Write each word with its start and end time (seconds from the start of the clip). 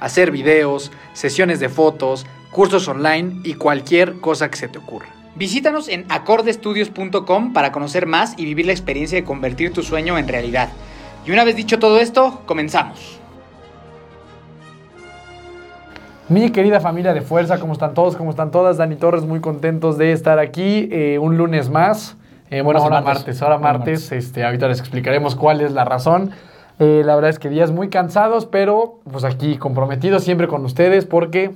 hacer 0.00 0.30
videos, 0.30 0.92
sesiones 1.12 1.60
de 1.60 1.68
fotos, 1.68 2.26
cursos 2.50 2.86
online 2.88 3.40
y 3.44 3.54
cualquier 3.54 4.20
cosa 4.20 4.50
que 4.50 4.56
se 4.56 4.68
te 4.68 4.78
ocurra. 4.78 5.08
Visítanos 5.36 5.88
en 5.88 6.04
acordestudios.com 6.08 7.52
para 7.52 7.72
conocer 7.72 8.06
más 8.06 8.34
y 8.38 8.44
vivir 8.44 8.66
la 8.66 8.72
experiencia 8.72 9.18
de 9.18 9.24
convertir 9.24 9.72
tu 9.72 9.82
sueño 9.82 10.16
en 10.16 10.28
realidad. 10.28 10.68
Y 11.26 11.32
una 11.32 11.42
vez 11.44 11.56
dicho 11.56 11.78
todo 11.78 11.98
esto, 11.98 12.42
comenzamos. 12.46 13.20
Mi 16.28 16.50
querida 16.50 16.80
familia 16.80 17.12
de 17.12 17.20
fuerza, 17.20 17.58
¿cómo 17.58 17.74
están 17.74 17.92
todos? 17.92 18.16
¿Cómo 18.16 18.30
están 18.30 18.50
todas? 18.50 18.78
Dani 18.78 18.96
Torres, 18.96 19.24
muy 19.24 19.40
contentos 19.40 19.98
de 19.98 20.12
estar 20.12 20.38
aquí 20.38 20.88
eh, 20.90 21.18
un 21.18 21.36
lunes 21.36 21.68
más. 21.68 22.16
Eh, 22.50 22.62
bueno, 22.62 22.80
ahora 22.80 23.00
martes, 23.00 23.42
ahora 23.42 23.58
martes. 23.58 24.12
Este, 24.12 24.44
ahorita 24.44 24.68
les 24.68 24.80
explicaremos 24.80 25.34
cuál 25.34 25.60
es 25.60 25.72
la 25.72 25.84
razón. 25.84 26.30
Eh, 26.78 27.02
la 27.04 27.14
verdad 27.14 27.30
es 27.30 27.38
que 27.38 27.48
días 27.48 27.70
muy 27.70 27.88
cansados, 27.88 28.46
pero 28.46 29.00
pues 29.10 29.24
aquí 29.24 29.56
comprometidos 29.56 30.24
siempre 30.24 30.48
con 30.48 30.64
ustedes 30.64 31.04
porque 31.04 31.52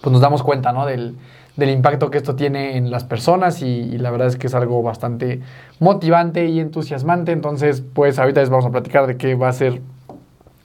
pues 0.00 0.12
nos 0.12 0.20
damos 0.20 0.42
cuenta 0.42 0.72
¿no? 0.72 0.86
del, 0.86 1.16
del 1.56 1.70
impacto 1.70 2.10
que 2.10 2.18
esto 2.18 2.36
tiene 2.36 2.76
en 2.76 2.90
las 2.90 3.02
personas 3.04 3.62
y, 3.62 3.66
y, 3.66 3.98
la 3.98 4.10
verdad 4.10 4.28
es 4.28 4.36
que 4.36 4.46
es 4.46 4.54
algo 4.54 4.82
bastante 4.82 5.40
motivante 5.80 6.46
y 6.46 6.60
entusiasmante. 6.60 7.32
Entonces, 7.32 7.82
pues 7.94 8.18
ahorita 8.18 8.40
les 8.40 8.50
vamos 8.50 8.64
a 8.64 8.70
platicar 8.70 9.06
de 9.08 9.16
qué 9.16 9.34
va 9.34 9.48
a 9.48 9.52
ser 9.52 9.80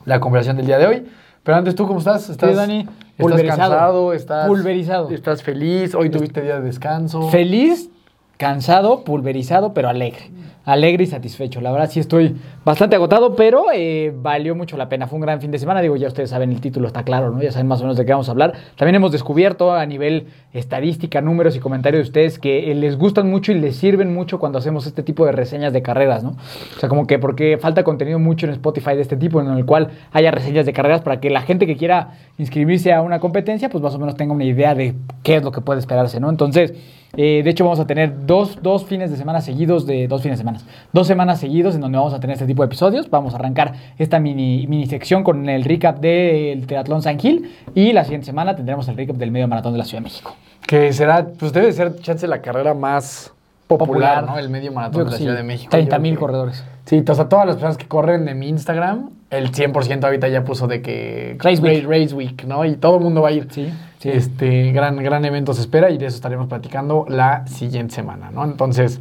la 0.04 0.20
conversación 0.20 0.56
del 0.56 0.66
día 0.66 0.78
de 0.78 0.86
hoy. 0.86 1.06
Pero 1.42 1.58
antes, 1.58 1.74
¿tú 1.74 1.86
cómo 1.86 1.98
estás? 1.98 2.30
¿Estás, 2.30 2.50
sí, 2.50 2.56
Dani? 2.56 2.88
¿Estás 3.18 3.42
cansado? 3.42 4.12
¿Estás, 4.12 4.46
pulverizado. 4.48 5.10
¿Estás 5.10 5.42
feliz? 5.42 5.94
¿Hoy 5.94 6.10
tuviste 6.10 6.40
día 6.40 6.56
de 6.56 6.62
descanso? 6.62 7.28
Feliz, 7.28 7.90
cansado, 8.38 9.04
pulverizado, 9.04 9.74
pero 9.74 9.88
alegre. 9.88 10.30
Alegre 10.64 11.04
y 11.04 11.06
satisfecho. 11.06 11.60
La 11.60 11.72
verdad 11.72 11.90
sí 11.90 12.00
estoy 12.00 12.36
bastante 12.64 12.96
agotado, 12.96 13.36
pero 13.36 13.66
eh, 13.74 14.14
valió 14.16 14.54
mucho 14.54 14.78
la 14.78 14.88
pena. 14.88 15.06
Fue 15.06 15.16
un 15.16 15.22
gran 15.22 15.40
fin 15.40 15.50
de 15.50 15.58
semana. 15.58 15.82
Digo, 15.82 15.96
ya 15.96 16.08
ustedes 16.08 16.30
saben, 16.30 16.50
el 16.52 16.60
título 16.60 16.86
está 16.86 17.02
claro, 17.02 17.30
¿no? 17.30 17.42
Ya 17.42 17.52
saben 17.52 17.66
más 17.66 17.80
o 17.80 17.84
menos 17.84 17.98
de 17.98 18.06
qué 18.06 18.12
vamos 18.12 18.28
a 18.28 18.32
hablar. 18.32 18.54
También 18.76 18.94
hemos 18.94 19.12
descubierto 19.12 19.74
a 19.74 19.84
nivel 19.84 20.28
estadística, 20.54 21.20
números 21.20 21.54
y 21.54 21.60
comentarios 21.60 22.04
de 22.04 22.08
ustedes 22.08 22.38
que 22.38 22.70
eh, 22.70 22.74
les 22.74 22.96
gustan 22.96 23.28
mucho 23.28 23.52
y 23.52 23.56
les 23.56 23.76
sirven 23.76 24.14
mucho 24.14 24.38
cuando 24.38 24.58
hacemos 24.58 24.86
este 24.86 25.02
tipo 25.02 25.26
de 25.26 25.32
reseñas 25.32 25.74
de 25.74 25.82
carreras, 25.82 26.24
¿no? 26.24 26.30
O 26.76 26.80
sea, 26.80 26.88
como 26.88 27.06
que 27.06 27.18
porque 27.18 27.58
falta 27.58 27.84
contenido 27.84 28.18
mucho 28.18 28.46
en 28.46 28.52
Spotify 28.52 28.94
de 28.94 29.02
este 29.02 29.16
tipo, 29.16 29.42
en 29.42 29.48
el 29.48 29.66
cual 29.66 29.90
haya 30.12 30.30
reseñas 30.30 30.64
de 30.64 30.72
carreras 30.72 31.02
para 31.02 31.20
que 31.20 31.28
la 31.28 31.42
gente 31.42 31.66
que 31.66 31.76
quiera 31.76 32.14
inscribirse 32.38 32.92
a 32.92 33.02
una 33.02 33.20
competencia, 33.20 33.68
pues 33.68 33.82
más 33.82 33.94
o 33.94 33.98
menos 33.98 34.16
tenga 34.16 34.32
una 34.32 34.44
idea 34.44 34.74
de 34.74 34.94
qué 35.22 35.36
es 35.36 35.42
lo 35.42 35.52
que 35.52 35.60
puede 35.60 35.80
esperarse, 35.80 36.20
¿no? 36.20 36.30
Entonces, 36.30 36.72
eh, 37.16 37.42
de 37.44 37.50
hecho, 37.50 37.64
vamos 37.64 37.80
a 37.80 37.86
tener 37.86 38.26
dos, 38.26 38.58
dos, 38.62 38.84
fines 38.84 39.10
de 39.10 39.16
semana 39.16 39.40
seguidos 39.40 39.86
de 39.86 40.08
dos 40.08 40.22
fines 40.22 40.38
de 40.38 40.42
semana. 40.42 40.60
Dos 40.92 41.06
semanas 41.06 41.40
seguidos 41.40 41.74
en 41.74 41.80
donde 41.80 41.98
vamos 41.98 42.14
a 42.14 42.20
tener 42.20 42.34
este 42.34 42.46
tipo 42.46 42.62
de 42.62 42.66
episodios. 42.66 43.08
Vamos 43.10 43.34
a 43.34 43.36
arrancar 43.36 43.74
esta 43.98 44.18
mini, 44.18 44.66
mini 44.66 44.86
sección 44.86 45.22
con 45.22 45.48
el 45.48 45.64
recap 45.64 45.98
del 46.00 46.66
Triatlón 46.66 47.02
San 47.02 47.18
Gil. 47.18 47.50
Y 47.74 47.92
la 47.92 48.04
siguiente 48.04 48.26
semana 48.26 48.56
tendremos 48.56 48.88
el 48.88 48.96
recap 48.96 49.16
del 49.16 49.30
medio 49.30 49.48
maratón 49.48 49.72
de 49.72 49.78
la 49.78 49.84
Ciudad 49.84 50.00
de 50.00 50.04
México. 50.04 50.34
Que 50.66 50.92
será, 50.92 51.26
pues 51.38 51.52
debe 51.52 51.72
ser, 51.72 51.96
chance, 52.00 52.26
la 52.26 52.40
carrera 52.40 52.74
más 52.74 53.32
popular, 53.66 54.16
popular. 54.18 54.24
¿no? 54.24 54.38
El 54.38 54.48
medio 54.48 54.72
maratón 54.72 55.04
de 55.04 55.10
la 55.10 55.16
sí. 55.16 55.22
Ciudad 55.22 55.36
de 55.36 55.42
México. 55.42 55.70
30 55.70 55.98
mil 55.98 56.18
corredores. 56.18 56.64
Sí, 56.86 57.02
o 57.06 57.14
sea, 57.14 57.28
todas 57.28 57.46
las 57.46 57.56
personas 57.56 57.78
que 57.78 57.86
corren 57.86 58.24
de 58.24 58.34
mi 58.34 58.48
Instagram, 58.48 59.10
el 59.30 59.52
100% 59.52 60.04
ahorita 60.04 60.28
ya 60.28 60.44
puso 60.44 60.66
de 60.66 60.82
que 60.82 61.36
Race 61.40 61.60
Week. 61.60 61.84
Race 61.86 62.14
Week, 62.14 62.44
¿no? 62.44 62.64
Y 62.64 62.76
todo 62.76 62.96
el 62.96 63.02
mundo 63.02 63.22
va 63.22 63.28
a 63.28 63.32
ir. 63.32 63.48
Sí, 63.50 63.72
sí. 63.98 64.10
Este 64.10 64.72
gran, 64.72 64.96
gran 64.96 65.24
evento 65.24 65.54
se 65.54 65.60
espera 65.60 65.90
y 65.90 65.98
de 65.98 66.06
eso 66.06 66.16
estaremos 66.16 66.46
platicando 66.46 67.06
la 67.08 67.46
siguiente 67.46 67.94
semana, 67.94 68.30
¿no? 68.30 68.44
Entonces. 68.44 69.00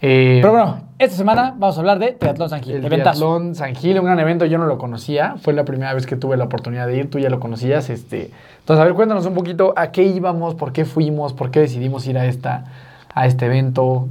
Eh, 0.00 0.38
Pero 0.40 0.52
bueno, 0.52 0.80
esta 0.98 1.16
semana 1.16 1.54
vamos 1.56 1.76
a 1.76 1.80
hablar 1.80 1.98
de 1.98 2.12
Triatlón 2.12 2.48
San 2.48 2.62
Gil. 2.62 2.76
el. 2.76 2.84
Triatlón 2.84 3.54
San 3.56 3.74
Gil, 3.74 3.98
un 3.98 4.04
gran 4.04 4.20
evento, 4.20 4.44
yo 4.46 4.56
no 4.56 4.66
lo 4.66 4.78
conocía, 4.78 5.34
fue 5.40 5.52
la 5.52 5.64
primera 5.64 5.92
vez 5.92 6.06
que 6.06 6.14
tuve 6.14 6.36
la 6.36 6.44
oportunidad 6.44 6.86
de 6.86 6.98
ir, 6.98 7.10
tú 7.10 7.18
ya 7.18 7.30
lo 7.30 7.40
conocías, 7.40 7.90
este. 7.90 8.30
Entonces, 8.60 8.80
a 8.80 8.84
ver, 8.84 8.94
cuéntanos 8.94 9.26
un 9.26 9.34
poquito 9.34 9.74
a 9.76 9.90
qué 9.90 10.04
íbamos, 10.04 10.54
por 10.54 10.72
qué 10.72 10.84
fuimos, 10.84 11.32
por 11.32 11.50
qué 11.50 11.60
decidimos 11.60 12.06
ir 12.06 12.16
a 12.16 12.26
esta, 12.26 12.64
a 13.12 13.26
este 13.26 13.46
evento. 13.46 14.08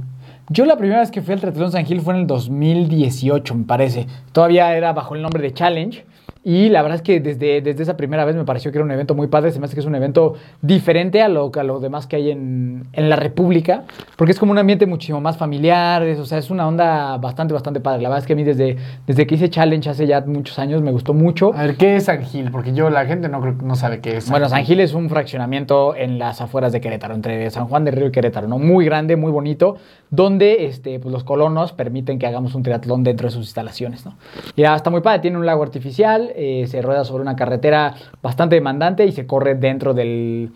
Yo 0.50 0.64
la 0.64 0.78
primera 0.78 1.00
vez 1.00 1.10
que 1.10 1.20
fui 1.20 1.34
al 1.34 1.40
Triatlón 1.40 1.72
San 1.72 1.84
Gil 1.84 2.00
fue 2.00 2.14
en 2.14 2.20
el 2.20 2.26
2018, 2.26 3.54
me 3.54 3.64
parece. 3.64 4.06
Todavía 4.32 4.74
era 4.74 4.94
bajo 4.94 5.14
el 5.14 5.20
nombre 5.20 5.42
de 5.42 5.52
Challenge. 5.52 6.06
Y 6.48 6.70
la 6.70 6.80
verdad 6.80 6.96
es 6.96 7.02
que 7.02 7.20
desde, 7.20 7.60
desde 7.60 7.82
esa 7.82 7.98
primera 7.98 8.24
vez 8.24 8.34
me 8.34 8.46
pareció 8.46 8.72
que 8.72 8.78
era 8.78 8.84
un 8.86 8.90
evento 8.90 9.14
muy 9.14 9.26
padre. 9.26 9.50
Se 9.50 9.58
me 9.58 9.66
hace 9.66 9.74
que 9.74 9.80
es 9.80 9.86
un 9.86 9.94
evento 9.94 10.32
diferente 10.62 11.20
a 11.20 11.28
lo, 11.28 11.52
a 11.54 11.62
lo 11.62 11.78
demás 11.78 12.06
que 12.06 12.16
hay 12.16 12.30
en, 12.30 12.84
en 12.94 13.10
la 13.10 13.16
República, 13.16 13.84
porque 14.16 14.32
es 14.32 14.38
como 14.38 14.52
un 14.52 14.58
ambiente 14.58 14.86
muchísimo 14.86 15.20
más 15.20 15.36
familiar. 15.36 16.02
Es, 16.04 16.18
o 16.18 16.24
sea, 16.24 16.38
es 16.38 16.48
una 16.48 16.66
onda 16.66 17.18
bastante, 17.18 17.52
bastante 17.52 17.80
padre. 17.80 18.00
La 18.00 18.08
verdad 18.08 18.22
es 18.22 18.26
que 18.26 18.32
a 18.32 18.36
mí 18.36 18.44
desde, 18.44 18.78
desde 19.06 19.26
que 19.26 19.34
hice 19.34 19.50
Challenge 19.50 19.90
hace 19.90 20.06
ya 20.06 20.22
muchos 20.22 20.58
años 20.58 20.80
me 20.80 20.90
gustó 20.90 21.12
mucho. 21.12 21.52
A 21.54 21.64
ver, 21.64 21.76
¿qué 21.76 21.96
es 21.96 22.04
San 22.04 22.22
Gil? 22.22 22.50
Porque 22.50 22.72
yo, 22.72 22.88
la 22.88 23.04
gente 23.04 23.28
no, 23.28 23.42
creo- 23.42 23.56
no 23.62 23.74
sabe 23.76 24.00
qué 24.00 24.16
es. 24.16 24.24
San 24.24 24.30
Bueno. 24.32 24.48
San 24.48 24.64
Gil 24.64 24.80
es 24.80 24.94
un 24.94 25.10
fraccionamiento 25.10 25.94
en 25.96 26.18
las 26.18 26.40
afueras 26.40 26.72
de 26.72 26.80
Querétaro, 26.80 27.14
entre 27.14 27.50
San 27.50 27.66
Juan 27.68 27.84
del 27.84 27.94
Río 27.94 28.06
y 28.06 28.10
Querétaro, 28.10 28.48
¿no? 28.48 28.58
Muy 28.58 28.86
grande, 28.86 29.16
muy 29.16 29.32
bonito, 29.32 29.76
donde 30.10 30.64
este, 30.64 30.98
pues, 30.98 31.12
los 31.12 31.24
colonos 31.24 31.74
permiten 31.74 32.18
que 32.18 32.26
hagamos 32.26 32.54
un 32.54 32.62
triatlón 32.62 33.04
dentro 33.04 33.28
de 33.28 33.32
sus 33.32 33.44
instalaciones, 33.44 34.06
¿no? 34.06 34.14
Ya 34.56 34.74
está 34.74 34.88
muy 34.88 35.02
padre, 35.02 35.18
tiene 35.20 35.36
un 35.36 35.44
lago 35.44 35.62
artificial, 35.62 36.32
eh, 36.38 36.66
se 36.68 36.80
rueda 36.80 37.04
sobre 37.04 37.22
una 37.22 37.34
carretera 37.34 37.94
bastante 38.22 38.54
demandante 38.54 39.04
y 39.04 39.12
se 39.12 39.26
corre 39.26 39.56
dentro 39.56 39.92
del 39.92 40.52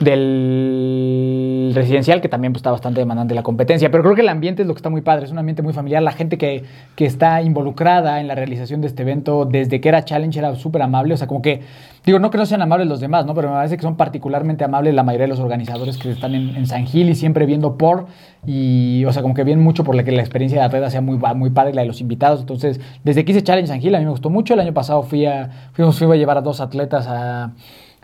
del 0.00 1.72
residencial, 1.74 2.20
que 2.20 2.28
también 2.28 2.52
pues, 2.52 2.60
está 2.60 2.70
bastante 2.70 3.00
demandante 3.00 3.34
la 3.34 3.42
competencia. 3.42 3.90
Pero 3.90 4.04
creo 4.04 4.14
que 4.14 4.20
el 4.20 4.28
ambiente 4.28 4.62
es 4.62 4.68
lo 4.68 4.74
que 4.74 4.78
está 4.78 4.90
muy 4.90 5.00
padre, 5.00 5.24
es 5.26 5.32
un 5.32 5.38
ambiente 5.38 5.62
muy 5.62 5.72
familiar. 5.72 6.02
La 6.02 6.12
gente 6.12 6.38
que, 6.38 6.64
que 6.94 7.04
está 7.04 7.42
involucrada 7.42 8.20
en 8.20 8.28
la 8.28 8.34
realización 8.34 8.80
de 8.80 8.86
este 8.86 9.02
evento, 9.02 9.44
desde 9.44 9.80
que 9.80 9.88
era 9.88 10.04
Challenge, 10.04 10.38
era 10.38 10.54
súper 10.54 10.82
amable. 10.82 11.14
O 11.14 11.16
sea, 11.16 11.26
como 11.26 11.42
que, 11.42 11.62
digo, 12.04 12.18
no 12.20 12.30
que 12.30 12.38
no 12.38 12.46
sean 12.46 12.62
amables 12.62 12.86
los 12.86 13.00
demás, 13.00 13.26
¿no? 13.26 13.34
Pero 13.34 13.48
me 13.48 13.54
parece 13.54 13.76
que 13.76 13.82
son 13.82 13.96
particularmente 13.96 14.64
amables 14.64 14.94
la 14.94 15.02
mayoría 15.02 15.24
de 15.24 15.30
los 15.30 15.40
organizadores 15.40 15.98
que 15.98 16.10
están 16.10 16.34
en, 16.34 16.66
San 16.66 16.86
Gil 16.86 17.08
y 17.10 17.14
siempre 17.14 17.44
viendo 17.46 17.76
por. 17.76 18.06
Y, 18.46 19.04
o 19.04 19.12
sea, 19.12 19.22
como 19.22 19.34
que 19.34 19.42
vienen 19.42 19.64
mucho 19.64 19.82
por 19.82 19.96
la 19.96 20.04
que 20.04 20.12
la 20.12 20.20
experiencia 20.20 20.62
de 20.62 20.68
la 20.68 20.72
red 20.72 20.88
sea 20.90 21.00
muy, 21.00 21.18
muy 21.34 21.50
padre, 21.50 21.74
la 21.74 21.82
de 21.82 21.88
los 21.88 22.00
invitados. 22.00 22.40
Entonces, 22.40 22.80
desde 23.02 23.24
que 23.24 23.32
hice 23.32 23.42
Challenge 23.42 23.66
San 23.66 23.80
Gil, 23.80 23.94
a 23.96 23.98
mí 23.98 24.04
me 24.04 24.10
gustó 24.12 24.30
mucho. 24.30 24.54
El 24.54 24.60
año 24.60 24.74
pasado 24.74 25.02
fui 25.02 25.26
a, 25.26 25.50
fuimos, 25.72 25.98
fui 25.98 26.12
a 26.12 26.16
llevar 26.16 26.38
a 26.38 26.40
dos 26.40 26.60
atletas 26.60 27.06
a 27.08 27.52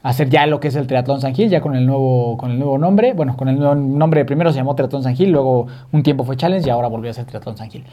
hacer 0.04 0.28
ya 0.28 0.46
lo 0.46 0.60
que 0.60 0.68
es 0.68 0.76
el 0.76 0.86
Triatlón 0.86 1.22
San 1.22 1.34
Gil, 1.34 1.48
ya 1.48 1.62
con 1.62 1.74
el 1.74 1.86
nuevo, 1.86 2.36
con 2.36 2.50
el 2.50 2.58
nuevo 2.58 2.76
nombre. 2.76 3.14
Bueno, 3.14 3.36
con 3.36 3.48
el 3.48 3.58
nuevo 3.58 3.74
nombre 3.74 4.24
primero 4.26 4.52
se 4.52 4.58
llamó 4.58 4.76
Triatlón 4.76 5.02
San 5.02 5.16
Gil, 5.16 5.30
luego 5.30 5.66
un 5.92 6.02
tiempo 6.02 6.24
fue 6.24 6.36
Challenge 6.36 6.68
y 6.68 6.70
ahora 6.70 6.88
volvió 6.88 7.10
a 7.10 7.14
ser 7.14 7.24
Triatlón 7.24 7.56
San 7.56 7.70
Gil. 7.70 7.84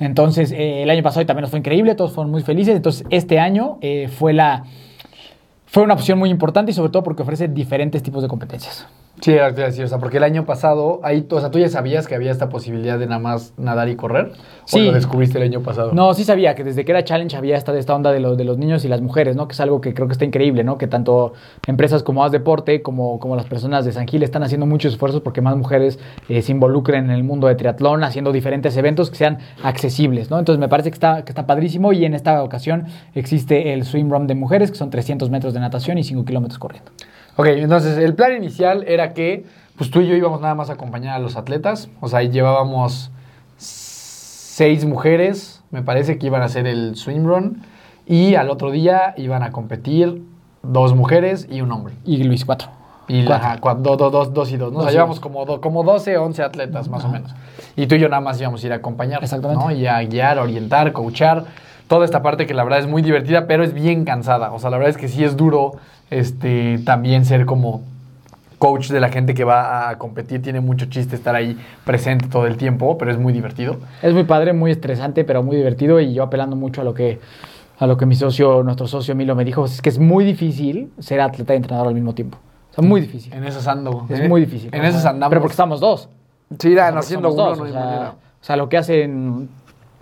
Entonces, 0.00 0.50
eh, 0.50 0.82
el 0.82 0.90
año 0.90 1.04
pasado 1.04 1.24
también 1.26 1.42
nos 1.42 1.50
fue 1.50 1.60
increíble, 1.60 1.94
todos 1.94 2.12
fueron 2.12 2.32
muy 2.32 2.42
felices. 2.42 2.74
Entonces, 2.74 3.06
este 3.10 3.38
año 3.38 3.78
eh, 3.80 4.08
fue 4.08 4.32
la... 4.32 4.64
Fue 5.66 5.84
una 5.84 5.94
opción 5.94 6.18
muy 6.18 6.30
importante 6.30 6.72
y 6.72 6.74
sobre 6.74 6.90
todo 6.90 7.04
porque 7.04 7.22
ofrece 7.22 7.46
diferentes 7.46 8.02
tipos 8.02 8.20
de 8.22 8.28
competencias. 8.28 8.88
Sí, 9.20 9.32
era 9.32 9.44
lo 9.44 9.50
que 9.50 9.54
te 9.56 9.60
iba 9.60 9.66
a 9.66 9.70
decir, 9.70 9.84
o 9.84 9.88
sea, 9.88 9.98
porque 9.98 10.16
el 10.16 10.24
año 10.24 10.46
pasado, 10.46 11.00
ahí, 11.02 11.26
o 11.30 11.40
sea, 11.40 11.50
tú 11.50 11.58
ya 11.58 11.68
sabías 11.68 12.06
que 12.06 12.14
había 12.14 12.30
esta 12.30 12.48
posibilidad 12.48 12.98
de 12.98 13.06
nada 13.06 13.18
más 13.18 13.52
nadar 13.58 13.88
y 13.88 13.96
correr. 13.96 14.32
Sí. 14.64 14.80
¿O 14.80 14.84
lo 14.84 14.92
descubriste 14.92 15.38
el 15.38 15.44
año 15.44 15.62
pasado? 15.62 15.92
No, 15.92 16.14
sí 16.14 16.24
sabía 16.24 16.54
que 16.54 16.64
desde 16.64 16.84
que 16.84 16.92
era 16.92 17.04
Challenge 17.04 17.36
había 17.36 17.56
esta, 17.56 17.76
esta 17.76 17.94
onda 17.94 18.12
de, 18.12 18.20
los 18.20 18.38
de 18.38 18.44
los 18.44 18.56
niños 18.56 18.84
y 18.84 18.88
las 18.88 19.02
mujeres, 19.02 19.36
¿no? 19.36 19.46
Que 19.46 19.52
es 19.52 19.60
algo 19.60 19.80
que 19.80 19.92
creo 19.92 20.06
que 20.06 20.12
está 20.12 20.24
increíble, 20.24 20.64
¿no? 20.64 20.78
Que 20.78 20.86
tanto 20.86 21.34
empresas 21.66 22.02
como 22.02 22.24
Haz 22.24 22.32
Deporte 22.32 22.82
como, 22.82 23.18
como 23.18 23.36
las 23.36 23.46
personas 23.46 23.84
de 23.84 23.92
San 23.92 24.06
Gil 24.06 24.22
están 24.22 24.42
haciendo 24.42 24.66
muchos 24.66 24.94
esfuerzos 24.94 25.20
porque 25.20 25.40
más 25.40 25.56
mujeres 25.56 25.98
eh, 26.28 26.40
se 26.40 26.52
involucren 26.52 27.04
en 27.04 27.10
el 27.10 27.24
mundo 27.24 27.46
de 27.46 27.56
triatlón, 27.56 28.04
haciendo 28.04 28.32
diferentes 28.32 28.76
eventos 28.76 29.10
que 29.10 29.16
sean 29.16 29.38
accesibles, 29.62 30.30
¿no? 30.30 30.38
Entonces 30.38 30.60
me 30.60 30.68
parece 30.68 30.90
que 30.90 30.94
está, 30.94 31.24
que 31.24 31.32
está 31.32 31.46
padrísimo 31.46 31.92
y 31.92 32.04
en 32.04 32.14
esta 32.14 32.42
ocasión 32.42 32.86
existe 33.14 33.74
el 33.74 33.84
Swim 33.84 34.10
Run 34.10 34.26
de 34.26 34.34
mujeres, 34.34 34.70
que 34.70 34.78
son 34.78 34.90
300 34.90 35.28
metros 35.30 35.52
de 35.52 35.60
natación 35.60 35.98
y 35.98 36.04
5 36.04 36.24
kilómetros 36.24 36.58
corriendo. 36.58 36.90
Ok, 37.36 37.46
entonces 37.46 37.96
el 37.98 38.14
plan 38.14 38.34
inicial 38.36 38.84
era 38.86 39.12
que 39.14 39.44
pues 39.76 39.90
tú 39.90 40.00
y 40.02 40.06
yo 40.08 40.14
íbamos 40.14 40.40
nada 40.40 40.54
más 40.54 40.68
a 40.70 40.74
acompañar 40.74 41.14
a 41.16 41.18
los 41.18 41.36
atletas. 41.36 41.88
O 42.00 42.08
sea, 42.08 42.22
llevábamos 42.22 43.10
seis 43.56 44.84
mujeres, 44.84 45.62
me 45.70 45.82
parece 45.82 46.18
que 46.18 46.26
iban 46.26 46.42
a 46.42 46.46
hacer 46.46 46.66
el 46.66 46.96
swim 46.96 47.24
run. 47.26 47.62
Y 48.06 48.34
al 48.34 48.50
otro 48.50 48.70
día 48.70 49.14
iban 49.16 49.42
a 49.42 49.52
competir 49.52 50.22
dos 50.62 50.94
mujeres 50.94 51.46
y 51.50 51.60
un 51.60 51.70
hombre. 51.72 51.94
Y 52.04 52.22
Luis 52.24 52.44
4. 52.44 52.68
Y 53.08 53.22
la, 53.22 53.58
Cuatro. 53.60 53.82
do- 53.82 53.96
do- 53.96 54.10
dos, 54.10 54.34
dos 54.34 54.52
y 54.52 54.56
dos, 54.56 54.72
¿no? 54.72 54.80
O 54.80 54.82
sea, 54.82 54.92
llevamos 54.92 55.18
como, 55.20 55.44
do- 55.44 55.60
como 55.60 55.82
12, 55.82 56.16
11 56.18 56.42
atletas 56.42 56.88
más 56.88 57.04
o 57.04 57.08
menos. 57.08 57.34
Y 57.76 57.86
tú 57.86 57.94
y 57.94 57.98
yo 58.00 58.08
nada 58.08 58.20
más 58.20 58.40
íbamos 58.40 58.62
a 58.62 58.66
ir 58.66 58.72
a 58.72 58.76
acompañar. 58.76 59.22
Exactamente. 59.22 59.64
¿no? 59.64 59.70
Y 59.72 59.86
a 59.86 60.00
guiar, 60.02 60.38
orientar, 60.38 60.92
coachar. 60.92 61.44
Toda 61.88 62.04
esta 62.04 62.22
parte 62.22 62.46
que 62.46 62.54
la 62.54 62.62
verdad 62.62 62.78
es 62.80 62.86
muy 62.86 63.02
divertida, 63.02 63.46
pero 63.48 63.64
es 63.64 63.72
bien 63.74 64.04
cansada. 64.04 64.52
O 64.52 64.58
sea, 64.60 64.70
la 64.70 64.76
verdad 64.76 64.90
es 64.90 64.96
que 64.96 65.08
sí 65.08 65.24
es 65.24 65.36
duro 65.36 65.72
este, 66.10 66.78
también 66.84 67.24
ser 67.24 67.46
como 67.46 67.82
coach 68.58 68.90
de 68.90 69.00
la 69.00 69.08
gente 69.08 69.32
que 69.34 69.44
va 69.44 69.88
a 69.88 69.96
competir. 69.98 70.42
Tiene 70.42 70.60
mucho 70.60 70.86
chiste 70.86 71.16
estar 71.16 71.34
ahí 71.34 71.56
presente 71.84 72.28
todo 72.28 72.46
el 72.46 72.56
tiempo, 72.56 72.98
pero 72.98 73.10
es 73.10 73.18
muy 73.18 73.32
divertido. 73.32 73.76
Es 74.02 74.12
muy 74.12 74.24
padre, 74.24 74.52
muy 74.52 74.70
estresante, 74.70 75.24
pero 75.24 75.42
muy 75.42 75.56
divertido 75.56 75.98
y 76.00 76.12
yo 76.12 76.22
apelando 76.22 76.56
mucho 76.56 76.82
a 76.82 76.84
lo 76.84 76.92
que 76.94 77.18
a 77.78 77.86
lo 77.86 77.96
que 77.96 78.04
mi 78.04 78.14
socio, 78.14 78.62
nuestro 78.62 78.86
socio 78.86 79.14
Milo 79.14 79.34
me 79.34 79.42
dijo, 79.46 79.64
es 79.64 79.80
que 79.80 79.88
es 79.88 79.98
muy 79.98 80.22
difícil 80.22 80.92
ser 80.98 81.18
atleta 81.22 81.54
y 81.54 81.56
entrenador 81.56 81.88
al 81.88 81.94
mismo 81.94 82.14
tiempo. 82.14 82.36
O 82.70 82.74
sea, 82.74 82.84
muy 82.86 83.00
difícil. 83.00 83.32
En 83.32 83.42
esas 83.44 83.66
ando. 83.66 84.04
Es 84.10 84.20
En- 84.20 84.28
muy 84.28 84.42
difícil. 84.42 84.68
En 84.74 84.84
esas 84.84 85.06
andamos. 85.06 85.30
Pero 85.30 85.40
porque 85.40 85.52
estamos 85.54 85.80
dos. 85.80 86.10
Sí, 86.58 86.68
irán 86.68 86.92
Porque 86.92 87.06
haciendo 87.06 87.28
uno, 87.32 87.42
dos, 87.42 87.56
no 87.56 87.62
o 87.62 87.66
hay 87.66 87.72
sea, 87.72 87.80
manera. 87.80 88.10
o 88.10 88.44
sea, 88.44 88.56
lo 88.56 88.68
que 88.68 88.76
hacen 88.76 89.48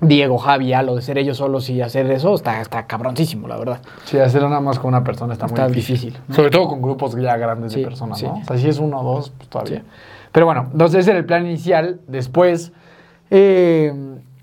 Diego, 0.00 0.38
Javi, 0.38 0.72
lo 0.84 0.94
de 0.94 1.02
ser 1.02 1.18
ellos 1.18 1.38
solos 1.38 1.68
y 1.70 1.82
hacer 1.82 2.08
eso, 2.10 2.34
está, 2.34 2.60
está 2.60 2.86
cabroncísimo, 2.86 3.48
la 3.48 3.56
verdad. 3.56 3.80
Sí, 4.04 4.16
hacerlo 4.18 4.48
nada 4.48 4.60
más 4.60 4.78
con 4.78 4.88
una 4.90 5.02
persona 5.02 5.32
está, 5.32 5.46
Está 5.46 5.64
muy 5.64 5.72
difícil. 5.74 6.10
difícil, 6.10 6.22
¿no? 6.28 6.34
Sobre 6.36 6.50
todo 6.50 6.68
con 6.68 6.80
grupos 6.80 7.16
ya 7.20 7.36
grandes 7.36 7.72
Sí, 7.72 7.80
de 7.80 7.86
personas, 7.86 8.18
sí. 8.18 8.26
¿no? 8.26 8.34
O 8.34 8.44
sea, 8.44 8.56
si 8.58 8.68
es 8.68 8.78
uno 8.78 9.00
o 9.00 9.14
dos, 9.16 9.30
pues 9.36 9.48
todavía. 9.48 9.78
Sí. 9.80 9.84
Pero 10.30 10.46
bueno, 10.46 10.68
entonces 10.70 11.00
ese 11.00 11.10
era 11.10 11.18
el 11.18 11.24
plan 11.26 11.44
inicial. 11.46 11.98
Después, 12.06 12.70
eh, 13.30 13.92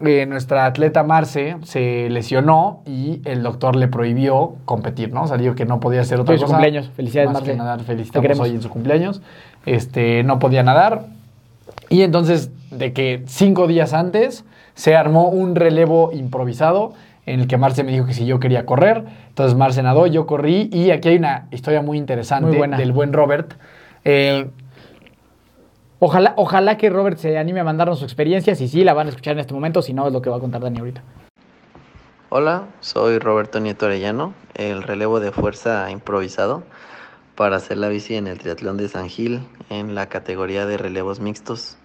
eh, 0.02 0.26
nuestra 0.26 0.66
atleta 0.66 1.04
Marce 1.04 1.56
se 1.64 2.10
lesionó 2.10 2.82
y 2.86 3.22
el 3.24 3.42
doctor 3.42 3.78
le 3.78 3.88
prohibió 3.88 4.56
competir, 4.66 5.14
¿no? 5.14 5.24
O 5.24 5.28
sea, 5.28 5.38
dijo 5.38 5.56
que 5.56 5.66
no 5.66 5.80
podía 5.80 6.02
hacer 6.02 6.20
otra 6.20 6.36
es 6.36 6.42
su 6.42 6.48
cosa. 6.48 6.58
cumpleaños. 6.58 6.90
Felicidades, 6.96 7.30
más 7.30 7.36
Marce. 7.36 7.52
que 7.52 7.58
nadar. 7.58 7.80
Felicitamos 7.84 8.40
hoy 8.42 8.50
en 8.50 8.62
su 8.62 8.70
cumpleaños. 8.70 9.22
Este, 9.66 10.24
no 10.24 10.38
podía 10.40 10.64
nadar. 10.64 11.06
Y 11.90 12.02
entonces, 12.02 12.50
de 12.72 12.92
que 12.92 13.24
cinco 13.28 13.68
días 13.68 13.94
antes 13.94 14.44
se 14.76 14.96
armó 14.96 15.30
un 15.30 15.56
relevo 15.56 16.12
improvisado 16.14 16.94
en 17.26 17.40
el 17.40 17.48
que 17.48 17.58
Marce 17.58 17.84
me 17.84 17.92
dijo 17.92 18.06
que 18.06 18.14
si 18.14 18.28
yo 18.28 18.40
quería 18.40 18.68
correr. 18.68 19.04
Entonces 19.30 19.58
Marce 19.58 19.82
nadó, 19.82 20.06
yo 20.06 20.28
corrí. 20.28 20.70
Y 20.72 20.92
aquí 20.92 21.10
hay 21.10 21.16
una 21.18 21.48
historia 21.50 21.82
muy 21.82 21.98
interesante 21.98 22.50
Muy 22.50 22.58
buena. 22.58 22.78
del 22.78 22.92
buen 22.92 23.12
Robert. 23.14 23.56
Eh, 24.04 24.48
Ojalá, 26.00 26.34
ojalá 26.36 26.78
que 26.78 26.90
Robert 26.90 27.18
se 27.18 27.38
anime 27.38 27.62
a 27.62 27.64
mandarnos 27.64 28.00
su 28.00 28.06
experiencia, 28.06 28.54
si 28.54 28.68
sí 28.68 28.84
la 28.84 28.94
van 28.94 29.08
a 29.08 29.10
escuchar 29.10 29.34
en 29.34 29.40
este 29.40 29.54
momento, 29.54 29.82
si 29.82 29.94
no 29.94 30.06
es 30.06 30.14
lo 30.14 30.22
que 30.22 30.30
va 30.30 30.38
a 30.38 30.40
contar 30.40 30.62
Dani 30.62 30.78
ahorita. 30.80 31.02
Hola, 32.30 32.66
soy 32.82 33.18
Roberto 33.18 33.60
Nieto 33.62 33.86
Arellano, 33.86 34.34
el 34.56 34.84
relevo 34.84 35.22
de 35.22 35.32
fuerza 35.32 35.90
improvisado 35.90 36.64
para 37.36 37.56
hacer 37.56 37.78
la 37.78 37.88
bici 37.88 38.16
en 38.16 38.28
el 38.28 38.38
triatlón 38.38 38.76
de 38.78 38.90
San 38.90 39.08
Gil 39.10 39.40
en 39.70 39.96
la 39.96 40.08
categoría 40.08 40.66
de 40.66 40.78
relevos 40.78 41.22
mixtos. 41.22 41.78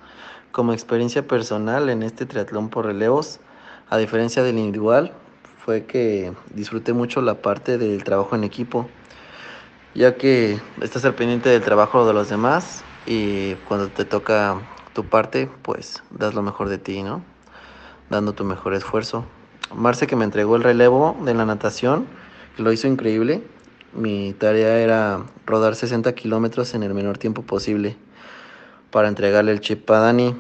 Como 0.53 0.73
experiencia 0.73 1.29
personal 1.29 1.91
en 1.91 2.03
este 2.03 2.27
triatlón 2.27 2.71
por 2.71 2.85
relevos, 2.85 3.39
a 3.89 3.99
diferencia 3.99 4.43
del 4.43 4.59
individual, 4.59 5.13
fue 5.65 5.85
que 5.85 6.33
disfruté 6.53 6.93
mucho 6.93 7.23
la 7.23 7.37
parte 7.37 7.79
del 7.79 8.03
trabajo 8.03 8.35
en 8.35 8.43
equipo, 8.43 8.89
ya 9.95 10.17
que 10.17 10.59
estás 10.81 11.05
al 11.05 11.15
pendiente 11.15 11.51
del 11.51 11.63
trabajo 11.63 12.05
de 12.05 12.15
los 12.15 12.29
demás 12.31 12.83
y 13.07 13.55
cuando 13.69 13.91
te 13.91 14.05
toca 14.05 14.61
tu 14.93 15.05
parte, 15.05 15.49
pues 15.63 16.03
das 16.11 16.35
lo 16.35 16.43
mejor 16.43 16.69
de 16.69 16.79
ti, 16.79 17.05
¿no? 17.05 17.23
Dando 18.09 18.33
tu 18.33 18.43
mejor 18.43 18.75
esfuerzo. 18.75 19.25
Marce 19.73 20.09
que 20.09 20.17
me 20.17 20.25
entregó 20.25 20.57
el 20.57 20.65
relevo 20.65 21.17
de 21.25 21.33
la 21.33 21.45
natación, 21.45 22.07
lo 22.59 22.73
hizo 22.73 22.89
increíble. 22.89 23.41
Mi 23.93 24.33
tarea 24.33 24.81
era 24.81 25.21
rodar 25.47 25.77
60 25.77 26.13
kilómetros 26.17 26.75
en 26.75 26.83
el 26.83 26.93
menor 26.93 27.19
tiempo 27.19 27.43
posible 27.43 27.97
para 28.91 29.09
entregarle 29.09 29.53
el 29.53 29.61
chip 29.61 29.91
a 29.91 30.01
Dani. 30.01 30.35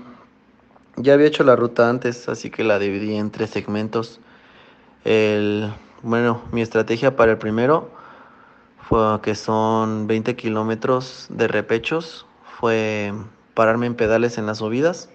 Ya 0.97 1.15
había 1.15 1.27
hecho 1.27 1.45
la 1.45 1.57
ruta 1.57 1.89
antes, 1.89 2.29
así 2.29 2.51
que 2.51 2.65
la 2.65 2.79
dividí 2.79 3.17
en 3.17 3.31
tres 3.31 3.51
segmentos. 3.51 4.21
El, 5.05 5.73
bueno, 6.03 6.43
mi 6.53 6.61
estrategia 6.61 7.17
para 7.17 7.33
el 7.33 7.39
primero 7.39 7.91
fue 8.89 9.21
que 9.23 9.35
son 9.35 10.07
20 10.07 10.37
kilómetros 10.37 11.27
de 11.31 11.49
repechos. 11.49 12.27
Fue 12.59 13.13
pararme 13.55 13.87
en 13.87 13.95
pedales 13.95 14.37
en 14.37 14.47
las 14.47 14.59
subidas 14.59 15.09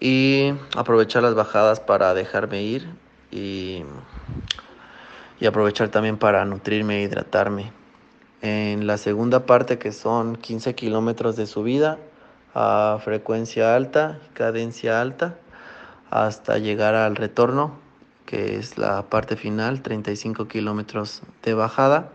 y 0.00 0.54
aprovechar 0.76 1.22
las 1.22 1.34
bajadas 1.34 1.78
para 1.78 2.14
dejarme 2.14 2.62
ir 2.62 2.88
y, 3.30 3.84
y 5.38 5.46
aprovechar 5.46 5.90
también 5.90 6.16
para 6.16 6.44
nutrirme 6.44 6.98
e 6.98 7.02
hidratarme. 7.02 7.79
En 8.42 8.86
la 8.86 8.96
segunda 8.96 9.44
parte 9.44 9.78
que 9.78 9.92
son 9.92 10.36
15 10.36 10.74
kilómetros 10.74 11.36
de 11.36 11.46
subida 11.46 11.98
a 12.54 12.98
frecuencia 13.04 13.76
alta, 13.76 14.18
cadencia 14.32 15.00
alta, 15.00 15.36
hasta 16.10 16.56
llegar 16.56 16.94
al 16.94 17.16
retorno, 17.16 17.78
que 18.24 18.56
es 18.56 18.78
la 18.78 19.02
parte 19.02 19.36
final, 19.36 19.82
35 19.82 20.48
kilómetros 20.48 21.22
de 21.42 21.52
bajada. 21.52 22.10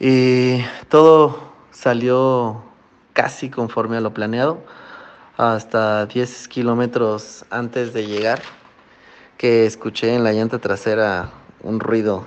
Y 0.00 0.64
todo 0.88 1.52
salió 1.70 2.62
casi 3.12 3.50
conforme 3.50 3.98
a 3.98 4.00
lo 4.00 4.14
planeado 4.14 4.62
hasta 5.36 6.06
10 6.06 6.48
kilómetros 6.48 7.44
antes 7.50 7.92
de 7.92 8.06
llegar, 8.06 8.40
que 9.36 9.66
escuché 9.66 10.14
en 10.14 10.24
la 10.24 10.32
llanta 10.32 10.58
trasera 10.58 11.30
un 11.62 11.80
ruido, 11.80 12.26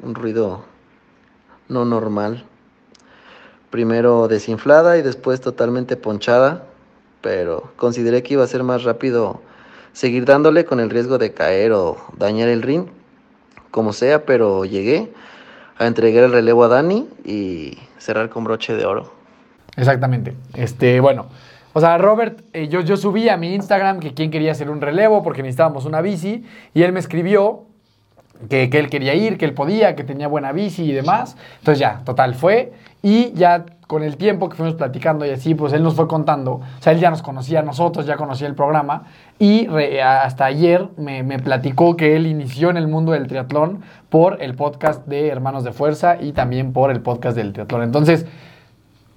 un 0.00 0.14
ruido 0.14 0.71
no 1.72 1.84
normal. 1.84 2.44
Primero 3.70 4.28
desinflada 4.28 4.98
y 4.98 5.02
después 5.02 5.40
totalmente 5.40 5.96
ponchada, 5.96 6.64
pero 7.20 7.72
consideré 7.76 8.22
que 8.22 8.34
iba 8.34 8.44
a 8.44 8.46
ser 8.46 8.62
más 8.62 8.84
rápido 8.84 9.40
seguir 9.92 10.24
dándole 10.24 10.64
con 10.64 10.80
el 10.80 10.90
riesgo 10.90 11.18
de 11.18 11.32
caer 11.32 11.72
o 11.72 11.96
dañar 12.16 12.48
el 12.48 12.62
ring, 12.62 12.86
como 13.70 13.92
sea, 13.92 14.24
pero 14.24 14.64
llegué 14.64 15.12
a 15.78 15.86
entregar 15.86 16.24
el 16.24 16.32
relevo 16.32 16.64
a 16.64 16.68
Dani 16.68 17.08
y 17.24 17.78
cerrar 17.98 18.28
con 18.28 18.44
broche 18.44 18.74
de 18.74 18.84
oro. 18.84 19.12
Exactamente. 19.76 20.36
Este, 20.54 21.00
bueno, 21.00 21.26
o 21.72 21.80
sea, 21.80 21.96
Robert, 21.96 22.42
eh, 22.52 22.68
yo, 22.68 22.80
yo 22.80 22.96
subí 22.96 23.28
a 23.28 23.36
mi 23.36 23.54
Instagram 23.54 24.00
que 24.00 24.12
quién 24.12 24.30
quería 24.30 24.52
hacer 24.52 24.70
un 24.70 24.80
relevo 24.80 25.22
porque 25.22 25.42
necesitábamos 25.42 25.86
una 25.86 26.02
bici 26.02 26.44
y 26.74 26.82
él 26.82 26.92
me 26.92 27.00
escribió 27.00 27.64
que, 28.48 28.68
él 28.72 28.90
quería 28.90 29.14
ir, 29.14 29.38
que 29.38 29.44
él 29.44 29.54
podía, 29.54 29.96
que 29.96 30.04
tenía 30.04 30.28
buena 30.28 30.52
bici 30.52 30.84
y 30.84 30.92
demás. 30.92 31.36
Entonces 31.58 31.78
ya, 31.78 32.02
total, 32.04 32.34
fue. 32.34 32.72
Y 33.02 33.32
ya 33.32 33.64
con 33.86 34.02
el 34.02 34.16
tiempo 34.16 34.48
que 34.48 34.56
fuimos 34.56 34.74
platicando 34.74 35.26
y 35.26 35.30
así, 35.30 35.54
pues 35.54 35.72
él 35.72 35.82
nos 35.82 35.94
fue 35.94 36.08
contando. 36.08 36.52
O 36.52 36.62
sea, 36.80 36.92
él 36.92 37.00
ya 37.00 37.10
nos 37.10 37.22
conocía 37.22 37.60
a 37.60 37.62
nosotros, 37.62 38.06
ya 38.06 38.16
conocía 38.16 38.46
el 38.46 38.54
programa. 38.54 39.04
Y 39.38 39.66
hasta 40.00 40.44
ayer 40.44 40.88
me, 40.96 41.22
me, 41.22 41.38
platicó 41.38 41.96
que 41.96 42.16
él 42.16 42.26
inició 42.26 42.70
en 42.70 42.76
el 42.76 42.88
mundo 42.88 43.12
del 43.12 43.26
triatlón 43.26 43.82
por 44.08 44.40
el 44.42 44.54
podcast 44.54 45.06
de 45.06 45.28
Hermanos 45.28 45.64
de 45.64 45.72
Fuerza 45.72 46.16
y 46.20 46.32
también 46.32 46.72
por 46.72 46.90
el 46.90 47.00
podcast 47.00 47.36
del 47.36 47.52
triatlón. 47.52 47.82
Entonces, 47.82 48.26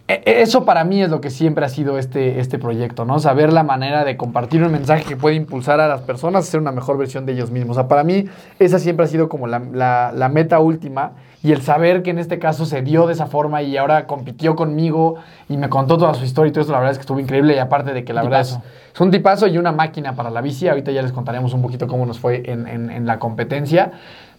eso 0.07 0.65
para 0.65 0.83
mí 0.83 1.01
es 1.01 1.09
lo 1.09 1.19
que 1.19 1.31
siempre 1.31 1.65
ha 1.65 1.69
sido 1.69 1.97
este, 1.97 2.39
este 2.39 2.59
proyecto, 2.59 3.05
¿no? 3.05 3.17
Saber 3.19 3.51
la 3.51 3.63
manera 3.63 4.05
de 4.05 4.17
compartir 4.17 4.61
un 4.63 4.71
mensaje 4.71 5.03
que 5.03 5.17
puede 5.17 5.35
impulsar 5.35 5.79
a 5.79 5.87
las 5.87 6.01
personas 6.01 6.47
a 6.47 6.51
ser 6.51 6.59
una 6.59 6.71
mejor 6.71 6.99
versión 6.99 7.25
de 7.25 7.33
ellos 7.33 7.49
mismos. 7.49 7.77
O 7.77 7.79
sea, 7.79 7.87
para 7.87 8.03
mí 8.03 8.25
esa 8.59 8.77
siempre 8.77 9.05
ha 9.05 9.07
sido 9.07 9.29
como 9.29 9.47
la, 9.47 9.59
la, 9.59 10.11
la, 10.13 10.29
meta 10.29 10.59
última 10.59 11.13
y 11.41 11.53
el 11.53 11.63
saber 11.63 12.03
que 12.03 12.11
en 12.11 12.19
este 12.19 12.37
caso 12.37 12.67
se 12.67 12.83
dio 12.83 13.07
de 13.07 13.13
esa 13.13 13.25
forma 13.25 13.63
y 13.63 13.77
ahora 13.77 14.05
compitió 14.05 14.55
conmigo 14.55 15.15
y 15.49 15.57
me 15.57 15.69
contó 15.69 15.97
toda 15.97 16.13
su 16.13 16.23
historia 16.23 16.49
y 16.49 16.53
todo 16.53 16.63
eso, 16.63 16.71
la 16.71 16.79
verdad 16.79 16.91
es 16.91 16.99
que 16.99 17.03
estuvo 17.03 17.19
increíble 17.19 17.55
y 17.55 17.57
aparte 17.57 17.91
de 17.91 18.03
que 18.03 18.13
la 18.13 18.21
verdad 18.21 18.41
es, 18.41 18.59
es, 18.93 19.01
un 19.01 19.09
tipazo 19.09 19.47
y 19.47 19.57
una 19.57 19.71
máquina 19.71 20.15
para 20.15 20.29
la 20.29 20.41
bici. 20.41 20.67
Ahorita 20.67 20.91
ya 20.91 21.01
les 21.01 21.13
contaremos 21.13 21.55
un 21.55 21.63
poquito 21.63 21.87
cómo 21.87 22.05
nos 22.05 22.19
fue 22.19 22.43
en, 22.45 22.67
en, 22.67 22.91
en 22.91 23.07
la 23.07 23.17
competencia. 23.17 23.91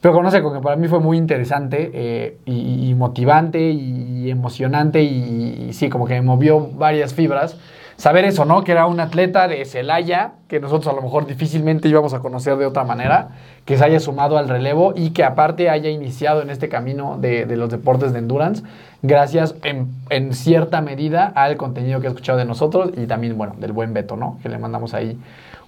Pero 0.06 0.14
conoce, 0.14 0.40
que 0.40 0.60
para 0.62 0.76
mí 0.76 0.86
fue 0.86 1.00
muy 1.00 1.18
interesante 1.18 1.90
eh, 1.92 2.38
y, 2.44 2.94
motivante 2.94 3.58
y 3.72 4.30
emocionante 4.30 5.02
y, 5.02 5.72
sí, 5.72 5.88
como 5.88 6.06
que 6.06 6.14
me 6.14 6.22
movió 6.22 6.60
varias 6.60 7.12
fibras. 7.12 7.56
Saber 7.96 8.24
eso, 8.24 8.44
¿no? 8.44 8.62
Que 8.62 8.70
era 8.70 8.86
un 8.86 9.00
atleta 9.00 9.48
de 9.48 9.64
Celaya, 9.64 10.34
que 10.46 10.60
nosotros 10.60 10.86
a 10.92 10.94
lo 10.94 11.02
mejor 11.02 11.26
difícilmente 11.26 11.88
íbamos 11.88 12.14
a 12.14 12.20
conocer 12.20 12.56
de 12.56 12.66
otra 12.66 12.84
manera, 12.84 13.30
que 13.64 13.76
se 13.76 13.84
haya 13.84 13.98
sumado 13.98 14.38
al 14.38 14.48
relevo 14.48 14.92
y 14.94 15.10
que 15.10 15.24
aparte 15.24 15.70
haya 15.70 15.90
iniciado 15.90 16.40
en 16.40 16.50
este 16.50 16.68
camino 16.68 17.18
de, 17.18 17.44
de 17.44 17.56
los 17.56 17.68
deportes 17.68 18.12
de 18.12 18.20
endurance, 18.20 18.62
gracias 19.02 19.56
en, 19.64 19.88
en, 20.10 20.34
cierta 20.34 20.82
medida 20.82 21.32
al 21.34 21.56
contenido 21.56 22.00
que 22.00 22.06
ha 22.06 22.10
escuchado 22.10 22.38
de 22.38 22.44
nosotros 22.44 22.92
y 22.96 23.08
también, 23.08 23.36
bueno, 23.36 23.56
del 23.58 23.72
buen 23.72 23.92
Beto, 23.92 24.14
¿no? 24.14 24.38
Que 24.40 24.50
le 24.50 24.58
mandamos 24.58 24.94
ahí 24.94 25.18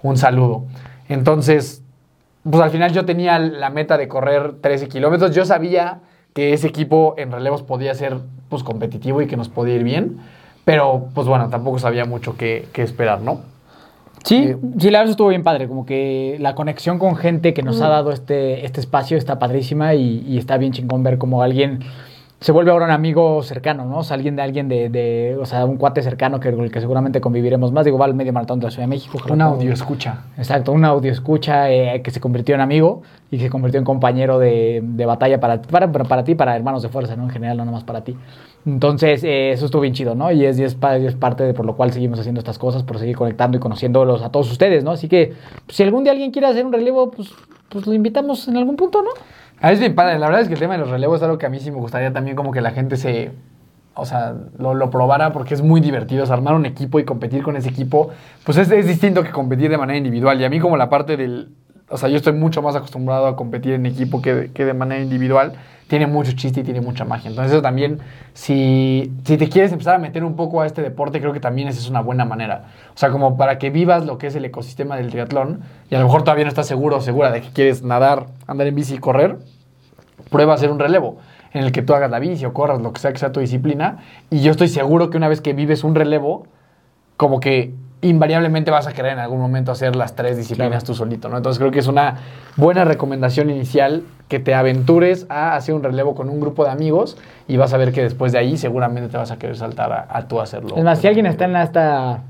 un 0.01 0.17
saludo. 0.17 0.63
Entonces, 1.09 1.83
pues 2.51 2.63
al 2.63 2.71
final 2.71 2.93
yo 2.93 3.05
tenía 3.05 3.39
la 3.39 3.71
meta 3.71 3.99
de 3.99 4.09
correr 4.09 4.55
13 4.61 4.89
kilómetros. 4.89 5.35
Yo 5.35 5.45
sabía 5.45 6.01
que 6.35 6.53
ese 6.53 6.69
equipo 6.69 7.15
en 7.19 7.33
relevos 7.33 7.63
podía 7.63 7.95
ser 7.95 8.19
pues, 8.49 8.63
competitivo 8.63 9.23
y 9.23 9.27
que 9.27 9.37
nos 9.37 9.49
podía 9.49 9.75
ir 9.75 9.85
bien. 9.85 10.19
Pero, 10.65 11.09
pues 11.15 11.27
bueno, 11.27 11.49
tampoco 11.49 11.79
sabía 11.79 12.05
mucho 12.05 12.37
qué, 12.37 12.69
qué 12.73 12.83
esperar, 12.83 13.21
¿no? 13.23 13.41
Sí, 14.25 14.49
eh, 14.49 14.57
sí, 14.79 14.91
la 14.91 14.99
verdad 14.99 15.13
estuvo 15.13 15.29
bien 15.29 15.43
padre. 15.43 15.67
Como 15.67 15.87
que 15.87 16.37
la 16.41 16.55
conexión 16.55 16.99
con 16.99 17.17
gente 17.17 17.55
que 17.55 17.63
nos 17.63 17.81
mm. 17.81 17.83
ha 17.83 17.89
dado 17.89 18.13
este, 18.13 18.67
este 18.67 18.81
espacio 18.81 19.17
está 19.17 19.39
padrísima 19.39 19.95
y, 19.95 20.25
y 20.27 20.39
está 20.39 20.59
bien 20.59 20.73
chingón 20.73 21.03
ver 21.03 21.19
como 21.19 21.43
alguien 21.43 21.81
se 22.41 22.53
vuelve 22.53 22.71
ahora 22.71 22.85
un 22.85 22.93
amigo 22.93 23.43
cercano, 23.43 23.85
¿no? 23.85 23.99
O 23.99 24.03
sea, 24.05 24.15
alguien 24.15 24.37
de 24.37 24.43
alguien 24.43 24.69
de, 24.69 24.89
de 24.89 25.37
o 25.41 25.45
sea, 25.45 25.65
un 25.65 25.77
cuate 25.77 26.03
cercano 26.03 26.39
que, 26.39 26.53
con 26.53 26.65
el 26.65 26.71
que 26.71 26.81
seguramente 26.81 27.21
conviviremos 27.21 27.73
más. 27.73 27.85
Digo, 27.85 27.99
va 27.99 28.05
al 28.05 28.15
medio 28.15 28.33
maratón 28.33 28.61
de 28.61 28.67
la 28.67 28.71
Ciudad 28.71 28.85
de 28.85 28.91
México. 28.91 29.19
Un 29.29 29.43
audio 29.43 29.73
escucha. 29.73 30.25
Exacto, 30.37 30.71
un 30.71 30.85
audio 30.85 31.11
escucha 31.11 31.71
eh, 31.71 32.01
que 32.03 32.13
se 32.13 32.21
convirtió 32.21 32.55
en 32.55 32.61
amigo 32.61 33.03
y 33.31 33.39
que 33.39 33.45
se 33.45 33.51
convirtió 33.51 33.79
en 33.79 33.85
compañero 33.85 34.39
de, 34.39 34.81
de 34.85 35.07
batalla 35.07 35.41
para, 35.41 35.61
para, 35.63 35.91
para 35.91 36.23
ti, 36.23 36.37
para 36.37 36.55
hermanos 36.55 36.83
de 36.83 36.89
fuerza, 36.89 37.17
¿no? 37.17 37.25
En 37.25 37.31
general, 37.31 37.57
no 37.57 37.65
nomás 37.65 37.83
para 37.83 38.05
ti. 38.05 38.17
Entonces, 38.67 39.25
eh, 39.25 39.53
eso 39.53 39.67
estuvo 39.67 39.83
bien 39.83 39.95
chido, 39.95 40.15
¿no? 40.15 40.31
Y 40.31 40.45
es, 40.45 40.75
parte 40.75 41.45
de 41.45 41.55
por 41.55 41.65
lo 41.65 41.77
cual 41.77 41.93
seguimos 41.93 42.19
haciendo 42.21 42.41
estas 42.41 42.59
cosas, 42.59 42.83
por 42.83 42.99
seguir 42.99 43.17
conectando 43.17 43.57
y 43.57 43.61
conociéndolos 43.61 44.23
a 44.23 44.31
todos 44.31 44.51
ustedes, 44.51 44.85
¿no? 44.85 44.91
Así 44.91 45.09
que, 45.09 45.35
pues, 45.65 45.77
si 45.77 45.83
algún 45.83 46.05
día 46.05 46.13
alguien 46.13 46.31
quiere 46.31 46.49
hacer 46.49 46.67
un 46.67 46.73
relevo, 46.73 47.11
pues, 47.11 47.31
pues 47.69 47.87
lo 47.87 47.95
invitamos 47.95 48.47
en 48.49 48.57
algún 48.57 48.77
punto, 48.77 49.03
¿no? 49.03 49.11
A 49.61 49.73
es 49.73 49.81
bien 49.81 49.95
padre. 49.95 50.19
La 50.19 50.27
verdad 50.27 50.43
es 50.43 50.49
que 50.49 50.55
el 50.55 50.61
tema 50.61 50.75
de 50.75 50.81
los 50.81 50.91
relevos 50.91 51.17
es 51.17 51.23
algo 51.23 51.39
que 51.39 51.47
a 51.47 51.49
mí 51.49 51.59
sí 51.59 51.71
me 51.71 51.79
gustaría 51.79 52.13
también 52.13 52.37
como 52.37 52.53
que 52.53 52.61
la 52.61 52.71
gente 52.71 52.97
se... 52.97 53.33
O 53.95 54.07
sea, 54.07 54.37
lo, 54.59 54.75
lo 54.75 54.91
probara 54.91 55.33
porque 55.33 55.55
es 55.55 55.63
muy 55.63 55.81
divertido. 55.81 56.23
O 56.23 56.27
sea, 56.27 56.37
armar 56.37 56.55
un 56.55 56.67
equipo 56.67 57.01
y 57.01 57.05
competir 57.05 57.43
con 57.43 57.57
ese 57.57 57.69
equipo, 57.69 58.11
pues 58.45 58.57
es, 58.57 58.71
es 58.71 58.87
distinto 58.87 59.25
que 59.25 59.31
competir 59.31 59.71
de 59.71 59.77
manera 59.77 59.97
individual. 59.97 60.41
Y 60.41 60.45
a 60.45 60.51
mí 60.51 60.61
como 60.61 60.77
la 60.77 60.89
parte 60.89 61.17
del... 61.17 61.49
O 61.91 61.97
sea, 61.97 62.09
yo 62.09 62.17
estoy 62.17 62.35
mucho 62.35 62.61
más 62.63 62.77
acostumbrado 62.77 63.27
a 63.27 63.37
competir 63.37 63.73
en 63.75 63.87
equipo 63.87 64.21
que, 64.21 64.51
que 64.53 64.65
de 64.65 64.75
manera 64.75 65.03
individual. 65.03 65.53
Tiene 65.87 66.07
mucho 66.07 66.33
chiste 66.33 66.61
y 66.61 66.65
tiene 66.65 66.83
mucha 66.83 67.07
magia. 67.07 67.31
Entonces 67.31 67.53
eso 67.53 67.63
también, 67.63 67.99
si, 68.35 69.11
si 69.25 69.39
te 69.39 69.49
quieres 69.49 69.73
empezar 69.73 69.95
a 69.95 69.99
meter 69.99 70.23
un 70.23 70.37
poco 70.37 70.61
a 70.61 70.67
este 70.67 70.83
deporte, 70.83 71.19
creo 71.19 71.33
que 71.33 71.41
también 71.41 71.67
esa 71.67 71.81
es 71.81 71.89
una 71.89 72.03
buena 72.03 72.27
manera. 72.27 72.67
O 72.95 72.99
sea, 72.99 73.11
como 73.11 73.39
para 73.39 73.59
que 73.59 73.71
vivas 73.71 74.05
lo 74.05 74.19
que 74.19 74.27
es 74.27 74.37
el 74.37 74.45
ecosistema 74.45 74.97
del 74.97 75.09
triatlón 75.09 75.61
y 75.89 75.95
a 75.95 75.99
lo 75.99 76.05
mejor 76.05 76.25
todavía 76.25 76.45
no 76.45 76.51
estás 76.51 76.67
seguro 76.67 76.99
o 76.99 77.01
segura 77.01 77.31
de 77.31 77.41
que 77.41 77.49
quieres 77.51 77.83
nadar, 77.83 78.27
andar 78.47 78.67
en 78.67 78.75
bici 78.75 78.97
y 78.97 78.99
correr, 78.99 79.39
prueba 80.31 80.53
a 80.53 80.57
hacer 80.57 80.71
un 80.71 80.79
relevo 80.79 81.17
en 81.55 81.65
el 81.65 81.73
que 81.73 81.81
tú 81.81 81.95
hagas 81.95 82.11
la 82.11 82.19
bici 82.19 82.45
o 82.45 82.53
corras, 82.53 82.83
lo 82.83 82.93
que 82.93 83.01
sea 83.01 83.13
que 83.13 83.19
sea 83.19 83.33
tu 83.33 83.41
disciplina. 83.41 83.99
Y 84.29 84.43
yo 84.43 84.51
estoy 84.51 84.69
seguro 84.69 85.09
que 85.09 85.17
una 85.17 85.29
vez 85.29 85.41
que 85.41 85.55
vives 85.55 85.85
un 85.85 85.95
relevo, 85.95 86.47
como 87.17 87.41
que 87.41 87.73
invariablemente 88.01 88.71
vas 88.71 88.87
a 88.87 88.93
querer 88.93 89.13
en 89.13 89.19
algún 89.19 89.41
momento 89.41 89.73
hacer 89.73 89.97
las 89.97 90.15
tres 90.15 90.37
disciplinas 90.37 90.71
claro. 90.71 90.87
tú 90.87 90.95
solito, 90.95 91.29
¿no? 91.29 91.37
Entonces 91.37 91.59
creo 91.59 91.71
que 91.71 91.81
es 91.81 91.89
una 91.89 92.17
buena 92.57 92.85
recomendación 92.85 93.51
inicial 93.51 94.05
que 94.29 94.39
te 94.39 94.55
aventures 94.55 95.27
a 95.29 95.57
hacer 95.57 95.75
un 95.75 95.83
relevo 95.83 96.15
con 96.15 96.29
un 96.29 96.41
grupo 96.41 96.65
de 96.65 96.71
amigos 96.71 97.17
y 97.49 97.57
vas 97.57 97.73
a 97.75 97.77
ver 97.77 97.93
que 97.93 98.03
después 98.03 98.33
de 98.33 98.39
ahí 98.39 98.57
seguramente 98.57 99.09
te 99.09 99.17
vas 99.17 99.31
a 99.31 99.39
querer 99.39 99.57
saltar 99.57 99.93
a, 99.93 100.07
a 100.11 100.29
tú 100.29 100.41
hacerlo. 100.41 100.77
Es 100.77 100.85
más, 100.85 101.01
si 101.01 101.09
alguien 101.09 101.27
está 101.27 101.47
en 101.47 101.57
esta 101.57 102.23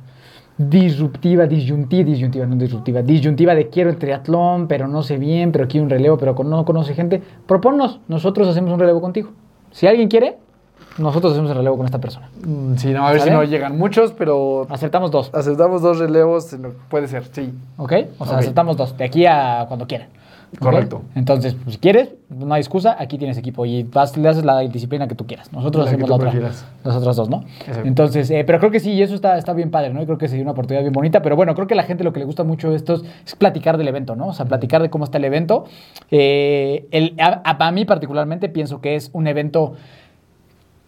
disruptiva, 0.58 1.46
disyuntiva, 1.46 2.04
disyuntiva, 2.04 2.46
no 2.46 2.56
disruptiva, 2.56 3.02
disyuntiva 3.02 3.54
de 3.54 3.68
quiero 3.68 3.90
el 3.90 3.96
triatlón, 3.96 4.66
pero 4.66 4.88
no 4.88 5.02
sé 5.02 5.16
bien, 5.16 5.52
pero 5.52 5.68
quiero 5.68 5.84
un 5.84 5.90
relevo, 5.90 6.18
pero 6.18 6.34
no 6.44 6.64
conoce 6.64 6.94
gente, 6.94 7.22
proponnos, 7.46 8.00
nosotros 8.08 8.48
hacemos 8.48 8.72
un 8.72 8.80
relevo 8.80 9.00
contigo. 9.00 9.30
Si 9.70 9.86
alguien 9.86 10.08
quiere, 10.08 10.38
nosotros 10.98 11.32
hacemos 11.32 11.50
el 11.50 11.56
relevo 11.56 11.76
con 11.76 11.86
esta 11.86 11.98
persona. 11.98 12.28
Mm, 12.44 12.76
sí, 12.76 12.92
no, 12.92 13.06
a 13.06 13.12
ver 13.12 13.20
¿Sale? 13.20 13.30
si 13.30 13.36
no 13.36 13.44
llegan 13.44 13.78
muchos, 13.78 14.12
pero... 14.12 14.66
Aceptamos 14.68 15.10
dos. 15.10 15.30
Aceptamos 15.32 15.82
dos 15.82 15.98
relevos, 15.98 16.56
puede 16.88 17.08
ser, 17.08 17.24
sí. 17.32 17.52
¿Ok? 17.76 17.92
O 18.18 18.24
sea, 18.24 18.34
okay. 18.34 18.44
aceptamos 18.44 18.76
dos, 18.76 18.96
de 18.96 19.04
aquí 19.04 19.26
a 19.26 19.64
cuando 19.68 19.86
quieran. 19.86 20.08
Correcto. 20.58 20.96
¿Okay? 20.96 21.08
Entonces, 21.16 21.54
pues, 21.62 21.74
si 21.74 21.80
quieres, 21.80 22.10
no 22.30 22.54
hay 22.54 22.60
excusa, 22.60 22.96
aquí 22.98 23.18
tienes 23.18 23.36
equipo 23.36 23.66
y 23.66 23.82
vas, 23.82 24.16
le 24.16 24.28
haces 24.28 24.44
la 24.44 24.58
disciplina 24.60 25.06
que 25.06 25.14
tú 25.14 25.26
quieras. 25.26 25.52
Nosotros 25.52 25.84
la 25.84 25.90
hacemos 25.90 26.08
la 26.08 26.16
otra, 26.16 26.32
las 26.32 26.96
otras 26.96 27.16
dos, 27.16 27.28
¿no? 27.28 27.44
Exacto. 27.60 27.86
Entonces, 27.86 28.30
eh, 28.30 28.44
pero 28.46 28.58
creo 28.58 28.70
que 28.70 28.80
sí, 28.80 28.92
y 28.92 29.02
eso 29.02 29.14
está, 29.14 29.36
está 29.36 29.52
bien 29.52 29.70
padre, 29.70 29.92
¿no? 29.92 30.02
Y 30.02 30.06
creo 30.06 30.16
que 30.16 30.28
sería 30.28 30.42
una 30.42 30.52
oportunidad 30.52 30.82
bien 30.82 30.92
bonita, 30.92 31.20
pero 31.20 31.36
bueno, 31.36 31.54
creo 31.54 31.66
que 31.66 31.74
a 31.74 31.76
la 31.76 31.82
gente 31.82 32.02
lo 32.02 32.12
que 32.12 32.20
le 32.20 32.24
gusta 32.24 32.44
mucho 32.44 32.74
esto 32.74 32.94
es, 32.94 33.02
es 33.26 33.36
platicar 33.36 33.76
del 33.76 33.88
evento, 33.88 34.16
¿no? 34.16 34.28
O 34.28 34.32
sea, 34.32 34.46
platicar 34.46 34.80
de 34.80 34.88
cómo 34.88 35.04
está 35.04 35.18
el 35.18 35.24
evento. 35.24 35.64
Eh, 36.10 36.86
el, 36.92 37.14
a, 37.20 37.42
a, 37.44 37.72
mí 37.72 37.84
particularmente 37.84 38.48
pienso 38.48 38.80
que 38.80 38.96
es 38.96 39.10
un 39.12 39.26
evento 39.26 39.74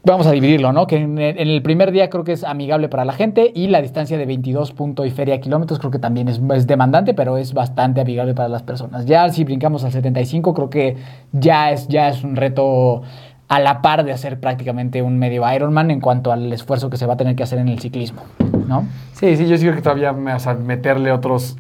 Vamos 0.02 0.26
a 0.26 0.30
dividirlo, 0.30 0.72
¿no? 0.72 0.86
Que 0.86 0.96
en, 0.96 1.18
el 1.18 1.60
primer 1.62 1.92
día 1.92 2.08
creo 2.08 2.24
que 2.24 2.32
es 2.32 2.42
amigable 2.42 2.88
para 2.88 3.04
la 3.04 3.12
gente 3.12 3.52
y 3.54 3.66
la 3.66 3.82
distancia 3.82 4.16
de 4.16 4.24
22 4.24 4.72
punto 4.72 5.04
y 5.04 5.10
feria 5.10 5.38
kilómetros 5.40 5.78
creo 5.78 5.90
que 5.90 5.98
también 5.98 6.28
es, 6.28 6.40
es, 6.54 6.66
demandante, 6.66 7.12
pero 7.12 7.36
es 7.36 7.52
bastante 7.52 8.00
amigable 8.00 8.32
para 8.32 8.48
las 8.48 8.62
personas. 8.62 9.04
Ya 9.04 9.28
si 9.28 9.44
brincamos 9.44 9.84
al 9.84 9.92
75 9.92 10.54
creo 10.54 10.70
que 10.70 10.96
ya 11.32 11.70
es, 11.70 11.86
ya 11.88 12.08
es 12.08 12.24
un 12.24 12.36
reto 12.36 13.02
a 13.48 13.60
la 13.60 13.82
par 13.82 14.04
de 14.04 14.12
hacer 14.12 14.40
prácticamente 14.40 15.02
un 15.02 15.18
medio 15.18 15.42
Ironman 15.52 15.90
en 15.90 16.00
cuanto 16.00 16.32
al 16.32 16.50
esfuerzo 16.50 16.88
que 16.88 16.96
se 16.96 17.04
va 17.04 17.14
a 17.14 17.16
tener 17.18 17.36
que 17.36 17.42
hacer 17.42 17.58
en 17.58 17.68
el 17.68 17.78
ciclismo, 17.80 18.22
¿no? 18.66 18.86
Sí, 19.12 19.36
sí, 19.36 19.48
yo 19.48 19.58
sí 19.58 19.64
creo 19.64 19.74
que 19.74 19.82
todavía 19.82 20.12
o 20.12 20.38
sea, 20.38 20.54
meterle 20.54 21.12
otros 21.12 21.58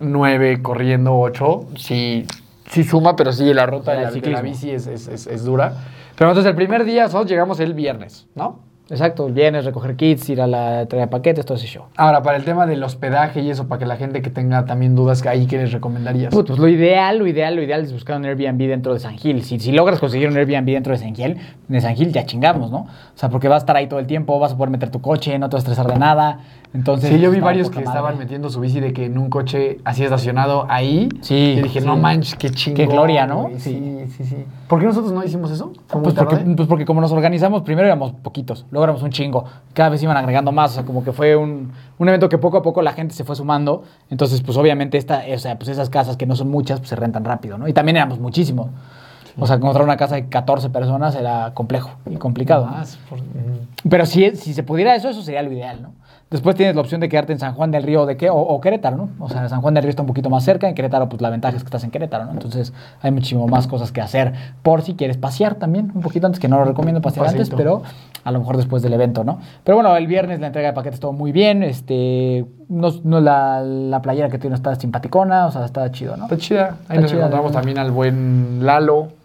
9 0.00 0.60
corriendo 0.60 1.18
8, 1.18 1.68
sí, 1.76 2.26
sí 2.70 2.84
suma, 2.84 3.16
pero 3.16 3.32
sí 3.32 3.54
la 3.54 3.64
ruta 3.64 3.92
o 3.92 3.94
sea, 3.94 4.10
de, 4.10 4.16
la, 4.16 4.20
de, 4.20 4.30
la, 4.30 4.42
bici 4.42 4.70
es, 4.70 4.86
es, 4.86 5.08
es 5.08 5.44
dura. 5.44 5.72
Pero 6.18 6.30
entonces 6.30 6.50
el 6.50 6.56
primer 6.56 6.84
día 6.84 7.04
nosotros 7.04 7.30
llegamos 7.30 7.60
el 7.60 7.74
viernes, 7.74 8.26
¿no? 8.34 8.68
Exacto, 8.90 9.28
vienes, 9.28 9.66
recoger 9.66 9.96
kits, 9.96 10.30
ir 10.30 10.40
a 10.40 10.46
la 10.46 10.80
entrega 10.82 11.04
de 11.04 11.10
paquetes, 11.10 11.44
todo 11.44 11.58
ese 11.58 11.66
show. 11.66 11.84
Ahora, 11.96 12.22
para 12.22 12.38
el 12.38 12.44
tema 12.44 12.66
del 12.66 12.82
hospedaje 12.82 13.42
y 13.42 13.50
eso, 13.50 13.68
para 13.68 13.80
que 13.80 13.84
la 13.84 13.96
gente 13.96 14.22
que 14.22 14.30
tenga 14.30 14.64
también 14.64 14.96
dudas, 14.96 15.24
¿ahí 15.26 15.46
qué 15.46 15.58
les 15.58 15.72
recomendarías? 15.72 16.32
Pues, 16.32 16.46
pues 16.46 16.58
lo 16.58 16.68
ideal, 16.68 17.18
lo 17.18 17.26
ideal, 17.26 17.54
lo 17.54 17.62
ideal 17.62 17.82
es 17.82 17.92
buscar 17.92 18.16
un 18.16 18.24
Airbnb 18.24 18.66
dentro 18.66 18.94
de 18.94 19.00
San 19.00 19.18
Gil. 19.18 19.42
Si, 19.44 19.60
si 19.60 19.72
logras 19.72 20.00
conseguir 20.00 20.28
un 20.28 20.38
Airbnb 20.38 20.64
dentro 20.72 20.94
de 20.94 20.98
San 20.98 21.14
Gil, 21.14 21.36
de 21.68 21.80
San 21.82 21.94
Gil 21.96 22.12
ya 22.12 22.24
chingamos, 22.24 22.70
¿no? 22.70 22.78
O 22.78 22.88
sea, 23.14 23.28
porque 23.28 23.48
vas 23.48 23.56
a 23.56 23.58
estar 23.64 23.76
ahí 23.76 23.88
todo 23.88 24.00
el 24.00 24.06
tiempo, 24.06 24.38
vas 24.38 24.54
a 24.54 24.56
poder 24.56 24.70
meter 24.70 24.90
tu 24.90 25.02
coche, 25.02 25.38
no 25.38 25.50
te 25.50 25.56
vas 25.56 25.66
a 25.66 25.70
estresar 25.70 25.92
de 25.92 25.98
nada. 25.98 26.40
Entonces, 26.74 27.08
Sí, 27.10 27.18
yo 27.18 27.30
vi 27.30 27.40
varios 27.40 27.70
que 27.70 27.76
madre. 27.76 27.88
estaban 27.88 28.18
metiendo 28.18 28.50
su 28.50 28.60
bici 28.60 28.78
de 28.78 28.92
que 28.92 29.06
en 29.06 29.16
un 29.16 29.30
coche 29.30 29.78
así 29.84 30.04
estacionado 30.04 30.66
ahí. 30.68 31.08
Sí, 31.22 31.54
Y 31.58 31.62
dije, 31.62 31.80
sí. 31.80 31.86
no 31.86 31.96
manches, 31.96 32.34
qué 32.36 32.50
chingón. 32.50 32.76
Qué 32.76 32.86
gloria, 32.86 33.26
¿no? 33.26 33.44
güey. 33.44 33.58
Sí, 33.58 34.04
sí, 34.16 34.24
sí. 34.24 34.36
¿Por 34.68 34.78
qué 34.78 34.84
nosotros 34.86 35.12
no 35.12 35.24
hicimos 35.24 35.50
eso? 35.50 35.72
¿Fue 35.86 36.00
muy 36.00 36.12
Pues 36.12 36.14
porque, 36.26 36.36
pues 36.56 36.68
porque 36.68 36.84
como 36.84 37.00
nos 37.00 37.10
organizamos, 37.10 37.62
primero 37.62 37.86
éramos 37.86 38.12
poquitos, 38.12 38.66
luego 38.70 38.84
éramos 38.84 39.02
un 39.02 39.10
chingo. 39.10 39.44
Cada 39.72 39.88
vez 39.88 40.02
iban 40.02 40.16
agregando 40.18 40.52
más, 40.52 40.72
o 40.72 40.74
sea, 40.74 40.84
como 40.84 41.02
que 41.02 41.12
fue 41.12 41.36
un, 41.36 41.72
un 41.98 42.08
evento 42.08 42.28
que 42.28 42.36
poco 42.36 42.58
a 42.58 42.62
poco 42.62 42.82
la 42.82 42.92
gente 42.92 43.14
se 43.14 43.24
fue 43.24 43.34
sumando. 43.34 43.84
Entonces, 44.10 44.42
pues 44.42 44.58
obviamente 44.58 44.98
esta, 44.98 45.22
o 45.34 45.38
sea, 45.38 45.56
pues 45.56 45.68
esas 45.70 45.88
casas 45.88 46.18
que 46.18 46.26
no 46.26 46.36
son 46.36 46.50
muchas, 46.50 46.80
pues 46.80 46.90
se 46.90 46.96
rentan 46.96 47.24
rápido, 47.24 47.56
¿no? 47.56 47.66
Y 47.66 47.72
también 47.72 47.96
éramos 47.96 48.18
muchísimos. 48.20 48.68
O 49.40 49.46
sea, 49.46 49.56
encontrar 49.56 49.84
una 49.84 49.96
casa 49.96 50.16
de 50.16 50.28
14 50.28 50.68
personas 50.68 51.14
era 51.14 51.52
complejo 51.54 51.92
y 52.10 52.16
complicado. 52.16 52.66
¿no? 52.66 52.72
Más 52.72 52.98
por- 53.08 53.20
ujú. 53.20 53.60
Pero 53.88 54.04
si, 54.04 54.34
si 54.36 54.52
se 54.52 54.64
pudiera 54.64 54.94
eso, 54.96 55.08
eso 55.08 55.22
sería 55.22 55.42
lo 55.42 55.50
ideal, 55.52 55.80
¿no? 55.80 55.92
Después 56.30 56.56
tienes 56.56 56.74
la 56.74 56.82
opción 56.82 57.00
de 57.00 57.08
quedarte 57.08 57.32
en 57.32 57.38
San 57.38 57.54
Juan 57.54 57.70
del 57.70 57.82
Río 57.82 58.04
de 58.04 58.18
qué, 58.18 58.28
o, 58.28 58.36
o 58.36 58.60
Querétaro, 58.60 58.96
¿no? 58.98 59.08
O 59.18 59.30
sea, 59.30 59.48
San 59.48 59.62
Juan 59.62 59.72
del 59.72 59.82
Río 59.82 59.90
está 59.90 60.02
un 60.02 60.08
poquito 60.08 60.28
más 60.28 60.44
cerca, 60.44 60.68
en 60.68 60.74
Querétaro, 60.74 61.08
pues 61.08 61.22
la 61.22 61.30
ventaja 61.30 61.56
es 61.56 61.62
que 61.62 61.68
estás 61.68 61.84
en 61.84 61.90
Querétaro, 61.90 62.26
¿no? 62.26 62.32
Entonces 62.32 62.74
hay 63.00 63.10
muchísimo 63.10 63.46
más 63.48 63.66
cosas 63.66 63.92
que 63.92 64.02
hacer 64.02 64.34
por 64.62 64.82
si 64.82 64.94
quieres 64.94 65.16
pasear 65.16 65.54
también, 65.54 65.90
un 65.94 66.02
poquito 66.02 66.26
antes, 66.26 66.38
que 66.38 66.48
no 66.48 66.58
lo 66.58 66.66
recomiendo 66.66 67.00
pasear 67.00 67.28
antes, 67.28 67.48
pero 67.48 67.82
a 68.24 68.30
lo 68.30 68.40
mejor 68.40 68.58
después 68.58 68.82
del 68.82 68.92
evento, 68.92 69.24
¿no? 69.24 69.38
Pero 69.64 69.76
bueno, 69.76 69.96
el 69.96 70.06
viernes 70.06 70.38
la 70.40 70.48
entrega 70.48 70.68
de 70.68 70.74
paquetes 70.74 70.96
estuvo 70.96 71.14
muy 71.14 71.32
bien, 71.32 71.62
este, 71.62 72.44
no, 72.68 72.90
no 73.04 73.20
la, 73.20 73.62
la 73.62 74.02
playera 74.02 74.28
que 74.28 74.38
tiene 74.38 74.54
está 74.54 74.74
simpaticona, 74.74 75.46
o 75.46 75.50
sea, 75.50 75.64
está 75.64 75.90
chido, 75.90 76.16
¿no? 76.18 76.24
Está 76.24 76.36
chida. 76.36 76.66
Ahí 76.88 76.98
Está 76.98 77.00
nos 77.00 77.10
chida, 77.10 77.20
encontramos 77.20 77.52
también 77.52 77.78
al 77.78 77.90
buen 77.90 78.66
Lalo. 78.66 79.17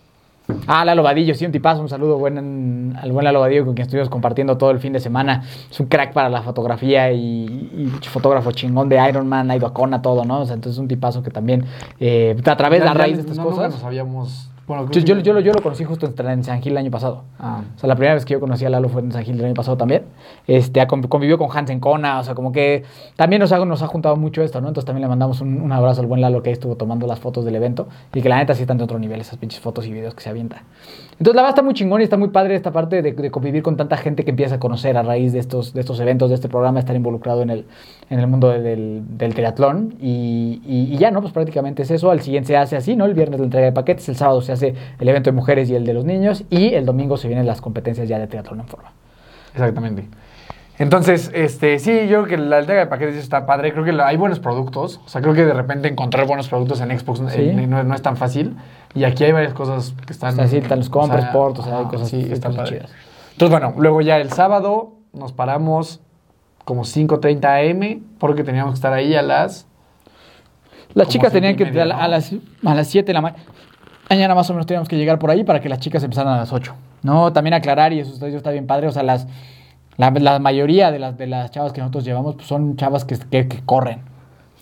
Ah, 0.67 0.83
Lalo 0.83 1.03
Vadillo, 1.03 1.33
sí, 1.35 1.45
un 1.45 1.51
tipazo, 1.51 1.81
un 1.81 1.89
saludo 1.89 2.17
buen, 2.17 2.97
al 3.01 3.11
buen 3.11 3.23
Lalo 3.23 3.39
Vadillo 3.39 3.65
con 3.65 3.75
quien 3.75 3.83
estuvimos 3.83 4.09
compartiendo 4.09 4.57
todo 4.57 4.71
el 4.71 4.79
fin 4.79 4.91
de 4.93 4.99
semana. 4.99 5.43
Es 5.69 5.79
un 5.79 5.87
crack 5.87 6.13
para 6.13 6.29
la 6.29 6.41
fotografía 6.41 7.11
y, 7.11 7.45
y 7.45 8.07
fotógrafo 8.07 8.51
chingón 8.51 8.89
de 8.89 8.97
Iron 9.07 9.27
Man, 9.27 9.49
ha 9.51 9.55
ido 9.55 9.67
a 9.67 9.73
Kona, 9.73 10.01
todo, 10.01 10.25
¿no? 10.25 10.41
O 10.41 10.45
sea, 10.45 10.55
entonces 10.55 10.77
es 10.77 10.79
un 10.79 10.87
tipazo 10.87 11.23
que 11.23 11.31
también, 11.31 11.65
eh, 11.99 12.35
a 12.45 12.57
través 12.57 12.79
de 12.79 12.85
la 12.85 12.93
raíz 12.93 13.15
de 13.15 13.21
estas 13.21 13.37
no, 13.37 13.43
nunca 13.43 13.55
cosas... 13.55 13.73
nos 13.73 13.83
habíamos... 13.83 14.49
Bueno, 14.65 14.89
Yo, 14.91 15.01
yo, 15.01 15.19
yo 15.19 15.33
lo- 15.33 15.41
yo 15.41 15.51
lo 15.51 15.61
conocí 15.61 15.83
justo 15.83 16.09
en, 16.25 16.43
San 16.45 16.61
Gil 16.61 16.71
el 16.71 16.77
año 16.77 16.89
pasado. 16.91 17.23
Ah. 17.37 17.63
O 17.75 17.79
sea, 17.79 17.87
la 17.89 17.95
primera 17.95 18.13
vez 18.13 18.23
que 18.23 18.31
yo 18.31 18.39
conocí 18.39 18.63
a 18.63 18.69
Lalo 18.69 18.87
fue 18.87 19.01
en 19.01 19.11
San 19.11 19.23
Gil 19.25 19.37
el 19.37 19.43
año 19.45 19.53
pasado 19.55 19.75
también. 19.75 20.03
Este, 20.47 20.85
convivió 20.87 21.37
con 21.37 21.49
Hans 21.55 21.69
en 21.69 21.81
Kona, 21.81 22.19
o 22.19 22.23
sea, 22.23 22.33
como 22.33 22.53
que 22.53 22.83
también 23.17 23.41
nos 23.41 23.51
ha, 23.51 23.63
nos 23.65 23.81
ha 23.83 23.87
juntado 23.87 24.15
mucho 24.15 24.41
esto, 24.41 24.61
¿no? 24.61 24.69
Entonces 24.69 24.85
también 24.85 25.01
le 25.01 25.09
mandamos 25.09 25.41
un, 25.41 25.59
un 25.61 25.71
abrazo 25.73 25.99
al 25.99 26.07
buen 26.07 26.21
Lalo 26.21 26.41
que 26.41 26.49
ahí 26.49 26.53
estuvo 26.53 26.77
tomando 26.77 27.07
las 27.07 27.19
fotos 27.19 27.43
del 27.43 27.55
evento 27.55 27.89
y 28.13 28.21
que 28.21 28.29
la 28.29 28.37
neta 28.37 28.53
sí 28.55 28.61
están 28.61 28.77
de 28.77 28.85
otro 28.85 28.99
nivel 28.99 29.19
esas 29.19 29.37
pinches 29.37 29.59
fotos 29.59 29.85
y 29.85 29.91
videos 29.91 30.15
que 30.15 30.21
se 30.23 30.29
avienta. 30.29 30.63
Entonces 31.13 31.35
la 31.35 31.41
verdad 31.41 31.49
está 31.49 31.61
muy 31.61 31.73
chingón 31.73 31.99
y 31.99 32.05
está 32.05 32.15
muy 32.17 32.29
padre 32.29 32.55
esta 32.55 32.71
parte 32.71 33.01
de, 33.01 33.11
de 33.11 33.31
convivir 33.31 33.63
con 33.63 33.75
tanta 33.75 33.97
gente 33.97 34.23
que 34.23 34.31
empieza 34.31 34.55
a 34.55 34.59
conocer 34.59 34.95
a 34.97 35.03
raíz 35.03 35.33
de 35.33 35.39
estos, 35.39 35.73
de 35.73 35.81
estos 35.81 35.99
eventos, 35.99 36.29
de 36.29 36.35
este 36.35 36.47
programa, 36.47 36.79
estar 36.79 36.95
involucrado 36.95 37.41
en 37.41 37.49
el, 37.49 37.65
en 38.09 38.19
el 38.19 38.27
mundo 38.27 38.47
del, 38.49 39.01
del 39.17 39.33
triatlón 39.35 39.95
y, 39.99 40.61
y- 40.65 40.93
y 40.93 40.97
ya, 40.97 41.11
¿no? 41.11 41.19
Pues 41.21 41.33
prácticamente 41.33 41.83
es 41.83 41.91
eso. 41.91 42.09
Al 42.11 42.21
siguiente 42.21 42.47
se 42.47 42.57
hace 42.57 42.77
así, 42.77 42.95
¿no? 42.95 43.03
El 43.05 43.13
viernes 43.13 43.39
la 43.41 43.45
entrega 43.45 43.65
de 43.65 43.71
paquetes, 43.73 44.07
el 44.07 44.15
sábado 44.15 44.41
se 44.41 44.52
hace 44.53 44.75
el 44.99 45.07
evento 45.09 45.29
de 45.29 45.35
mujeres 45.35 45.69
y 45.69 45.75
el 45.75 45.85
de 45.85 45.93
los 45.93 46.05
niños 46.05 46.43
y 46.49 46.73
el 46.73 46.85
domingo 46.85 47.17
se 47.17 47.27
vienen 47.27 47.45
las 47.45 47.61
competencias 47.61 48.07
ya 48.07 48.19
de 48.19 48.27
triatlón 48.27 48.61
en 48.61 48.67
forma. 48.67 48.91
Exactamente. 49.53 50.07
Entonces, 50.79 51.29
este, 51.35 51.77
sí, 51.77 51.91
yo 52.07 52.23
creo 52.23 52.25
que 52.25 52.37
la 52.37 52.59
entrega 52.59 52.81
de 52.81 52.87
paquetes 52.87 53.15
está 53.17 53.45
padre. 53.45 53.71
Creo 53.73 53.85
que 53.85 53.93
la- 53.93 54.07
hay 54.07 54.17
buenos 54.17 54.39
productos. 54.39 54.99
O 55.05 55.07
sea, 55.07 55.21
creo 55.21 55.35
que 55.35 55.45
de 55.45 55.53
repente 55.53 55.87
encontrar 55.87 56.25
buenos 56.25 56.47
productos 56.47 56.81
en 56.81 56.97
Xbox 56.97 57.19
Sí. 57.31 57.41
eh, 57.41 57.67
no, 57.67 57.83
no 57.83 57.93
es 57.93 58.01
tan 58.01 58.17
fácil. 58.17 58.55
Y 58.95 59.03
aquí 59.03 59.23
hay 59.23 59.31
varias 59.31 59.53
cosas 59.53 59.93
que 60.05 60.11
están. 60.13 60.33
O 60.33 60.35
sea, 60.35 60.47
sí, 60.47 60.57
están 60.57 60.79
los 60.79 60.89
compra, 60.89 61.19
sport, 61.19 61.59
o 61.59 61.63
sea, 61.63 61.79
hay 61.79 61.85
cosas- 61.85 62.09
Sí, 62.09 62.15
hay 62.17 62.31
está 62.31 62.47
cosas 62.49 62.63
padre. 62.63 62.77
chidas. 62.79 62.91
Entonces, 63.33 63.51
bueno, 63.59 63.75
luego 63.79 64.01
ya 64.01 64.17
el 64.17 64.31
sábado 64.31 64.93
nos 65.13 65.31
paramos 65.31 65.99
como 66.65 66.85
5:30 66.85 67.57
am 67.69 68.01
porque 68.17 68.43
teníamos 68.43 68.71
que 68.73 68.75
estar 68.77 68.93
ahí 68.93 69.13
a 69.15 69.21
las. 69.21 69.67
Las 70.95 71.07
chicas 71.07 71.31
tenían 71.31 71.55
que 71.55 71.65
media, 71.65 71.83
a, 71.83 71.85
la- 71.85 71.95
¿no? 71.97 72.01
a 72.03 72.07
las 72.07 72.33
a 72.65 72.75
las 72.75 72.87
7 72.87 73.07
de 73.07 73.13
la 73.13 73.21
ma- 73.21 73.35
mañana 74.09 74.35
más 74.35 74.49
o 74.49 74.53
menos 74.53 74.65
teníamos 74.65 74.87
que 74.89 74.97
llegar 74.97 75.19
por 75.19 75.29
ahí 75.31 75.43
para 75.43 75.59
que 75.61 75.69
las 75.69 75.79
chicas 75.79 76.03
empezaran 76.03 76.33
a 76.33 76.37
las 76.37 76.53
8. 76.53 76.73
No, 77.03 77.33
también 77.33 77.53
aclarar 77.53 77.91
y 77.93 77.99
eso 77.99 78.13
está, 78.13 78.27
eso 78.27 78.37
está 78.37 78.51
bien 78.51 78.67
padre, 78.67 78.87
o 78.87 78.91
sea, 78.91 79.03
las 79.03 79.27
la, 79.97 80.09
la 80.11 80.39
mayoría 80.39 80.91
de 80.91 80.99
las 80.99 81.17
de 81.17 81.27
las 81.27 81.51
chavas 81.51 81.71
que 81.73 81.81
nosotros 81.81 82.03
llevamos 82.05 82.35
pues, 82.35 82.47
son 82.47 82.75
chavas 82.77 83.05
que, 83.05 83.17
que- 83.17 83.47
que 83.47 83.59
corren. 83.65 83.99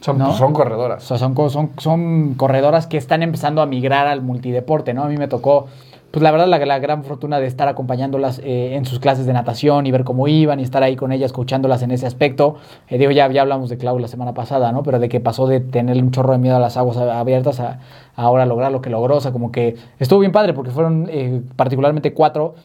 Son, 0.02 0.18
¿No? 0.18 0.26
pues, 0.26 0.38
son 0.38 0.52
O 0.52 0.54
corredoras. 0.54 1.04
sea, 1.04 1.18
son, 1.18 1.36
son, 1.52 1.72
son 1.78 2.34
corredoras 2.34 2.88
que 2.88 2.98
están 2.98 3.22
empezando 3.22 3.62
a 3.62 3.66
migrar 3.68 4.08
al 4.08 4.22
multideporte, 4.22 4.94
¿no? 4.96 5.04
A 5.04 5.08
mí 5.08 5.18
me 5.18 5.28
tocó, 5.28 5.68
pues 6.12 6.22
la 6.22 6.32
verdad, 6.32 6.48
la, 6.48 6.60
la 6.66 6.80
gran 6.80 7.04
fortuna 7.04 7.40
de 7.40 7.48
estar 7.48 7.68
acompañándolas 7.68 8.40
eh, 8.44 8.76
en 8.76 8.86
sus 8.86 9.00
clases 9.00 9.26
de 9.26 9.34
natación 9.34 9.88
y 9.88 9.92
ver 9.92 10.04
cómo 10.04 10.28
iban 10.28 10.60
y 10.60 10.64
estar 10.64 10.84
ahí 10.84 10.96
con 10.96 11.12
ellas, 11.12 11.28
escuchándolas 11.28 11.82
en 11.82 11.92
ese 11.92 12.06
aspecto. 12.06 12.58
Eh, 12.90 12.98
digo, 12.98 13.12
ya, 13.12 13.32
ya 13.32 13.42
hablamos 13.42 13.70
de 13.70 13.78
Clau 13.78 13.98
la 13.98 14.08
semana 14.08 14.34
pasada, 14.34 14.72
¿no? 14.72 14.84
Pero 14.84 15.00
de 15.00 15.10
que 15.10 15.20
pasó 15.20 15.48
de 15.48 15.60
tener 15.62 15.98
un 15.98 16.12
chorro 16.12 16.34
de 16.34 16.40
miedo 16.40 16.58
a 16.58 16.60
las 16.60 16.78
aguas 16.78 16.98
abiertas 16.98 17.60
a, 17.60 17.80
a 18.16 18.24
ahora 18.24 18.46
lograr 18.46 18.72
lo 18.72 18.82
que 18.82 18.90
logró. 18.90 19.16
O 19.16 19.22
sea, 19.22 19.32
como 19.32 19.52
que 19.52 19.76
estuvo 20.00 20.20
bien 20.20 20.32
padre 20.32 20.54
porque 20.54 20.72
fueron 20.72 21.08
eh, 21.10 21.42
particularmente 21.56 22.14
cuatro 22.14 22.56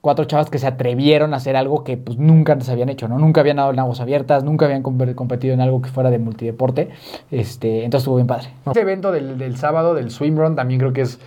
cuatro 0.00 0.26
chavas 0.26 0.50
que 0.50 0.58
se 0.58 0.66
atrevieron 0.66 1.32
a 1.32 1.38
hacer 1.38 1.56
algo 1.56 1.82
que 1.82 1.96
pues 1.96 2.18
nunca 2.18 2.52
antes 2.52 2.68
habían 2.68 2.90
hecho, 2.90 3.08
¿no? 3.08 3.18
Nunca 3.18 3.40
habían 3.40 3.56
dado 3.56 3.70
en 3.72 3.78
aguas 3.78 4.00
abiertas, 4.00 4.44
nunca 4.44 4.66
habían 4.66 4.82
com- 4.82 4.98
competido 5.14 5.54
en 5.54 5.62
algo 5.62 5.80
que 5.80 5.88
fuera 5.88 6.10
de 6.10 6.18
multideporte. 6.18 6.90
Este, 7.30 7.84
entonces 7.84 8.02
estuvo 8.02 8.16
bien 8.16 8.26
padre. 8.26 8.48
Este 8.66 8.82
evento 8.82 9.12
del, 9.12 9.38
del 9.38 9.56
sábado, 9.56 9.94
del 9.94 10.10
swim 10.10 10.36
run, 10.36 10.56
también 10.56 10.78
creo 10.78 10.92
que 10.92 11.00
es, 11.00 11.18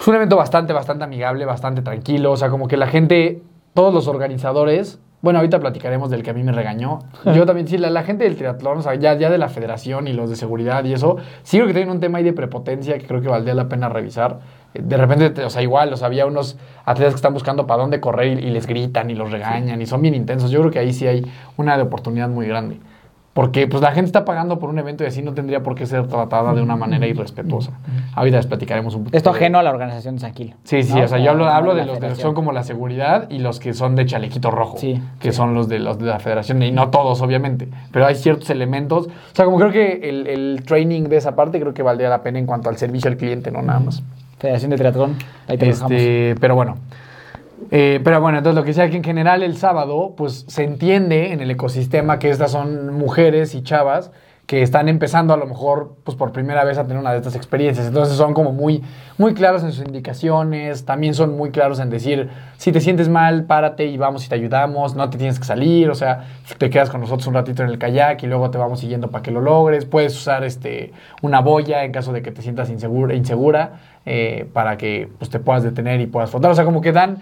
es 0.00 0.08
un 0.08 0.14
evento 0.14 0.36
bastante, 0.36 0.72
bastante 0.72 1.04
amigable, 1.04 1.44
bastante 1.44 1.82
tranquilo. 1.82 2.32
O 2.32 2.36
sea, 2.36 2.48
como 2.48 2.66
que 2.68 2.76
la 2.76 2.86
gente, 2.86 3.42
todos 3.74 3.92
los 3.92 4.08
organizadores, 4.08 4.98
bueno, 5.22 5.38
ahorita 5.40 5.60
platicaremos 5.60 6.08
del 6.10 6.22
que 6.22 6.30
a 6.30 6.32
mí 6.32 6.42
me 6.42 6.52
regañó. 6.52 7.00
Yo 7.34 7.44
también, 7.44 7.68
sí, 7.68 7.76
la, 7.76 7.90
la 7.90 8.02
gente 8.04 8.24
del 8.24 8.36
triatlón, 8.36 8.78
o 8.78 8.82
sea, 8.82 8.94
ya, 8.94 9.14
ya 9.18 9.28
de 9.28 9.36
la 9.36 9.48
federación 9.50 10.08
y 10.08 10.14
los 10.14 10.30
de 10.30 10.36
seguridad 10.36 10.82
y 10.84 10.94
eso, 10.94 11.18
sí 11.42 11.58
creo 11.58 11.66
que 11.66 11.74
tienen 11.74 11.90
un 11.90 12.00
tema 12.00 12.18
ahí 12.18 12.24
de 12.24 12.32
prepotencia 12.32 12.96
que 12.98 13.06
creo 13.06 13.20
que 13.20 13.28
valdría 13.28 13.54
la 13.54 13.68
pena 13.68 13.90
revisar. 13.90 14.38
Eh, 14.72 14.80
De 14.82 14.96
repente, 14.96 15.28
te- 15.28 15.44
o 15.44 15.50
sea, 15.50 15.60
igual, 15.60 15.92
o 15.92 15.96
sea, 15.98 16.06
había 16.06 16.24
unos 16.24 16.56
atletas 16.86 17.12
que 17.12 17.16
están 17.16 17.34
buscando 17.34 17.66
para 17.66 17.82
dónde 17.82 18.00
correr 18.00 18.38
y, 18.38 18.46
y 18.46 18.50
les 18.50 18.66
gritan 18.66 19.10
y 19.10 19.14
los 19.14 19.30
regañan 19.30 19.82
y 19.82 19.86
son 19.86 20.00
bien 20.00 20.14
intensos. 20.14 20.50
Yo 20.50 20.60
creo 20.60 20.72
que 20.72 20.78
ahí 20.78 20.94
sí 20.94 21.06
hay 21.06 21.30
una 21.58 21.76
de 21.76 21.82
oportunidad 21.82 22.30
muy 22.30 22.46
grande. 22.46 22.80
Porque 23.32 23.68
pues 23.68 23.80
la 23.80 23.92
gente 23.92 24.06
está 24.06 24.24
pagando 24.24 24.58
por 24.58 24.70
un 24.70 24.78
evento 24.80 25.04
y 25.04 25.06
así 25.06 25.22
no 25.22 25.34
tendría 25.34 25.62
por 25.62 25.76
qué 25.76 25.86
ser 25.86 26.08
tratada 26.08 26.52
de 26.52 26.62
una 26.62 26.74
manera 26.74 27.06
irrespetuosa. 27.06 27.70
Ahorita 28.14 28.38
les 28.38 28.46
platicaremos 28.46 28.94
un 28.96 29.04
poquito. 29.04 29.16
Esto 29.16 29.30
ajeno 29.30 29.60
a 29.60 29.62
la 29.62 29.70
organización 29.70 30.16
de 30.16 30.20
San 30.20 30.34
Gil. 30.34 30.56
Sí, 30.64 30.82
sí, 30.82 30.94
¿no? 30.94 31.04
o 31.04 31.08
sea, 31.08 31.18
yo 31.18 31.30
hablo, 31.30 31.46
hablo 31.46 31.74
de 31.74 31.82
de 31.82 31.86
los 31.86 31.98
federación. 31.98 32.22
son 32.26 32.34
como 32.34 32.50
la 32.50 32.64
seguridad 32.64 33.30
y 33.30 33.38
los 33.38 33.60
que 33.60 33.72
son 33.72 33.94
de 33.94 34.04
chalequito 34.04 34.50
rojo, 34.50 34.78
Sí, 34.78 35.00
que 35.20 35.30
son 35.30 35.54
los 35.54 35.68
de 35.68 35.78
los 35.78 35.98
de 35.98 36.06
la 36.06 36.18
federación, 36.18 36.60
y 36.64 36.72
no 36.72 36.90
todos, 36.90 37.22
obviamente, 37.22 37.68
pero 37.92 38.04
hay 38.06 38.16
ciertos 38.16 38.50
elementos. 38.50 39.06
O 39.06 39.34
sea, 39.36 39.44
como 39.44 39.58
creo 39.58 39.70
que 39.70 40.08
el, 40.08 40.26
el 40.26 40.64
training 40.66 41.04
de 41.04 41.16
esa 41.16 41.36
parte 41.36 41.60
creo 41.60 41.72
que 41.72 41.82
valdría 41.84 42.08
la 42.08 42.22
pena 42.22 42.40
en 42.40 42.46
cuanto 42.46 42.68
al 42.68 42.78
servicio 42.78 43.08
al 43.08 43.16
cliente, 43.16 43.52
no 43.52 43.62
nada 43.62 43.78
más. 43.78 44.02
Federación 44.40 44.70
de 44.72 44.76
Triatlón. 44.76 45.16
Ahí 45.46 45.56
te. 45.56 45.68
Este, 45.68 46.34
pero 46.40 46.56
bueno. 46.56 46.78
Eh, 47.70 48.00
pero 48.02 48.20
bueno, 48.20 48.38
entonces 48.38 48.56
lo 48.56 48.62
que 48.62 48.68
decía 48.68 48.90
que 48.90 48.96
en 48.96 49.04
general 49.04 49.42
el 49.42 49.56
sábado, 49.56 50.14
pues 50.16 50.44
se 50.48 50.64
entiende 50.64 51.32
en 51.32 51.40
el 51.40 51.50
ecosistema 51.50 52.18
que 52.18 52.30
estas 52.30 52.52
son 52.52 52.94
mujeres 52.94 53.54
y 53.54 53.62
chavas 53.62 54.10
que 54.50 54.62
están 54.62 54.88
empezando 54.88 55.32
a 55.32 55.36
lo 55.36 55.46
mejor 55.46 55.94
pues 56.02 56.16
por 56.16 56.32
primera 56.32 56.64
vez 56.64 56.76
a 56.76 56.82
tener 56.82 56.98
una 56.98 57.12
de 57.12 57.18
estas 57.18 57.36
experiencias. 57.36 57.86
Entonces 57.86 58.16
son 58.16 58.34
como 58.34 58.50
muy, 58.50 58.82
muy 59.16 59.32
claros 59.32 59.62
en 59.62 59.70
sus 59.70 59.86
indicaciones, 59.86 60.84
también 60.84 61.14
son 61.14 61.36
muy 61.36 61.52
claros 61.52 61.78
en 61.78 61.88
decir, 61.88 62.28
si 62.56 62.72
te 62.72 62.80
sientes 62.80 63.08
mal, 63.08 63.44
párate 63.44 63.86
y 63.86 63.96
vamos 63.96 64.26
y 64.26 64.28
te 64.28 64.34
ayudamos, 64.34 64.96
no 64.96 65.08
te 65.08 65.18
tienes 65.18 65.38
que 65.38 65.44
salir, 65.44 65.88
o 65.88 65.94
sea, 65.94 66.24
te 66.58 66.68
quedas 66.68 66.90
con 66.90 67.00
nosotros 67.00 67.28
un 67.28 67.34
ratito 67.34 67.62
en 67.62 67.68
el 67.68 67.78
kayak 67.78 68.24
y 68.24 68.26
luego 68.26 68.50
te 68.50 68.58
vamos 68.58 68.80
siguiendo 68.80 69.08
para 69.12 69.22
que 69.22 69.30
lo 69.30 69.40
logres. 69.40 69.84
Puedes 69.84 70.16
usar 70.16 70.42
este, 70.42 70.92
una 71.22 71.40
boya 71.40 71.84
en 71.84 71.92
caso 71.92 72.12
de 72.12 72.20
que 72.20 72.32
te 72.32 72.42
sientas 72.42 72.70
insegura, 72.70 73.14
insegura 73.14 73.74
eh, 74.04 74.48
para 74.52 74.76
que 74.76 75.08
pues, 75.16 75.30
te 75.30 75.38
puedas 75.38 75.62
detener 75.62 76.00
y 76.00 76.06
puedas 76.06 76.28
flotar. 76.28 76.50
O 76.50 76.54
sea, 76.56 76.64
como 76.64 76.80
que 76.80 76.90
dan, 76.90 77.18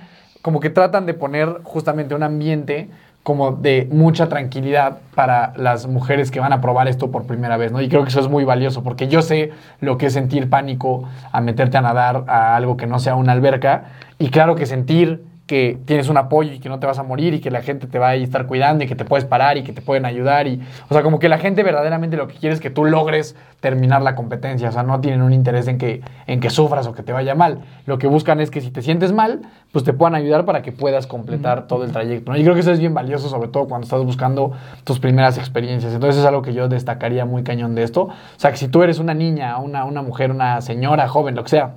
como 0.48 0.60
que 0.60 0.70
tratan 0.70 1.04
de 1.04 1.12
poner 1.12 1.60
justamente 1.62 2.14
un 2.14 2.22
ambiente 2.22 2.88
como 3.22 3.52
de 3.52 3.86
mucha 3.92 4.30
tranquilidad 4.30 4.96
para 5.14 5.52
las 5.58 5.86
mujeres 5.86 6.30
que 6.30 6.40
van 6.40 6.54
a 6.54 6.62
probar 6.62 6.88
esto 6.88 7.10
por 7.10 7.24
primera 7.24 7.58
vez, 7.58 7.70
¿no? 7.70 7.82
Y 7.82 7.90
creo 7.90 8.02
que 8.02 8.08
eso 8.08 8.20
es 8.20 8.28
muy 8.28 8.44
valioso, 8.44 8.82
porque 8.82 9.08
yo 9.08 9.20
sé 9.20 9.50
lo 9.82 9.98
que 9.98 10.06
es 10.06 10.14
sentir 10.14 10.48
pánico 10.48 11.06
a 11.32 11.42
meterte 11.42 11.76
a 11.76 11.82
nadar 11.82 12.24
a 12.28 12.56
algo 12.56 12.78
que 12.78 12.86
no 12.86 12.98
sea 12.98 13.14
una 13.14 13.32
alberca, 13.32 13.88
y 14.18 14.30
claro 14.30 14.54
que 14.54 14.64
sentir 14.64 15.22
que 15.48 15.78
tienes 15.86 16.10
un 16.10 16.18
apoyo 16.18 16.52
y 16.52 16.58
que 16.58 16.68
no 16.68 16.78
te 16.78 16.86
vas 16.86 16.98
a 16.98 17.02
morir 17.02 17.32
y 17.32 17.40
que 17.40 17.50
la 17.50 17.62
gente 17.62 17.86
te 17.86 17.98
va 17.98 18.10
a 18.10 18.14
estar 18.16 18.46
cuidando 18.46 18.84
y 18.84 18.86
que 18.86 18.94
te 18.94 19.06
puedes 19.06 19.24
parar 19.24 19.56
y 19.56 19.62
que 19.62 19.72
te 19.72 19.80
pueden 19.80 20.04
ayudar. 20.04 20.46
Y, 20.46 20.60
o 20.90 20.92
sea, 20.92 21.02
como 21.02 21.18
que 21.18 21.30
la 21.30 21.38
gente 21.38 21.62
verdaderamente 21.62 22.18
lo 22.18 22.28
que 22.28 22.34
quiere 22.34 22.54
es 22.54 22.60
que 22.60 22.68
tú 22.68 22.84
logres 22.84 23.34
terminar 23.60 24.02
la 24.02 24.14
competencia. 24.14 24.68
O 24.68 24.72
sea, 24.72 24.82
no 24.82 25.00
tienen 25.00 25.22
un 25.22 25.32
interés 25.32 25.66
en 25.66 25.78
que, 25.78 26.02
en 26.26 26.40
que 26.40 26.50
sufras 26.50 26.86
o 26.86 26.92
que 26.92 27.02
te 27.02 27.14
vaya 27.14 27.34
mal. 27.34 27.62
Lo 27.86 27.96
que 27.96 28.06
buscan 28.06 28.40
es 28.40 28.50
que 28.50 28.60
si 28.60 28.70
te 28.70 28.82
sientes 28.82 29.10
mal, 29.12 29.40
pues 29.72 29.86
te 29.86 29.94
puedan 29.94 30.14
ayudar 30.14 30.44
para 30.44 30.60
que 30.60 30.70
puedas 30.70 31.06
completar 31.06 31.66
todo 31.66 31.82
el 31.82 31.92
trayecto. 31.92 32.36
Y 32.36 32.42
creo 32.42 32.52
que 32.52 32.60
eso 32.60 32.70
es 32.70 32.78
bien 32.78 32.92
valioso, 32.92 33.30
sobre 33.30 33.48
todo 33.48 33.68
cuando 33.68 33.86
estás 33.86 34.04
buscando 34.04 34.52
tus 34.84 35.00
primeras 35.00 35.38
experiencias. 35.38 35.94
Entonces 35.94 36.20
es 36.20 36.26
algo 36.26 36.42
que 36.42 36.52
yo 36.52 36.68
destacaría 36.68 37.24
muy 37.24 37.42
cañón 37.42 37.74
de 37.74 37.84
esto. 37.84 38.02
O 38.02 38.12
sea, 38.36 38.50
que 38.50 38.58
si 38.58 38.68
tú 38.68 38.82
eres 38.82 38.98
una 38.98 39.14
niña, 39.14 39.56
una, 39.56 39.86
una 39.86 40.02
mujer, 40.02 40.30
una 40.30 40.60
señora, 40.60 41.08
joven, 41.08 41.34
lo 41.34 41.42
que 41.42 41.48
sea, 41.48 41.76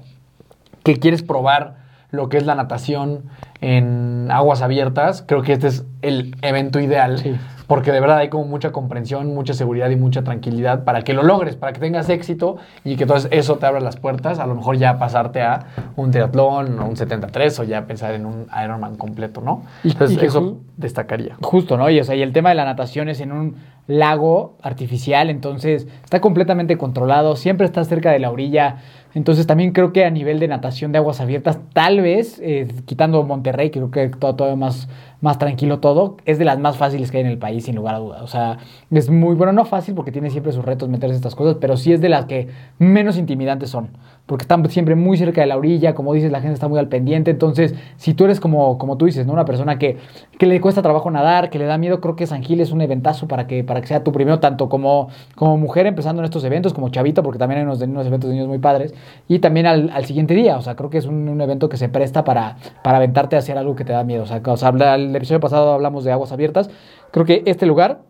que 0.84 0.98
quieres 0.98 1.24
probar 1.24 1.81
lo 2.12 2.30
que 2.30 2.38
es 2.38 2.45
la 2.45 2.56
natación 2.56 3.24
en 3.62 4.28
aguas 4.32 4.62
abiertas, 4.62 5.24
creo 5.26 5.41
que 5.41 5.54
este 5.54 5.67
es 5.67 5.86
el 6.02 6.36
evento 6.41 6.80
ideal. 6.80 7.39
Porque 7.67 7.93
de 7.93 8.02
verdad 8.02 8.17
hay 8.17 8.28
como 8.28 8.43
mucha 8.43 8.74
comprensión, 8.74 9.34
mucha 9.34 9.54
seguridad 9.54 9.89
y 9.91 9.95
mucha 9.95 10.26
tranquilidad 10.26 10.84
para 10.84 11.04
que 11.04 11.13
lo 11.13 11.24
logres, 11.24 11.56
para 11.56 11.71
que 11.71 11.80
tengas 11.80 12.10
éxito 12.10 12.58
y 12.84 12.97
que 12.97 13.04
entonces 13.04 13.30
eso 13.32 13.60
te 13.60 13.65
abra 13.65 13.80
las 13.80 13.95
puertas. 13.95 14.39
A 14.39 14.45
lo 14.45 14.56
mejor 14.56 14.76
ya 14.76 15.00
pasarte 15.00 15.41
a 15.41 15.67
un 15.95 16.12
triatlón 16.12 16.78
o 16.80 16.86
un 16.86 16.97
73 16.97 17.60
o 17.60 17.63
ya 17.63 17.88
pensar 17.88 18.13
en 18.13 18.26
un 18.26 18.47
Ironman 18.62 18.97
completo, 18.97 19.39
¿no? 19.39 19.63
Entonces 19.86 20.21
eso 20.21 20.58
destacaría. 20.76 21.38
Justo, 21.41 21.78
¿no? 21.78 21.89
Y, 21.89 21.97
o 22.02 22.04
sea, 22.04 22.15
y 22.15 22.21
el 22.21 22.34
tema 22.34 22.50
de 22.50 22.56
la 22.56 22.65
natación 22.65 23.08
es 23.08 23.21
en 23.21 23.32
un 23.32 23.56
lago 23.88 24.58
artificial, 24.62 25.30
entonces 25.30 25.88
está 26.04 26.19
completamente 26.19 26.78
controlado, 26.78 27.38
siempre 27.38 27.65
está 27.65 27.86
cerca 27.86 28.12
de 28.12 28.19
la 28.19 28.32
orilla. 28.32 28.78
Entonces 29.13 29.45
también 29.45 29.74
creo 29.74 29.91
que 29.91 30.06
a 30.06 30.10
nivel 30.10 30.39
de 30.39 30.47
natación 30.47 30.91
de 30.91 31.00
aguas 31.00 31.19
abiertas, 31.19 31.60
tal 31.74 32.02
vez, 32.02 32.39
eh, 32.41 32.67
quitando 32.86 33.24
Monterrey, 33.24 33.69
creo 33.69 33.91
que 33.91 34.10
todo 34.10 34.56
más, 34.56 34.88
más 35.22 35.38
tranquilo 35.38 35.80
todo, 35.80 36.18
es 36.26 36.40
de 36.40 36.46
las 36.46 36.60
más 36.60 36.78
fáciles 36.78 37.12
que 37.12 37.18
hay 37.18 37.24
en 37.24 37.30
el 37.30 37.38
país, 37.38 37.66
sin 37.66 37.76
lugar 37.76 37.96
a 37.96 38.00
dudas. 38.00 38.22
O 38.24 38.28
sea, 38.28 38.58
es 38.90 39.10
muy, 39.10 39.36
bueno, 39.36 39.54
no 39.54 39.66
fácil 39.66 39.94
porque 39.94 40.12
tiene 40.12 40.32
siempre 40.32 40.52
sus 40.52 40.66
retos 40.66 40.90
meterse 40.90 41.16
estas 41.16 41.36
cosas, 41.36 41.58
pero 41.62 41.78
sí 41.78 41.94
es 41.94 42.02
de 42.02 42.10
las 42.10 42.26
que 42.26 42.50
menos 42.80 43.18
intimidantes 43.18 43.70
son, 43.70 43.90
porque 44.26 44.44
están 44.44 44.68
siempre 44.70 44.96
muy 44.96 45.18
cerca 45.18 45.42
de 45.42 45.48
la 45.48 45.58
orilla, 45.58 45.94
como 45.94 46.14
dices, 46.14 46.32
la 46.32 46.42
gente 46.42 46.56
está 46.56 46.68
muy 46.68 46.80
al 46.80 46.88
pendiente. 46.88 47.32
Entonces, 47.32 47.76
si 47.98 48.14
tú 48.14 48.26
eres 48.26 48.40
como, 48.40 48.78
como 48.78 48.98
tú 48.98 49.06
dices, 49.06 49.28
¿no? 49.28 49.34
Una 49.34 49.46
persona 49.46 49.78
que, 49.78 49.98
que 50.40 50.48
le 50.48 50.60
cuesta 50.60 50.82
trabajo 50.82 51.12
nadar, 51.12 51.50
que 51.50 51.60
le 51.60 51.66
da 51.66 51.78
miedo, 51.78 52.02
creo 52.02 52.16
que 52.16 52.26
San 52.26 52.44
Gil 52.44 52.60
es 52.60 52.72
un 52.72 52.82
eventazo 52.82 53.28
para 53.28 53.46
que, 53.46 53.64
para 53.64 53.82
que 53.82 53.88
sea 53.88 54.04
tu 54.04 54.12
primero, 54.12 54.40
tanto 54.40 54.70
como, 54.70 55.10
como 55.36 55.58
mujer 55.58 55.86
empezando 55.86 56.22
en 56.22 56.26
estos 56.26 56.44
eventos, 56.44 56.74
como 56.74 56.90
chavita, 56.90 57.22
porque 57.22 57.38
también 57.38 57.60
hay 57.60 57.66
unos, 57.66 57.82
unos 57.82 58.08
eventos 58.08 58.30
de 58.30 58.36
niños 58.36 58.48
muy 58.48 58.60
padres 58.60 58.94
y 59.28 59.40
también 59.40 59.68
al, 59.68 59.90
al, 59.92 60.06
siguiente 60.06 60.34
día. 60.34 60.58
O 60.58 60.62
sea, 60.62 60.76
creo 60.76 60.90
que 60.90 60.98
es 60.98 61.06
un, 61.06 61.42
evento 61.42 61.70
que 61.70 61.78
se 61.78 61.90
presta 61.90 62.24
para, 62.24 62.58
para 62.84 62.98
aventarte 62.98 63.36
a 63.36 63.40
hacer 63.40 63.58
algo 63.58 63.76
que 63.76 63.84
te 63.84 63.94
da 63.94 64.04
miedo. 64.04 64.24
O 64.24 64.28
sea, 64.28 64.42
o 64.46 64.58
sea, 64.58 64.72
el 65.12 65.15
episodio 65.17 65.39
pasado 65.39 65.74
hablamos 65.74 66.04
de 66.04 66.12
aguas 66.12 66.32
abiertas. 66.32 66.69
Creo 67.12 67.26
que 67.26 67.43
este 67.45 67.65
lugar 67.65 68.02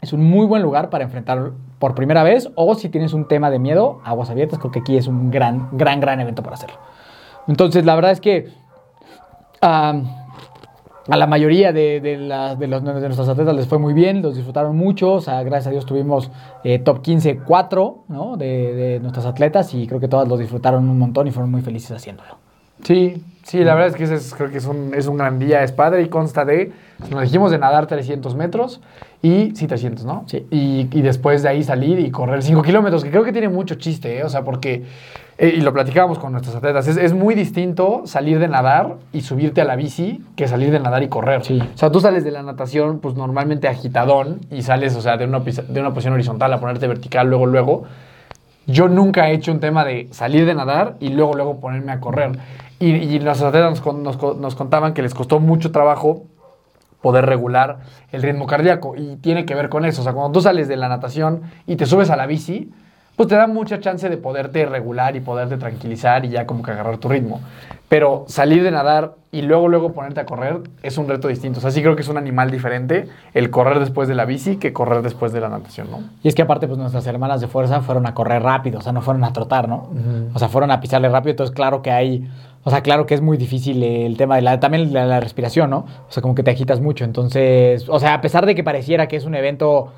es 0.00 0.12
un 0.12 0.22
muy 0.22 0.46
buen 0.46 0.62
lugar 0.62 0.90
para 0.90 1.04
enfrentar 1.04 1.52
por 1.78 1.94
primera 1.94 2.22
vez 2.22 2.50
o 2.54 2.74
si 2.74 2.88
tienes 2.88 3.12
un 3.14 3.26
tema 3.26 3.50
de 3.50 3.58
miedo, 3.58 4.00
aguas 4.04 4.30
abiertas, 4.30 4.58
creo 4.58 4.70
que 4.70 4.80
aquí 4.80 4.96
es 4.96 5.06
un 5.06 5.30
gran, 5.30 5.68
gran, 5.72 6.00
gran 6.00 6.20
evento 6.20 6.42
para 6.42 6.54
hacerlo. 6.54 6.76
Entonces, 7.48 7.84
la 7.84 7.94
verdad 7.94 8.10
es 8.10 8.20
que... 8.20 8.48
A 9.60 11.18
la 11.18 11.26
mayoría 11.26 11.70
de, 11.70 12.00
los, 12.18 12.58
de, 12.58 12.90
nuestros 12.90 13.28
atletas 13.28 13.54
les 13.54 13.66
fue 13.66 13.78
muy 13.78 13.92
bien, 13.92 14.22
los 14.22 14.36
disfrutaron 14.36 14.74
mucho, 14.74 15.20
gracias 15.20 15.66
a 15.66 15.70
Dios 15.70 15.84
tuvimos 15.84 16.30
eh, 16.64 16.78
top 16.78 17.02
15, 17.02 17.40
4 17.40 18.04
¿no? 18.08 18.38
de, 18.38 19.00
nuestros 19.02 19.26
atletas 19.26 19.74
y 19.74 19.86
creo 19.86 20.00
que 20.00 20.08
todos 20.08 20.26
los 20.26 20.38
disfrutaron 20.38 20.88
un 20.88 20.98
montón 20.98 21.26
y 21.26 21.30
fueron 21.30 21.50
muy 21.50 21.60
felices 21.60 21.92
haciéndolo. 21.92 22.38
Sí, 22.82 23.22
sí, 23.44 23.62
la 23.62 23.74
verdad 23.74 23.90
es 23.90 23.96
que 23.96 24.04
ese 24.04 24.16
es, 24.16 24.34
creo 24.34 24.50
que 24.50 24.58
es 24.58 24.66
un, 24.66 24.92
es 24.94 25.06
un 25.06 25.16
gran 25.16 25.38
día, 25.38 25.62
es 25.62 25.72
padre 25.72 26.02
y 26.02 26.08
consta 26.08 26.44
de, 26.44 26.72
nos 27.10 27.22
dijimos 27.22 27.52
de 27.52 27.58
nadar 27.58 27.86
300 27.86 28.34
metros 28.34 28.80
y, 29.22 29.52
sí, 29.54 29.66
300, 29.66 30.04
¿no? 30.04 30.24
Sí. 30.26 30.46
Y, 30.50 30.88
y 30.90 31.02
después 31.02 31.42
de 31.42 31.50
ahí 31.50 31.62
salir 31.62 31.98
y 32.00 32.10
correr 32.10 32.42
5 32.42 32.62
kilómetros, 32.62 33.04
que 33.04 33.10
creo 33.10 33.24
que 33.24 33.32
tiene 33.32 33.48
mucho 33.48 33.76
chiste, 33.76 34.18
¿eh? 34.18 34.24
o 34.24 34.28
sea, 34.28 34.42
porque 34.42 34.82
eh, 35.36 35.54
y 35.56 35.62
lo 35.62 35.72
platicábamos 35.72 36.20
con 36.20 36.30
nuestros 36.30 36.54
atletas, 36.54 36.86
es, 36.86 36.96
es, 36.96 37.12
muy 37.12 37.34
distinto 37.34 38.02
salir 38.04 38.38
de 38.38 38.46
nadar 38.46 38.94
y 39.12 39.22
subirte 39.22 39.60
a 39.60 39.64
la 39.64 39.74
bici 39.74 40.22
que 40.36 40.46
salir 40.46 40.70
de 40.70 40.78
nadar 40.78 41.02
y 41.02 41.08
correr. 41.08 41.44
Sí. 41.44 41.60
O 41.60 41.76
sea, 41.76 41.90
tú 41.90 42.00
sales 42.00 42.22
de 42.22 42.30
la 42.30 42.42
natación, 42.42 43.00
pues 43.00 43.16
normalmente 43.16 43.66
agitadón 43.66 44.40
y 44.52 44.62
sales, 44.62 44.94
o 44.94 45.00
sea, 45.00 45.16
de 45.16 45.24
una, 45.24 45.40
de 45.40 45.80
una 45.80 45.90
posición 45.90 46.14
horizontal 46.14 46.52
a 46.52 46.60
ponerte 46.60 46.86
vertical 46.86 47.28
luego, 47.28 47.46
luego. 47.46 47.82
Yo 48.66 48.88
nunca 48.88 49.28
he 49.28 49.34
hecho 49.34 49.50
un 49.50 49.58
tema 49.58 49.84
de 49.84 50.08
salir 50.12 50.46
de 50.46 50.54
nadar 50.54 50.94
y 51.00 51.08
luego, 51.08 51.34
luego 51.34 51.60
ponerme 51.60 51.90
a 51.90 52.00
correr. 52.00 52.38
Y, 52.84 53.14
y 53.14 53.18
nuestros 53.20 53.48
atletas 53.48 53.84
nos, 53.84 54.18
nos, 54.18 54.36
nos 54.36 54.54
contaban 54.54 54.92
que 54.92 55.02
les 55.02 55.14
costó 55.14 55.40
mucho 55.40 55.72
trabajo 55.72 56.24
poder 57.00 57.26
regular 57.26 57.80
el 58.12 58.22
ritmo 58.22 58.46
cardíaco 58.46 58.94
y 58.96 59.16
tiene 59.16 59.44
que 59.44 59.54
ver 59.54 59.68
con 59.68 59.84
eso. 59.84 60.00
O 60.00 60.04
sea, 60.04 60.12
cuando 60.12 60.32
tú 60.32 60.40
sales 60.40 60.68
de 60.68 60.76
la 60.76 60.88
natación 60.88 61.42
y 61.66 61.76
te 61.76 61.86
subes 61.86 62.10
a 62.10 62.16
la 62.16 62.26
bici, 62.26 62.72
pues 63.16 63.28
te 63.28 63.36
da 63.36 63.46
mucha 63.46 63.78
chance 63.78 64.08
de 64.08 64.16
poderte 64.16 64.66
regular 64.66 65.14
y 65.14 65.20
poderte 65.20 65.56
tranquilizar 65.56 66.24
y 66.24 66.30
ya 66.30 66.46
como 66.46 66.62
que 66.62 66.72
agarrar 66.72 66.98
tu 66.98 67.08
ritmo. 67.08 67.40
Pero 67.94 68.24
salir 68.26 68.64
de 68.64 68.72
nadar 68.72 69.14
y 69.30 69.42
luego, 69.42 69.68
luego 69.68 69.92
ponerte 69.92 70.18
a 70.18 70.26
correr 70.26 70.62
es 70.82 70.98
un 70.98 71.06
reto 71.06 71.28
distinto. 71.28 71.58
O 71.58 71.62
sea, 71.62 71.70
sí 71.70 71.80
creo 71.80 71.94
que 71.94 72.02
es 72.02 72.08
un 72.08 72.16
animal 72.16 72.50
diferente 72.50 73.06
el 73.34 73.50
correr 73.50 73.78
después 73.78 74.08
de 74.08 74.16
la 74.16 74.24
bici 74.24 74.56
que 74.56 74.72
correr 74.72 75.00
después 75.00 75.32
de 75.32 75.40
la 75.40 75.48
natación, 75.48 75.92
¿no? 75.92 76.00
Y 76.20 76.26
es 76.26 76.34
que 76.34 76.42
aparte, 76.42 76.66
pues 76.66 76.76
nuestras 76.76 77.06
hermanas 77.06 77.40
de 77.40 77.46
fuerza 77.46 77.82
fueron 77.82 78.04
a 78.08 78.12
correr 78.12 78.42
rápido, 78.42 78.80
o 78.80 78.82
sea, 78.82 78.90
no 78.90 79.00
fueron 79.00 79.22
a 79.22 79.32
trotar, 79.32 79.68
¿no? 79.68 79.90
Uh 79.92 79.94
-huh. 79.94 80.30
O 80.34 80.38
sea, 80.40 80.48
fueron 80.48 80.72
a 80.72 80.80
pisarle 80.80 81.08
rápido, 81.08 81.30
entonces 81.30 81.54
claro 81.54 81.82
que 81.82 81.92
hay... 81.92 82.28
O 82.64 82.70
sea, 82.70 82.80
claro 82.82 83.06
que 83.06 83.14
es 83.14 83.20
muy 83.20 83.36
difícil 83.36 83.80
el 83.80 84.16
tema 84.16 84.34
de 84.34 84.42
la, 84.42 84.58
también 84.58 84.92
la, 84.92 85.06
la 85.06 85.20
respiración, 85.20 85.70
¿no? 85.70 85.86
O 86.08 86.10
sea, 86.10 86.20
como 86.20 86.34
que 86.34 86.42
te 86.42 86.50
agitas 86.50 86.80
mucho. 86.80 87.04
Entonces, 87.04 87.88
o 87.88 88.00
sea, 88.00 88.14
a 88.14 88.20
pesar 88.20 88.44
de 88.44 88.56
que 88.56 88.64
pareciera 88.64 89.06
que 89.06 89.14
es 89.14 89.24
un 89.24 89.36
evento 89.36 89.92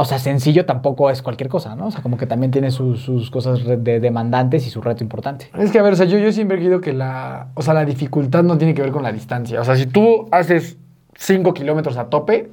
o 0.00 0.04
sea, 0.04 0.20
sencillo 0.20 0.64
tampoco 0.64 1.10
es 1.10 1.22
cualquier 1.22 1.48
cosa, 1.48 1.74
¿no? 1.74 1.88
O 1.88 1.90
sea, 1.90 2.02
como 2.02 2.16
que 2.16 2.26
también 2.26 2.52
tiene 2.52 2.70
sus, 2.70 3.30
cosas 3.32 3.64
de 3.64 3.98
demandantes 3.98 4.64
y 4.64 4.70
su 4.70 4.80
reto 4.80 5.02
importante. 5.02 5.50
Es 5.58 5.72
que, 5.72 5.80
a 5.80 5.82
ver, 5.82 5.94
o 5.94 5.96
sea, 5.96 6.06
yo, 6.06 6.18
yo 6.18 6.30
siempre 6.30 6.56
he 6.56 6.60
creído 6.60 6.80
que 6.80 6.92
la, 6.92 7.48
o 7.54 7.62
sea, 7.62 7.74
la 7.74 7.84
dificultad 7.84 8.44
no 8.44 8.56
tiene 8.58 8.74
que 8.74 8.82
ver 8.82 8.92
con 8.92 9.02
la 9.02 9.10
distancia. 9.10 9.60
O 9.60 9.64
sea, 9.64 9.74
si 9.74 9.86
tú 9.86 10.28
haces 10.30 10.76
5 11.16 11.52
kilómetros 11.52 11.96
a 11.96 12.10
tope, 12.10 12.48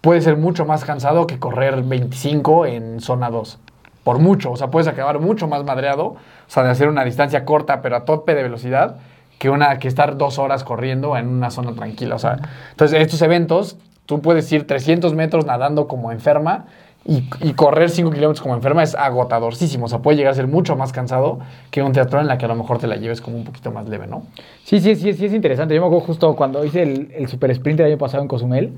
puede 0.00 0.22
ser 0.22 0.38
mucho 0.38 0.64
más 0.64 0.86
cansado 0.86 1.26
que 1.26 1.38
correr 1.38 1.82
25 1.82 2.64
en 2.64 3.00
zona 3.00 3.28
2. 3.28 3.58
Por 4.02 4.18
mucho. 4.18 4.52
O 4.52 4.56
sea, 4.56 4.70
puedes 4.70 4.88
acabar 4.88 5.20
mucho 5.20 5.48
más 5.48 5.64
madreado, 5.64 6.06
o 6.06 6.18
sea, 6.46 6.62
de 6.62 6.70
hacer 6.70 6.88
una 6.88 7.04
distancia 7.04 7.44
corta, 7.44 7.82
pero 7.82 7.96
a 7.96 8.06
tope 8.06 8.34
de 8.34 8.42
velocidad, 8.42 8.96
que, 9.38 9.50
una, 9.50 9.78
que 9.78 9.88
estar 9.88 10.16
dos 10.16 10.38
horas 10.38 10.64
corriendo 10.64 11.14
en 11.18 11.28
una 11.28 11.50
zona 11.50 11.74
tranquila. 11.74 12.14
O 12.14 12.18
sea, 12.18 12.38
entonces, 12.70 13.02
estos 13.02 13.20
eventos, 13.20 13.76
tú 14.06 14.22
puedes 14.22 14.50
ir 14.50 14.66
300 14.66 15.12
metros 15.12 15.44
nadando 15.44 15.88
como 15.88 16.10
enferma 16.10 16.64
y, 17.08 17.52
correr 17.52 17.90
5 17.90 18.10
kilómetros 18.10 18.42
como 18.42 18.54
enferma 18.54 18.82
es 18.82 18.94
agotadorcísimo. 18.94 19.86
O 19.86 19.88
sea, 19.88 20.00
puede 20.00 20.16
llegar 20.16 20.32
a 20.32 20.34
ser 20.34 20.48
mucho 20.48 20.74
más 20.74 20.92
cansado 20.92 21.38
que 21.70 21.82
un 21.82 21.92
teatro 21.92 22.20
en 22.20 22.26
la 22.26 22.36
que 22.36 22.46
a 22.46 22.48
lo 22.48 22.56
mejor 22.56 22.78
te 22.78 22.86
la 22.86 22.96
lleves 22.96 23.20
como 23.20 23.36
un 23.36 23.44
poquito 23.44 23.70
más 23.70 23.88
leve, 23.88 24.06
¿no? 24.06 24.24
Sí, 24.64 24.80
sí, 24.80 24.96
sí, 24.96 25.12
sí 25.12 25.26
es 25.26 25.32
interesante. 25.32 25.74
Yo 25.74 25.80
me 25.80 25.86
acuerdo 25.86 26.06
justo 26.06 26.34
cuando 26.34 26.64
hice 26.64 26.82
el, 26.82 27.12
el 27.14 27.28
super 27.28 27.50
sprint 27.52 27.78
del 27.78 27.86
año 27.86 27.98
pasado 27.98 28.22
en 28.22 28.28
Cozumel, 28.28 28.72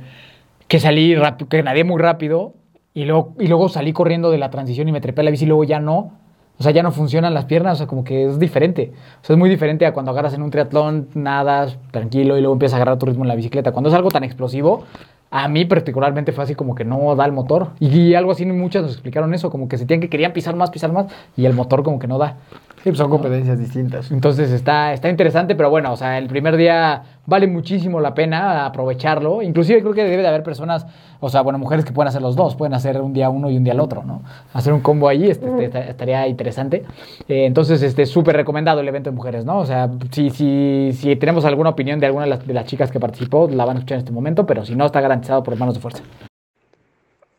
que 0.69 0.79
salí 0.79 1.15
rápido, 1.15 1.49
que 1.49 1.63
nadé 1.63 1.85
muy 1.85 2.01
rápido 2.01 2.53
y 2.93 3.05
luego, 3.05 3.35
y 3.39 3.47
luego 3.47 3.69
salí 3.69 3.93
corriendo 3.93 4.31
de 4.31 4.39
la 4.39 4.51
transición 4.51 4.89
y 4.89 4.93
me 4.93 5.01
trepé 5.01 5.23
a 5.23 5.25
la 5.25 5.31
bici 5.31 5.45
y 5.45 5.49
luego 5.49 5.65
ya 5.65 5.81
no. 5.81 6.13
O 6.59 6.63
sea, 6.65 6.73
ya 6.73 6.83
no 6.83 6.91
funcionan 6.91 7.35
las 7.35 7.45
piernas, 7.45 7.75
o 7.75 7.77
sea, 7.77 7.87
como 7.87 8.03
que 8.03 8.27
es 8.27 8.39
diferente. 8.41 8.93
O 9.23 9.25
sea, 9.25 9.35
es 9.35 9.39
muy 9.39 9.49
diferente 9.49 9.87
a 9.87 9.93
cuando 9.93 10.11
agarras 10.11 10.35
en 10.35 10.43
un 10.43 10.51
triatlón, 10.51 11.09
nadas 11.15 11.79
tranquilo 11.93 12.37
y 12.37 12.41
luego 12.41 12.55
empiezas 12.55 12.75
a 12.75 12.77
agarrar 12.79 12.99
tu 12.99 13.07
ritmo 13.07 13.23
en 13.23 13.29
la 13.29 13.37
bicicleta. 13.37 13.71
Cuando 13.71 13.89
es 13.91 13.95
algo 13.95 14.11
tan 14.11 14.25
explosivo, 14.25 14.83
a 15.31 15.49
mí 15.49 15.65
particularmente 15.65 16.33
fue 16.33 16.45
así 16.45 16.55
como 16.55 16.75
que 16.75 16.85
no 16.85 17.15
da 17.15 17.27
el 17.27 17.33
motor. 17.33 17.71
Y 17.81 18.15
algo 18.15 18.33
así, 18.33 18.47
muchas 18.47 18.83
nos 18.83 18.93
explicaron 18.93 19.35
eso, 19.35 19.51
como 19.51 19.69
que 19.69 19.77
sentían 19.77 20.01
que 20.01 20.09
querían 20.09 20.33
pisar 20.33 20.57
más, 20.57 20.71
pisar 20.71 20.93
más, 20.93 21.07
y 21.37 21.47
el 21.47 21.55
motor 21.55 21.83
como 21.83 21.99
que 21.99 22.07
no 22.07 22.19
da. 22.19 22.37
Sí, 22.83 22.91
pues 22.91 22.99
son 22.99 23.11
competencias 23.11 23.59
distintas. 23.59 24.11
Entonces 24.13 24.53
está, 24.53 24.93
está 24.93 25.09
interesante, 25.09 25.57
pero 25.57 25.69
bueno, 25.69 25.93
o 25.93 25.97
sea, 25.97 26.17
el 26.17 26.29
primer 26.29 26.57
día 26.57 27.03
vale 27.27 27.49
muchísimo 27.49 28.01
la 28.01 28.15
pena 28.15 28.67
aprovecharlo. 28.67 29.43
Inclusive 29.43 29.81
creo 29.81 29.93
que 29.95 30.05
debe 30.05 30.23
de 30.23 30.29
haber 30.29 30.45
personas, 30.45 30.87
o 31.19 31.29
sea, 31.29 31.43
bueno, 31.43 31.59
mujeres 31.59 31.85
que 31.85 31.93
pueden 31.93 32.09
hacer 32.09 32.23
los 32.23 32.37
dos, 32.37 32.55
pueden 32.55 32.75
hacer 32.75 33.01
un 33.01 33.13
día 33.13 33.31
uno 33.31 33.51
y 33.51 33.57
un 33.57 33.65
día 33.65 33.73
el 33.73 33.81
otro, 33.81 34.05
¿no? 34.05 34.23
Hacer 34.53 34.73
un 34.73 34.81
combo 34.81 35.09
ahí 35.09 35.29
este, 35.29 35.65
este, 35.65 35.91
estaría 35.91 36.29
interesante. 36.29 36.85
Eh, 37.29 37.47
entonces, 37.47 37.83
este, 37.83 38.07
súper 38.07 38.37
recomendado 38.37 38.81
el 38.81 38.89
evento 38.89 39.11
de 39.11 39.17
mujeres, 39.17 39.45
¿no? 39.45 39.59
O 39.59 39.67
sea, 39.67 39.91
si, 40.13 40.31
si, 40.31 40.93
si 40.93 41.17
tenemos 41.17 41.45
alguna 41.45 41.71
opinión 41.71 41.99
de 41.99 42.07
alguna 42.07 42.25
de 42.25 42.31
las, 42.31 42.47
de 42.47 42.55
las 42.55 42.67
chicas 42.67 42.93
que 42.93 43.01
participó, 43.01 43.49
la 43.49 43.65
van 43.65 43.77
a 43.77 43.79
escuchar 43.81 43.97
en 43.97 44.01
este 44.01 44.13
momento, 44.13 44.47
pero 44.47 44.65
si 44.65 44.77
no, 44.77 44.87
está 44.87 45.01
garantizado 45.01 45.43
por 45.43 45.55
Hermanos 45.55 45.75
de 45.75 45.81
Fuerza. 45.81 46.03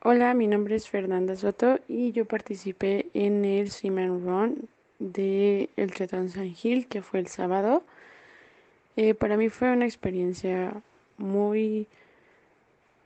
Hola, 0.03 0.33
mi 0.33 0.47
nombre 0.47 0.75
es 0.75 0.89
Fernanda 0.89 1.35
Soto 1.35 1.79
y 1.87 2.11
yo 2.11 2.25
participé 2.25 3.07
en 3.13 3.45
el 3.45 3.69
Seaman 3.69 4.25
Run 4.25 4.69
de 4.99 5.69
el 5.77 5.91
Tretón 5.91 6.29
San 6.29 6.53
Gil, 6.53 6.87
que 6.87 7.01
fue 7.01 7.19
el 7.19 7.27
sábado. 7.27 7.83
Eh, 8.95 9.13
para 9.13 9.37
mí 9.37 9.49
fue 9.49 9.71
una 9.71 9.85
experiencia 9.85 10.73
muy 11.17 11.87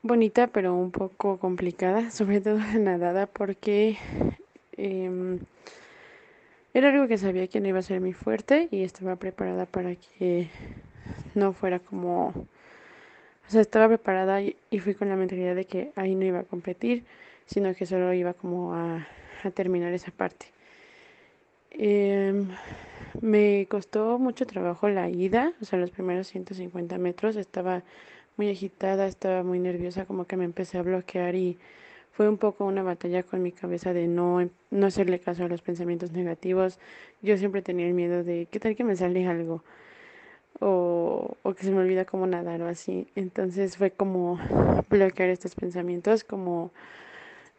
bonita, 0.02 0.48
pero 0.48 0.76
un 0.76 0.92
poco 0.92 1.38
complicada, 1.38 2.12
sobre 2.12 2.42
todo 2.42 2.58
la 2.58 2.80
nadada, 2.80 3.28
porque 3.28 3.98
eh, 4.78 5.40
era 6.74 6.90
algo 6.90 7.08
que 7.08 7.20
sabía 7.20 7.48
que 7.48 7.60
no 7.60 7.68
iba 7.68 7.80
a 7.80 7.84
ser 7.84 8.02
mi 8.02 8.14
fuerte 8.14 8.68
y 8.72 8.84
estaba 8.84 9.16
preparada 9.16 9.68
para 9.68 9.96
que 9.96 10.50
no 11.36 11.54
fuera 11.54 11.80
como, 11.80 12.30
o 12.30 12.46
sea, 13.48 13.62
estaba 13.62 13.88
preparada 13.88 14.42
y, 14.42 14.56
fui 14.80 14.96
con 14.96 15.10
la 15.10 15.16
mentalidad 15.16 15.56
de 15.56 15.66
que 15.66 15.92
ahí 15.96 16.16
no 16.16 16.26
iba 16.26 16.40
a 16.40 16.44
competir, 16.44 17.06
sino 17.46 17.76
que 17.76 17.86
solo 17.86 18.12
iba 18.14 18.34
como 18.34 18.74
a, 18.74 19.08
terminar 19.54 19.92
esa 19.94 20.10
parte. 20.10 20.53
Em, 21.74 22.50
me 23.22 23.68
costó 23.70 24.20
mucho 24.20 24.46
trabajo 24.46 24.90
la 24.90 25.10
ida, 25.10 25.54
o 25.62 25.66
sea, 25.66 25.80
los 25.80 25.92
primeros 25.92 26.28
150 26.28 26.98
metros 26.98 27.36
estaba 27.36 27.84
muy 28.38 28.50
agitada, 28.50 29.08
estaba 29.08 29.44
muy 29.44 29.60
nerviosa, 29.60 30.06
como 30.06 30.26
que 30.26 30.38
me 30.38 30.46
empecé 30.46 30.78
a 30.78 30.84
bloquear 30.84 31.36
y 31.36 31.58
fue 32.12 32.30
un 32.30 32.38
poco 32.38 32.66
una 32.66 32.84
batalla 32.84 33.24
con 33.24 33.42
mi 33.44 33.52
cabeza 33.52 33.94
de 33.94 34.08
no, 34.08 34.50
no 34.72 34.88
hacerle 34.88 35.20
caso 35.20 35.46
a 35.46 35.48
los 35.50 35.62
pensamientos 35.62 36.12
negativos. 36.12 36.80
Yo 37.22 37.38
siempre 37.38 37.62
tenía 37.64 37.88
el 37.88 37.94
miedo 37.96 38.24
de, 38.24 38.48
¿qué 38.52 38.60
tal 38.60 38.76
que 38.76 38.84
me 38.84 38.96
sale 38.96 39.28
algo? 39.28 39.64
O, 40.60 41.38
o 41.44 41.54
que 41.54 41.64
se 41.64 41.72
me 41.72 41.80
olvida 41.80 42.06
cómo 42.06 42.28
nadar 42.28 42.62
o 42.62 42.68
así. 42.68 43.08
Entonces 43.16 43.78
fue 43.78 43.92
como 43.92 44.40
bloquear 44.90 45.30
estos 45.30 45.56
pensamientos, 45.56 46.24
como 46.24 46.72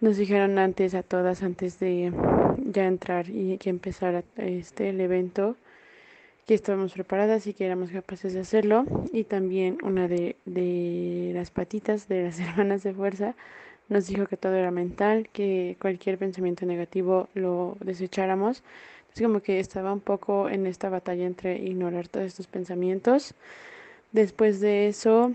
nos 0.05 0.19
dijeron 0.19 0.59
antes 0.59 0.95
a 0.95 1.03
todas, 1.03 1.43
antes 1.43 1.81
de 1.81 2.13
ya 2.59 2.85
entrar 2.85 3.31
y 3.31 3.57
que 3.57 3.71
empezara 3.71 4.23
este, 4.37 4.91
el 4.91 5.01
evento, 5.01 5.57
que 6.47 6.53
estábamos 6.53 6.93
preparadas 6.93 7.47
y 7.47 7.55
que 7.55 7.65
éramos 7.65 7.91
capaces 7.91 8.35
de 8.35 8.41
hacerlo. 8.41 8.85
Y 9.15 9.25
también 9.25 9.79
una 9.83 10.07
de, 10.07 10.37
de 10.45 11.31
las 11.33 11.51
patitas 11.51 12.07
de 12.07 12.25
las 12.25 12.39
hermanas 12.47 12.83
de 12.83 12.93
fuerza 12.93 13.35
nos 13.89 14.07
dijo 14.07 14.27
que 14.27 14.37
todo 14.37 14.55
era 14.55 14.71
mental, 14.71 15.31
que 15.33 15.79
cualquier 15.81 16.19
pensamiento 16.19 16.67
negativo 16.67 17.29
lo 17.33 17.79
desecháramos. 17.81 18.63
Es 19.15 19.23
como 19.23 19.41
que 19.41 19.59
estaba 19.59 19.91
un 19.91 20.01
poco 20.01 20.51
en 20.51 20.67
esta 20.67 20.91
batalla 20.91 21.25
entre 21.25 21.57
ignorar 21.57 22.09
todos 22.09 22.27
estos 22.27 22.47
pensamientos. 22.47 23.35
Después 24.13 24.61
de 24.61 24.89
eso, 24.89 25.33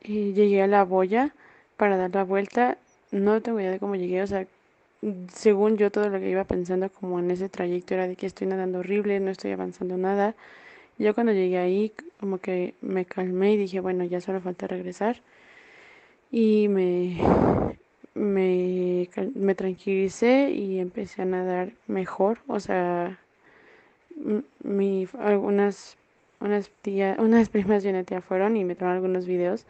eh, 0.00 0.32
llegué 0.32 0.62
a 0.62 0.66
la 0.66 0.84
boya 0.84 1.34
para 1.76 1.98
dar 1.98 2.14
la 2.14 2.24
vuelta. 2.24 2.78
No 3.16 3.40
tengo 3.40 3.60
idea 3.60 3.70
de 3.70 3.78
cómo 3.78 3.96
llegué, 3.96 4.22
o 4.22 4.26
sea, 4.26 4.46
según 5.32 5.76
yo 5.78 5.90
todo 5.90 6.08
lo 6.10 6.18
que 6.20 6.30
iba 6.30 6.44
pensando 6.44 6.90
como 6.90 7.18
en 7.18 7.30
ese 7.30 7.48
trayecto 7.48 7.94
era 7.94 8.08
de 8.08 8.16
que 8.16 8.26
estoy 8.26 8.46
nadando 8.46 8.80
horrible, 8.80 9.20
no 9.20 9.30
estoy 9.30 9.52
avanzando 9.52 9.96
nada. 9.96 10.34
Yo 10.98 11.14
cuando 11.14 11.32
llegué 11.32 11.58
ahí 11.58 11.92
como 12.20 12.38
que 12.38 12.74
me 12.82 13.04
calmé 13.06 13.54
y 13.54 13.56
dije, 13.56 13.80
bueno, 13.80 14.04
ya 14.04 14.20
solo 14.20 14.40
falta 14.40 14.66
regresar 14.66 15.22
y 16.30 16.68
me, 16.68 17.18
me, 18.14 19.08
me 19.34 19.54
tranquilicé 19.54 20.50
y 20.50 20.78
empecé 20.78 21.22
a 21.22 21.26
nadar 21.26 21.72
mejor. 21.86 22.38
O 22.48 22.60
sea, 22.60 23.18
mi, 24.62 25.08
algunas 25.18 25.96
unas 26.40 26.70
tías, 26.82 27.18
unas 27.20 27.48
primas 27.48 27.82
de 27.82 27.90
una 27.90 28.04
tía 28.04 28.20
fueron 28.20 28.56
y 28.56 28.64
me 28.64 28.74
tomaron 28.74 28.96
algunos 28.96 29.26
videos 29.26 29.64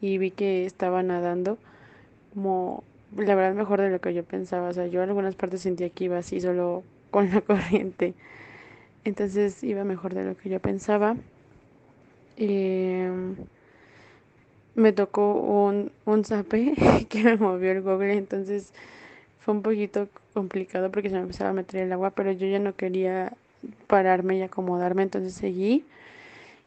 y 0.00 0.18
vi 0.18 0.30
que 0.30 0.64
estaba 0.64 1.02
nadando 1.02 1.58
como 2.38 2.84
la 3.16 3.34
verdad 3.34 3.52
mejor 3.52 3.80
de 3.80 3.90
lo 3.90 4.00
que 4.00 4.14
yo 4.14 4.22
pensaba. 4.22 4.68
O 4.68 4.72
sea, 4.72 4.86
yo 4.86 5.02
en 5.02 5.08
algunas 5.08 5.34
partes 5.34 5.60
sentía 5.60 5.90
que 5.90 6.04
iba 6.04 6.18
así 6.18 6.40
solo 6.40 6.84
con 7.10 7.28
la 7.30 7.40
corriente. 7.40 8.14
Entonces 9.04 9.64
iba 9.64 9.82
mejor 9.82 10.14
de 10.14 10.24
lo 10.24 10.36
que 10.36 10.48
yo 10.48 10.60
pensaba. 10.60 11.16
Eh, 12.36 13.10
me 14.76 14.92
tocó 14.92 15.34
un, 15.34 15.90
un 16.04 16.24
zape 16.24 16.74
que 17.08 17.24
me 17.24 17.36
movió 17.36 17.72
el 17.72 17.82
google, 17.82 18.12
entonces 18.12 18.72
fue 19.40 19.54
un 19.54 19.62
poquito 19.62 20.06
complicado 20.32 20.92
porque 20.92 21.08
se 21.08 21.16
me 21.16 21.22
empezaba 21.22 21.50
a 21.50 21.54
meter 21.54 21.82
el 21.82 21.92
agua, 21.92 22.10
pero 22.10 22.30
yo 22.30 22.46
ya 22.46 22.60
no 22.60 22.76
quería 22.76 23.32
pararme 23.88 24.38
y 24.38 24.42
acomodarme, 24.42 25.02
entonces 25.02 25.34
seguí. 25.34 25.84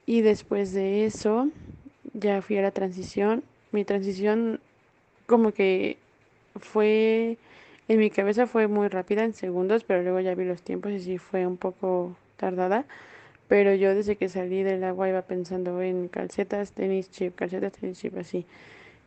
Y 0.05 0.19
después 0.19 0.73
de 0.73 1.05
eso, 1.05 1.47
ya 2.13 2.41
fui 2.41 2.57
a 2.57 2.61
la 2.61 2.71
transición. 2.71 3.43
Mi 3.71 3.85
transición 3.85 4.59
como 5.31 5.51
que 5.51 5.97
fue, 6.59 7.39
en 7.87 7.97
mi 7.97 8.11
cabeza 8.11 8.45
fue 8.45 8.67
muy 8.67 8.87
rápida 8.87 9.23
en 9.23 9.33
segundos, 9.33 9.83
pero 9.83 10.03
luego 10.03 10.19
ya 10.19 10.35
vi 10.35 10.45
los 10.45 10.61
tiempos 10.61 10.91
y 10.91 10.99
sí 10.99 11.17
fue 11.17 11.47
un 11.47 11.57
poco 11.57 12.15
tardada 12.37 12.85
pero 13.51 13.75
yo 13.75 13.93
desde 13.93 14.15
que 14.15 14.29
salí 14.29 14.63
del 14.63 14.81
agua 14.85 15.09
iba 15.09 15.23
pensando 15.23 15.81
en 15.81 16.07
calcetas, 16.07 16.71
tenis 16.71 17.11
chip, 17.11 17.35
calcetas, 17.35 17.73
tenis 17.73 17.99
chip, 17.99 18.17
así. 18.17 18.45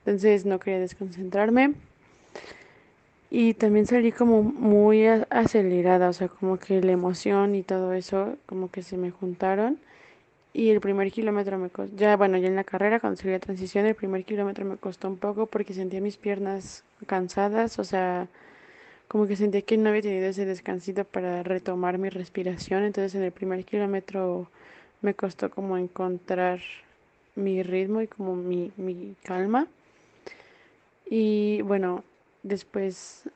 Entonces 0.01 0.45
no 0.45 0.59
quería 0.61 0.81
desconcentrarme. 0.81 1.73
Y 3.31 3.55
también 3.55 3.87
salí 3.87 4.13
como 4.13 4.43
muy 4.43 5.07
acelerada, 5.07 6.11
o 6.11 6.13
sea, 6.13 6.29
como 6.29 6.59
que 6.59 6.83
la 6.83 6.93
emoción 6.93 7.55
y 7.55 7.63
todo 7.63 7.95
eso, 7.95 8.37
como 8.45 8.71
que 8.71 8.83
se 8.83 8.99
me 8.99 9.11
juntaron. 9.11 9.79
Y 10.55 10.71
el 10.71 10.81
primer 10.81 11.11
kilómetro 11.11 11.59
me 11.59 11.69
costó, 11.69 11.95
ya 11.97 12.17
bueno, 12.17 12.39
ya 12.39 12.47
en 12.47 12.55
la 12.55 12.65
carrera, 12.65 13.01
cuando 13.01 13.21
salí 13.21 13.35
a 13.35 13.41
transición, 13.41 13.87
el 13.87 13.97
primer 13.97 14.25
kilómetro 14.25 14.65
me 14.65 14.77
costó 14.77 15.09
un 15.09 15.19
poco 15.19 15.47
porque 15.47 15.75
sentía 15.75 16.01
mis 16.01 16.17
piernas 16.17 16.85
cansadas, 17.07 17.79
o 17.81 17.85
sea, 17.85 18.29
como 19.09 19.27
que 19.27 19.37
sentía 19.37 19.63
que 19.63 19.77
no 19.77 19.89
había 19.91 20.03
tenido 20.03 20.29
ese 20.29 20.47
descansito 20.47 21.05
para 21.05 21.43
retomar 21.43 21.99
mi 21.99 22.09
respiración, 22.09 22.85
entonces 22.85 23.17
en 23.17 23.25
el 23.25 23.33
primer 23.33 23.65
kilómetro 23.65 24.49
me 25.03 25.15
costó 25.15 25.51
como 25.51 25.77
encontrar 25.77 26.61
mi 27.35 27.63
ritmo 27.65 28.01
y 28.01 28.07
como 28.07 28.37
mi, 28.37 28.73
mi 28.77 29.17
calma. 29.25 29.67
Y 31.11 31.63
bueno, 31.63 32.05
después 32.45 33.29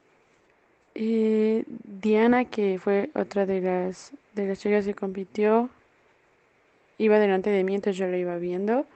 eh, 0.94 1.64
Diana, 1.84 2.44
que 2.46 2.78
fue 2.78 3.10
otra 3.14 3.46
de 3.46 3.60
las, 3.60 4.12
de 4.34 4.48
las 4.48 4.58
chicas 4.60 4.84
que 4.84 4.94
compitió, 4.94 5.70
iba 6.98 7.18
delante 7.18 7.50
de 7.50 7.64
mí, 7.64 7.74
entonces 7.74 7.96
yo 7.96 8.06
la 8.06 8.18
iba 8.18 8.36
viendo. 8.36 8.86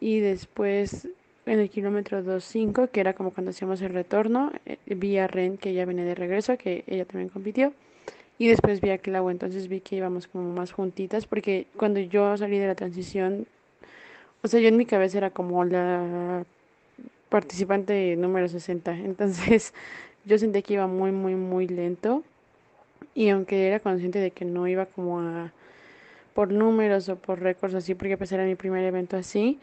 Y 0.00 0.20
después 0.20 1.08
en 1.46 1.58
el 1.58 1.70
kilómetro 1.70 2.22
2.5, 2.22 2.90
que 2.90 3.00
era 3.00 3.14
como 3.14 3.32
cuando 3.32 3.50
hacíamos 3.50 3.80
el 3.82 3.92
retorno, 3.92 4.52
eh, 4.66 4.78
vi 4.86 5.18
a 5.18 5.26
Ren 5.26 5.58
que 5.58 5.74
ya 5.74 5.84
venía 5.84 6.04
de 6.04 6.14
regreso, 6.14 6.56
que 6.56 6.84
ella 6.86 7.04
también 7.04 7.28
compitió. 7.28 7.72
Y 8.38 8.48
después 8.48 8.80
vi 8.80 8.90
a 8.90 8.98
Clau, 8.98 9.30
entonces 9.30 9.68
vi 9.68 9.80
que 9.80 9.96
íbamos 9.96 10.26
como 10.26 10.52
más 10.52 10.72
juntitas, 10.72 11.26
porque 11.26 11.66
cuando 11.76 12.00
yo 12.00 12.36
salí 12.36 12.58
de 12.58 12.66
la 12.66 12.74
transición, 12.74 13.46
o 14.42 14.48
sea, 14.48 14.60
yo 14.60 14.68
en 14.68 14.76
mi 14.76 14.86
cabeza 14.86 15.18
era 15.18 15.30
como 15.30 15.64
la 15.64 16.44
participante 17.28 18.16
número 18.16 18.48
60, 18.48 18.92
entonces 19.04 19.74
yo 20.24 20.38
sentí 20.38 20.62
que 20.62 20.74
iba 20.74 20.86
muy, 20.86 21.12
muy, 21.12 21.34
muy 21.34 21.66
lento. 21.68 22.22
Y 23.14 23.28
aunque 23.28 23.66
era 23.66 23.80
consciente 23.80 24.18
de 24.20 24.30
que 24.30 24.44
no 24.44 24.66
iba 24.68 24.86
como 24.86 25.20
a 25.20 25.52
por 26.34 26.52
números 26.52 27.08
o 27.08 27.16
por 27.16 27.40
récords 27.40 27.74
así, 27.74 27.94
porque 27.94 28.16
pues 28.16 28.32
era 28.32 28.44
mi 28.44 28.54
primer 28.54 28.84
evento 28.84 29.16
así, 29.16 29.58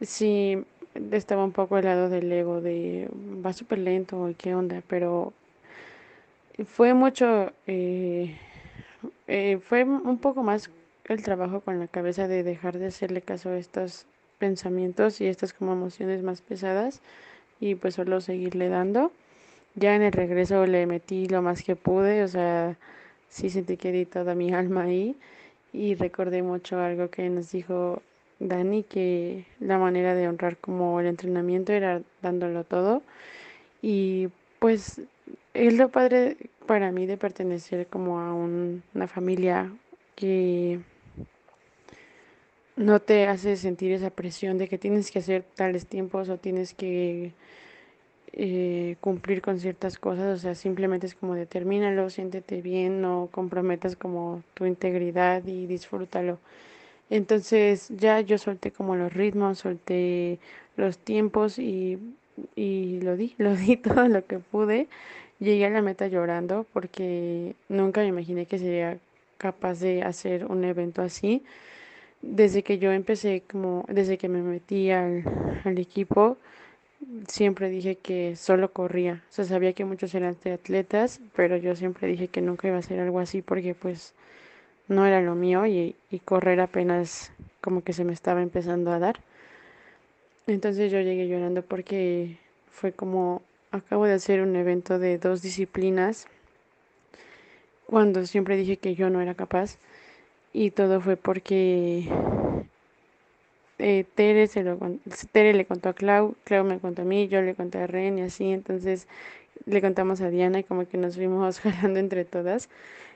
sí 0.00 0.64
estaba 1.10 1.44
un 1.44 1.52
poco 1.52 1.76
al 1.76 1.84
lado 1.84 2.08
del 2.08 2.30
ego 2.30 2.60
de 2.60 3.08
va 3.44 3.52
súper 3.52 3.78
lento 3.78 4.28
y 4.28 4.34
qué 4.34 4.54
onda, 4.54 4.82
pero 4.88 5.32
fue 6.66 6.94
mucho, 6.94 7.52
eh, 7.66 8.36
eh, 9.26 9.58
fue 9.62 9.84
un 9.84 10.18
poco 10.18 10.42
más 10.42 10.70
el 11.06 11.22
trabajo 11.22 11.60
con 11.60 11.78
la 11.80 11.88
cabeza 11.88 12.28
de 12.28 12.42
dejar 12.42 12.78
de 12.78 12.86
hacerle 12.86 13.22
caso 13.22 13.50
a 13.50 13.56
estos 13.56 14.06
pensamientos 14.38 15.20
y 15.20 15.26
estas 15.26 15.52
como 15.52 15.72
emociones 15.72 16.22
más 16.22 16.42
pesadas 16.42 17.00
y 17.60 17.74
pues 17.74 17.94
solo 17.94 18.20
seguirle 18.20 18.68
dando. 18.68 19.12
Ya 19.74 19.94
en 19.94 20.02
el 20.02 20.12
regreso 20.12 20.66
le 20.66 20.86
metí 20.86 21.26
lo 21.28 21.40
más 21.42 21.62
que 21.62 21.76
pude, 21.76 22.22
o 22.22 22.28
sea, 22.28 22.76
sí 23.28 23.50
sentí 23.50 23.76
que 23.76 23.92
di 23.92 24.04
toda 24.04 24.34
mi 24.34 24.52
alma 24.60 24.82
ahí 24.82 25.16
y 25.72 25.94
recordé 25.94 26.42
mucho 26.42 26.78
algo 26.78 27.10
que 27.10 27.28
nos 27.28 27.52
dijo 27.52 28.02
Dani 28.38 28.82
que 28.82 29.46
la 29.60 29.78
manera 29.78 30.14
de 30.14 30.28
honrar 30.28 30.56
como 30.56 31.00
el 31.00 31.06
entrenamiento 31.06 31.72
era 31.72 32.02
dándolo 32.20 32.64
todo. 32.64 33.02
Y 33.80 34.28
pues 34.58 35.00
es 35.54 35.74
lo 35.74 35.90
padre 35.90 36.36
para 36.66 36.92
mí 36.92 37.06
de 37.06 37.16
pertenecer 37.16 37.86
como 37.86 38.20
a 38.20 38.34
una 38.34 39.06
familia 39.06 39.72
que 40.14 40.80
no 42.76 43.00
te 43.00 43.26
hace 43.26 43.56
sentir 43.56 43.92
esa 43.92 44.10
presión 44.10 44.58
de 44.58 44.68
que 44.68 44.78
tienes 44.78 45.10
que 45.10 45.18
hacer 45.18 45.44
tales 45.54 45.86
tiempos 45.86 46.28
o 46.28 46.38
tienes 46.38 46.74
que 46.74 47.32
eh, 48.34 48.96
cumplir 49.00 49.42
con 49.42 49.58
ciertas 49.60 49.98
cosas, 49.98 50.38
o 50.38 50.42
sea, 50.42 50.54
simplemente 50.54 51.06
es 51.06 51.14
como 51.14 51.34
determínalo, 51.34 52.10
siéntete 52.10 52.62
bien, 52.62 53.00
no 53.02 53.28
comprometas 53.32 53.96
como 53.96 54.42
tu 54.54 54.66
integridad 54.66 55.44
y 55.46 55.66
disfrútalo. 55.66 56.38
Entonces 57.10 57.88
ya 57.96 58.20
yo 58.20 58.38
solté 58.38 58.70
como 58.72 58.96
los 58.96 59.12
ritmos, 59.12 59.58
solté 59.58 60.38
los 60.76 60.98
tiempos 60.98 61.58
y, 61.58 61.98
y 62.56 63.00
lo 63.02 63.16
di, 63.16 63.34
lo 63.38 63.54
di 63.56 63.76
todo 63.76 64.08
lo 64.08 64.26
que 64.26 64.38
pude. 64.38 64.88
Llegué 65.40 65.66
a 65.66 65.70
la 65.70 65.82
meta 65.82 66.06
llorando 66.08 66.66
porque 66.72 67.54
nunca 67.68 68.00
me 68.02 68.08
imaginé 68.08 68.46
que 68.46 68.58
sería 68.58 68.98
capaz 69.38 69.80
de 69.80 70.02
hacer 70.02 70.46
un 70.46 70.64
evento 70.64 71.02
así. 71.02 71.42
Desde 72.22 72.62
que 72.62 72.78
yo 72.78 72.92
empecé, 72.92 73.42
como 73.50 73.84
desde 73.88 74.18
que 74.18 74.28
me 74.28 74.42
metí 74.42 74.90
al, 74.90 75.24
al 75.64 75.78
equipo, 75.78 76.38
siempre 77.28 77.70
dije 77.70 77.96
que 77.96 78.36
solo 78.36 78.72
corría. 78.72 79.22
O 79.30 79.32
sea, 79.32 79.44
sabía 79.44 79.72
que 79.72 79.84
muchos 79.84 80.14
eran 80.14 80.36
atletas, 80.52 81.20
pero 81.34 81.56
yo 81.56 81.76
siempre 81.76 82.08
dije 82.08 82.28
que 82.28 82.40
nunca 82.40 82.68
iba 82.68 82.76
a 82.76 82.80
hacer 82.80 83.00
algo 83.00 83.20
así 83.20 83.42
porque 83.42 83.74
pues 83.74 84.14
no 84.88 85.06
era 85.06 85.20
lo 85.20 85.34
mío 85.34 85.66
y, 85.66 85.96
correr 86.24 86.60
apenas 86.60 87.32
como 87.60 87.82
que 87.82 87.92
se 87.92 88.04
me 88.04 88.12
estaba 88.12 88.42
empezando 88.42 88.92
a 88.92 88.98
dar. 88.98 89.20
Entonces 90.46 90.90
yo 90.90 91.00
llegué 91.00 91.28
llorando 91.28 91.62
porque 91.62 92.38
fue 92.70 92.92
como, 92.92 93.42
acabo 93.70 94.04
de 94.06 94.14
hacer 94.14 94.40
un 94.40 94.56
evento 94.56 94.98
de 94.98 95.18
dos 95.18 95.42
disciplinas 95.42 96.26
cuando 97.86 98.26
siempre 98.26 98.56
dije 98.56 98.76
que 98.76 98.94
yo 98.94 99.10
no 99.10 99.20
era 99.20 99.34
capaz 99.34 99.78
y 100.52 100.70
todo 100.70 101.00
fue 101.00 101.16
porque 101.16 102.08
eh, 103.78 104.04
Tere, 104.14 104.46
se 104.46 104.62
lo, 104.62 104.78
Tere 105.32 105.54
le 105.54 105.64
contó 105.66 105.90
a 105.90 105.94
Clau, 105.94 106.34
Clau 106.44 106.64
me 106.64 106.78
contó 106.78 107.02
a 107.02 107.04
mí, 107.04 107.28
yo 107.28 107.42
le 107.42 107.54
conté 107.54 107.78
a 107.78 107.86
Ren 107.86 108.18
y 108.18 108.22
así, 108.22 108.50
entonces 108.52 109.08
le 109.66 109.80
contamos 109.80 110.20
a 110.20 110.30
Diana 110.30 110.60
y 110.60 110.64
como 110.64 110.86
que 110.88 110.98
nos 110.98 111.16
fuimos 111.16 111.60
jalando 111.60 112.00
entre 112.00 112.24
todas. 112.24 112.68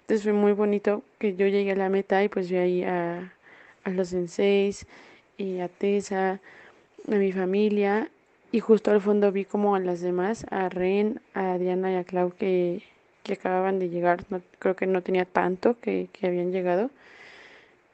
Entonces 0.03 0.23
fue 0.25 0.33
muy 0.33 0.53
bonito 0.53 1.03
que 1.19 1.35
yo 1.37 1.47
llegué 1.49 1.73
a 1.73 1.77
la 1.77 1.89
meta 1.89 2.23
y 2.23 2.29
pues 2.29 2.51
vi 2.51 2.57
ahí 2.57 2.85
a, 2.85 3.33
a 3.85 3.91
los 3.91 4.09
senseis 4.09 4.87
y 5.39 5.61
a 5.61 5.69
Tessa, 5.69 6.41
a 7.11 7.15
mi 7.15 7.33
familia 7.33 8.11
y 8.53 8.61
justo 8.61 8.91
al 8.91 9.01
fondo 9.01 9.33
vi 9.33 9.45
como 9.45 9.75
a 9.75 9.81
las 9.81 10.01
demás, 10.01 10.47
a 10.51 10.69
Ren, 10.69 11.21
a 11.35 11.59
Diana 11.59 11.93
y 11.93 11.97
a 11.97 12.05
Clau 12.05 12.33
que, 12.33 12.83
que 13.23 13.35
acababan 13.35 13.79
de 13.79 13.89
llegar, 13.91 14.25
no, 14.31 14.41
creo 14.59 14.77
que 14.77 14.87
no 14.87 15.03
tenía 15.03 15.25
tanto 15.25 15.79
que, 15.81 16.09
que 16.13 16.27
habían 16.29 16.53
llegado. 16.53 16.91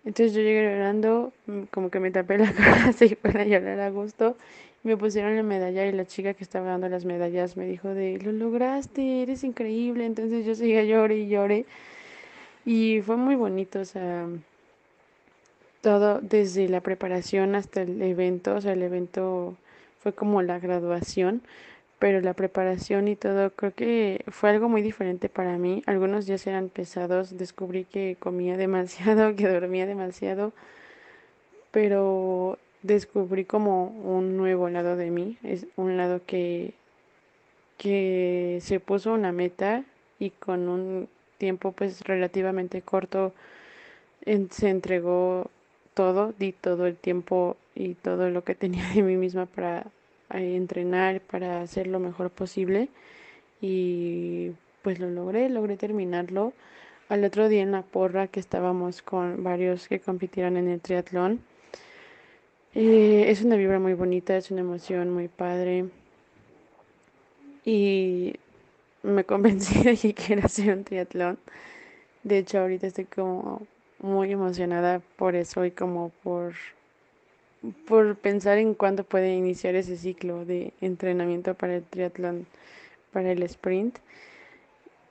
Entonces 0.04 0.34
yo 0.34 0.42
llegué 0.42 0.62
llorando, 0.64 1.32
mm, 1.46 1.62
como 1.70 1.90
que 1.90 2.00
me 2.00 2.10
tapé 2.10 2.38
la 2.38 2.52
cara 2.52 2.88
así 2.88 3.14
para 3.14 3.44
llorar 3.44 3.80
a 3.80 3.90
gusto. 3.90 4.36
Me 4.82 4.96
pusieron 4.96 5.36
la 5.36 5.42
medalla 5.44 5.86
y 5.86 5.92
la 5.92 6.06
chica 6.06 6.34
que 6.34 6.42
estaba 6.42 6.66
dando 6.70 6.88
las 6.88 7.04
medallas 7.04 7.56
me 7.56 7.66
dijo 7.66 7.88
de, 7.88 8.18
lo 8.18 8.32
lograste, 8.32 9.22
eres 9.22 9.44
increíble. 9.44 10.06
Entonces 10.06 10.44
yo 10.44 10.54
seguía 10.54 10.84
lloré 10.84 11.18
y 11.18 11.28
lloré. 11.28 11.66
Y 12.64 13.00
fue 13.02 13.16
muy 13.16 13.34
bonito, 13.34 13.80
o 13.80 13.84
sea, 13.84 14.26
todo 15.82 16.20
desde 16.22 16.68
la 16.68 16.80
preparación 16.80 17.54
hasta 17.54 17.82
el 17.82 18.00
evento, 18.02 18.54
o 18.54 18.60
sea, 18.60 18.72
el 18.72 18.82
evento 18.82 19.56
fue 20.00 20.12
como 20.12 20.42
la 20.42 20.58
graduación, 20.58 21.42
pero 22.02 22.20
la 22.20 22.34
preparación 22.34 23.06
y 23.06 23.14
todo 23.14 23.52
creo 23.52 23.72
que 23.74 24.24
fue 24.26 24.50
algo 24.50 24.68
muy 24.68 24.82
diferente 24.82 25.28
para 25.28 25.56
mí. 25.56 25.84
Algunos 25.86 26.26
días 26.26 26.44
eran 26.48 26.68
pesados, 26.68 27.38
descubrí 27.38 27.84
que 27.84 28.16
comía 28.18 28.56
demasiado, 28.66 29.36
que 29.36 29.46
dormía 29.46 29.86
demasiado, 29.86 30.52
pero 31.70 32.58
descubrí 32.82 33.44
como 33.44 33.86
un 33.86 34.36
nuevo 34.36 34.68
lado 34.68 34.96
de 34.96 35.12
mí, 35.12 35.38
es 35.44 35.68
un 35.76 35.96
lado 35.96 36.22
que 36.26 36.74
que 37.78 38.58
se 38.62 38.80
puso 38.80 39.12
una 39.12 39.30
meta 39.30 39.84
y 40.18 40.30
con 40.30 40.68
un 40.68 41.08
tiempo 41.38 41.70
pues 41.70 42.00
relativamente 42.00 42.82
corto 42.82 43.32
se 44.50 44.68
entregó 44.68 45.52
todo, 45.94 46.34
di 46.36 46.50
todo 46.50 46.86
el 46.88 46.96
tiempo 46.96 47.56
y 47.76 47.94
todo 47.94 48.28
lo 48.28 48.42
que 48.42 48.56
tenía 48.56 48.88
de 48.92 49.02
mí 49.02 49.16
misma 49.16 49.46
para 49.46 49.86
entrenar, 50.40 51.20
para 51.20 51.62
hacer 51.62 51.86
lo 51.86 52.00
mejor 52.00 52.30
posible 52.30 52.88
y 53.60 54.52
pues 54.82 54.98
lo 54.98 55.10
logré, 55.10 55.48
logré 55.48 55.76
terminarlo. 55.76 56.52
Al 57.08 57.24
otro 57.24 57.48
día 57.48 57.62
en 57.62 57.72
la 57.72 57.82
porra 57.82 58.26
que 58.26 58.40
estábamos 58.40 59.02
con 59.02 59.42
varios 59.44 59.88
que 59.88 60.00
compitieron 60.00 60.56
en 60.56 60.68
el 60.68 60.80
triatlón. 60.80 61.40
Eh, 62.74 63.26
es 63.28 63.42
una 63.42 63.56
vibra 63.56 63.78
muy 63.78 63.94
bonita, 63.94 64.36
es 64.36 64.50
una 64.50 64.62
emoción 64.62 65.10
muy 65.10 65.28
padre. 65.28 65.86
Y 67.64 68.34
me 69.02 69.24
convencí 69.26 69.82
de 69.82 69.96
que 69.96 70.14
quiero 70.14 70.46
hacer 70.46 70.76
un 70.76 70.84
triatlón. 70.84 71.38
De 72.22 72.38
hecho, 72.38 72.60
ahorita 72.60 72.86
estoy 72.86 73.04
como 73.04 73.66
muy 73.98 74.32
emocionada 74.32 75.00
por 75.16 75.36
eso 75.36 75.64
y 75.64 75.70
como 75.70 76.10
por, 76.22 76.54
por 77.86 78.16
pensar 78.16 78.58
en 78.58 78.74
cuándo 78.74 79.04
puede 79.04 79.34
iniciar 79.34 79.74
ese 79.74 79.96
ciclo 79.96 80.44
de 80.44 80.72
entrenamiento 80.80 81.54
para 81.54 81.76
el 81.76 81.84
triatlón, 81.84 82.46
para 83.12 83.32
el 83.32 83.42
sprint. 83.44 83.98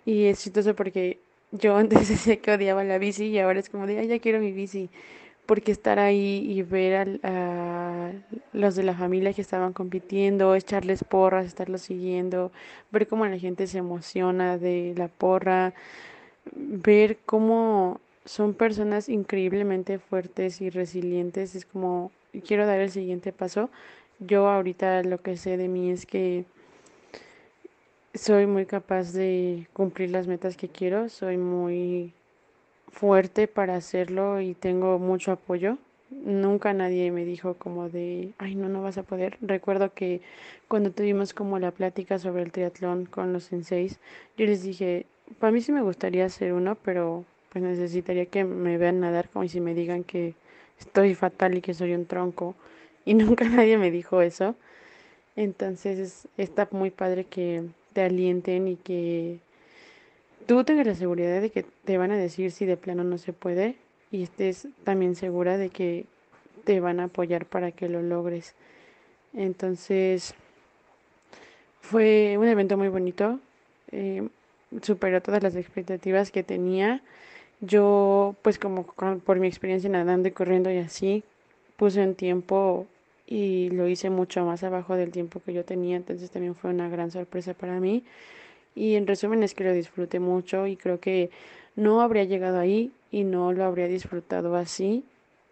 Y 0.06 0.26
es 0.26 0.42
chistoso 0.44 0.76
porque 0.76 1.20
yo 1.52 1.76
antes 1.78 2.10
decía 2.10 2.38
que 2.38 2.52
odiaba 2.52 2.84
la 2.84 2.98
bici 2.98 3.28
y 3.28 3.40
ahora 3.40 3.60
es 3.60 3.70
como 3.70 3.88
de, 3.88 4.00
ay, 4.00 4.08
ya 4.08 4.20
quiero 4.20 4.40
mi 4.40 4.52
bici. 4.52 4.90
Porque 5.46 5.72
estar 5.72 6.00
ahí 6.00 6.46
y 6.50 6.62
ver 6.62 7.20
a, 7.24 8.12
los 8.54 8.76
de 8.76 8.84
la 8.84 8.94
familia 8.94 9.34
que 9.34 9.42
estaban 9.42 9.74
compitiendo, 9.74 10.56
echarles 10.56 11.04
porras, 11.04 11.46
estarlos 11.46 11.82
siguiendo, 11.82 12.52
ver 12.92 13.08
cómo 13.08 13.26
la 13.26 13.38
gente 13.38 13.68
se 13.68 13.80
emociona 13.80 14.58
de 14.58 14.94
la 14.96 15.08
porra, 15.08 15.74
ver 16.56 17.18
cómo 17.26 18.00
son 18.26 18.54
personas 18.54 19.10
increíblemente 19.10 20.00
fuertes 20.00 20.62
y 20.62 20.70
resilientes. 20.70 21.56
Es 21.56 21.66
como, 21.66 22.12
quiero 22.46 22.66
dar 22.66 22.80
el 22.80 22.92
siguiente 22.92 23.32
paso. 23.32 23.70
Yo 24.20 24.48
ahorita 24.48 25.04
lo 25.04 25.22
que 25.22 25.38
sé 25.38 25.58
de 25.58 25.68
mí 25.68 25.92
es 25.92 26.06
que 26.06 26.46
soy 28.14 28.46
muy 28.46 28.66
capaz 28.66 29.14
de 29.14 29.68
cumplir 29.74 30.12
las 30.12 30.28
metas 30.28 30.58
que 30.58 30.68
quiero, 30.68 31.10
soy 31.10 31.38
muy 31.38 32.14
fuerte 32.92 33.48
para 33.48 33.76
hacerlo 33.76 34.42
y 34.42 34.54
tengo 34.54 35.00
mucho 35.00 35.32
apoyo. 35.32 35.78
Nunca 36.10 36.74
nadie 36.74 37.10
me 37.12 37.24
dijo 37.24 37.54
como 37.54 37.90
de, 37.90 38.34
ay, 38.38 38.56
no, 38.56 38.68
no 38.68 38.82
vas 38.84 38.98
a 38.98 39.04
poder. 39.04 39.38
Recuerdo 39.42 39.94
que 39.94 40.22
cuando 40.68 40.92
tuvimos 40.92 41.34
como 41.34 41.58
la 41.58 41.72
plática 41.72 42.20
sobre 42.20 42.44
el 42.44 42.52
triatlón 42.52 43.06
con 43.06 43.32
los 43.32 43.46
senseis, 43.46 44.00
yo 44.38 44.46
les 44.46 44.62
dije, 44.62 45.06
para 45.40 45.54
mí 45.54 45.62
sí 45.62 45.72
me 45.72 45.82
gustaría 45.82 46.26
hacer 46.26 46.52
uno, 46.52 46.76
pero 46.76 47.24
pues 47.52 47.64
necesitaría 47.64 48.26
que 48.26 48.44
me 48.44 48.78
vean 48.78 49.02
nadar 49.02 49.30
como 49.30 49.48
si 49.48 49.60
me 49.60 49.74
digan 49.74 50.04
que 50.04 50.36
estoy 50.80 51.16
fatal 51.16 51.58
y 51.58 51.62
que 51.62 51.74
soy 51.74 51.94
un 51.94 52.06
tronco. 52.06 52.56
Y 53.04 53.16
nunca 53.16 53.46
nadie 53.46 53.80
me 53.80 53.90
dijo 53.90 54.22
eso. 54.22 54.56
Entonces 55.36 56.28
está 56.38 56.68
muy 56.70 56.92
padre 56.92 57.24
que 57.24 57.64
te 57.94 58.04
alienten 58.04 58.68
y 58.68 58.76
que 58.76 59.40
tú 60.46 60.64
tengas 60.64 60.86
la 60.86 60.94
seguridad 60.94 61.42
de 61.42 61.50
que 61.50 61.66
te 61.84 61.98
van 61.98 62.12
a 62.12 62.18
decir 62.18 62.52
si 62.52 62.66
de 62.66 62.78
plano 62.78 63.04
no 63.04 63.18
se 63.18 63.34
puede 63.34 63.76
y 64.12 64.22
estés 64.22 64.68
también 64.84 65.16
segura 65.16 65.58
de 65.58 65.70
que 65.70 66.06
te 66.64 66.80
van 66.80 67.00
a 67.00 67.06
apoyar 67.06 67.48
para 67.48 67.72
que 67.72 67.90
lo 67.90 68.04
logres. 68.04 68.54
Entonces 69.34 70.36
fue 71.82 72.38
un 72.38 72.48
evento 72.48 72.78
muy 72.78 72.90
bonito. 72.90 73.40
Eh, 73.92 74.28
superó 74.82 75.22
todas 75.22 75.44
las 75.44 75.56
expectativas 75.56 76.32
que 76.32 76.44
tenía. 76.44 77.02
Yo, 77.62 78.36
pues 78.42 78.58
como 78.58 78.86
por 78.86 79.40
mi 79.40 79.48
experiencia 79.48 79.90
nadando 79.90 80.28
y 80.28 80.32
corriendo 80.32 80.72
y 80.72 80.78
así, 80.78 81.24
puse 81.78 82.02
un 82.04 82.16
tiempo 82.16 82.88
y 83.28 83.70
lo 83.70 83.88
hice 83.88 84.10
mucho 84.10 84.44
más 84.46 84.64
abajo 84.64 84.96
del 84.96 85.12
tiempo 85.12 85.42
que 85.46 85.54
yo 85.54 85.64
tenía, 85.64 85.96
entonces 85.96 86.32
también 86.32 86.56
fue 86.56 86.72
una 86.72 86.90
gran 86.90 87.12
sorpresa 87.12 87.54
para 87.54 87.80
mí. 87.80 88.04
Y 88.76 88.96
en 88.96 89.06
resumen 89.08 89.44
es 89.44 89.54
que 89.54 89.64
lo 89.64 89.74
disfruté 89.74 90.20
mucho 90.20 90.66
y 90.68 90.76
creo 90.76 91.00
que 91.00 91.30
no 91.76 92.02
habría 92.02 92.24
llegado 92.24 92.60
ahí 92.60 92.92
y 93.12 93.24
no 93.24 93.54
lo 93.54 93.64
habría 93.66 93.88
disfrutado 93.88 94.56
así 94.56 95.04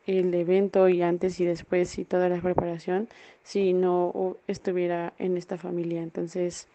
el 0.07 0.33
evento 0.33 0.89
y 0.89 1.03
antes 1.03 1.39
y 1.39 1.45
después 1.45 1.99
y 1.99 2.05
toda 2.05 2.29
la 2.29 2.41
preparación 2.41 3.07
si 3.43 3.73
no 3.73 4.37
estuviera 4.47 5.13
en 5.19 5.37
esta 5.37 5.57
familia. 5.57 6.01
Entonces 6.01 6.67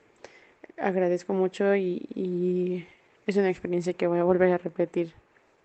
agradezco 0.78 1.32
mucho 1.32 1.74
y, 1.74 2.06
y 2.14 2.86
es 3.26 3.36
una 3.36 3.50
experiencia 3.50 3.94
que 3.94 4.06
voy 4.06 4.20
a 4.20 4.24
volver 4.24 4.52
a 4.52 4.58
repetir 4.58 5.12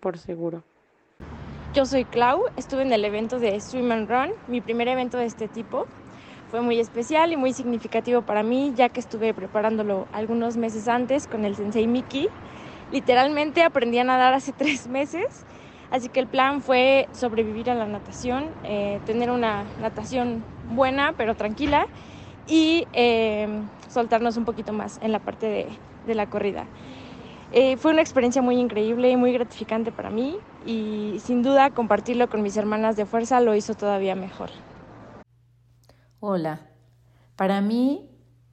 por 0.00 0.18
seguro. 0.18 0.62
Yo 1.72 1.86
soy 1.86 2.04
Clau, 2.04 2.42
estuve 2.56 2.82
en 2.82 2.92
el 2.92 3.04
evento 3.04 3.38
de 3.38 3.60
Swim 3.60 3.92
and 3.92 4.10
Run, 4.10 4.30
mi 4.48 4.60
primer 4.60 4.88
evento 4.88 5.18
de 5.18 5.26
este 5.26 5.46
tipo. 5.46 5.86
Fue 6.50 6.62
muy 6.62 6.80
especial 6.80 7.32
y 7.32 7.36
muy 7.36 7.52
significativo 7.52 8.22
para 8.22 8.42
mí, 8.42 8.72
ya 8.74 8.88
que 8.88 8.98
estuve 8.98 9.32
preparándolo 9.32 10.08
algunos 10.12 10.56
meses 10.56 10.88
antes 10.88 11.28
con 11.28 11.44
el 11.44 11.54
sensei 11.54 11.86
Miki. 11.86 12.28
Literalmente 12.90 13.62
aprendí 13.62 13.98
a 13.98 14.04
nadar 14.04 14.34
hace 14.34 14.50
tres 14.58 14.88
meses, 14.88 15.46
así 15.92 16.08
que 16.08 16.18
el 16.18 16.26
plan 16.26 16.60
fue 16.60 17.08
sobrevivir 17.12 17.70
a 17.70 17.74
la 17.74 17.86
natación, 17.86 18.48
eh, 18.64 18.98
tener 19.06 19.30
una 19.30 19.64
natación 19.80 20.42
buena 20.72 21.14
pero 21.16 21.36
tranquila 21.36 21.86
y 22.48 22.88
eh, 22.94 23.46
soltarnos 23.88 24.36
un 24.36 24.44
poquito 24.44 24.72
más 24.72 24.98
en 25.02 25.12
la 25.12 25.20
parte 25.20 25.46
de, 25.46 25.66
de 26.08 26.14
la 26.16 26.26
corrida. 26.26 26.66
Eh, 27.52 27.76
fue 27.76 27.90
una 27.90 28.00
experiencia 28.00 28.42
muy 28.42 28.58
increíble 28.58 29.10
y 29.10 29.16
muy 29.16 29.32
gratificante 29.32 29.90
para 29.90 30.08
mí 30.08 30.38
y 30.64 31.16
sin 31.18 31.42
duda 31.42 31.70
compartirlo 31.70 32.30
con 32.30 32.42
mis 32.42 32.56
hermanas 32.56 32.96
de 32.96 33.06
fuerza 33.06 33.40
lo 33.40 33.56
hizo 33.56 33.74
todavía 33.74 34.14
mejor. 34.14 34.50
Hola, 36.20 36.60
para 37.34 37.60
mí 37.60 38.08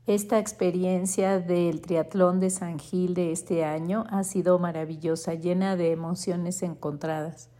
esta 0.07 0.39
experiencia 0.39 1.39
del 1.39 1.81
triatlón 1.81 2.39
de 2.39 2.49
San 2.49 2.79
Gil 2.79 3.13
de 3.13 3.31
este 3.31 3.65
año 3.65 4.05
ha 4.09 4.23
sido 4.23 4.57
maravillosa, 4.57 5.35
llena 5.35 5.75
de 5.75 5.91
emociones 5.91 6.63
encontradas. 6.63 7.51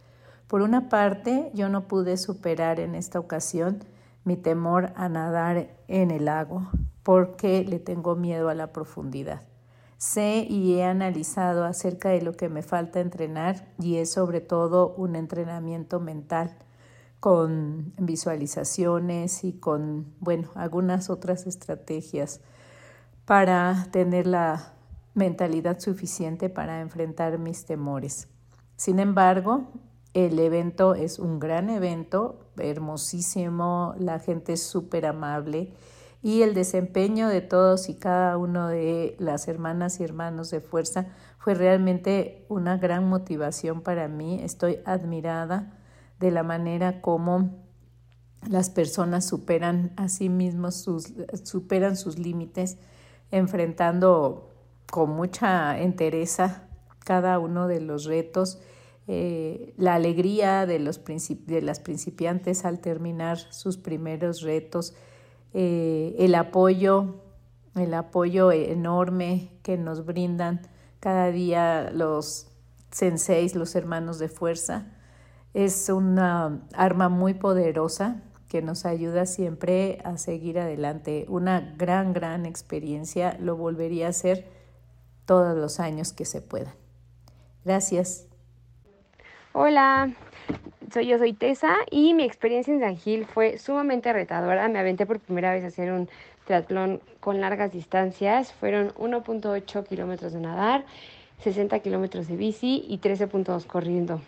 Por 0.48 0.62
una 0.62 0.88
parte, 0.88 1.50
yo 1.54 1.68
no 1.68 1.86
pude 1.86 2.16
superar 2.16 2.80
en 2.80 2.94
esta 2.94 3.20
ocasión 3.20 3.84
mi 4.24 4.36
temor 4.36 4.92
a 4.96 5.08
nadar 5.08 5.76
en 5.86 6.10
el 6.10 6.24
lago 6.24 6.68
porque 7.04 7.64
le 7.64 7.78
tengo 7.78 8.16
miedo 8.16 8.48
a 8.48 8.54
la 8.54 8.72
profundidad. 8.72 9.47
Sé 9.98 10.46
y 10.48 10.74
he 10.74 10.84
analizado 10.84 11.64
acerca 11.64 12.08
de 12.08 12.22
lo 12.22 12.32
que 12.32 12.48
me 12.48 12.62
falta 12.62 13.00
entrenar 13.00 13.68
y 13.80 13.96
es 13.96 14.12
sobre 14.12 14.40
todo 14.40 14.94
un 14.96 15.16
entrenamiento 15.16 16.00
mental. 16.00 16.56
con 17.20 17.94
visualizaciones 17.98 19.42
y 19.44 19.52
con, 19.52 20.14
bueno, 20.20 20.50
algunas 20.54 21.10
otras 21.10 21.46
estrategias 21.46 22.40
para 23.24 23.88
tener 23.90 24.26
la 24.26 24.74
mentalidad 25.14 25.80
suficiente 25.80 26.48
para 26.48 26.80
enfrentar 26.80 27.38
mis 27.38 27.64
temores. 27.64 28.28
Sin 28.76 29.00
embargo, 29.00 29.64
el 30.14 30.38
evento 30.38 30.94
es 30.94 31.18
un 31.18 31.40
gran 31.40 31.70
evento, 31.70 32.50
hermosísimo, 32.56 33.94
la 33.98 34.20
gente 34.20 34.52
es 34.52 34.62
súper 34.62 35.06
amable 35.06 35.72
y 36.22 36.42
el 36.42 36.54
desempeño 36.54 37.28
de 37.28 37.40
todos 37.40 37.88
y 37.88 37.94
cada 37.94 38.36
uno 38.36 38.68
de 38.68 39.16
las 39.18 39.48
hermanas 39.48 40.00
y 40.00 40.04
hermanos 40.04 40.50
de 40.50 40.60
fuerza 40.60 41.06
fue 41.38 41.54
realmente 41.54 42.44
una 42.48 42.76
gran 42.76 43.08
motivación 43.08 43.82
para 43.82 44.08
mí. 44.08 44.40
Estoy 44.42 44.80
admirada 44.84 45.78
de 46.18 46.30
la 46.30 46.42
manera 46.42 47.00
como 47.00 47.68
las 48.48 48.70
personas 48.70 49.26
superan 49.26 49.92
a 49.96 50.08
sí 50.08 50.28
mismos, 50.28 50.76
sus, 50.76 51.12
superan 51.44 51.96
sus 51.96 52.18
límites, 52.18 52.78
enfrentando 53.30 54.50
con 54.90 55.10
mucha 55.10 55.78
entereza 55.78 56.68
cada 57.04 57.38
uno 57.38 57.68
de 57.68 57.80
los 57.80 58.04
retos, 58.04 58.58
eh, 59.06 59.72
la 59.76 59.94
alegría 59.94 60.66
de, 60.66 60.78
los 60.78 61.02
de 61.04 61.62
las 61.62 61.80
principiantes 61.80 62.64
al 62.64 62.80
terminar 62.80 63.38
sus 63.38 63.78
primeros 63.78 64.42
retos, 64.42 64.94
eh, 65.54 66.14
el 66.18 66.34
apoyo, 66.34 67.22
el 67.74 67.94
apoyo 67.94 68.52
enorme 68.52 69.50
que 69.62 69.76
nos 69.76 70.04
brindan 70.04 70.62
cada 71.00 71.30
día 71.30 71.90
los 71.92 72.48
senseis, 72.90 73.54
los 73.54 73.74
hermanos 73.74 74.18
de 74.18 74.28
fuerza. 74.28 74.86
Es 75.54 75.88
una 75.88 76.60
arma 76.74 77.08
muy 77.08 77.34
poderosa 77.34 78.22
que 78.48 78.62
nos 78.62 78.86
ayuda 78.86 79.26
siempre 79.26 80.00
a 80.04 80.16
seguir 80.16 80.58
adelante. 80.58 81.26
Una 81.28 81.74
gran, 81.76 82.12
gran 82.12 82.46
experiencia. 82.46 83.36
Lo 83.40 83.56
volvería 83.56 84.06
a 84.06 84.10
hacer 84.10 84.46
todos 85.26 85.56
los 85.56 85.80
años 85.80 86.12
que 86.12 86.24
se 86.24 86.40
puedan. 86.40 86.74
Gracias. 87.64 88.26
Hola, 89.52 90.14
soy 90.92 91.06
yo 91.06 91.18
soy 91.18 91.32
Tessa 91.32 91.76
y 91.90 92.14
mi 92.14 92.24
experiencia 92.24 92.72
en 92.72 92.80
San 92.80 92.96
Gil 92.96 93.26
fue 93.26 93.58
sumamente 93.58 94.12
retadora. 94.12 94.68
Me 94.68 94.78
aventé 94.78 95.06
por 95.06 95.20
primera 95.20 95.52
vez 95.52 95.64
a 95.64 95.68
hacer 95.68 95.92
un 95.92 96.08
triatlón 96.46 97.00
con 97.20 97.40
largas 97.40 97.72
distancias. 97.72 98.52
Fueron 98.52 98.92
1.8 98.94 99.86
kilómetros 99.86 100.32
de 100.32 100.40
nadar, 100.40 100.84
60 101.42 101.78
kilómetros 101.80 102.28
de 102.28 102.36
bici 102.36 102.84
y 102.88 102.98
13.2 102.98 103.66
corriendo. 103.66 104.20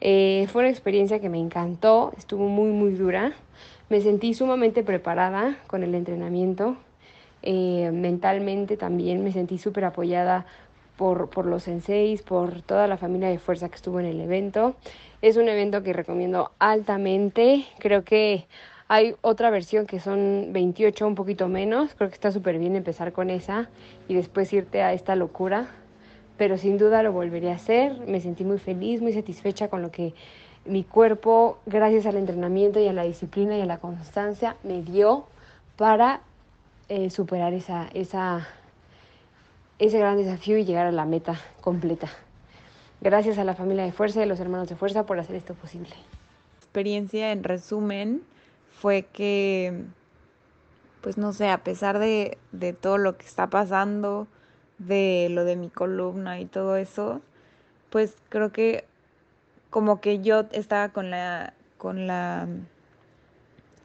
Eh, 0.00 0.48
fue 0.50 0.62
una 0.62 0.70
experiencia 0.70 1.20
que 1.20 1.28
me 1.28 1.38
encantó, 1.38 2.12
estuvo 2.16 2.48
muy 2.48 2.70
muy 2.70 2.92
dura. 2.92 3.32
Me 3.88 4.00
sentí 4.00 4.34
sumamente 4.34 4.82
preparada 4.82 5.58
con 5.66 5.82
el 5.82 5.94
entrenamiento. 5.94 6.76
Eh, 7.42 7.90
mentalmente 7.92 8.76
también 8.76 9.22
me 9.24 9.32
sentí 9.32 9.58
súper 9.58 9.84
apoyada 9.84 10.46
por, 10.96 11.30
por 11.30 11.46
los 11.46 11.64
senseis, 11.64 12.22
por 12.22 12.62
toda 12.62 12.86
la 12.86 12.96
familia 12.96 13.28
de 13.28 13.38
fuerza 13.38 13.68
que 13.68 13.76
estuvo 13.76 14.00
en 14.00 14.06
el 14.06 14.20
evento. 14.20 14.74
Es 15.20 15.36
un 15.36 15.48
evento 15.48 15.82
que 15.82 15.92
recomiendo 15.92 16.50
altamente. 16.58 17.64
Creo 17.78 18.04
que 18.04 18.46
hay 18.88 19.14
otra 19.22 19.50
versión 19.50 19.86
que 19.86 20.00
son 20.00 20.48
28, 20.50 21.06
un 21.06 21.14
poquito 21.14 21.48
menos. 21.48 21.94
Creo 21.94 22.08
que 22.08 22.14
está 22.14 22.32
súper 22.32 22.58
bien 22.58 22.76
empezar 22.76 23.12
con 23.12 23.30
esa 23.30 23.68
y 24.08 24.14
después 24.14 24.52
irte 24.52 24.82
a 24.82 24.92
esta 24.92 25.16
locura. 25.16 25.68
Pero 26.36 26.58
sin 26.58 26.78
duda 26.78 27.02
lo 27.02 27.12
volvería 27.12 27.52
a 27.52 27.56
hacer. 27.56 27.96
Me 28.06 28.20
sentí 28.20 28.44
muy 28.44 28.58
feliz, 28.58 29.00
muy 29.00 29.12
satisfecha 29.12 29.68
con 29.68 29.82
lo 29.82 29.90
que 29.90 30.14
mi 30.64 30.84
cuerpo, 30.84 31.58
gracias 31.66 32.06
al 32.06 32.16
entrenamiento 32.16 32.78
y 32.80 32.88
a 32.88 32.92
la 32.92 33.02
disciplina 33.02 33.56
y 33.56 33.60
a 33.62 33.66
la 33.66 33.78
constancia, 33.78 34.56
me 34.62 34.82
dio 34.82 35.26
para 35.76 36.20
eh, 36.88 37.10
superar 37.10 37.52
esa, 37.54 37.88
esa, 37.94 38.46
ese 39.86 39.98
gran 39.98 40.16
desafío 40.16 40.58
y 40.58 40.64
llegar 40.64 40.86
a 40.86 40.92
la 40.92 41.04
meta 41.04 41.40
completa. 41.60 42.08
Gracias 43.00 43.36
a 43.38 43.44
la 43.44 43.56
familia 43.56 43.84
de 43.84 43.90
Fuerza 43.90 44.20
y 44.20 44.22
a 44.22 44.26
los 44.26 44.38
hermanos 44.38 44.68
de 44.68 44.76
Fuerza 44.76 45.06
por 45.06 45.18
hacer 45.18 45.34
esto 45.34 45.54
posible. 45.54 45.90
Experiencia 46.58 47.32
en 47.32 47.42
resumen 47.42 48.22
fue 48.80 49.02
que, 49.12 49.82
pues 51.00 51.18
no 51.18 51.32
sé, 51.32 51.48
a 51.48 51.64
pesar 51.64 51.98
de, 51.98 52.38
de 52.52 52.72
todo 52.72 52.96
lo 52.96 53.16
que 53.16 53.26
está 53.26 53.48
pasando, 53.48 54.28
de 54.78 55.26
lo 55.30 55.44
de 55.44 55.56
mi 55.56 55.68
columna 55.68 56.38
y 56.38 56.44
todo 56.44 56.76
eso, 56.76 57.20
pues 57.90 58.14
creo 58.28 58.52
que 58.52 58.84
como 59.70 60.00
que 60.00 60.20
yo 60.20 60.44
estaba 60.52 60.90
con 60.90 61.10
la, 61.10 61.54
con 61.76 62.06
la, 62.06 62.46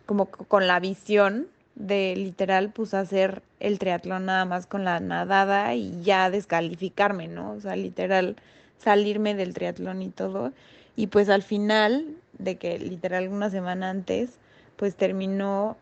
como 0.06 0.28
con 0.28 0.68
la 0.68 0.80
visión 0.80 1.48
de 1.78 2.16
literal 2.16 2.72
pues 2.72 2.94
hacer 2.94 3.44
el 3.60 3.78
triatlón 3.78 4.26
nada 4.26 4.46
más 4.46 4.66
con 4.66 4.84
la 4.84 5.00
nadada 5.00 5.76
y 5.76 6.02
ya 6.02 6.30
descalificarme, 6.30 7.28
¿no? 7.28 7.52
O 7.52 7.62
sea, 7.62 7.76
literal 7.76 8.36
salirme 8.80 9.36
del 9.36 9.54
triatlón 9.54 10.02
y 10.02 10.10
todo. 10.10 10.54
Y 10.96 11.08
pues 11.08 11.30
al 11.30 11.44
final 11.44 12.06
de 12.40 12.58
que 12.58 12.80
literal 12.80 13.28
una 13.28 13.50
semana 13.52 13.92
antes, 13.92 14.40
pues 14.76 14.96
terminó 14.96 15.78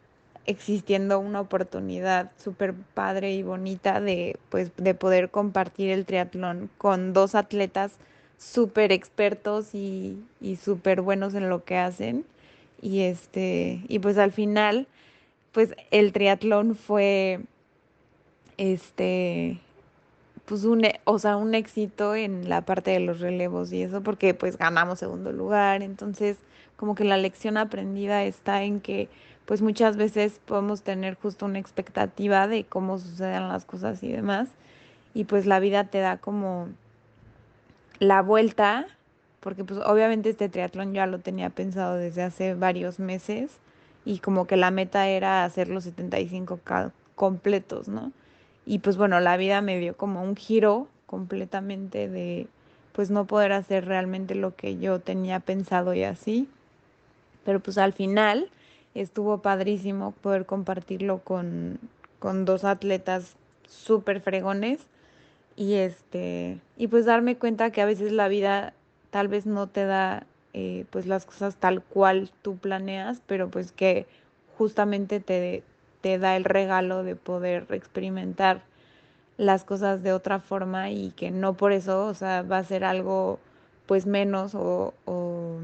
existiendo 0.45 1.19
una 1.19 1.41
oportunidad 1.41 2.31
súper 2.37 2.73
padre 2.93 3.33
y 3.33 3.41
bonita 3.41 3.99
de, 4.01 4.37
pues, 4.49 4.71
de 4.75 4.93
poder 4.93 5.29
compartir 5.29 5.89
el 5.89 6.05
triatlón 6.05 6.69
con 6.77 7.13
dos 7.13 7.35
atletas 7.35 7.93
súper 8.37 8.91
expertos 8.91 9.73
y, 9.73 10.17
y 10.41 10.57
súper 10.57 11.01
buenos 11.01 11.33
en 11.35 11.49
lo 11.49 11.63
que 11.63 11.77
hacen. 11.77 12.25
Y 12.81 13.01
este, 13.03 13.81
y 13.87 13.99
pues 13.99 14.17
al 14.17 14.33
final, 14.33 14.87
pues 15.55 15.73
el 15.89 16.11
triatlón 16.11 16.75
fue 16.75 17.39
este 18.57 19.57
pues 20.43 20.65
un, 20.65 20.83
e, 20.83 20.99
o 21.05 21.17
sea, 21.17 21.37
un 21.37 21.55
éxito 21.55 22.13
en 22.13 22.49
la 22.49 22.63
parte 22.63 22.91
de 22.91 22.99
los 22.99 23.21
relevos 23.21 23.71
y 23.71 23.81
eso 23.81 24.03
porque 24.03 24.33
pues 24.33 24.57
ganamos 24.57 24.99
segundo 24.99 25.31
lugar, 25.31 25.81
entonces 25.81 26.35
como 26.75 26.93
que 26.93 27.05
la 27.05 27.15
lección 27.15 27.55
aprendida 27.55 28.25
está 28.25 28.63
en 28.63 28.81
que 28.81 29.07
pues 29.45 29.61
muchas 29.61 29.95
veces 29.95 30.41
podemos 30.43 30.81
tener 30.81 31.15
justo 31.15 31.45
una 31.45 31.57
expectativa 31.57 32.49
de 32.49 32.65
cómo 32.65 32.99
suceden 32.99 33.47
las 33.47 33.63
cosas 33.63 34.03
y 34.03 34.11
demás 34.11 34.49
y 35.13 35.23
pues 35.23 35.45
la 35.45 35.61
vida 35.61 35.85
te 35.85 35.99
da 35.99 36.17
como 36.17 36.67
la 37.99 38.21
vuelta 38.21 38.87
porque 39.39 39.63
pues 39.63 39.79
obviamente 39.85 40.31
este 40.31 40.49
triatlón 40.49 40.93
ya 40.93 41.07
lo 41.07 41.19
tenía 41.19 41.49
pensado 41.49 41.95
desde 41.95 42.23
hace 42.23 42.55
varios 42.55 42.99
meses 42.99 43.51
y 44.05 44.19
como 44.19 44.45
que 44.47 44.55
la 44.55 44.71
meta 44.71 45.07
era 45.07 45.43
hacer 45.43 45.67
los 45.67 45.83
75 45.83 46.59
completos, 47.15 47.87
¿no? 47.87 48.11
Y 48.65 48.79
pues 48.79 48.97
bueno, 48.97 49.19
la 49.19 49.37
vida 49.37 49.61
me 49.61 49.79
dio 49.79 49.97
como 49.97 50.23
un 50.23 50.35
giro 50.35 50.87
completamente 51.05 52.07
de 52.07 52.47
pues 52.93 53.09
no 53.09 53.25
poder 53.25 53.51
hacer 53.51 53.85
realmente 53.85 54.35
lo 54.35 54.55
que 54.55 54.77
yo 54.77 54.99
tenía 54.99 55.39
pensado 55.39 55.93
y 55.93 56.03
así. 56.03 56.47
Pero 57.43 57.59
pues 57.59 57.77
al 57.77 57.93
final 57.93 58.49
estuvo 58.93 59.39
padrísimo 59.39 60.11
poder 60.11 60.45
compartirlo 60.45 61.19
con, 61.19 61.79
con 62.19 62.45
dos 62.45 62.63
atletas 62.63 63.35
súper 63.67 64.21
fregones 64.21 64.79
y 65.55 65.73
este 65.73 66.59
y 66.77 66.87
pues 66.87 67.05
darme 67.05 67.37
cuenta 67.37 67.71
que 67.71 67.81
a 67.81 67.85
veces 67.85 68.11
la 68.11 68.27
vida 68.27 68.73
tal 69.09 69.27
vez 69.27 69.45
no 69.45 69.67
te 69.67 69.85
da 69.85 70.25
eh, 70.57 70.85
pues 70.89 71.05
las 71.05 71.25
cosas 71.25 71.57
tal 71.57 71.81
cual 71.81 72.31
tú 72.41 72.55
planeas 72.55 73.21
pero 73.27 73.49
pues 73.49 73.73
que 73.73 74.07
justamente 74.57 75.19
te, 75.19 75.63
te 75.99 76.17
da 76.17 76.37
el 76.37 76.45
regalo 76.45 77.03
de 77.03 77.17
poder 77.17 77.65
experimentar 77.71 78.61
las 79.35 79.65
cosas 79.65 80.01
de 80.01 80.13
otra 80.13 80.39
forma 80.39 80.91
y 80.91 81.11
que 81.11 81.29
no 81.29 81.55
por 81.55 81.73
eso, 81.73 82.05
o 82.05 82.13
sea, 82.13 82.41
va 82.41 82.59
a 82.59 82.63
ser 82.63 82.85
algo 82.85 83.37
pues 83.85 84.05
menos 84.05 84.55
o, 84.55 84.93
o 85.03 85.57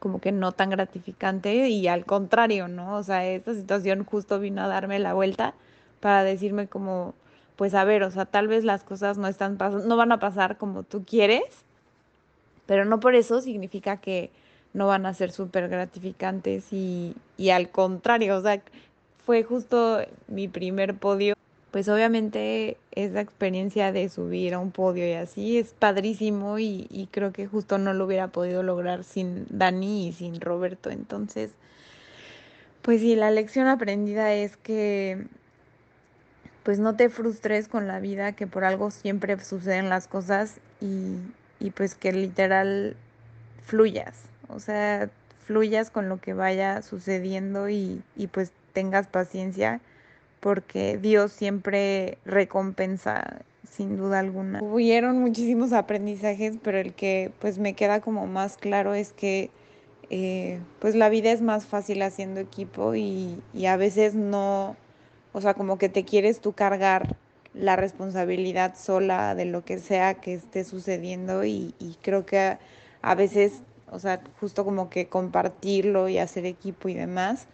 como 0.00 0.20
que 0.20 0.32
no 0.32 0.50
tan 0.50 0.70
gratificante 0.70 1.68
y 1.68 1.86
al 1.86 2.04
contrario, 2.04 2.66
¿no? 2.66 2.96
O 2.96 3.02
sea, 3.04 3.24
esta 3.24 3.54
situación 3.54 4.04
justo 4.04 4.40
vino 4.40 4.62
a 4.62 4.66
darme 4.66 4.98
la 4.98 5.14
vuelta 5.14 5.54
para 6.00 6.24
decirme 6.24 6.66
como, 6.66 7.14
pues 7.54 7.74
a 7.74 7.84
ver, 7.84 8.02
o 8.02 8.10
sea, 8.10 8.26
tal 8.26 8.48
vez 8.48 8.64
las 8.64 8.82
cosas 8.82 9.18
no 9.18 9.28
están 9.28 9.56
no 9.86 9.96
van 9.96 10.10
a 10.10 10.18
pasar 10.18 10.58
como 10.58 10.82
tú 10.82 11.04
quieres, 11.04 11.63
pero 12.66 12.84
no 12.84 13.00
por 13.00 13.14
eso 13.14 13.40
significa 13.40 13.98
que 13.98 14.30
no 14.72 14.88
van 14.88 15.06
a 15.06 15.14
ser 15.14 15.30
súper 15.30 15.68
gratificantes 15.68 16.72
y, 16.72 17.14
y 17.36 17.50
al 17.50 17.70
contrario, 17.70 18.36
o 18.36 18.42
sea, 18.42 18.60
fue 19.24 19.42
justo 19.42 20.00
mi 20.28 20.48
primer 20.48 20.94
podio. 20.96 21.34
Pues 21.70 21.88
obviamente 21.88 22.76
esa 22.92 23.20
experiencia 23.20 23.90
de 23.90 24.08
subir 24.08 24.54
a 24.54 24.60
un 24.60 24.70
podio 24.70 25.08
y 25.08 25.12
así 25.14 25.58
es 25.58 25.74
padrísimo 25.76 26.58
y, 26.60 26.86
y 26.88 27.08
creo 27.10 27.32
que 27.32 27.46
justo 27.46 27.78
no 27.78 27.92
lo 27.94 28.04
hubiera 28.04 28.28
podido 28.28 28.62
lograr 28.62 29.02
sin 29.02 29.46
Dani 29.50 30.08
y 30.08 30.12
sin 30.12 30.40
Roberto. 30.40 30.90
Entonces, 30.90 31.50
pues 32.82 33.00
sí, 33.00 33.16
la 33.16 33.30
lección 33.32 33.66
aprendida 33.66 34.34
es 34.34 34.56
que 34.56 35.26
pues 36.62 36.78
no 36.78 36.96
te 36.96 37.10
frustres 37.10 37.68
con 37.68 37.88
la 37.88 38.00
vida, 38.00 38.32
que 38.32 38.46
por 38.46 38.64
algo 38.64 38.90
siempre 38.90 39.38
suceden 39.42 39.88
las 39.88 40.06
cosas 40.06 40.60
y, 40.80 41.16
y 41.60 41.70
pues 41.70 41.94
que 41.94 42.12
literal 42.12 42.96
fluyas. 43.64 44.14
O 44.48 44.60
sea, 44.60 45.10
fluyas 45.46 45.90
con 45.90 46.08
lo 46.08 46.18
que 46.18 46.34
vaya 46.34 46.82
sucediendo 46.82 47.68
y, 47.68 48.02
y 48.16 48.26
pues 48.26 48.52
tengas 48.72 49.06
paciencia 49.06 49.80
porque 50.40 50.98
Dios 50.98 51.32
siempre 51.32 52.18
recompensa 52.24 53.40
sin 53.70 53.96
duda 53.96 54.20
alguna. 54.20 54.62
Hubieron 54.62 55.18
muchísimos 55.18 55.72
aprendizajes, 55.72 56.58
pero 56.62 56.78
el 56.78 56.92
que 56.92 57.32
pues 57.40 57.58
me 57.58 57.74
queda 57.74 58.00
como 58.00 58.26
más 58.26 58.56
claro 58.56 58.94
es 58.94 59.12
que 59.12 59.50
eh, 60.10 60.60
pues 60.80 60.94
la 60.94 61.08
vida 61.08 61.32
es 61.32 61.40
más 61.40 61.64
fácil 61.64 62.02
haciendo 62.02 62.40
equipo 62.40 62.94
y, 62.94 63.40
y, 63.54 63.66
a 63.66 63.76
veces 63.76 64.14
no, 64.14 64.76
o 65.32 65.40
sea, 65.40 65.54
como 65.54 65.78
que 65.78 65.88
te 65.88 66.04
quieres 66.04 66.40
tú 66.40 66.52
cargar 66.52 67.16
la 67.54 67.76
responsabilidad 67.76 68.74
sola 68.76 69.34
de 69.34 69.44
lo 69.46 69.64
que 69.64 69.78
sea 69.78 70.14
que 70.14 70.34
esté 70.34 70.64
sucediendo 70.64 71.44
y, 71.44 71.74
creo 72.02 72.26
que 72.26 72.38
a, 72.38 72.58
a, 73.02 73.14
veces, 73.14 73.62
o 73.90 73.98
sea, 73.98 74.20
justo 74.40 74.64
como 74.64 74.90
que 74.90 75.08
compartirlo 75.08 76.08
y 76.08 76.18
hacer 76.18 76.46
equipo 76.46 76.88
y 76.88 76.94
demás 76.94 77.46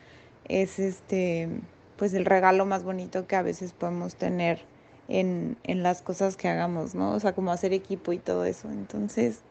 es 0.49 0.79
este, 0.79 1.49
pues 1.97 2.15
el 2.15 2.25
regalo 2.25 2.67
más 2.67 2.83
bonito 2.83 3.27
que 3.27 3.37
a 3.37 3.43
veces 3.43 3.73
podemos 3.73 4.17
tener 4.17 4.61
en, 5.09 5.57
en 5.65 5.83
las 5.83 6.03
cosas 6.03 6.37
que 6.37 6.49
hagamos, 6.49 6.95
¿no? 6.95 7.13
O 7.13 7.21
sea, 7.21 7.35
como 7.35 7.53
hacer 7.53 7.73
equipo 7.73 8.13
y 8.13 8.19
todo 8.19 8.45
eso. 8.45 8.71
Entonces, 8.71 9.43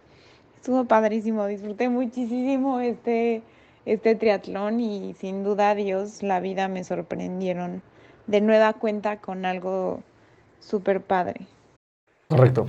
estuvo 0.56 0.86
padrísimo, 0.86 1.46
disfruté 1.46 1.90
muchísimo 1.90 2.80
este, 2.80 3.44
este 3.86 4.16
triatlón 4.16 4.80
y 4.80 5.14
sin 5.14 5.44
duda 5.44 5.76
Dios, 5.76 6.24
la 6.24 6.40
vida 6.40 6.68
me 6.68 6.84
sorprendieron 6.84 7.82
de 8.28 8.42
nueva 8.42 8.74
cuenta 8.74 9.18
con 9.22 9.46
algo 9.46 10.02
súper 10.60 11.02
padre. 11.02 11.48
Correcto. 12.28 12.68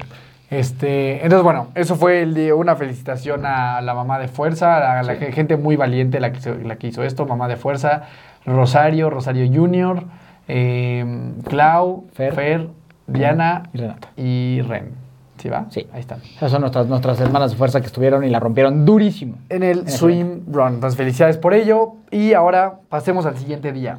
Este, 0.51 1.23
entonces, 1.23 1.45
bueno, 1.45 1.69
eso 1.77 1.95
fue 1.95 2.23
el 2.23 2.35
día, 2.35 2.55
una 2.55 2.75
felicitación 2.75 3.47
a 3.47 3.81
la 3.81 3.95
mamá 3.95 4.19
de 4.19 4.27
fuerza, 4.27 4.99
a 4.99 5.03
la 5.03 5.17
sí. 5.17 5.33
gente 5.33 5.57
muy 5.57 5.77
valiente 5.77 6.19
la 6.19 6.33
que, 6.33 6.55
la 6.65 6.77
que 6.77 6.89
hizo 6.89 7.05
esto, 7.05 7.25
mamá 7.25 7.47
de 7.47 7.57
fuerza, 7.57 8.09
Rosario, 8.45 9.11
Rosario 9.11 9.47
Junior, 9.47 10.05
eh, 10.49 11.05
Clau, 11.45 12.07
Fer, 12.15 12.35
Fer 12.35 12.69
Diana 13.07 13.65
y 13.73 13.79
Renata. 13.79 14.09
Y 14.17 14.61
Ren. 14.63 14.93
¿Sí 15.39 15.49
va? 15.49 15.67
Sí. 15.71 15.87
Ahí 15.93 16.01
están. 16.01 16.21
Esas 16.37 16.51
son 16.51 16.61
nuestras, 16.61 16.87
nuestras 16.87 17.19
hermanas 17.21 17.53
de 17.53 17.57
fuerza 17.57 17.81
que 17.81 17.87
estuvieron 17.87 18.25
y 18.25 18.29
la 18.29 18.41
rompieron 18.41 18.85
durísimo. 18.85 19.39
En 19.49 19.63
el 19.63 19.81
en 19.81 19.89
Swim 19.89 20.45
Run. 20.53 20.75
Entonces, 20.75 20.97
felicidades 20.99 21.39
por 21.39 21.55
ello. 21.55 21.95
Y 22.11 22.35
ahora 22.35 22.81
pasemos 22.89 23.25
al 23.25 23.39
siguiente 23.39 23.73
día. 23.73 23.99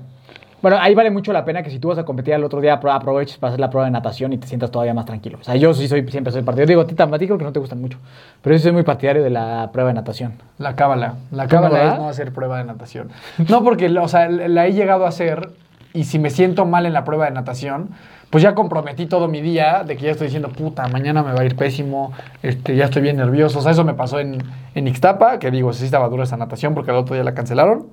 Bueno, 0.61 0.77
ahí 0.79 0.93
vale 0.93 1.09
mucho 1.09 1.33
la 1.33 1.43
pena 1.43 1.63
que 1.63 1.71
si 1.71 1.79
tú 1.79 1.87
vas 1.87 1.97
a 1.97 2.05
competir 2.05 2.35
el 2.35 2.43
otro 2.43 2.61
día, 2.61 2.73
aproveches 2.73 3.37
para 3.37 3.49
hacer 3.49 3.59
la 3.59 3.69
prueba 3.69 3.85
de 3.85 3.91
natación 3.91 4.31
y 4.33 4.37
te 4.37 4.47
sientas 4.47 4.69
todavía 4.69 4.93
más 4.93 5.05
tranquilo. 5.05 5.39
O 5.41 5.43
sea, 5.43 5.55
yo 5.55 5.73
sí 5.73 5.87
soy, 5.87 6.07
siempre 6.09 6.31
soy 6.31 6.43
partidario. 6.43 6.77
Digo, 6.77 6.81
a 6.81 7.17
ti, 7.17 7.25
creo 7.25 7.37
que 7.37 7.43
no 7.43 7.51
te 7.51 7.59
gustan 7.59 7.81
mucho, 7.81 7.97
pero 8.41 8.53
yo 8.53 8.59
sí 8.59 8.63
soy 8.63 8.71
muy 8.71 8.83
partidario 8.83 9.23
de 9.23 9.31
la 9.31 9.71
prueba 9.73 9.89
de 9.89 9.95
natación. 9.95 10.33
La 10.59 10.75
cábala. 10.75 11.15
La 11.31 11.47
cábala 11.47 11.93
es 11.93 11.99
no 11.99 12.09
hacer 12.09 12.31
prueba 12.31 12.59
de 12.59 12.65
natación. 12.65 13.09
No, 13.49 13.63
porque, 13.63 13.87
o 13.89 14.07
sea, 14.07 14.29
la 14.29 14.67
he 14.67 14.73
llegado 14.73 15.05
a 15.05 15.09
hacer 15.09 15.49
y 15.93 16.03
si 16.05 16.19
me 16.19 16.29
siento 16.29 16.65
mal 16.65 16.85
en 16.85 16.93
la 16.93 17.03
prueba 17.03 17.25
de 17.25 17.31
natación, 17.31 17.89
pues 18.29 18.43
ya 18.43 18.55
comprometí 18.55 19.07
todo 19.07 19.27
mi 19.27 19.41
día 19.41 19.83
de 19.85 19.97
que 19.97 20.05
ya 20.05 20.11
estoy 20.11 20.27
diciendo, 20.27 20.49
puta, 20.49 20.87
mañana 20.87 21.21
me 21.23 21.33
va 21.33 21.41
a 21.41 21.43
ir 21.43 21.55
pésimo, 21.55 22.13
este, 22.43 22.75
ya 22.75 22.85
estoy 22.85 23.01
bien 23.01 23.17
nervioso. 23.17 23.59
O 23.59 23.61
sea, 23.61 23.71
eso 23.71 23.83
me 23.83 23.93
pasó 23.93 24.19
en, 24.19 24.37
en 24.73 24.87
Ixtapa, 24.87 25.39
que 25.39 25.51
digo, 25.51 25.73
sí 25.73 25.85
estaba 25.85 26.07
dura 26.07 26.23
esa 26.23 26.37
natación 26.37 26.73
porque 26.73 26.91
el 26.91 26.97
otro 26.97 27.15
día 27.15 27.23
la 27.23 27.33
cancelaron. 27.33 27.87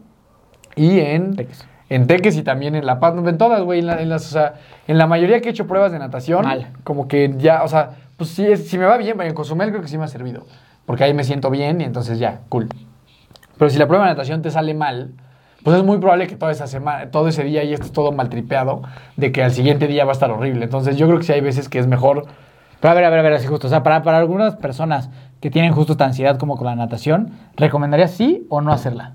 Y 0.76 1.00
en 1.00 1.34
Teques, 1.34 1.66
en 1.88 2.06
Teques 2.06 2.36
y 2.36 2.42
también 2.42 2.74
en 2.74 2.86
La 2.86 3.00
Paz, 3.00 3.14
en 3.16 3.38
todas, 3.38 3.62
güey, 3.62 3.80
en, 3.80 3.86
la, 3.86 4.02
en, 4.02 4.08
las, 4.08 4.26
o 4.26 4.30
sea, 4.30 4.54
en 4.86 4.98
la 4.98 5.06
mayoría 5.06 5.40
que 5.40 5.48
he 5.48 5.50
hecho 5.50 5.66
pruebas 5.66 5.92
de 5.92 5.98
natación, 5.98 6.44
Mal. 6.44 6.68
como 6.84 7.08
que 7.08 7.34
ya, 7.38 7.62
o 7.62 7.68
sea, 7.68 7.90
pues 8.16 8.30
si, 8.30 8.56
si 8.56 8.78
me 8.78 8.84
va 8.84 8.96
bien, 8.96 9.20
en 9.20 9.34
Cozumel 9.34 9.70
creo 9.70 9.82
que 9.82 9.88
sí 9.88 9.98
me 9.98 10.04
ha 10.04 10.08
servido, 10.08 10.46
porque 10.86 11.04
ahí 11.04 11.14
me 11.14 11.24
siento 11.24 11.50
bien 11.50 11.80
y 11.80 11.84
entonces 11.84 12.18
ya, 12.18 12.40
cool. 12.48 12.68
Pero 13.56 13.70
si 13.70 13.78
la 13.78 13.86
prueba 13.86 14.04
de 14.04 14.10
natación 14.10 14.42
te 14.42 14.50
sale 14.50 14.74
mal, 14.74 15.12
pues 15.64 15.76
es 15.76 15.84
muy 15.84 15.98
probable 15.98 16.26
que 16.26 16.36
toda 16.36 16.52
esa 16.52 16.66
semana, 16.66 17.10
todo 17.10 17.28
ese 17.28 17.42
día 17.42 17.64
ya 17.64 17.74
estés 17.74 17.92
todo 17.92 18.12
maltripeado, 18.12 18.82
de 19.16 19.32
que 19.32 19.42
al 19.42 19.50
siguiente 19.50 19.86
día 19.86 20.04
va 20.04 20.12
a 20.12 20.14
estar 20.14 20.30
horrible. 20.30 20.64
Entonces 20.64 20.96
yo 20.96 21.06
creo 21.06 21.18
que 21.18 21.24
sí 21.24 21.32
hay 21.32 21.40
veces 21.40 21.68
que 21.68 21.78
es 21.78 21.86
mejor... 21.86 22.26
Pero 22.80 22.92
a 22.92 22.94
ver, 22.94 23.04
a 23.04 23.10
ver, 23.10 23.18
a 23.18 23.22
ver, 23.22 23.32
así 23.32 23.48
justo. 23.48 23.66
O 23.66 23.70
sea, 23.70 23.82
para, 23.82 24.04
para 24.04 24.18
algunas 24.18 24.54
personas 24.54 25.10
que 25.40 25.50
tienen 25.50 25.72
justo 25.72 25.92
esta 25.92 26.04
ansiedad 26.04 26.38
como 26.38 26.56
con 26.56 26.66
la 26.66 26.76
natación, 26.76 27.32
¿recomendarías 27.56 28.12
sí 28.12 28.46
o 28.50 28.60
no 28.60 28.72
hacerla? 28.72 29.14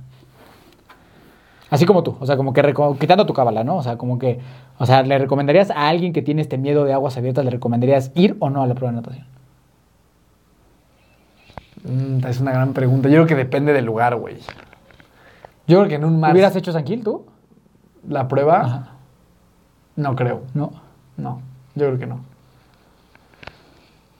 Así 1.73 1.87
como 1.87 2.03
tú, 2.03 2.15
o 2.19 2.25
sea, 2.27 2.37
como 2.37 2.53
que 2.53 2.61
quitando 2.99 3.25
tu 3.25 3.33
cábala, 3.33 3.63
¿no? 3.63 3.77
O 3.77 3.81
sea, 3.81 3.97
como 3.97 4.19
que, 4.19 4.39
o 4.77 4.85
sea, 4.85 5.01
¿le 5.01 5.17
recomendarías 5.17 5.71
a 5.71 5.89
alguien 5.89 6.13
que 6.13 6.21
tiene 6.21 6.43
este 6.43 6.59
miedo 6.59 6.85
de 6.85 6.93
aguas 6.93 7.17
abiertas, 7.17 7.43
le 7.43 7.49
recomendarías 7.49 8.11
ir 8.13 8.37
o 8.41 8.51
no 8.51 8.61
a 8.61 8.67
la 8.67 8.75
prueba 8.75 8.91
de 8.91 8.97
natación? 8.97 9.25
Mm, 11.83 12.27
es 12.27 12.39
una 12.39 12.51
gran 12.51 12.73
pregunta. 12.73 13.09
Yo 13.09 13.15
creo 13.15 13.25
que 13.25 13.35
depende 13.35 13.73
del 13.73 13.85
lugar, 13.85 14.15
güey. 14.17 14.37
Yo 15.65 15.79
creo 15.79 15.87
que 15.87 15.95
en 15.95 16.05
un 16.05 16.19
mar... 16.19 16.31
¿Hubieras 16.33 16.55
hecho 16.55 16.71
San 16.71 16.85
Gil 16.85 17.03
tú? 17.03 17.25
¿La 18.07 18.27
prueba? 18.27 18.61
Ajá. 18.61 18.89
No 19.95 20.15
creo. 20.15 20.43
No. 20.53 20.73
No, 21.17 21.41
yo 21.73 21.87
creo 21.87 21.97
que 21.97 22.05
no. 22.05 22.19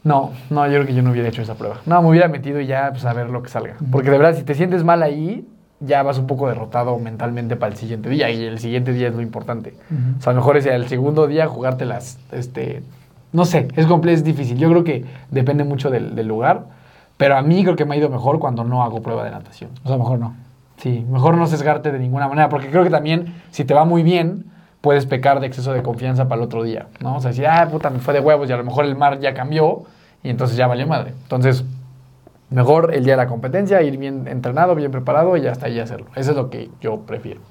No, 0.04 0.32
no, 0.50 0.66
yo 0.66 0.74
creo 0.74 0.88
que 0.88 0.96
yo 0.96 1.04
no 1.04 1.12
hubiera 1.12 1.30
hecho 1.30 1.44
esa 1.44 1.54
prueba. 1.54 1.82
No, 1.86 2.02
me 2.02 2.10
hubiera 2.10 2.28
metido 2.30 2.60
y 2.60 2.66
ya 2.66 2.90
pues, 2.90 3.06
a 3.06 3.14
ver 3.14 3.30
lo 3.30 3.44
que 3.44 3.50
salga. 3.50 3.76
Porque 3.92 4.10
de 4.10 4.18
verdad, 4.18 4.36
si 4.36 4.42
te 4.42 4.56
sientes 4.56 4.84
mal 4.84 5.04
ahí, 5.04 5.48
ya 5.86 6.04
vas 6.04 6.18
un 6.18 6.28
poco 6.28 6.48
derrotado 6.48 6.98
mentalmente 7.00 7.56
para 7.56 7.72
el 7.72 7.78
siguiente 7.78 8.10
día. 8.10 8.30
Y 8.30 8.44
el 8.44 8.60
siguiente 8.60 8.94
día 8.94 9.10
es 9.10 9.16
lo 9.16 9.22
importante. 9.22 9.76
Uh 9.90 9.94
-huh. 9.94 10.18
O 10.20 10.22
sea, 10.22 10.32
a 10.32 10.34
lo 10.34 10.42
mejor 10.42 10.58
es 10.58 10.66
el 10.66 10.88
segundo 10.88 11.28
día 11.28 11.48
jugarte 11.48 11.86
las... 11.86 12.18
Este, 12.32 12.84
no 13.32 13.46
sé, 13.46 13.68
es 13.76 13.86
complejo, 13.88 14.16
es 14.16 14.24
difícil. 14.24 14.58
Yo 14.58 14.70
creo 14.70 14.84
que 14.84 15.06
depende 15.32 15.64
mucho 15.64 15.90
del, 15.90 16.16
del 16.16 16.28
lugar. 16.28 16.66
Pero 17.18 17.38
a 17.38 17.42
mí 17.42 17.64
creo 17.64 17.76
que 17.76 17.86
me 17.86 17.96
ha 17.96 17.98
ido 17.98 18.10
mejor 18.10 18.40
cuando 18.40 18.64
no 18.64 18.84
hago 18.84 19.02
prueba 19.02 19.24
de 19.24 19.32
natación. 19.32 19.70
O 19.84 19.88
sea, 19.88 19.98
mejor 19.98 20.20
no. 20.20 20.36
Sí, 20.78 21.06
mejor 21.10 21.38
no 21.38 21.48
sesgarte 21.48 21.92
de 21.92 22.00
ninguna 22.00 22.28
manera, 22.28 22.50
porque 22.50 22.70
creo 22.70 22.84
que 22.84 22.90
también, 22.90 23.34
si 23.52 23.64
te 23.64 23.74
va 23.74 23.86
muy 23.86 24.04
bien, 24.04 24.46
puedes 24.82 25.06
pecar 25.06 25.40
de 25.40 25.48
exceso 25.48 25.72
de 25.72 25.82
confianza 25.82 26.28
para 26.28 26.42
el 26.42 26.46
otro 26.46 26.64
día, 26.64 26.88
¿no? 27.00 27.16
O 27.16 27.22
sea, 27.22 27.30
decir, 27.30 27.48
ah, 27.48 27.70
puta, 27.72 27.90
me 27.90 28.00
fue 28.00 28.14
de 28.14 28.20
huevos 28.20 28.50
y 28.50 28.54
a 28.54 28.58
lo 28.58 28.66
mejor 28.66 28.84
el 28.84 28.96
mar 28.96 29.20
ya 29.20 29.34
cambió 29.34 29.84
y 30.24 30.30
entonces 30.30 30.58
ya 30.58 30.68
valió 30.68 30.86
madre. 30.88 31.14
Entonces, 31.24 31.64
mejor 32.54 32.94
el 32.94 33.04
día 33.04 33.14
de 33.14 33.18
la 33.18 33.28
competencia, 33.28 33.82
ir 33.82 33.98
bien 33.98 34.28
entrenado, 34.28 34.76
bien 34.76 34.92
preparado 34.92 35.36
y 35.38 35.48
hasta 35.48 35.66
ahí 35.66 35.80
hacerlo. 35.80 36.08
Eso 36.16 36.32
es 36.32 36.38
lo 36.38 36.50
que 36.50 36.70
yo 36.80 37.02
prefiero. 37.02 37.42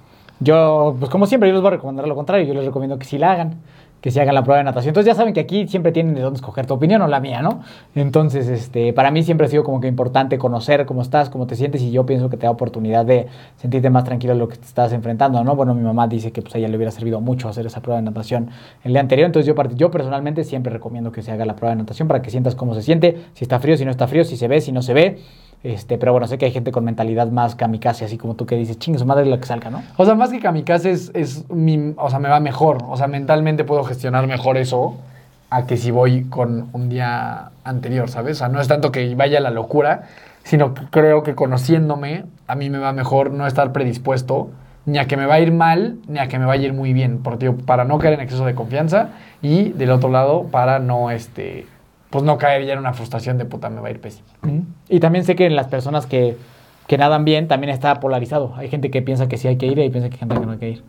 Yo, 0.41 0.97
pues 0.99 1.11
como 1.11 1.27
siempre, 1.27 1.49
yo 1.49 1.55
les 1.55 1.63
voy 1.63 1.69
a 1.69 1.73
recomendar 1.73 2.07
lo 2.09 2.15
contrario. 2.15 2.47
Yo 2.47 2.55
les 2.55 2.65
recomiendo 2.65 2.99
que 2.99 3.05
sí 3.05 3.19
la 3.19 3.33
hagan, 3.33 3.61
que 4.03 4.11
se 4.11 4.21
hagan 4.21 4.35
la 4.35 4.43
prueba 4.43 4.59
de 4.59 4.65
natación. 4.65 4.91
Entonces 4.91 5.13
ya 5.13 5.15
saben 5.15 5.33
que 5.33 5.41
aquí 5.41 5.69
siempre 5.69 5.93
tienen 5.93 6.15
de 6.15 6.21
dónde 6.21 6.37
escoger 6.37 6.67
tu 6.67 6.75
opinión 6.75 7.01
o 7.03 7.07
la 7.07 7.21
mía, 7.21 7.41
¿no? 7.41 7.61
Entonces, 7.95 8.49
este, 8.49 8.93
para 8.93 9.13
mí 9.13 9.23
siempre 9.23 9.47
ha 9.47 9.49
sido 9.49 9.63
como 9.63 9.81
que 9.81 9.87
importante 9.87 10.39
conocer 10.39 10.85
cómo 10.85 11.03
estás, 11.03 11.31
cómo 11.31 11.47
te 11.47 11.55
sientes 11.55 11.81
y 11.83 11.93
yo 11.93 12.05
pienso 12.05 12.29
que 12.29 12.37
te 12.37 12.47
da 12.47 12.51
oportunidad 12.51 13.07
de 13.07 13.29
sentirte 13.57 13.91
más 13.91 14.03
tranquilo 14.03 14.33
en 14.33 14.41
lo 14.41 14.49
que 14.49 14.57
te 14.57 14.67
estás 14.67 14.93
enfrentando, 14.93 15.43
¿no? 15.45 15.55
Bueno, 15.55 15.73
mi 15.75 15.83
mamá 15.83 16.09
dice 16.09 16.33
que 16.33 16.43
pues 16.43 16.53
a 16.57 16.59
ella 16.59 16.67
le 16.67 16.77
hubiera 16.77 16.91
servido 16.91 17.21
mucho 17.21 17.49
hacer 17.49 17.65
esa 17.65 17.81
prueba 17.81 18.01
de 18.01 18.05
natación 18.05 18.51
el 18.83 18.93
día 18.93 19.01
anterior, 19.01 19.27
entonces 19.27 19.47
yo, 19.47 19.63
yo 19.77 19.93
personalmente 19.93 20.43
siempre 20.43 20.73
recomiendo 20.73 21.13
que 21.13 21.23
se 21.23 21.31
haga 21.31 21.45
la 21.45 21.55
prueba 21.55 21.77
de 21.77 21.83
natación 21.83 22.09
para 22.09 22.23
que 22.23 22.31
sientas 22.31 22.57
cómo 22.57 22.75
se 22.75 22.83
siente, 22.83 23.19
si 23.35 23.45
está 23.45 23.61
frío, 23.61 23.77
si 23.77 23.85
no 23.85 23.93
está 23.93 24.09
frío, 24.09 24.25
si 24.25 24.37
se 24.37 24.49
ve, 24.49 24.61
si 24.61 24.73
no 24.73 24.83
se 24.83 24.95
ve. 24.95 25.19
Este, 25.65 25.97
pero 25.97 26.13
bueno, 26.13 26.27
sé 26.27 26.39
que 26.39 26.47
hay 26.47 26.51
gente 26.51 26.73
con 26.73 26.85
mentalidad 26.85 27.29
más 27.29 27.55
kamikaze, 27.55 28.05
así 28.05 28.19
como 28.19 28.35
tú 28.35 28.47
que 28.47 28.57
dices, 28.57 28.79
chingue 28.79 28.99
su 28.99 29.07
madre 29.07 29.27
la 29.27 29.39
que 29.39 29.47
salga, 29.47 29.71
¿no? 29.71 29.83
O 29.97 30.05
sea, 30.05 30.17
más 30.17 30.31
que 30.31 30.41
kamikaze 30.41 30.91
es, 30.91 31.13
es 31.15 31.49
mi, 31.51 31.95
o 31.97 32.11
sea, 32.11 32.19
me 32.19 32.29
va 32.29 32.41
mejor. 32.41 32.79
O 32.89 32.97
sea, 32.97 33.07
mentalmente 33.07 33.63
puedo 33.65 33.85
gestionar 33.85 34.27
mejor 34.27 34.57
eso 34.57 34.97
a 35.51 35.67
que 35.67 35.77
si 35.77 35.91
voy 35.91 36.25
con 36.25 36.69
un 36.73 36.89
día 36.89 37.51
anterior, 37.63 38.09
¿sabes? 38.09 38.39
O 38.39 38.41
sea, 38.41 38.49
no 38.49 38.61
es 38.61 38.69
tanto 38.69 38.91
que 38.91 39.15
vaya 39.15 39.39
la 39.39 39.51
locura, 39.51 40.05
sino 40.45 40.75
que 40.75 40.83
creo 40.91 41.23
que 41.23 41.35
conociéndome, 41.35 42.25
a 42.49 42.55
mí 42.57 42.71
me 42.71 42.79
va 42.79 42.93
mejor 42.93 43.31
no 43.31 43.47
estar 43.47 43.73
predispuesto 43.73 44.51
ni 44.85 44.99
a 44.99 45.07
que 45.07 45.17
me 45.17 45.27
va 45.27 45.35
a 45.35 45.41
ir 45.41 45.53
mal, 45.53 45.99
ni 46.09 46.19
a 46.19 46.27
que 46.27 46.39
me 46.39 46.45
vaya 46.45 46.65
a 46.65 46.67
ir 46.67 46.73
muy 46.73 46.93
bien, 46.93 47.21
porque 47.23 47.53
para 47.53 47.85
no 47.85 47.99
caer 47.99 48.15
en 48.15 48.21
exceso 48.21 48.45
de 48.45 48.55
confianza 48.55 49.11
y 49.41 49.71
del 49.71 49.91
otro 49.91 50.09
lado, 50.09 50.45
para 50.45 50.81
no, 50.81 51.11
este, 51.11 51.67
pues 52.13 52.25
no 52.25 52.37
caer 52.37 52.67
ya 52.67 52.75
en 52.75 52.79
una 52.79 52.93
frustración 52.93 53.39
de 53.39 53.47
puta, 53.47 53.71
me 53.71 53.81
va 53.81 53.89
a 53.89 53.91
ir 53.91 53.99
pésimo. 53.99 54.29
Y 54.91 55.01
también 55.01 55.25
sé 55.25 55.35
que 55.35 55.47
en 55.47 55.57
las 55.57 55.69
personas 55.69 56.05
que, 56.05 56.37
que 56.87 56.99
nadan 56.99 57.25
bien 57.25 57.49
también 57.49 57.73
está 57.73 58.01
polarizado. 58.01 58.53
Hay 58.57 58.69
gente 58.69 58.91
que 58.91 59.01
piensa 59.01 59.29
que 59.29 59.39
sí 59.39 59.49
hay 59.49 59.57
que 59.57 59.67
ir 59.67 59.79
y 59.79 59.83
hay 59.83 59.91
piensa 59.91 60.11
que 60.11 60.17
hay 60.17 60.19
gente 60.19 60.35
que 60.39 60.47
no 60.47 60.53
hay 60.53 60.59
que 60.59 60.69
ir. 60.69 60.85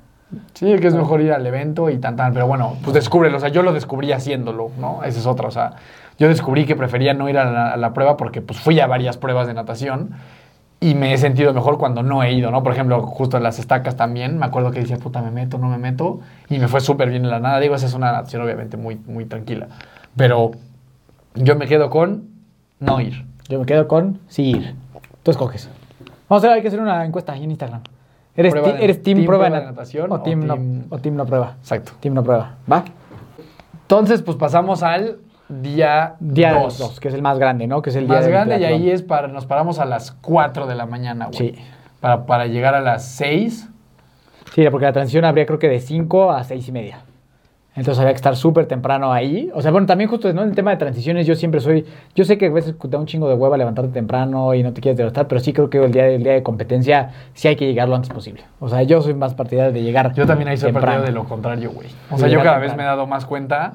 Sí, 0.54 0.76
que 0.76 0.88
es 0.88 0.94
mejor 0.94 1.22
ir 1.22 1.32
al 1.32 1.48
evento 1.48 1.90
y 1.90 1.98
tan 1.98 2.18
tan, 2.18 2.34
pero 2.34 2.46
bueno, 2.46 2.76
pues 2.84 2.94
descúbrelo. 2.94 3.38
O 3.38 3.40
sea, 3.40 3.48
yo 3.48 3.64
lo 3.64 3.72
descubrí 3.72 4.12
haciéndolo, 4.12 4.72
¿no? 4.78 5.02
Esa 5.06 5.20
es 5.20 5.26
otra. 5.26 5.48
O 5.48 5.52
sea, 5.52 5.76
yo 6.20 6.28
descubrí 6.28 6.66
que 6.66 6.76
prefería 6.76 7.14
no 7.14 7.30
ir 7.30 7.38
a 7.38 7.46
la, 7.46 7.72
a 7.72 7.78
la 7.78 7.94
prueba 7.94 8.18
porque 8.18 8.42
pues 8.42 8.60
fui 8.60 8.82
a 8.82 8.88
varias 8.88 9.16
pruebas 9.16 9.48
de 9.48 9.54
natación 9.54 10.16
y 10.82 10.96
me 10.96 11.14
he 11.14 11.18
sentido 11.18 11.54
mejor 11.54 11.78
cuando 11.78 12.04
no 12.04 12.22
he 12.22 12.34
ido, 12.34 12.52
¿no? 12.52 12.64
Por 12.64 12.74
ejemplo, 12.74 13.02
justo 13.04 13.38
en 13.38 13.44
las 13.44 13.60
estacas 13.60 13.96
también, 13.96 14.38
me 14.38 14.46
acuerdo 14.46 14.72
que 14.72 14.82
decía, 14.82 14.98
puta, 14.98 15.22
me 15.22 15.32
meto, 15.32 15.58
no 15.58 15.70
me 15.70 15.78
meto, 15.78 16.20
y 16.50 16.60
me 16.60 16.68
fue 16.68 16.82
súper 16.82 17.10
bien 17.10 17.24
en 17.24 17.32
la 17.32 17.40
nada. 17.40 17.62
Digo, 17.62 17.76
esa 17.76 17.86
es 17.86 17.94
una 17.94 18.12
natación 18.12 18.42
obviamente 18.42 18.76
muy, 18.76 18.98
muy 18.98 19.24
tranquila, 19.24 19.70
pero 20.18 20.52
yo 21.36 21.56
me 21.56 21.68
quedo 21.68 21.90
con 21.90 22.30
no 22.80 23.00
ir. 23.02 23.26
Yo 23.50 23.60
me 23.60 23.66
quedo 23.66 23.88
con 23.88 24.20
sí 24.28 24.52
ir. 24.52 24.76
Tú 25.24 25.32
escoges. 25.32 25.70
Vamos 26.30 26.44
a 26.44 26.48
ver, 26.48 26.56
hay 26.58 26.62
que 26.62 26.68
hacer 26.70 26.80
una 26.80 27.06
encuesta 27.06 27.34
ahí 27.34 27.44
en 27.44 27.52
Instagram. 27.52 27.82
¿Eres, 28.36 28.54
ti- 28.54 28.60
de- 28.60 28.84
eres 28.84 29.04
team, 29.04 29.18
team 29.20 29.28
prueba, 29.28 29.50
de 29.50 29.66
natación 29.66 30.12
o 30.12 30.16
o 30.16 30.20
team, 30.22 30.46
no, 30.46 30.56
team- 30.56 30.84
o 30.90 30.98
team 30.98 31.16
no 31.16 31.26
prueba? 31.26 31.56
Exacto. 31.60 31.92
Team 32.00 32.14
no 32.16 32.24
prueba. 32.24 32.56
¿Va? 32.72 32.84
Entonces, 33.84 34.22
pues 34.24 34.38
pasamos 34.38 34.82
al 34.82 35.18
día 35.50 36.16
Día 36.20 36.54
2. 36.54 36.80
2, 36.80 37.00
que 37.00 37.10
es 37.10 37.14
el 37.14 37.22
más 37.22 37.38
grande, 37.38 37.68
¿no? 37.68 37.82
Que 37.82 37.92
es 37.92 37.96
el 37.96 38.06
día 38.08 38.16
más 38.16 38.24
del 38.26 38.34
grande 38.34 38.60
y 38.60 38.64
ahí 38.64 38.90
es 38.90 39.04
para, 39.04 39.28
nos 39.28 39.46
paramos 39.46 39.78
a 39.80 39.86
las 39.86 40.12
4 40.14 40.66
de 40.66 40.76
la 40.76 40.86
mañana, 40.88 41.26
güey. 41.28 41.38
Sí. 41.38 41.56
para, 42.00 42.26
para 42.26 42.48
llegar 42.48 42.74
a 42.76 42.82
las 42.82 43.06
6. 43.06 43.70
Sí, 44.56 44.66
porque 44.72 44.86
la 44.86 44.94
transición 44.94 45.26
habría 45.26 45.46
creo 45.46 45.60
que 45.60 45.70
de 45.70 45.80
5 45.80 46.32
a 46.32 46.44
6 46.44 46.68
y 46.68 46.72
media. 46.72 47.00
Entonces 47.76 48.00
había 48.00 48.12
que 48.12 48.18
estar 48.18 48.36
súper 48.36 48.68
temprano 48.68 49.12
ahí. 49.12 49.50
O 49.56 49.62
sea, 49.62 49.72
bueno, 49.72 49.88
también 49.88 50.10
justo 50.10 50.32
¿no? 50.32 50.44
en 50.44 50.50
el 50.50 50.56
tema 50.56 50.72
de 50.72 50.78
transiciones 50.78 51.26
yo 51.26 51.34
siempre 51.36 51.60
soy... 51.60 51.86
Yo 52.16 52.24
sé 52.24 52.38
que 52.38 52.46
a 52.46 52.52
veces 52.52 52.76
te 52.78 52.88
da 52.88 53.00
un 53.00 53.08
chingo 53.08 53.28
de 53.28 53.34
hueva 53.34 53.58
levantarte 53.58 53.92
temprano 53.92 54.54
y 54.54 54.62
no 54.62 54.74
te 54.74 54.82
quieres 54.82 54.98
levantar, 54.98 55.28
pero 55.28 55.42
sí 55.42 55.54
creo 55.54 55.70
que 55.70 55.84
el 55.84 55.92
día, 55.92 56.08
el 56.08 56.24
día 56.24 56.34
de 56.34 56.44
competencia 56.44 57.12
sí 57.34 57.48
hay 57.48 57.56
que 57.56 57.66
llegar 57.66 57.90
lo 57.90 57.96
antes 57.96 58.12
posible. 58.12 58.44
O 58.60 58.70
sea, 58.70 58.84
yo 58.84 59.02
soy 59.02 59.16
más 59.16 59.34
partidario 59.34 59.74
de 59.74 59.82
llegar 59.82 60.14
Yo 60.14 60.28
también 60.28 60.50
ahí 60.50 60.58
soy 60.58 60.68
temprano. 60.68 60.88
partidario 60.88 61.14
de 61.14 61.20
lo 61.20 61.28
contrario, 61.28 61.72
güey. 61.72 61.88
O 62.12 62.18
sea, 62.18 62.28
yo 62.28 62.44
cada 62.44 62.60
vez 62.60 62.76
me 62.76 62.84
he 62.84 62.86
dado 62.86 63.08
más 63.08 63.26
cuenta 63.26 63.74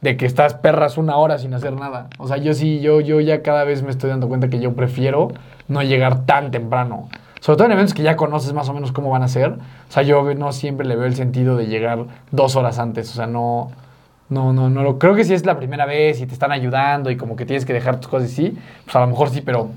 de 0.00 0.16
que 0.16 0.24
estás 0.24 0.54
perras 0.54 0.96
una 0.98 1.16
hora 1.16 1.38
sin 1.38 1.52
hacer 1.52 1.72
nada. 1.74 2.08
O 2.18 2.28
sea, 2.28 2.36
yo 2.38 2.54
sí, 2.54 2.80
yo, 2.80 3.00
yo 3.00 3.20
ya 3.20 3.42
cada 3.42 3.64
vez 3.64 3.82
me 3.82 3.90
estoy 3.90 4.10
dando 4.10 4.28
cuenta 4.28 4.48
que 4.48 4.60
yo 4.60 4.74
prefiero 4.74 5.28
no 5.68 5.82
llegar 5.82 6.24
tan 6.24 6.50
temprano. 6.50 7.08
Sobre 7.46 7.58
todo 7.58 7.66
en 7.66 7.72
eventos 7.74 7.94
que 7.94 8.02
ya 8.02 8.16
conoces 8.16 8.52
más 8.54 8.68
o 8.68 8.74
menos 8.74 8.90
cómo 8.90 9.10
van 9.10 9.22
a 9.22 9.28
ser. 9.28 9.52
O 9.52 9.92
sea, 9.92 10.02
yo 10.02 10.34
no 10.34 10.50
siempre 10.50 10.84
le 10.84 10.96
veo 10.96 11.06
el 11.06 11.14
sentido 11.14 11.56
de 11.56 11.66
llegar 11.66 12.06
dos 12.32 12.56
horas 12.56 12.80
antes. 12.80 13.08
O 13.12 13.14
sea, 13.14 13.28
no... 13.28 13.70
No, 14.28 14.52
no, 14.52 14.68
no. 14.68 14.82
Lo, 14.82 14.98
creo 14.98 15.14
que 15.14 15.22
si 15.22 15.32
es 15.32 15.46
la 15.46 15.56
primera 15.56 15.86
vez 15.86 16.20
y 16.20 16.26
te 16.26 16.32
están 16.32 16.50
ayudando 16.50 17.08
y 17.08 17.16
como 17.16 17.36
que 17.36 17.46
tienes 17.46 17.64
que 17.64 17.72
dejar 17.72 18.00
tus 18.00 18.10
cosas 18.10 18.32
y 18.32 18.34
sí, 18.34 18.58
pues 18.82 18.96
a 18.96 18.98
lo 18.98 19.06
mejor 19.06 19.30
sí, 19.30 19.42
pero 19.42 19.68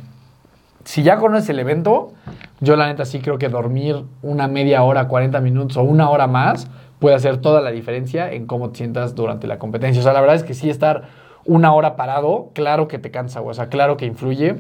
si 0.84 1.04
ya 1.04 1.18
conoces 1.18 1.48
el 1.50 1.60
evento, 1.60 2.12
yo 2.60 2.76
la 2.76 2.88
neta 2.88 3.06
sí 3.06 3.20
creo 3.20 3.38
que 3.38 3.50
dormir 3.50 4.04
una 4.24 4.48
media 4.48 4.82
hora, 4.82 5.08
40 5.08 5.40
minutos 5.40 5.78
o 5.78 5.84
una 5.84 6.10
hora 6.10 6.26
más 6.26 6.72
puede 6.98 7.16
hacer 7.16 7.38
toda 7.38 7.62
la 7.62 7.70
diferencia 7.70 8.32
en 8.32 8.48
cómo 8.48 8.72
te 8.72 8.80
sientas 8.80 9.14
durante 9.14 9.46
la 9.46 9.60
competencia. 9.60 10.00
O 10.00 10.04
sea, 10.04 10.14
la 10.14 10.22
verdad 10.22 10.38
es 10.38 10.44
que 10.44 10.56
sí 10.56 10.72
estar 10.72 11.04
una 11.46 11.72
hora 11.76 11.96
parado, 11.96 12.50
claro 12.56 12.88
que 12.88 12.98
te 12.98 13.12
cansa. 13.12 13.42
O 13.42 13.54
sea, 13.54 13.70
claro 13.70 13.96
que 13.96 14.08
influye 14.08 14.56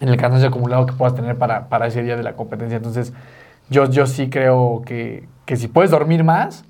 en 0.00 0.08
el 0.08 0.16
cansancio 0.16 0.48
acumulado 0.48 0.86
que 0.86 0.92
puedas 0.92 1.14
tener 1.14 1.36
para, 1.36 1.68
para 1.68 1.86
ese 1.86 2.02
día 2.02 2.16
de 2.16 2.22
la 2.22 2.34
competencia. 2.34 2.76
Entonces, 2.76 3.12
yo, 3.70 3.88
yo 3.88 4.06
sí 4.06 4.28
creo 4.28 4.82
que, 4.84 5.28
que 5.44 5.56
si 5.56 5.68
puedes 5.68 5.90
dormir 5.90 6.24
más 6.24 6.64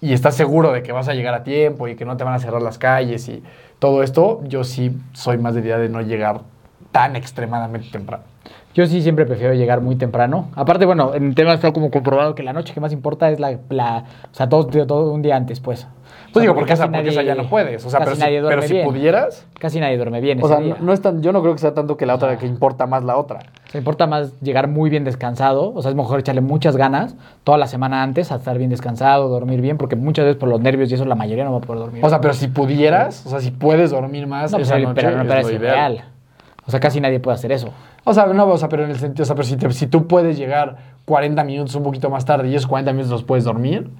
y 0.00 0.12
estás 0.12 0.34
seguro 0.34 0.72
de 0.72 0.82
que 0.82 0.92
vas 0.92 1.08
a 1.08 1.14
llegar 1.14 1.34
a 1.34 1.44
tiempo 1.44 1.86
y 1.88 1.94
que 1.94 2.04
no 2.04 2.16
te 2.16 2.24
van 2.24 2.34
a 2.34 2.38
cerrar 2.38 2.62
las 2.62 2.78
calles 2.78 3.28
y 3.28 3.42
todo 3.78 4.02
esto, 4.02 4.40
yo 4.44 4.64
sí 4.64 4.96
soy 5.12 5.38
más 5.38 5.54
de 5.54 5.60
idea 5.60 5.78
de 5.78 5.88
no 5.88 6.00
llegar 6.00 6.40
tan 6.90 7.16
extremadamente 7.16 7.88
temprano. 7.90 8.24
Yo 8.74 8.86
sí 8.86 9.02
siempre 9.02 9.26
prefiero 9.26 9.52
llegar 9.54 9.80
muy 9.80 9.96
temprano. 9.96 10.48
Aparte, 10.54 10.86
bueno, 10.86 11.14
en 11.14 11.34
tema 11.34 11.52
está 11.52 11.72
como 11.72 11.90
comprobado 11.90 12.34
que 12.34 12.42
la 12.42 12.52
noche 12.52 12.72
que 12.72 12.80
más 12.80 12.92
importa 12.92 13.30
es 13.30 13.38
la, 13.38 13.58
la 13.68 14.04
o 14.30 14.34
sea, 14.34 14.48
todo, 14.48 14.66
todo 14.66 15.12
un 15.12 15.20
día 15.20 15.36
antes, 15.36 15.60
pues. 15.60 15.86
O 16.32 16.34
Pues 16.34 16.44
sea, 16.44 16.50
digo, 16.50 16.54
porque, 16.54 16.72
esa, 16.72 16.90
porque 16.90 17.08
esa 17.10 17.22
ya 17.22 17.34
no 17.34 17.46
puedes. 17.48 17.84
O 17.84 17.90
sea, 17.90 17.98
casi 18.00 18.04
pero 18.06 18.16
si, 18.16 18.22
nadie 18.22 18.40
duerme 18.40 18.56
pero 18.56 18.66
si 18.68 18.72
bien. 18.74 18.86
pudieras. 18.86 19.46
Casi 19.58 19.80
nadie 19.80 19.96
duerme 19.98 20.22
bien 20.22 20.42
O 20.42 20.48
sea, 20.48 20.60
día. 20.60 20.76
no, 20.80 20.86
no 20.86 20.92
es 20.94 21.02
tan, 21.02 21.22
yo 21.22 21.30
no 21.30 21.42
creo 21.42 21.52
que 21.52 21.58
sea 21.58 21.74
tanto 21.74 21.98
que 21.98 22.06
la 22.06 22.14
otra, 22.14 22.38
que 22.38 22.46
importa 22.46 22.86
más 22.86 23.04
la 23.04 23.16
otra. 23.18 23.40
O 23.68 23.70
sea, 23.70 23.78
importa 23.78 24.06
más 24.06 24.40
llegar 24.40 24.66
muy 24.66 24.88
bien 24.88 25.04
descansado. 25.04 25.74
O 25.74 25.82
sea, 25.82 25.90
es 25.90 25.94
mejor 25.94 26.20
echarle 26.20 26.40
muchas 26.40 26.76
ganas 26.76 27.16
toda 27.44 27.58
la 27.58 27.66
semana 27.66 28.02
antes 28.02 28.32
a 28.32 28.36
estar 28.36 28.56
bien 28.56 28.70
descansado, 28.70 29.28
dormir 29.28 29.60
bien, 29.60 29.76
porque 29.76 29.94
muchas 29.94 30.24
veces 30.24 30.40
por 30.40 30.48
los 30.48 30.58
nervios 30.60 30.90
y 30.90 30.94
eso 30.94 31.04
la 31.04 31.14
mayoría 31.16 31.44
no 31.44 31.52
va 31.52 31.58
a 31.58 31.60
poder 31.60 31.80
dormir. 31.82 32.02
O 32.02 32.08
sea, 32.08 32.22
pero 32.22 32.32
si 32.32 32.48
pudieras, 32.48 33.26
o 33.26 33.28
sea, 33.28 33.40
si 33.40 33.50
puedes 33.50 33.90
dormir 33.90 34.26
más 34.26 34.52
no, 34.52 34.58
esa 34.58 34.74
pero 34.76 34.88
noche, 34.88 35.02
pero 35.02 35.16
no 35.18 35.24
me 35.24 35.40
es 35.40 35.46
ideal. 35.50 35.60
real. 35.60 36.04
O 36.66 36.70
sea, 36.70 36.80
casi 36.80 36.98
nadie 37.00 37.20
puede 37.20 37.34
hacer 37.34 37.52
eso. 37.52 37.68
O 38.04 38.14
sea, 38.14 38.24
no, 38.26 38.46
o 38.46 38.56
sea, 38.56 38.68
pero 38.70 38.84
en 38.84 38.90
el 38.90 38.96
sentido, 38.98 39.24
o 39.24 39.26
sea, 39.26 39.34
pero 39.34 39.46
si, 39.46 39.56
te- 39.56 39.70
si 39.72 39.86
tú 39.86 40.06
puedes 40.06 40.38
llegar 40.38 40.76
40 41.04 41.44
minutos 41.44 41.74
un 41.74 41.82
poquito 41.82 42.08
más 42.08 42.24
tarde 42.24 42.48
y 42.48 42.54
esos 42.54 42.66
40 42.68 42.92
minutos 42.92 43.10
los 43.10 43.22
puedes 43.24 43.44
dormir, 43.44 43.90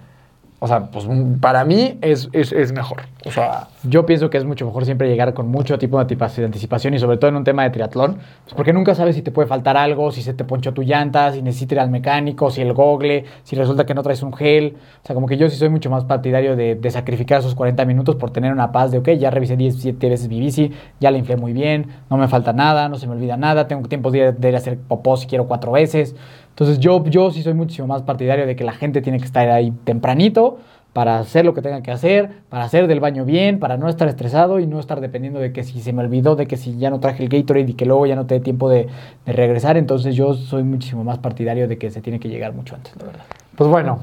o 0.65 0.69
sea, 0.69 0.93
pues 0.93 1.09
mm, 1.09 1.41
para 1.41 1.65
mí 1.65 1.99
es, 2.03 2.29
es, 2.33 2.53
es 2.53 2.73
mejor. 2.73 3.03
O 3.27 3.33
sea, 3.33 3.67
Yo 3.83 4.07
pienso 4.07 4.31
que 4.31 4.39
es 4.39 4.45
mucho 4.45 4.65
mejor 4.65 4.85
siempre 4.85 5.09
llegar 5.09 5.35
con 5.35 5.49
mucho 5.49 5.77
tipo 5.77 5.97
de 5.97 6.03
anticipación 6.45 6.95
y 6.95 7.01
sobre 7.01 7.17
todo 7.17 7.31
en 7.31 7.37
un 7.37 7.43
tema 7.43 7.65
de 7.65 7.71
triatlón, 7.71 8.19
pues 8.45 8.55
porque 8.55 8.73
nunca 8.73 8.95
sabes 8.95 9.17
si 9.17 9.23
te 9.23 9.33
puede 9.33 9.49
faltar 9.49 9.77
algo, 9.77 10.13
si 10.13 10.23
se 10.23 10.35
te 10.35 10.45
ponchó 10.45 10.73
tu 10.73 10.83
llanta, 10.83 11.33
si 11.33 11.43
necesitas 11.43 11.73
ir 11.73 11.81
al 11.81 11.91
mecánico, 11.91 12.49
si 12.49 12.61
el 12.61 12.75
gogle, 12.75 13.25
si 13.43 13.57
resulta 13.57 13.85
que 13.85 13.93
no 13.93 14.05
traes 14.05 14.23
un 14.23 14.33
gel. 14.33 14.77
O 15.03 15.07
sea, 15.07 15.15
como 15.15 15.27
que 15.27 15.37
yo 15.37 15.49
sí 15.49 15.57
soy 15.57 15.69
mucho 15.69 15.91
más 15.91 16.05
partidario 16.05 16.55
de, 16.55 16.77
de 16.77 16.91
sacrificar 16.93 17.41
esos 17.41 17.57
40 17.57 17.85
minutos 17.85 18.15
por 18.15 18.31
tener 18.31 18.53
una 18.53 18.71
paz 18.71 18.93
de, 18.93 18.99
ok, 18.99 19.09
ya 19.19 19.31
revisé 19.31 19.57
17 19.57 20.09
veces 20.09 20.29
mi 20.29 20.39
bici, 20.39 20.71
ya 21.01 21.11
la 21.11 21.19
inflé 21.19 21.37
muy 21.37 21.53
bien, 21.53 21.89
no 22.09 22.17
me 22.19 22.29
falta 22.29 22.53
nada, 22.53 22.89
no 22.89 22.99
se 22.99 23.09
me 23.09 23.15
olvida 23.15 23.37
nada, 23.37 23.67
tengo 23.67 23.89
tiempo 23.89 24.13
de, 24.13 24.31
de 24.31 24.49
ir 24.49 24.55
a 24.55 24.59
hacer 24.59 24.79
popó 24.79 25.17
si 25.17 25.27
quiero 25.27 25.49
cuatro 25.49 25.73
veces. 25.73 26.15
Entonces 26.53 26.79
yo, 26.79 27.05
yo 27.07 27.31
sí 27.31 27.43
soy 27.43 27.55
muchísimo 27.55 27.89
más 27.89 28.03
partidario 28.03 28.47
de 28.47 28.57
que 28.57 28.65
la 28.65 28.73
gente 28.73 29.01
tiene 29.01 29.19
que 29.19 29.25
estar 29.25 29.49
ahí 29.49 29.73
tempranito 29.85 30.59
para 30.93 31.19
hacer 31.19 31.45
lo 31.47 31.55
que 31.55 31.63
tenga 31.63 31.83
que 31.83 31.91
hacer, 31.91 32.31
para 32.51 32.65
hacer 32.65 32.87
del 32.87 33.01
baño 33.01 33.25
bien, 33.25 33.59
para 33.59 33.79
no 33.79 33.89
estar 33.89 34.09
estresado 34.09 34.61
y 34.61 34.67
no 34.67 34.79
estar 34.79 35.01
dependiendo 35.01 35.41
de 35.41 35.53
que 35.53 35.65
si 35.65 35.81
se 35.81 35.93
me 35.95 36.03
olvidó, 36.03 36.37
de 36.37 36.47
que 36.47 36.59
si 36.59 36.77
ya 36.77 36.91
no 36.91 37.01
traje 37.01 37.23
el 37.23 37.31
Gatorade 37.31 37.71
y 37.71 37.75
que 37.75 37.87
luego 37.87 38.05
ya 38.05 38.15
no 38.15 38.27
te 38.27 38.35
dé 38.35 38.41
tiempo 38.41 38.69
de, 38.69 38.89
regresar. 39.25 39.79
Entonces 39.79 40.15
yo 40.15 40.35
soy 40.35 40.63
muchísimo 40.63 41.03
más 41.05 41.19
partidario 41.19 41.67
de 41.67 41.79
que 41.79 41.91
se 41.91 42.03
tiene 42.03 42.21
que 42.21 42.29
llegar 42.29 42.53
mucho 42.53 42.75
antes, 42.75 42.95
la 42.97 43.07
verdad. 43.07 43.25
pues 43.57 43.71
bueno, 43.71 44.01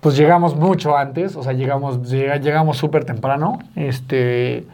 pues 0.00 0.16
llegamos 0.16 0.56
mucho 0.56 0.96
antes, 0.96 1.36
o 1.36 1.42
sea, 1.44 1.52
llegamos 1.52 2.02
llega- 2.10 2.36
llegamos 2.38 2.76
súper 2.76 3.04
temprano. 3.04 3.60
Este, 3.76 4.66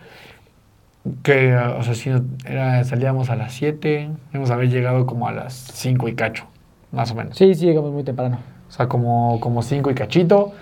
que, 1.23 1.55
o 1.55 1.83
sea, 1.83 1.95
si 1.95 2.11
era, 2.47 2.85
salíamos 2.85 3.29
a 3.31 3.37
las 3.37 3.53
7, 3.53 4.11
debemos 4.33 4.51
haber 4.51 4.71
llegado 4.71 5.05
como 5.07 5.29
a 5.29 5.33
las 5.33 5.55
5 5.55 6.09
y 6.09 6.15
cacho, 6.15 6.47
más 6.93 7.11
o 7.11 7.15
menos. 7.15 7.37
Sí, 7.37 7.55
sí, 7.55 7.67
llegamos 7.67 7.91
muy 7.93 8.05
temprano. 8.05 8.39
O 8.69 8.73
sea, 8.73 8.87
como, 8.89 9.39
como 9.41 9.63
cinco 9.63 9.91
y 9.91 9.95
cachito. 9.95 10.53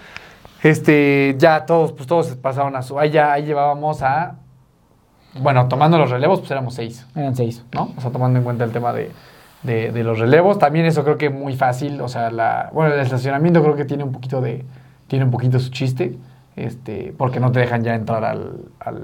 Este, 0.62 1.36
ya 1.38 1.64
todos, 1.66 1.92
pues 1.92 2.06
todos 2.06 2.28
pasaron 2.36 2.76
a 2.76 2.82
su. 2.82 2.98
Ahí 2.98 3.10
ya 3.10 3.32
ahí 3.32 3.44
llevábamos 3.44 4.02
a. 4.02 4.36
Bueno, 5.40 5.68
tomando 5.68 5.96
los 5.96 6.10
relevos, 6.10 6.40
pues 6.40 6.50
éramos 6.50 6.74
seis, 6.74 7.06
Eran 7.14 7.36
seis. 7.36 7.64
¿no? 7.72 7.92
O 7.96 8.00
sea, 8.00 8.10
tomando 8.10 8.38
en 8.38 8.44
cuenta 8.44 8.64
el 8.64 8.72
tema 8.72 8.92
de, 8.92 9.10
de, 9.62 9.92
de 9.92 10.04
los 10.04 10.18
relevos. 10.18 10.58
También 10.58 10.86
eso 10.86 11.04
creo 11.04 11.16
que 11.18 11.30
muy 11.30 11.54
fácil. 11.56 12.00
O 12.00 12.08
sea, 12.08 12.30
la. 12.30 12.70
Bueno, 12.72 12.92
el 12.94 13.00
estacionamiento 13.00 13.62
creo 13.62 13.76
que 13.76 13.84
tiene 13.84 14.04
un 14.04 14.12
poquito 14.12 14.40
de. 14.40 14.64
Tiene 15.06 15.24
un 15.24 15.30
poquito 15.30 15.58
su 15.58 15.70
chiste. 15.70 16.18
Este, 16.56 17.14
porque 17.16 17.40
no 17.40 17.52
te 17.52 17.60
dejan 17.60 17.82
ya 17.84 17.94
entrar 17.94 18.24
al. 18.24 18.64
al 18.80 18.96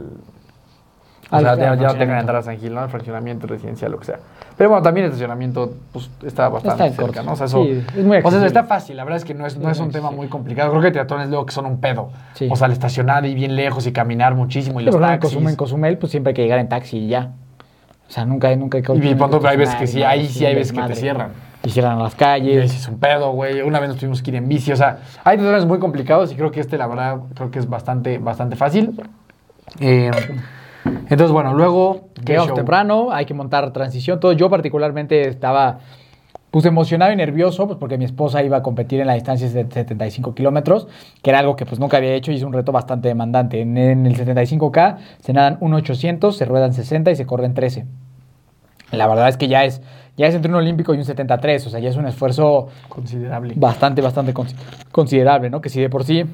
o 1.30 1.36
Al- 1.36 1.42
sea, 1.42 1.52
al 1.52 1.58
ya, 1.58 1.74
ya 1.76 1.86
no 1.86 1.92
te 1.94 1.98
dejan 2.00 2.18
entrar 2.18 2.36
a 2.38 2.42
San 2.42 2.58
Gil, 2.58 2.74
¿no? 2.74 2.80
Al 2.80 2.90
fraccionamiento 2.90 3.46
residencial, 3.46 3.92
lo 3.92 3.98
que 3.98 4.04
sea. 4.06 4.18
Pero 4.56 4.70
bueno, 4.70 4.82
también 4.82 5.04
el 5.04 5.12
estacionamiento, 5.12 5.74
pues, 5.92 6.10
está 6.24 6.48
bastante 6.48 6.86
Está 6.86 6.96
cerca, 6.96 7.20
corto. 7.20 7.22
¿no? 7.24 7.32
O 7.32 7.36
sea, 7.36 7.46
eso, 7.46 7.62
Sí, 7.64 7.84
es 7.96 8.04
muy 8.04 8.18
o 8.22 8.30
sea, 8.30 8.46
está 8.46 8.64
fácil, 8.64 8.96
la 8.96 9.04
verdad 9.04 9.18
es 9.18 9.24
que 9.24 9.34
no 9.34 9.46
es, 9.46 9.58
no 9.58 9.70
es 9.70 9.78
un 9.80 9.90
tema 9.90 10.10
muy 10.10 10.28
complicado. 10.28 10.70
Creo 10.70 10.82
que 10.82 10.90
triatones 10.90 11.28
luego 11.28 11.44
que 11.44 11.52
son 11.52 11.66
un 11.66 11.80
pedo. 11.80 12.10
Sí. 12.34 12.48
O 12.50 12.56
sea, 12.56 12.66
el 12.66 12.72
estacionar 12.72 13.26
y 13.26 13.34
bien 13.34 13.54
lejos 13.54 13.86
y 13.86 13.92
caminar 13.92 14.34
muchísimo 14.34 14.80
y 14.80 14.84
los 14.84 14.94
Pero 14.94 15.04
en 15.04 15.12
taxis. 15.12 15.30
Cozumel, 15.30 15.50
en 15.50 15.56
Cozumel, 15.56 15.98
pues 15.98 16.10
siempre 16.10 16.30
hay 16.30 16.34
que 16.34 16.42
llegar 16.42 16.58
en 16.58 16.68
taxi 16.68 16.98
y 16.98 17.08
ya. 17.08 17.32
O 18.08 18.10
sea, 18.10 18.24
nunca, 18.24 18.54
nunca 18.56 18.78
hay 18.78 18.82
que... 18.82 18.94
Y 18.94 19.46
hay 19.46 19.56
veces 19.56 19.74
que 19.74 19.86
sí, 19.86 19.98
y 19.98 20.02
ahí 20.04 20.26
sí 20.26 20.46
hay 20.46 20.54
veces 20.54 20.72
que 20.72 20.82
te 20.82 20.94
cierran. 20.94 21.32
Y 21.62 21.70
cierran 21.70 21.98
las 21.98 22.14
Y 22.14 22.16
calles. 22.16 22.70
sí 22.70 22.78
es 22.78 22.88
un 22.88 22.98
pedo, 22.98 23.32
güey. 23.32 23.60
Una 23.60 23.80
vez 23.80 23.88
nos 23.88 23.98
tuvimos 23.98 24.22
que 24.22 24.30
ir 24.30 24.36
en 24.36 24.48
bici. 24.48 24.70
O 24.70 24.76
sea, 24.76 25.00
hay 25.24 25.36
triatones 25.36 25.66
muy 25.66 25.80
complicados 25.80 26.30
y 26.32 26.36
creo 26.36 26.52
que 26.52 26.60
este, 26.60 26.78
la 26.78 26.86
verdad, 26.86 27.18
creo 27.34 27.50
que 27.50 27.58
es 27.58 27.68
bastante, 27.68 28.18
bastante 28.18 28.54
fácil. 28.54 28.98
Eh, 29.80 30.10
entonces, 31.08 31.30
bueno, 31.30 31.54
luego... 31.54 32.08
¿qué 32.24 32.32
Llegamos 32.32 32.54
temprano, 32.54 33.08
hay 33.12 33.24
que 33.26 33.34
montar 33.34 33.72
transición, 33.72 34.18
todo. 34.20 34.32
Yo 34.32 34.50
particularmente 34.50 35.28
estaba 35.28 35.78
pues 36.50 36.64
emocionado 36.64 37.12
y 37.12 37.16
nervioso, 37.16 37.66
pues 37.66 37.78
porque 37.78 37.98
mi 37.98 38.04
esposa 38.06 38.42
iba 38.42 38.56
a 38.56 38.62
competir 38.62 39.00
en 39.00 39.06
la 39.06 39.12
distancia 39.14 39.46
de 39.48 39.66
75 39.70 40.34
kilómetros, 40.34 40.88
que 41.22 41.30
era 41.30 41.40
algo 41.40 41.54
que 41.54 41.66
pues 41.66 41.78
nunca 41.78 41.98
había 41.98 42.14
hecho 42.14 42.32
y 42.32 42.36
es 42.36 42.42
un 42.42 42.52
reto 42.52 42.72
bastante 42.72 43.08
demandante. 43.08 43.60
En, 43.60 43.76
en 43.76 44.06
el 44.06 44.16
75K 44.16 44.96
se 45.20 45.32
nadan 45.34 45.58
1.800, 45.60 46.32
se 46.32 46.44
ruedan 46.46 46.72
60 46.72 47.10
y 47.10 47.16
se 47.16 47.26
corren 47.26 47.52
13. 47.52 47.84
La 48.92 49.06
verdad 49.06 49.28
es 49.28 49.36
que 49.36 49.48
ya 49.48 49.64
es, 49.64 49.82
ya 50.16 50.26
es 50.28 50.34
entre 50.34 50.50
un 50.50 50.56
olímpico 50.56 50.94
y 50.94 50.98
un 50.98 51.04
73, 51.04 51.66
o 51.66 51.70
sea, 51.70 51.80
ya 51.80 51.90
es 51.90 51.96
un 51.96 52.06
esfuerzo 52.06 52.68
Considerable. 52.88 53.52
bastante, 53.56 54.00
bastante 54.00 54.32
consi- 54.32 54.54
considerable, 54.92 55.50
¿no? 55.50 55.60
Que 55.60 55.68
si 55.68 55.80
de 55.80 55.90
por 55.90 56.04
sí 56.04 56.24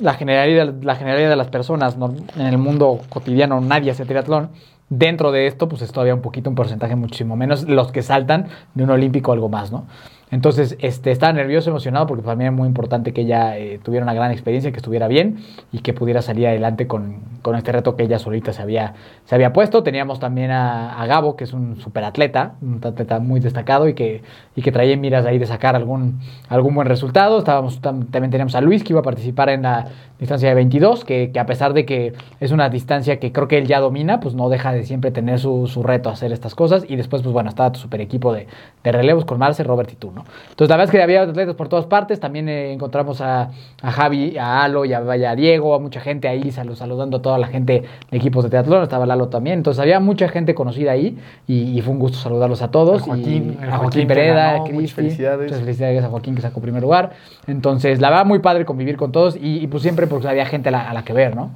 la 0.00 0.14
generalidad, 0.14 0.74
la 0.82 0.96
generalidad 0.96 1.30
de 1.30 1.36
las 1.36 1.48
personas 1.48 1.96
¿no? 1.96 2.14
en 2.36 2.46
el 2.46 2.58
mundo 2.58 3.00
cotidiano 3.08 3.60
nadie 3.60 3.90
hace 3.90 4.04
triatlón, 4.04 4.50
dentro 4.88 5.32
de 5.32 5.46
esto 5.46 5.68
pues 5.68 5.82
es 5.82 5.92
todavía 5.92 6.14
un 6.14 6.22
poquito, 6.22 6.50
un 6.50 6.56
porcentaje 6.56 6.96
muchísimo 6.96 7.36
menos 7.36 7.68
los 7.68 7.92
que 7.92 8.02
saltan 8.02 8.48
de 8.74 8.84
un 8.84 8.90
olímpico 8.90 9.32
algo 9.32 9.48
más, 9.48 9.70
¿no? 9.72 9.86
Entonces, 10.30 10.76
este, 10.80 11.10
estaba 11.10 11.32
nervioso, 11.32 11.70
emocionado, 11.70 12.06
porque 12.06 12.22
para 12.22 12.36
mí 12.36 12.44
era 12.44 12.52
muy 12.52 12.68
importante 12.68 13.12
que 13.12 13.22
ella 13.22 13.58
eh, 13.58 13.80
tuviera 13.82 14.04
una 14.04 14.14
gran 14.14 14.30
experiencia, 14.30 14.70
que 14.70 14.76
estuviera 14.76 15.08
bien 15.08 15.38
y 15.72 15.80
que 15.80 15.92
pudiera 15.92 16.22
salir 16.22 16.46
adelante 16.46 16.86
con, 16.86 17.16
con 17.42 17.56
este 17.56 17.72
reto 17.72 17.96
que 17.96 18.04
ella 18.04 18.18
solita 18.20 18.52
se 18.52 18.62
había, 18.62 18.94
se 19.24 19.34
había 19.34 19.52
puesto. 19.52 19.82
Teníamos 19.82 20.20
también 20.20 20.52
a, 20.52 21.04
Gabo, 21.06 21.34
que 21.34 21.44
es 21.44 21.52
un 21.52 21.80
superatleta, 21.80 22.54
un 22.62 22.80
atleta 22.84 23.18
muy 23.18 23.40
destacado 23.40 23.88
y 23.88 23.94
que, 23.94 24.22
y 24.54 24.62
que 24.62 24.70
traía 24.70 24.96
miras 24.96 25.26
ahí 25.26 25.38
de 25.38 25.46
sacar 25.46 25.74
algún, 25.74 26.20
algún 26.48 26.74
buen 26.76 26.86
resultado. 26.86 27.38
Estábamos, 27.38 27.82
tam- 27.82 28.08
también 28.10 28.30
teníamos 28.30 28.54
a 28.54 28.60
Luis, 28.60 28.84
que 28.84 28.92
iba 28.92 29.00
a 29.00 29.04
participar 29.04 29.48
en 29.48 29.62
la 29.62 29.86
distancia 30.20 30.48
de 30.50 30.54
22, 30.54 31.04
que, 31.04 31.30
que 31.32 31.40
a 31.40 31.46
pesar 31.46 31.72
de 31.72 31.84
que 31.86 32.12
es 32.40 32.52
una 32.52 32.68
distancia 32.68 33.18
que 33.18 33.32
creo 33.32 33.48
que 33.48 33.58
él 33.58 33.66
ya 33.66 33.80
domina, 33.80 34.20
pues 34.20 34.34
no 34.34 34.48
deja 34.48 34.70
de 34.72 34.84
siempre 34.84 35.10
tener 35.10 35.38
su, 35.40 35.66
su 35.66 35.82
reto 35.82 36.08
hacer 36.10 36.30
estas 36.32 36.54
cosas. 36.54 36.84
Y 36.88 36.94
después, 36.94 37.22
pues 37.22 37.32
bueno, 37.32 37.48
estaba 37.48 37.72
tu 37.72 37.80
super 37.80 38.00
equipo 38.00 38.32
de, 38.32 38.46
de 38.84 38.92
relevos 38.92 39.24
con 39.24 39.38
Marce, 39.38 39.64
Robert 39.64 39.90
y 39.92 39.96
tú, 39.96 40.12
¿no? 40.12 40.19
¿No? 40.20 40.24
Entonces, 40.50 40.68
la 40.68 40.76
verdad 40.76 40.84
es 40.94 40.98
que 40.98 41.02
había 41.02 41.22
atletas 41.22 41.54
por 41.54 41.68
todas 41.68 41.86
partes. 41.86 42.20
También 42.20 42.48
eh, 42.48 42.72
encontramos 42.72 43.20
a, 43.20 43.50
a 43.82 43.90
Javi, 43.90 44.38
a 44.38 44.62
Alo 44.64 44.84
y 44.84 44.92
a, 44.92 45.34
Diego, 45.34 45.74
a 45.74 45.78
mucha 45.78 46.00
gente 46.00 46.28
ahí 46.28 46.50
salu- 46.50 46.74
saludando 46.74 47.16
a 47.18 47.22
toda 47.22 47.38
la 47.38 47.46
gente 47.46 47.84
de 48.10 48.16
equipos 48.16 48.44
de 48.44 48.50
triatlón. 48.50 48.82
Estaba 48.82 49.06
Lalo 49.06 49.28
también. 49.28 49.58
Entonces, 49.58 49.80
había 49.80 50.00
mucha 50.00 50.28
gente 50.28 50.54
conocida 50.54 50.92
ahí 50.92 51.18
y, 51.46 51.76
y 51.76 51.80
fue 51.82 51.92
un 51.92 51.98
gusto 51.98 52.18
saludarlos 52.18 52.62
a 52.62 52.70
todos. 52.70 53.02
A 53.02 53.04
Joaquín, 53.06 53.58
y 53.60 53.64
a 53.64 53.78
Joaquín 53.78 54.06
Pereda, 54.06 54.56
a 54.56 54.64
Cristi. 54.64 54.88
felicidades. 54.88 55.50
Muchas 55.50 55.60
felicidades 55.60 56.04
a 56.04 56.08
Joaquín 56.08 56.34
que 56.34 56.42
sacó 56.42 56.60
primer 56.60 56.82
lugar. 56.82 57.12
Entonces, 57.46 58.00
la 58.00 58.10
verdad, 58.10 58.26
muy 58.26 58.40
padre 58.40 58.64
convivir 58.64 58.96
con 58.96 59.12
todos 59.12 59.36
y, 59.36 59.58
y, 59.58 59.66
pues 59.66 59.82
siempre 59.82 60.06
porque 60.06 60.28
había 60.28 60.46
gente 60.46 60.68
a 60.68 60.92
la, 60.92 61.02
que 61.04 61.12
ver, 61.12 61.34
¿no? 61.34 61.50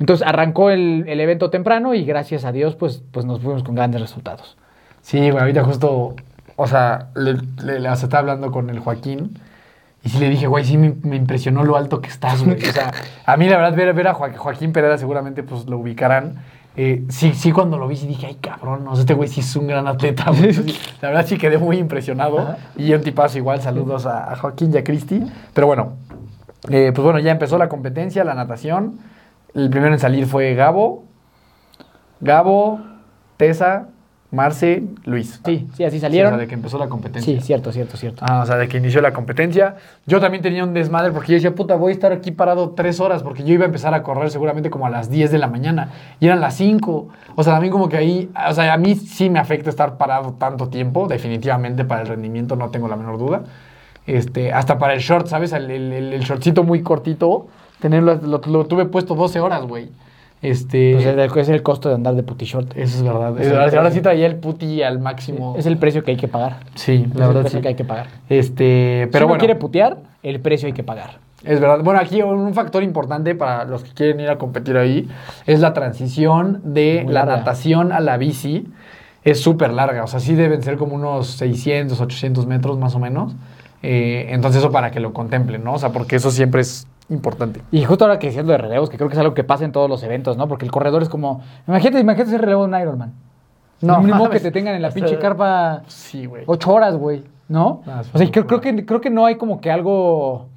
Entonces, 0.00 0.26
arrancó 0.26 0.70
el, 0.70 1.04
el 1.08 1.20
evento 1.20 1.50
temprano 1.50 1.94
y 1.94 2.04
gracias 2.04 2.44
a 2.44 2.52
Dios, 2.52 2.74
pues, 2.74 3.02
pues 3.12 3.26
nos 3.26 3.40
fuimos 3.40 3.62
con 3.62 3.74
grandes 3.74 4.00
resultados. 4.00 4.56
Sí, 5.00 5.30
güey, 5.30 5.40
ahorita 5.40 5.64
justo, 5.64 6.14
o 6.58 6.66
sea, 6.66 7.08
le, 7.14 7.34
le, 7.64 7.80
le- 7.80 7.88
o 7.88 7.94
sea, 7.96 8.04
estaba 8.04 8.18
hablando 8.20 8.50
con 8.52 8.68
el 8.68 8.80
Joaquín 8.80 9.38
y 10.04 10.08
sí 10.10 10.18
le 10.18 10.28
dije, 10.28 10.46
güey, 10.46 10.64
sí 10.64 10.76
me, 10.76 10.94
me 11.02 11.16
impresionó 11.16 11.64
lo 11.64 11.76
alto 11.76 12.00
que 12.00 12.08
estás, 12.08 12.42
güey. 12.44 12.56
O 12.68 12.72
sea, 12.72 12.90
a 13.24 13.36
mí 13.36 13.48
la 13.48 13.56
verdad, 13.58 13.76
ver, 13.76 13.94
ver 13.94 14.08
a 14.08 14.14
Joa- 14.14 14.36
Joaquín 14.36 14.72
Pereda 14.72 14.98
seguramente 14.98 15.42
pues 15.42 15.66
lo 15.66 15.78
ubicarán. 15.78 16.36
Eh, 16.76 17.04
sí, 17.08 17.32
sí, 17.34 17.50
cuando 17.52 17.76
lo 17.78 17.88
vi, 17.88 17.96
sí 17.96 18.06
dije, 18.06 18.26
ay, 18.26 18.34
cabrón, 18.36 18.84
no 18.84 18.92
este 18.94 19.14
güey 19.14 19.28
sí 19.28 19.40
es 19.40 19.56
un 19.56 19.66
gran 19.66 19.86
atleta, 19.88 20.26
güey. 20.30 20.52
La 21.00 21.08
verdad 21.08 21.26
sí 21.26 21.36
quedé 21.38 21.58
muy 21.58 21.78
impresionado. 21.78 22.56
Y 22.76 22.92
un 22.92 23.02
tipazo 23.02 23.38
igual, 23.38 23.60
saludos 23.62 24.06
a, 24.06 24.32
a 24.32 24.36
Joaquín 24.36 24.72
y 24.74 24.78
a 24.78 24.84
Cristi. 24.84 25.24
Pero 25.54 25.66
bueno, 25.66 25.94
eh, 26.70 26.92
pues 26.94 27.02
bueno, 27.04 27.18
ya 27.18 27.32
empezó 27.32 27.58
la 27.58 27.68
competencia, 27.68 28.22
la 28.24 28.34
natación. 28.34 28.98
El 29.54 29.70
primero 29.70 29.92
en 29.92 29.98
salir 29.98 30.26
fue 30.26 30.54
Gabo, 30.54 31.04
Gabo, 32.20 32.80
Tessa, 33.36 33.88
Marce, 34.30 34.82
Luis. 35.04 35.40
Sí, 35.44 35.66
sí, 35.74 35.84
así 35.84 35.96
Sí, 35.96 36.00
salieron. 36.00 36.32
o 36.34 36.36
sea, 36.36 36.40
de 36.42 36.48
que 36.48 36.54
empezó 36.54 36.76
la 36.78 36.88
competencia. 36.88 37.34
Sí, 37.40 37.40
cierto, 37.46 37.72
cierto, 37.72 37.96
cierto. 37.96 38.24
Ah, 38.28 38.40
o 38.42 38.46
sea, 38.46 38.56
de 38.56 38.68
que 38.68 38.76
inició 38.76 39.00
la 39.00 39.12
competencia. 39.14 39.76
Yo 40.06 40.20
también 40.20 40.42
tenía 40.42 40.64
un 40.64 40.74
desmadre 40.74 41.12
porque 41.12 41.28
yo 41.32 41.34
decía, 41.36 41.54
puta, 41.54 41.76
voy 41.76 41.90
a 41.90 41.94
estar 41.94 42.12
aquí 42.12 42.30
parado 42.30 42.70
tres 42.70 43.00
horas 43.00 43.22
porque 43.22 43.42
yo 43.42 43.54
iba 43.54 43.64
a 43.64 43.66
empezar 43.66 43.94
a 43.94 44.02
correr 44.02 44.30
seguramente 44.30 44.68
como 44.68 44.84
a 44.86 44.90
las 44.90 45.08
10 45.10 45.30
de 45.30 45.38
la 45.38 45.46
mañana 45.46 45.90
y 46.20 46.26
eran 46.26 46.40
las 46.40 46.54
5. 46.56 47.08
O 47.36 47.42
sea, 47.42 47.54
también 47.54 47.72
como 47.72 47.88
que 47.88 47.96
ahí, 47.96 48.30
o 48.50 48.52
sea, 48.52 48.74
a 48.74 48.76
mí 48.76 48.96
sí 48.96 49.30
me 49.30 49.38
afecta 49.38 49.70
estar 49.70 49.96
parado 49.96 50.32
tanto 50.34 50.68
tiempo, 50.68 51.08
definitivamente 51.08 51.86
para 51.86 52.02
el 52.02 52.08
rendimiento 52.08 52.54
no 52.54 52.68
tengo 52.68 52.86
la 52.86 52.96
menor 52.96 53.16
duda. 53.18 53.44
Este, 54.06 54.52
hasta 54.52 54.78
para 54.78 54.94
el 54.94 55.00
short, 55.00 55.26
¿sabes? 55.26 55.52
El, 55.52 55.70
el, 55.70 55.92
el- 55.92 56.12
el 56.14 56.20
shortcito 56.20 56.64
muy 56.64 56.82
cortito, 56.82 57.46
tenerlo, 57.80 58.14
lo, 58.16 58.40
lo 58.46 58.66
tuve 58.66 58.84
puesto 58.86 59.14
12 59.14 59.38
horas, 59.40 59.62
güey. 59.62 59.88
Este, 60.40 60.92
Pues 60.94 61.06
es 61.06 61.12
el- 61.32 61.38
es 61.40 61.48
el 61.48 61.62
costo 61.62 61.88
de 61.88 61.96
andar 61.96 62.14
de 62.14 62.22
puti 62.22 62.44
short. 62.44 62.70
eso 62.76 62.98
es 62.98 63.02
verdad. 63.02 63.38
es 63.40 63.46
el 63.48 63.58
ahora, 63.58 63.76
ahora 63.78 63.90
sí 63.90 64.00
traía 64.00 64.26
el 64.26 64.36
puti 64.36 64.82
al 64.82 65.00
máximo. 65.00 65.54
Es 65.58 65.66
el 65.66 65.78
precio 65.78 66.04
que 66.04 66.12
hay 66.12 66.16
que 66.16 66.28
pagar. 66.28 66.58
Sí, 66.76 67.06
Es 67.10 67.14
la 67.16 67.24
el 67.24 67.28
verdad 67.28 67.40
precio 67.42 67.58
sí. 67.58 67.62
que 67.62 67.68
hay 67.68 67.74
que 67.74 67.84
pagar. 67.84 68.06
Este, 68.28 69.00
Pero 69.06 69.10
pero 69.10 69.18
si 69.18 69.24
uno 69.24 69.28
bueno. 69.30 69.38
quiere 69.40 69.54
putear, 69.56 69.96
el 70.22 70.40
precio 70.40 70.66
hay 70.66 70.72
que 70.72 70.84
pagar. 70.84 71.18
Es 71.44 71.60
verdad. 71.60 71.80
Bueno, 71.84 72.00
aquí 72.00 72.20
un 72.22 72.52
factor 72.54 72.82
importante 72.82 73.34
para 73.34 73.64
los 73.64 73.84
que 73.84 73.90
quieren 73.92 74.20
ir 74.20 74.28
a 74.28 74.38
competir 74.38 74.76
ahí 74.76 75.08
es 75.46 75.60
la 75.60 75.72
transición 75.72 76.60
de 76.64 77.02
Muy 77.04 77.12
la 77.12 77.20
larga. 77.24 77.36
natación 77.38 77.92
a 77.92 78.00
la 78.00 78.16
bici. 78.16 78.66
Es 79.24 79.40
súper 79.40 79.72
larga, 79.72 80.04
o 80.04 80.06
sea, 80.06 80.20
sí 80.20 80.34
deben 80.36 80.62
ser 80.62 80.76
como 80.76 80.94
unos 80.94 81.26
600, 81.32 82.00
800 82.00 82.46
metros 82.46 82.78
más 82.78 82.94
o 82.94 82.98
menos. 82.98 83.34
Eh, 83.82 84.26
entonces 84.30 84.60
eso 84.62 84.72
para 84.72 84.90
que 84.90 85.00
lo 85.00 85.12
contemplen, 85.12 85.62
¿no? 85.62 85.74
O 85.74 85.78
sea, 85.78 85.90
porque 85.90 86.16
eso 86.16 86.30
siempre 86.30 86.60
es 86.62 86.86
importante. 87.10 87.62
Y 87.70 87.84
justo 87.84 88.04
ahora 88.04 88.18
que 88.18 88.28
diciendo 88.28 88.52
de 88.52 88.58
relevos, 88.58 88.90
que 88.90 88.96
creo 88.96 89.08
que 89.08 89.14
es 89.14 89.18
algo 89.20 89.34
que 89.34 89.44
pasa 89.44 89.64
en 89.64 89.72
todos 89.72 89.88
los 89.88 90.02
eventos, 90.02 90.36
¿no? 90.36 90.48
Porque 90.48 90.64
el 90.64 90.70
corredor 90.70 91.02
es 91.02 91.08
como. 91.08 91.42
Imagínate, 91.66 92.00
imagínate 92.00 92.30
ser 92.30 92.40
relevo 92.40 92.66
de 92.66 92.74
un 92.74 92.80
Ironman. 92.80 93.12
No, 93.80 94.00
ni 94.02 94.12
modo 94.12 94.30
que 94.30 94.40
te 94.40 94.50
tengan 94.50 94.74
en 94.74 94.82
la 94.82 94.90
pinche 94.90 95.18
carpa 95.18 95.82
Sí, 95.86 96.26
güey. 96.26 96.42
ocho 96.46 96.72
horas, 96.72 96.96
güey. 96.96 97.22
¿No? 97.48 97.82
Ah, 97.86 98.02
o 98.12 98.18
sea, 98.18 98.30
creo, 98.30 98.46
creo 98.46 98.60
que, 98.60 98.84
creo 98.84 99.00
que 99.00 99.08
no 99.08 99.24
hay 99.24 99.36
como 99.36 99.60
que 99.60 99.70
algo 99.70 100.48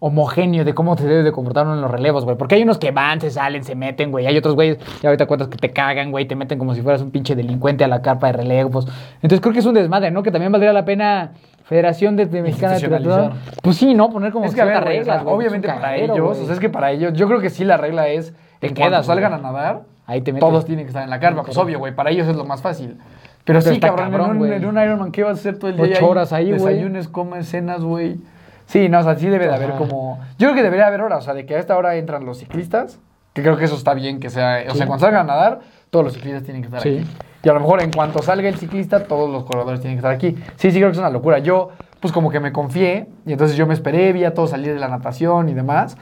homogéneo 0.00 0.64
de 0.64 0.74
cómo 0.74 0.96
se 0.96 1.06
debe 1.06 1.22
de 1.24 1.32
comportar 1.32 1.66
uno 1.66 1.74
en 1.74 1.80
los 1.80 1.90
relevos, 1.90 2.24
güey. 2.24 2.36
Porque 2.36 2.54
hay 2.54 2.62
unos 2.62 2.78
que 2.78 2.90
van, 2.92 3.20
se 3.20 3.30
salen, 3.30 3.64
se 3.64 3.74
meten, 3.74 4.10
güey. 4.10 4.26
Hay 4.26 4.36
otros 4.36 4.54
güeyes, 4.54 4.78
ya 5.02 5.08
ahorita 5.08 5.26
cuentas 5.26 5.48
que 5.48 5.58
te 5.58 5.70
cagan, 5.70 6.10
güey, 6.10 6.26
te 6.26 6.36
meten 6.36 6.58
como 6.58 6.74
si 6.74 6.82
fueras 6.82 7.02
un 7.02 7.10
pinche 7.10 7.34
delincuente 7.34 7.84
a 7.84 7.88
la 7.88 8.00
carpa 8.00 8.28
de 8.28 8.34
relevos. 8.34 8.86
Entonces 9.16 9.40
creo 9.40 9.52
que 9.52 9.58
es 9.58 9.66
un 9.66 9.74
desmadre, 9.74 10.10
¿no? 10.10 10.22
Que 10.22 10.30
también 10.30 10.52
valdría 10.52 10.72
la 10.72 10.84
pena 10.84 11.32
Federación 11.68 12.16
de, 12.16 12.24
de 12.26 12.42
Mexicana 12.42 12.74
de 12.74 12.80
Triatlón. 12.80 13.32
Pues 13.62 13.76
sí, 13.76 13.92
¿no? 13.94 14.08
Poner 14.08 14.32
como 14.32 14.46
es 14.46 14.52
que 14.52 14.62
ciertas 14.62 14.78
o 14.78 14.80
sea, 14.82 14.88
reglas, 14.90 15.22
obviamente 15.26 15.68
para 15.68 15.96
ellos, 15.96 16.38
o 16.38 16.44
sea, 16.44 16.54
es 16.54 16.60
que 16.60 16.70
para 16.70 16.90
ellos, 16.92 17.12
yo 17.12 17.26
creo 17.28 17.40
que 17.40 17.50
sí 17.50 17.62
la 17.64 17.76
regla 17.76 18.08
es 18.08 18.32
en 18.62 18.72
quedas, 18.74 18.88
cuanto 18.90 19.02
salgan 19.04 19.34
a 19.34 19.38
nadar, 19.38 19.82
Ahí 20.06 20.22
te 20.22 20.32
metes. 20.32 20.48
todos 20.48 20.64
tienen 20.64 20.86
que 20.86 20.88
estar 20.88 21.04
en 21.04 21.10
la 21.10 21.20
carpa. 21.20 21.42
Pues 21.42 21.56
obvio, 21.58 21.78
güey, 21.78 21.94
para 21.94 22.08
ellos 22.10 22.26
es 22.26 22.36
lo 22.36 22.46
más 22.46 22.62
fácil. 22.62 22.96
Pero, 23.44 23.60
Pero 23.60 23.74
sí, 23.74 23.80
cabrón, 23.80 24.10
cabrón, 24.10 24.30
en, 24.36 24.42
un, 24.42 24.52
en 24.52 24.64
un 24.64 24.78
Ironman, 24.82 25.12
¿qué 25.12 25.22
vas 25.24 25.36
a 25.36 25.40
hacer 25.40 25.58
todo 25.58 25.70
el 25.70 25.76
día? 25.76 25.96
Ocho 25.96 26.08
horas 26.08 26.32
ahí, 26.32 26.46
güey. 26.52 26.58
Desayunes, 26.74 27.08
comes, 27.08 27.46
cenas, 27.48 27.82
güey. 27.82 28.16
Sí, 28.66 28.88
no, 28.88 29.00
o 29.00 29.02
sea, 29.02 29.14
sí 29.16 29.26
debe 29.28 29.46
de 29.46 29.54
haber 29.54 29.72
como... 29.72 30.18
Yo 30.38 30.48
creo 30.48 30.54
que 30.54 30.62
debería 30.62 30.86
haber 30.86 31.02
horas, 31.02 31.18
o 31.20 31.22
sea, 31.22 31.34
de 31.34 31.44
que 31.46 31.54
a 31.54 31.58
esta 31.58 31.76
hora 31.76 31.96
entran 31.96 32.24
los 32.26 32.38
ciclistas, 32.38 32.98
que 33.34 33.42
creo 33.42 33.56
que 33.58 33.64
eso 33.66 33.76
está 33.76 33.92
bien, 33.94 34.20
que 34.20 34.28
sea... 34.30 34.64
O 34.68 34.72
Sí. 34.72 34.78
sea, 34.78 34.86
cuando 34.86 35.04
salgan 35.06 35.22
a 35.30 35.32
nadar, 35.34 35.60
todos 35.90 36.04
los 36.06 36.14
ciclistas 36.14 36.42
tienen 36.44 36.62
que 36.62 36.66
estar 36.66 36.80
Sí. 36.82 36.98
aquí. 37.06 37.06
Y 37.42 37.48
a 37.48 37.52
lo 37.52 37.60
mejor 37.60 37.82
en 37.82 37.90
cuanto 37.92 38.20
salga 38.22 38.48
el 38.48 38.56
ciclista, 38.56 39.04
todos 39.04 39.30
los 39.30 39.44
corredores 39.44 39.80
tienen 39.80 39.96
que 39.96 40.00
estar 40.00 40.12
aquí. 40.12 40.36
Sí, 40.56 40.70
sí, 40.70 40.78
creo 40.78 40.88
que 40.88 40.92
es 40.92 40.98
una 40.98 41.10
locura. 41.10 41.38
Yo, 41.38 41.70
pues 42.00 42.12
como 42.12 42.30
que 42.30 42.40
me 42.40 42.52
confié, 42.52 43.06
y 43.26 43.32
entonces 43.32 43.56
yo 43.56 43.66
me 43.66 43.74
esperé, 43.74 44.12
vi 44.12 44.24
a 44.24 44.34
todos 44.34 44.50
salir 44.50 44.72
de 44.74 44.80
la 44.80 44.88
natación 44.88 45.48
y 45.48 45.54
demás. 45.54 45.96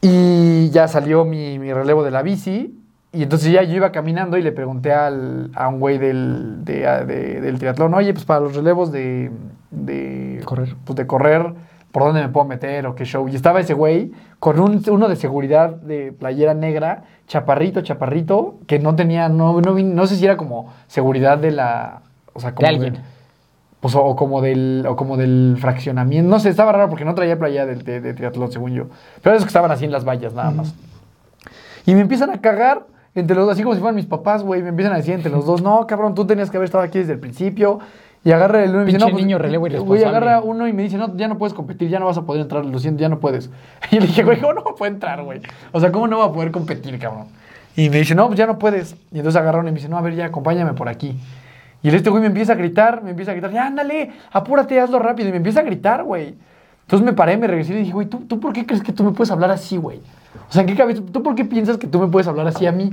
Y 0.00 0.70
ya 0.70 0.88
salió 0.88 1.24
mi, 1.24 1.58
mi 1.58 1.72
relevo 1.72 2.02
de 2.02 2.10
la 2.10 2.22
bici. 2.22 2.78
Y 3.14 3.22
entonces 3.22 3.52
ya 3.52 3.62
yo 3.62 3.74
iba 3.76 3.92
caminando 3.92 4.38
y 4.38 4.42
le 4.42 4.52
pregunté 4.52 4.92
al, 4.92 5.50
a 5.54 5.68
un 5.68 5.80
güey 5.80 5.98
del, 5.98 6.64
de- 6.64 7.40
del 7.42 7.58
triatlón, 7.58 7.92
oye, 7.92 8.12
pues 8.14 8.24
para 8.24 8.40
los 8.40 8.56
relevos 8.56 8.90
de, 8.90 9.30
de 9.70 10.40
Correr. 10.44 10.74
Pues 10.84 10.96
de 10.96 11.06
correr, 11.06 11.52
¿por 11.92 12.02
dónde 12.04 12.22
me 12.22 12.28
puedo 12.28 12.46
meter 12.46 12.86
o 12.86 12.94
qué 12.94 13.04
show? 13.04 13.28
Y 13.28 13.36
estaba 13.36 13.60
ese 13.60 13.74
güey 13.74 14.12
con 14.40 14.58
un, 14.58 14.82
uno 14.90 15.08
de 15.08 15.16
seguridad 15.16 15.70
de 15.70 16.12
playera 16.12 16.54
negra, 16.54 17.04
chaparrito, 17.28 17.82
chaparrito, 17.82 18.56
que 18.66 18.78
no 18.78 18.96
tenía, 18.96 19.28
no, 19.28 19.60
no, 19.60 19.74
no 19.78 20.06
sé 20.06 20.16
si 20.16 20.24
era 20.24 20.36
como 20.36 20.72
seguridad 20.88 21.38
de 21.38 21.52
la... 21.52 22.02
O 22.32 22.40
sea, 22.40 22.54
como 22.54 22.66
De 22.66 22.74
alguien. 22.74 22.98
pues, 23.80 23.94
o, 23.94 24.02
o 24.04 24.16
como 24.16 24.40
del, 24.40 24.84
o 24.88 24.96
como 24.96 25.16
del 25.16 25.56
fraccionamiento. 25.60 26.30
No 26.30 26.38
sé, 26.38 26.48
estaba 26.48 26.72
raro 26.72 26.88
porque 26.88 27.04
no 27.04 27.14
traía 27.14 27.38
playa 27.38 27.66
de, 27.66 27.76
de, 27.76 28.00
de 28.00 28.14
triatlón, 28.14 28.50
según 28.50 28.72
yo. 28.72 28.86
Pero 29.22 29.34
esos 29.36 29.44
que 29.44 29.50
estaban 29.50 29.70
así 29.70 29.84
en 29.84 29.92
las 29.92 30.04
vallas, 30.04 30.32
nada 30.34 30.50
más. 30.50 30.74
Y 31.84 31.94
me 31.94 32.00
empiezan 32.00 32.30
a 32.30 32.40
cagar 32.40 32.86
entre 33.14 33.36
los 33.36 33.44
dos, 33.44 33.54
así 33.54 33.62
como 33.62 33.74
si 33.74 33.80
fueran 33.80 33.96
mis 33.96 34.06
papás, 34.06 34.42
güey. 34.42 34.62
Me 34.62 34.70
empiezan 34.70 34.94
a 34.94 34.96
decir 34.96 35.14
entre 35.14 35.30
los 35.30 35.44
dos, 35.44 35.60
no, 35.62 35.86
cabrón, 35.86 36.14
tú 36.14 36.24
tenías 36.26 36.50
que 36.50 36.56
haber 36.56 36.66
estado 36.66 36.84
aquí 36.84 36.98
desde 37.00 37.12
el 37.14 37.18
principio. 37.18 37.80
Y 38.24 38.30
agarra 38.30 38.62
el 38.62 38.70
uno 38.70 38.82
y 38.82 38.84
me 38.84 38.92
dice, 38.92 38.98
no, 38.98 39.10
pues, 39.10 39.24
niño 39.24 39.38
relevo 39.38 39.66
Güey, 39.84 40.04
agarra 40.04 40.40
uno 40.40 40.68
y 40.68 40.72
me 40.72 40.84
dice, 40.84 40.96
no, 40.96 41.16
ya 41.16 41.26
no 41.26 41.38
puedes 41.38 41.54
competir, 41.54 41.88
ya 41.88 41.98
no 41.98 42.06
vas 42.06 42.18
a 42.18 42.22
poder 42.22 42.42
entrar, 42.42 42.64
lo 42.64 42.78
siento, 42.78 43.00
ya 43.00 43.08
no 43.08 43.18
puedes. 43.18 43.50
Y 43.90 43.98
le 43.98 44.06
dije, 44.06 44.22
güey, 44.22 44.40
¿cómo 44.40 44.52
no 44.52 44.62
puedo 44.62 44.92
entrar, 44.92 45.22
güey? 45.22 45.40
O 45.72 45.80
sea, 45.80 45.90
¿cómo 45.90 46.06
no 46.06 46.18
va 46.18 46.26
a 46.26 46.32
poder 46.32 46.52
competir, 46.52 46.98
cabrón? 46.98 47.26
Y 47.76 47.90
me 47.90 47.98
dice, 47.98 48.14
no, 48.14 48.26
pues 48.28 48.38
ya 48.38 48.46
no 48.46 48.58
puedes. 48.58 48.94
Y 49.10 49.18
entonces 49.18 49.40
agarra 49.40 49.58
uno 49.58 49.68
y 49.68 49.72
me 49.72 49.78
dice, 49.78 49.88
no, 49.88 49.98
a 49.98 50.02
ver, 50.02 50.14
ya, 50.14 50.26
acompáñame 50.26 50.74
por 50.74 50.88
aquí. 50.88 51.16
Y 51.82 51.88
este 51.88 52.10
güey 52.10 52.20
me 52.20 52.28
empieza 52.28 52.52
a 52.52 52.56
gritar, 52.56 53.02
me 53.02 53.10
empieza 53.10 53.32
a 53.32 53.34
gritar, 53.34 53.50
ya, 53.50 53.66
ándale, 53.66 54.12
apúrate, 54.30 54.78
hazlo 54.78 55.00
rápido. 55.00 55.28
Y 55.28 55.32
me 55.32 55.38
empieza 55.38 55.60
a 55.60 55.64
gritar, 55.64 56.04
güey. 56.04 56.34
Entonces 56.82 57.04
me 57.04 57.12
paré, 57.12 57.36
me 57.36 57.48
regresé 57.48 57.72
y 57.72 57.74
le 57.74 57.80
dije, 57.80 57.92
güey, 57.92 58.06
¿tú, 58.06 58.18
¿tú 58.18 58.38
por 58.38 58.52
qué 58.52 58.66
crees 58.66 58.82
que 58.82 58.92
tú 58.92 59.02
me 59.02 59.12
puedes 59.12 59.30
hablar 59.30 59.50
así, 59.50 59.78
güey? 59.78 60.00
O 60.48 60.52
sea, 60.52 60.62
¿en 60.62 60.68
qué 60.68 60.76
cabeza? 60.76 61.02
¿Tú 61.10 61.22
por 61.22 61.34
qué 61.34 61.44
piensas 61.44 61.76
que 61.78 61.86
tú 61.86 61.98
me 61.98 62.06
puedes 62.06 62.28
hablar 62.28 62.46
así 62.46 62.66
a 62.66 62.72
mí? 62.72 62.92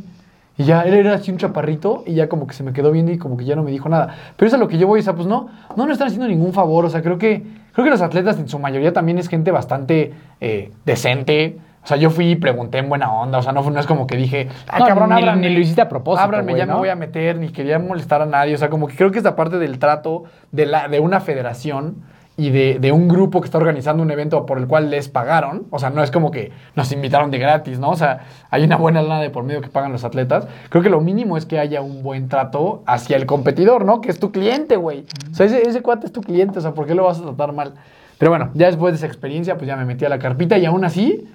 Y 0.59 0.65
ya, 0.65 0.81
él 0.81 0.93
era 0.93 1.13
así 1.15 1.31
un 1.31 1.37
chaparrito 1.37 2.03
y 2.05 2.15
ya 2.15 2.27
como 2.27 2.45
que 2.45 2.53
se 2.53 2.63
me 2.63 2.73
quedó 2.73 2.91
viendo 2.91 3.13
y 3.13 3.17
como 3.17 3.37
que 3.37 3.45
ya 3.45 3.55
no 3.55 3.63
me 3.63 3.71
dijo 3.71 3.87
nada. 3.87 4.13
Pero 4.35 4.47
eso 4.47 4.55
es 4.57 4.61
a 4.61 4.63
lo 4.63 4.67
que 4.67 4.77
yo 4.77 4.87
voy, 4.87 4.99
o 4.99 5.03
sea, 5.03 5.13
pues 5.15 5.25
no, 5.25 5.47
no 5.77 5.85
nos 5.85 5.93
están 5.93 6.07
haciendo 6.07 6.27
ningún 6.27 6.51
favor. 6.51 6.83
O 6.85 6.89
sea, 6.89 7.01
creo 7.01 7.17
que, 7.17 7.43
creo 7.71 7.85
que 7.85 7.89
los 7.89 8.01
atletas 8.01 8.37
en 8.39 8.49
su 8.49 8.59
mayoría 8.59 8.91
también 8.91 9.17
es 9.19 9.29
gente 9.29 9.51
bastante 9.51 10.13
eh, 10.41 10.71
decente. 10.85 11.57
O 11.81 11.87
sea, 11.87 11.95
yo 11.95 12.09
fui 12.09 12.31
y 12.31 12.35
pregunté 12.35 12.77
en 12.79 12.89
buena 12.89 13.09
onda. 13.09 13.37
O 13.37 13.41
sea, 13.41 13.53
no, 13.53 13.63
fue- 13.63 13.71
no 13.71 13.79
es 13.79 13.87
como 13.87 14.05
que 14.05 14.17
dije, 14.17 14.49
ah, 14.67 14.79
No, 14.79 14.85
cabrón, 14.85 15.39
ni- 15.39 15.49
lo 15.53 15.59
hiciste 15.61 15.81
a 15.81 15.87
propósito, 15.87 16.25
Ábranme, 16.25 16.51
güey, 16.51 16.57
ya 16.57 16.65
¿no? 16.65 16.73
me 16.73 16.79
voy 16.79 16.89
a 16.89 16.95
meter, 16.95 17.37
ni 17.37 17.49
quería 17.49 17.79
molestar 17.79 18.21
a 18.21 18.25
nadie. 18.25 18.53
O 18.53 18.57
sea, 18.57 18.69
como 18.69 18.87
que 18.87 18.97
creo 18.97 19.11
que 19.11 19.17
esta 19.17 19.37
parte 19.37 19.59
del 19.59 19.79
trato 19.79 20.25
de, 20.51 20.65
la, 20.65 20.89
de 20.89 20.99
una 20.99 21.21
federación 21.21 22.03
y 22.39 22.51
de, 22.51 22.79
de 22.79 22.93
un 22.93 23.09
grupo 23.09 23.41
que 23.41 23.45
está 23.45 23.57
organizando 23.57 24.01
un 24.01 24.09
evento 24.11 24.45
por 24.45 24.59
el 24.59 24.65
cual 24.65 24.89
les 24.89 25.09
pagaron. 25.09 25.67
O 25.71 25.77
sea, 25.77 25.89
no 25.89 26.01
es 26.01 26.09
como 26.09 26.31
que 26.31 26.53
nos 26.73 26.89
invitaron 26.93 27.31
de 27.31 27.37
gratis, 27.37 27.79
¿no? 27.79 27.89
O 27.89 27.95
sea, 27.97 28.21
hay 28.49 28.63
una 28.63 28.77
buena 28.77 29.01
lana 29.01 29.19
de 29.19 29.29
por 29.29 29.43
medio 29.43 29.59
que 29.59 29.67
pagan 29.67 29.91
los 29.91 30.05
atletas. 30.05 30.47
Creo 30.69 30.81
que 30.81 30.89
lo 30.89 31.01
mínimo 31.01 31.35
es 31.35 31.45
que 31.45 31.59
haya 31.59 31.81
un 31.81 32.01
buen 32.01 32.29
trato 32.29 32.81
hacia 32.85 33.17
el 33.17 33.25
competidor, 33.25 33.83
¿no? 33.83 33.99
Que 33.99 34.09
es 34.09 34.19
tu 34.19 34.31
cliente, 34.31 34.77
güey. 34.77 35.05
O 35.29 35.35
sea, 35.35 35.47
ese, 35.47 35.67
ese 35.67 35.81
cuate 35.81 36.05
es 36.05 36.13
tu 36.13 36.21
cliente, 36.21 36.59
o 36.59 36.61
sea, 36.61 36.71
¿por 36.71 36.87
qué 36.87 36.95
lo 36.95 37.03
vas 37.03 37.19
a 37.19 37.23
tratar 37.23 37.51
mal? 37.51 37.73
Pero 38.17 38.31
bueno, 38.31 38.51
ya 38.53 38.67
después 38.67 38.93
de 38.93 38.97
esa 38.97 39.07
experiencia, 39.07 39.57
pues 39.57 39.67
ya 39.67 39.75
me 39.75 39.83
metí 39.83 40.05
a 40.05 40.09
la 40.09 40.19
carpita 40.19 40.57
y 40.57 40.65
aún 40.65 40.85
así 40.85 41.27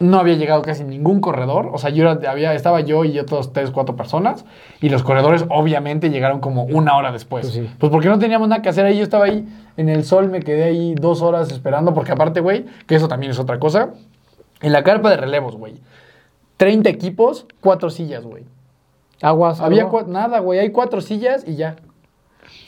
no 0.00 0.18
había 0.20 0.34
llegado 0.34 0.62
casi 0.62 0.84
ningún 0.84 1.20
corredor. 1.20 1.70
O 1.72 1.78
sea, 1.78 1.90
yo 1.90 2.08
era- 2.08 2.30
había, 2.30 2.54
estaba 2.54 2.80
yo 2.80 3.04
y 3.04 3.18
otros 3.18 3.52
tres, 3.52 3.70
cuatro 3.72 3.96
personas. 3.96 4.44
Y 4.80 4.90
los 4.90 5.02
corredores, 5.02 5.44
obviamente, 5.50 6.10
llegaron 6.10 6.38
como 6.40 6.62
una 6.64 6.96
hora 6.96 7.10
después. 7.10 7.42
Pues 7.46 7.54
sí. 7.54 7.70
Pues 7.78 7.90
porque 7.90 8.08
no 8.08 8.18
teníamos 8.18 8.48
nada 8.48 8.62
que 8.62 8.68
hacer 8.68 8.84
ahí. 8.86 8.96
Yo 8.96 9.02
estaba 9.02 9.24
ahí 9.24 9.46
en 9.76 9.88
el 9.88 10.04
sol, 10.04 10.28
me 10.30 10.40
quedé 10.40 10.64
ahí 10.64 10.94
dos 10.94 11.20
horas 11.22 11.50
esperando. 11.50 11.94
Porque 11.94 12.12
aparte, 12.12 12.40
güey, 12.40 12.66
que 12.86 12.94
eso 12.94 13.08
también 13.08 13.32
es 13.32 13.38
otra 13.40 13.58
cosa. 13.58 13.90
En 14.60 14.72
la 14.72 14.84
carpa 14.84 15.10
de 15.10 15.16
relevos, 15.16 15.56
güey. 15.56 15.74
30 16.58 16.90
equipos, 16.90 17.46
cuatro 17.60 17.90
sillas, 17.90 18.24
güey. 18.24 18.44
Aguas. 19.20 19.60
Había 19.60 19.82
algo. 19.82 20.00
cua- 20.00 20.06
nada, 20.06 20.38
güey. 20.38 20.60
Hay 20.60 20.70
cuatro 20.70 21.00
sillas 21.00 21.44
y 21.46 21.56
ya. 21.56 21.76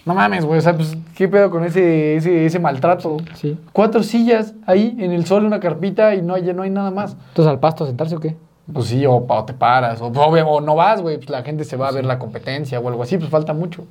No 0.04 0.14
mames, 0.14 0.44
güey, 0.44 0.58
o 0.58 0.62
sea, 0.62 0.74
pues, 0.74 0.96
¿qué 1.14 1.28
pedo 1.28 1.50
con 1.50 1.64
ese, 1.64 2.16
ese, 2.16 2.46
ese 2.46 2.58
maltrato? 2.58 3.18
Sí. 3.34 3.58
Cuatro 3.72 4.02
sillas 4.02 4.54
ahí 4.66 4.96
en 4.98 5.12
el 5.12 5.26
sol, 5.26 5.44
una 5.44 5.60
carpita 5.60 6.14
y 6.14 6.22
no 6.22 6.34
hay, 6.34 6.42
no 6.54 6.62
hay 6.62 6.70
nada 6.70 6.90
más. 6.90 7.16
Entonces, 7.28 7.50
¿al 7.50 7.60
pasto 7.60 7.84
a 7.84 7.86
sentarse 7.86 8.16
o 8.16 8.20
qué? 8.20 8.36
Pues 8.72 8.86
sí, 8.86 9.04
o, 9.06 9.14
o 9.16 9.44
te 9.44 9.52
paras, 9.52 10.00
o, 10.00 10.10
no 10.60 10.74
vas, 10.74 11.02
güey, 11.02 11.16
pues 11.16 11.30
la 11.30 11.42
gente 11.42 11.64
se 11.64 11.76
va 11.76 11.88
a 11.88 11.92
ver 11.92 12.04
la 12.04 12.18
competencia 12.18 12.78
o 12.80 12.88
algo 12.88 13.02
así, 13.02 13.18
pues 13.18 13.30
falta 13.30 13.52
mucho. 13.52 13.84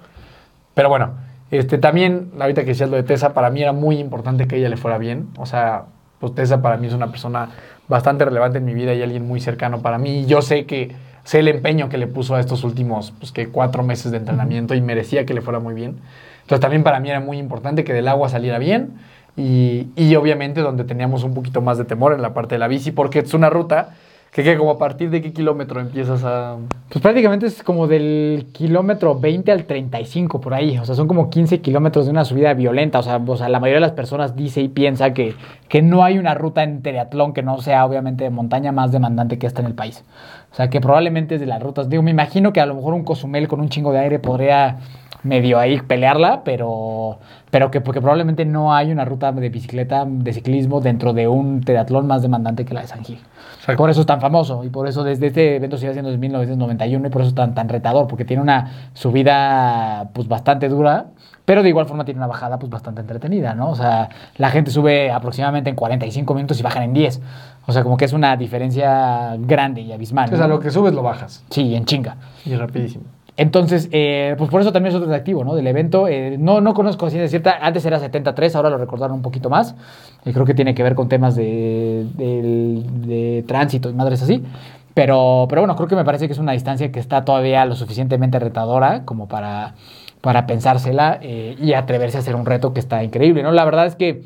Pero 0.74 0.90
bueno, 0.90 1.12
este, 1.52 1.78
también, 1.78 2.32
ahorita 2.40 2.62
que 2.62 2.68
decías 2.68 2.90
lo 2.90 2.96
de 2.96 3.04
Tessa, 3.04 3.34
para 3.34 3.50
mí 3.50 3.62
era 3.62 3.74
muy 3.74 3.98
importante 4.00 4.48
que 4.48 4.58
ella 4.58 4.70
le 4.70 4.78
fuera 4.78 4.98
bien. 4.98 5.30
O 5.38 5.46
sea, 5.46 5.86
pues 6.20 6.36
Tessa 6.36 6.62
para 6.62 6.78
mí 6.78 6.88
es 6.88 6.94
una 6.94 7.08
persona 7.08 7.50
bastante 7.88 8.24
relevante 8.24 8.60
en 8.60 8.66
mi 8.66 8.74
vida 8.74 8.94
y 8.94 9.02
alguien 9.02 9.28
muy 9.28 9.42
cercano 9.42 9.82
para 9.82 9.98
mí. 9.98 10.20
Y 10.20 10.26
yo 10.26 10.42
sé 10.42 10.66
que, 10.66 10.96
sé 11.24 11.40
el 11.40 11.48
empeño 11.48 11.90
que 11.90 11.98
le 11.98 12.08
puso 12.08 12.36
a 12.36 12.40
estos 12.40 12.64
últimos, 12.64 13.14
pues 13.20 13.32
que 13.32 13.48
cuatro 13.48 13.84
meses 13.84 14.12
de 14.12 14.18
entrenamiento 14.18 14.76
y 14.76 14.82
merecía 14.82 15.26
que 15.26 15.34
le 15.34 15.42
fuera 15.42 15.60
muy 15.60 15.74
bien. 15.74 15.98
Entonces 16.42 16.62
también 16.62 16.84
para 16.84 17.00
mí 17.00 17.10
era 17.10 17.20
muy 17.20 17.38
importante 17.38 17.84
que 17.84 17.94
del 17.94 18.08
agua 18.08 18.30
saliera 18.30 18.58
bien. 18.58 18.94
Y, 19.38 19.88
y 19.96 20.16
obviamente 20.16 20.62
donde 20.62 20.84
teníamos 20.84 21.24
un 21.24 21.34
poquito 21.34 21.62
más 21.62 21.78
de 21.78 21.86
temor 21.86 22.14
en 22.14 22.22
la 22.22 22.34
parte 22.34 22.56
de 22.56 22.60
la 22.60 22.68
bici, 22.68 22.92
porque 22.92 23.20
es 23.20 23.34
una 23.34 23.50
ruta 23.50 23.92
que, 24.32 24.44
que 24.44 24.58
como 24.58 24.72
a 24.72 24.78
partir 24.78 25.10
de 25.10 25.22
qué 25.22 25.34
kilómetro 25.34 25.80
empiezas 25.80 26.24
a... 26.24 26.58
Pues 26.90 27.02
prácticamente 27.02 27.48
es 27.48 27.64
como 27.64 27.88
del 27.88 28.48
kilómetro 28.52 29.20
20 29.20 29.52
al 29.52 29.66
35 29.66 30.40
por 30.40 30.54
ahí. 30.54 30.78
O 30.78 30.86
sea, 30.86 30.94
son 30.94 31.08
como 31.08 31.30
15 31.30 31.62
kilómetros 31.62 32.06
de 32.06 32.12
una 32.12 32.26
subida 32.26 32.54
violenta. 32.54 33.00
O 33.00 33.04
sea, 33.04 33.18
o 33.18 33.38
sea 33.38 33.50
la 33.50 33.60
mayoría 33.60 33.78
de 33.78 33.88
las 33.88 33.92
personas 33.92 34.36
dice 34.36 34.62
y 34.62 34.68
piensa 34.68 35.14
que, 35.14 35.36
que 35.68 35.82
no 35.82 36.04
hay 36.04 36.20
una 36.20 36.36
ruta 36.36 36.64
en 36.64 36.84
triatlón 36.84 37.34
que 37.34 37.42
no 37.42 37.60
sea 37.62 37.86
obviamente 37.86 38.24
de 38.24 38.30
montaña 38.30 38.72
más 38.72 38.92
demandante 38.92 39.40
que 39.40 39.48
esta 39.48 39.62
en 39.62 39.68
el 39.68 39.74
país. 39.74 40.04
O 40.52 40.56
sea, 40.56 40.70
que 40.70 40.82
probablemente 40.82 41.36
es 41.36 41.42
de 41.42 41.48
las 41.48 41.62
rutas. 41.62 41.90
Digo, 41.90 42.04
me 42.04 42.12
imagino 42.12 42.52
que 42.54 42.62
a 42.62 42.66
lo 42.66 42.76
mejor 42.76 42.94
un 42.94 43.04
Cozumel 43.04 43.48
con 43.48 43.60
un 43.62 43.70
chingo 43.70 43.92
de 43.92 44.00
aire 44.00 44.20
podría 44.20 44.78
medio 45.24 45.60
ahí 45.60 45.80
pelearla, 45.82 46.44
pero, 46.44 47.20
pero 47.52 47.72
que 47.72 47.82
porque 47.82 48.00
probablemente 48.00 48.46
no 48.46 48.74
hay 48.74 48.92
una 48.92 49.06
ruta 49.06 49.32
de 49.32 49.50
bicicleta, 49.50 50.06
de 50.08 50.34
ciclismo 50.34 50.82
dentro 50.82 51.14
de 51.14 51.28
un 51.28 51.62
triatlón 51.62 52.08
más 52.08 52.22
demandante 52.22 52.66
que 52.66 52.74
la 52.74 52.82
de 52.82 52.88
San 52.88 53.04
Gil. 53.04 53.20
Por 53.78 53.90
eso 53.90 54.02
es 54.02 54.08
tan 54.08 54.22
famoso 54.22 54.64
y 54.64 54.70
por 54.70 54.88
eso 54.88 55.04
desde 55.04 55.28
este 55.28 55.58
evento 55.58 55.78
se 55.78 55.82
sigue 55.82 55.92
haciendo 55.92 56.10
desde 56.10 56.22
1991 56.22 57.08
y 57.08 57.10
por 57.12 57.22
eso 57.22 57.30
es 57.30 57.36
tan, 57.36 57.54
tan 57.54 57.70
retador, 57.70 58.08
porque 58.08 58.26
tiene 58.26 58.42
una 58.42 58.90
subida 58.94 60.10
pues 60.14 60.28
bastante 60.28 60.70
dura, 60.70 61.08
pero 61.50 61.64
de 61.64 61.70
igual 61.70 61.88
forma 61.88 62.06
tiene 62.06 62.20
una 62.20 62.28
bajada 62.28 62.60
pues 62.60 62.70
bastante 62.70 63.02
entretenida, 63.02 63.56
¿no? 63.56 63.72
O 63.72 63.76
sea, 63.76 64.08
la 64.38 64.52
gente 64.52 64.70
sube 64.70 65.10
aproximadamente 65.10 65.72
en 65.72 65.76
45 65.76 66.36
minutos 66.36 66.60
y 66.60 66.62
bajan 66.62 66.84
en 66.84 66.94
10. 66.94 67.22
O 67.66 67.72
sea, 67.72 67.82
como 67.82 67.98
que 67.98 68.06
es 68.06 68.14
una 68.14 68.38
diferencia 68.38 69.36
grande 69.40 69.82
y 69.82 69.92
abismal. 69.92 70.32
O 70.32 70.38
sea, 70.38 70.46
¿no? 70.46 70.54
lo 70.54 70.60
que 70.60 70.70
subes 70.70 70.94
lo 70.94 71.02
bajas. 71.02 71.44
Sí, 71.50 71.74
en 71.74 71.86
chinga. 71.86 72.18
Y 72.46 72.54
rapidísimo. 72.54 73.06
Entonces, 73.36 73.90
eh, 73.92 74.36
pues 74.38 74.52
por 74.52 74.62
eso 74.62 74.72
también 74.72 74.92
es 74.92 74.96
otro 74.96 75.10
atractivo, 75.10 75.44
¿no? 75.44 75.56
Del 75.56 75.66
evento. 75.66 76.08
Eh, 76.08 76.38
no, 76.38 76.62
no 76.62 76.76
conozco 76.76 77.08
a 77.08 77.10
ciencia 77.10 77.28
cierta. 77.28 77.58
Antes 77.66 77.84
era 77.84 77.98
73, 77.98 78.56
ahora 78.56 78.70
lo 78.70 78.78
recordaron 78.78 79.16
un 79.16 79.24
poquito 79.24 79.50
más. 79.50 79.74
Y 80.26 80.34
creo 80.34 80.46
que 80.46 80.54
tiene 80.54 80.76
que 80.76 80.84
ver 80.84 80.94
con 80.94 81.10
temas 81.10 81.36
de, 81.36 82.06
de, 82.14 82.84
de 83.08 83.44
tránsito 83.48 83.90
y 83.90 83.94
madres 83.94 84.22
así. 84.22 84.44
Pero, 84.94 85.48
pero 85.50 85.62
bueno, 85.62 85.76
creo 85.76 85.88
que 85.88 85.96
me 85.96 86.06
parece 86.06 86.28
que 86.28 86.34
es 86.34 86.40
una 86.40 86.52
distancia 86.52 86.92
que 86.92 87.00
está 87.00 87.24
todavía 87.24 87.66
lo 87.66 87.76
suficientemente 87.76 88.38
retadora 88.38 89.06
como 89.06 89.28
para, 89.28 89.74
para 90.22 90.46
pensársela 90.48 91.20
eh, 91.22 91.56
y 91.62 91.74
atreverse 91.74 92.18
a 92.18 92.20
hacer 92.22 92.36
un 92.36 92.46
reto 92.46 92.74
que 92.74 92.80
está 92.80 93.04
increíble, 93.04 93.42
¿no? 93.44 93.52
La 93.52 93.66
verdad 93.66 93.86
es 93.86 93.96
que 93.96 94.24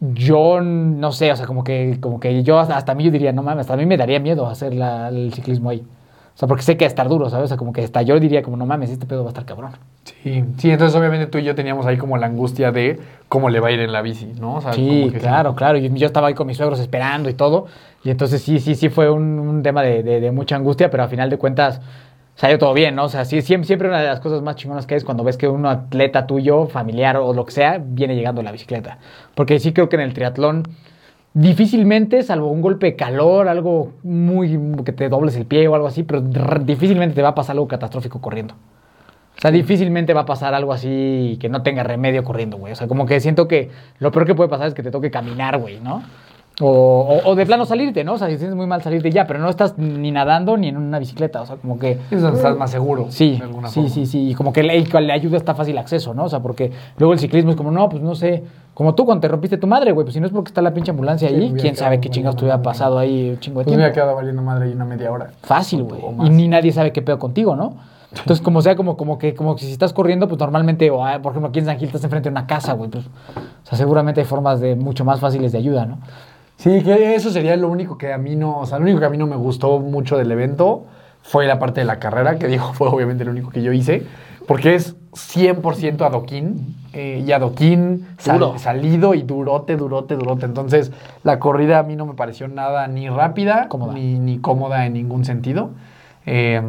yo 0.00 0.60
no 0.60 1.12
sé, 1.12 1.30
o 1.30 1.36
sea, 1.36 1.46
como 1.46 1.62
que, 1.62 1.98
como 2.00 2.18
que 2.18 2.42
yo 2.42 2.58
hasta, 2.58 2.90
a 2.90 2.94
mí 2.94 3.04
yo 3.04 3.10
diría, 3.12 3.32
no 3.32 3.42
mames, 3.42 3.62
hasta 3.62 3.74
a 3.74 3.76
mí 3.76 3.86
me 3.86 3.96
daría 3.96 4.18
miedo 4.18 4.46
hacer 4.48 4.74
la- 4.74 5.08
el 5.08 5.32
ciclismo 5.32 5.70
ahí. 5.70 5.84
O 6.34 6.38
sea, 6.38 6.48
porque 6.48 6.62
sé 6.64 6.76
que 6.76 6.84
va 6.84 6.86
a 6.86 6.88
estar 6.88 7.08
duro, 7.08 7.28
¿sabes? 7.30 7.44
O 7.44 7.48
sea, 7.48 7.56
como 7.56 7.72
que 7.72 7.82
hasta 7.84 8.02
yo 8.02 8.18
diría 8.18 8.42
como, 8.42 8.56
no 8.56 8.66
mames, 8.66 8.90
este 8.90 9.06
pedo 9.06 9.22
va 9.22 9.28
a 9.28 9.32
estar 9.32 9.44
cabrón. 9.44 9.72
Sí, 10.04 10.42
sí, 10.56 10.70
entonces 10.70 10.98
obviamente 10.98 11.26
tú 11.26 11.38
y 11.38 11.44
yo 11.44 11.54
teníamos 11.54 11.86
ahí 11.86 11.98
como 11.98 12.16
la 12.16 12.26
angustia 12.26 12.72
de 12.72 12.98
cómo 13.28 13.48
le 13.50 13.60
va 13.60 13.68
a 13.68 13.70
ir 13.70 13.80
en 13.80 13.92
la 13.92 14.02
bici, 14.02 14.32
¿no? 14.40 14.54
O 14.56 14.60
sea, 14.60 14.72
Sí, 14.72 14.88
como 15.02 15.12
que 15.12 15.18
claro, 15.20 15.54
claro. 15.54 15.78
Yo, 15.78 15.94
yo 15.94 16.06
estaba 16.06 16.28
ahí 16.28 16.34
con 16.34 16.46
mis 16.48 16.56
suegros 16.56 16.80
esperando 16.80 17.28
y 17.28 17.34
todo. 17.34 17.66
Y 18.02 18.10
entonces 18.10 18.42
sí, 18.42 18.58
sí, 18.58 18.74
sí 18.74 18.88
fue 18.88 19.08
un, 19.10 19.38
un 19.38 19.62
tema 19.62 19.82
de, 19.82 20.02
de- 20.02 20.20
de 20.20 20.30
mucha 20.32 20.56
angustia, 20.56 20.90
pero 20.90 21.04
a 21.04 21.08
final 21.08 21.30
de 21.30 21.36
cuentas 21.38 21.80
salió 22.34 22.58
todo 22.58 22.74
bien, 22.74 22.94
¿no? 22.94 23.04
O 23.04 23.08
sea, 23.08 23.24
sí, 23.24 23.42
siempre, 23.42 23.66
siempre 23.66 23.88
una 23.88 24.00
de 24.00 24.08
las 24.08 24.20
cosas 24.20 24.42
más 24.42 24.56
chingonas 24.56 24.86
que 24.86 24.96
es 24.96 25.04
cuando 25.04 25.24
ves 25.24 25.36
que 25.36 25.48
un 25.48 25.66
atleta 25.66 26.26
tuyo, 26.26 26.66
familiar 26.66 27.16
o 27.16 27.32
lo 27.32 27.44
que 27.44 27.52
sea, 27.52 27.78
viene 27.82 28.14
llegando 28.14 28.40
a 28.40 28.44
la 28.44 28.52
bicicleta. 28.52 28.98
Porque 29.34 29.58
sí 29.58 29.72
creo 29.72 29.88
que 29.88 29.96
en 29.96 30.02
el 30.02 30.14
triatlón 30.14 30.64
difícilmente, 31.34 32.22
salvo 32.22 32.48
un 32.48 32.60
golpe 32.60 32.86
de 32.86 32.96
calor, 32.96 33.48
algo 33.48 33.92
muy 34.02 34.58
que 34.84 34.92
te 34.92 35.08
dobles 35.08 35.36
el 35.36 35.46
pie 35.46 35.66
o 35.68 35.74
algo 35.74 35.86
así, 35.86 36.02
pero 36.02 36.20
difícilmente 36.20 37.14
te 37.14 37.22
va 37.22 37.30
a 37.30 37.34
pasar 37.34 37.54
algo 37.54 37.68
catastrófico 37.68 38.20
corriendo. 38.20 38.54
O 39.36 39.40
sea, 39.40 39.50
difícilmente 39.50 40.12
va 40.14 40.22
a 40.22 40.26
pasar 40.26 40.54
algo 40.54 40.72
así 40.72 41.38
que 41.40 41.48
no 41.48 41.62
tenga 41.62 41.82
remedio 41.82 42.22
corriendo, 42.22 42.58
güey. 42.58 42.74
O 42.74 42.76
sea, 42.76 42.86
como 42.86 43.06
que 43.06 43.18
siento 43.18 43.48
que 43.48 43.70
lo 43.98 44.12
peor 44.12 44.26
que 44.26 44.34
puede 44.34 44.50
pasar 44.50 44.68
es 44.68 44.74
que 44.74 44.82
te 44.82 44.90
toque 44.90 45.10
caminar, 45.10 45.58
güey, 45.58 45.80
¿no? 45.80 46.02
O, 46.60 46.66
o- 46.66 47.30
o 47.30 47.34
de 47.34 47.46
plano 47.46 47.64
salirte, 47.64 48.04
¿no? 48.04 48.12
O 48.12 48.18
sea, 48.18 48.28
si 48.28 48.36
sientes 48.36 48.54
muy 48.54 48.66
mal 48.66 48.82
salirte 48.82 49.10
ya, 49.10 49.26
pero 49.26 49.38
no 49.40 49.48
estás 49.48 49.78
ni 49.78 50.10
nadando 50.10 50.56
ni 50.58 50.68
en 50.68 50.76
una 50.76 50.98
bicicleta. 50.98 51.40
O 51.40 51.46
sea, 51.46 51.56
como 51.56 51.78
que... 51.78 51.98
es 52.10 52.20
donde 52.20 52.36
estás 52.36 52.56
más 52.58 52.70
seguro. 52.70 53.06
Sí, 53.08 53.36
de 53.38 53.44
alguna 53.44 53.68
sí, 53.68 53.74
forma. 53.80 53.88
sí, 53.88 54.06
sí. 54.06 54.30
Y 54.30 54.34
como 54.34 54.52
que 54.52 54.62
le, 54.62 54.84
la 55.00 55.14
ayuda 55.14 55.38
está 55.38 55.54
fácil 55.54 55.78
acceso, 55.78 56.12
¿no? 56.12 56.24
O 56.24 56.28
sea, 56.28 56.40
porque 56.40 56.70
luego 56.98 57.14
el 57.14 57.18
ciclismo 57.18 57.50
es 57.52 57.56
como, 57.56 57.70
no, 57.70 57.88
pues 57.88 58.02
no 58.02 58.14
sé. 58.14 58.44
Como 58.74 58.94
tú 58.94 59.04
cuando 59.06 59.22
te 59.22 59.28
rompiste 59.28 59.56
tu 59.56 59.66
madre, 59.66 59.92
güey. 59.92 60.04
Pues 60.04 60.12
si 60.14 60.20
no 60.20 60.26
es 60.26 60.32
porque 60.32 60.48
está 60.50 60.60
la 60.60 60.74
pinche 60.74 60.90
ambulancia 60.90 61.28
Sí, 61.28 61.34
ahí, 61.34 61.40
hubiera 61.46 61.56
quién 61.62 61.74
sabe 61.76 62.00
qué 62.00 62.10
chingados 62.10 62.36
te 62.36 62.44
hubiera 62.44 62.60
pasado 62.62 62.98
ahí 62.98 63.30
un 63.30 63.40
chingo 63.40 63.60
de 63.60 63.64
Pues 63.64 63.76
me 63.76 63.78
tiempo. 63.82 63.84
había 63.86 63.94
quedado 63.94 64.14
valiendo 64.16 64.42
madre 64.42 64.66
ahí 64.66 64.72
una 64.72 64.84
media 64.84 65.10
hora. 65.10 65.30
Fácil, 65.42 65.84
güey. 65.84 66.02
Y 66.26 66.30
ni 66.30 66.48
nadie 66.48 66.70
sabe 66.70 66.92
qué 66.92 67.00
pedo 67.00 67.18
contigo, 67.18 67.56
¿no? 67.56 67.76
Entonces, 68.10 68.42
como 68.44 68.60
sea, 68.60 68.76
como, 68.76 68.98
como 68.98 69.16
que, 69.18 69.34
como 69.34 69.56
que 69.56 69.64
si 69.64 69.72
estás 69.72 69.94
corriendo, 69.94 70.28
pues 70.28 70.38
normalmente, 70.38 70.90
o, 70.90 71.02
ah, 71.02 71.18
por 71.22 71.32
ejemplo, 71.32 71.48
aquí 71.48 71.60
en 71.60 71.64
San 71.64 71.78
Gil 71.78 71.86
estás 71.86 72.04
enfrente 72.04 72.28
de 72.28 72.32
una 72.32 72.46
casa, 72.46 72.74
güey. 72.74 72.90
Pues, 72.90 73.06
o 73.06 73.66
sea, 73.66 73.78
seguramente 73.78 74.20
hay 74.20 74.26
formas 74.26 74.60
de 74.60 74.76
mucho 74.76 75.02
más 75.06 75.18
fáciles 75.18 75.50
de 75.52 75.56
ayuda, 75.58 75.86
¿no? 75.86 75.98
Sí, 76.62 76.80
que 76.84 77.16
eso 77.16 77.30
sería 77.30 77.56
lo 77.56 77.68
único 77.68 77.98
que 77.98 78.12
a 78.12 78.18
mí 78.18 78.36
no, 78.36 78.60
o 78.60 78.66
sea, 78.66 78.78
lo 78.78 78.84
único 78.84 79.00
que 79.00 79.06
a 79.06 79.10
mí 79.10 79.18
no 79.18 79.26
me 79.26 79.34
gustó 79.34 79.80
mucho 79.80 80.16
del 80.16 80.30
evento 80.30 80.84
fue 81.22 81.46
la 81.48 81.58
parte 81.58 81.80
de 81.80 81.86
la 81.86 81.98
carrera, 81.98 82.38
que 82.38 82.46
digo, 82.46 82.72
fue 82.74 82.86
obviamente 82.88 83.24
lo 83.24 83.32
único 83.32 83.50
que 83.50 83.62
yo 83.64 83.72
hice, 83.72 84.06
porque 84.46 84.76
es 84.76 84.94
100% 85.12 86.02
adoquín, 86.06 86.76
eh, 86.92 87.24
y 87.26 87.32
adoquín 87.32 88.06
sal- 88.18 88.58
salido 88.60 89.14
y 89.14 89.22
durote, 89.22 89.76
durote, 89.76 90.14
durote. 90.14 90.46
Entonces, 90.46 90.92
la 91.24 91.40
corrida 91.40 91.80
a 91.80 91.82
mí 91.82 91.96
no 91.96 92.06
me 92.06 92.14
pareció 92.14 92.46
nada 92.46 92.86
ni 92.86 93.08
rápida, 93.08 93.68
Cómoda. 93.68 93.94
Ni, 93.94 94.20
ni 94.20 94.38
cómoda 94.38 94.86
en 94.86 94.92
ningún 94.92 95.24
sentido. 95.24 95.70
Eh, 96.26 96.62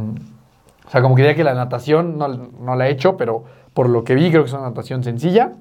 o 0.87 0.89
sea, 0.89 1.03
como 1.03 1.13
que 1.13 1.21
diría 1.21 1.35
que 1.35 1.43
la 1.43 1.53
natación 1.53 2.17
no, 2.17 2.27
no 2.27 2.75
la 2.75 2.87
he 2.87 2.91
hecho, 2.91 3.15
pero 3.15 3.43
por 3.75 3.89
lo 3.89 4.03
que 4.03 4.15
vi 4.15 4.29
creo 4.31 4.41
que 4.43 4.47
es 4.47 4.53
una 4.53 4.63
natación 4.63 5.03
sencilla. 5.03 5.51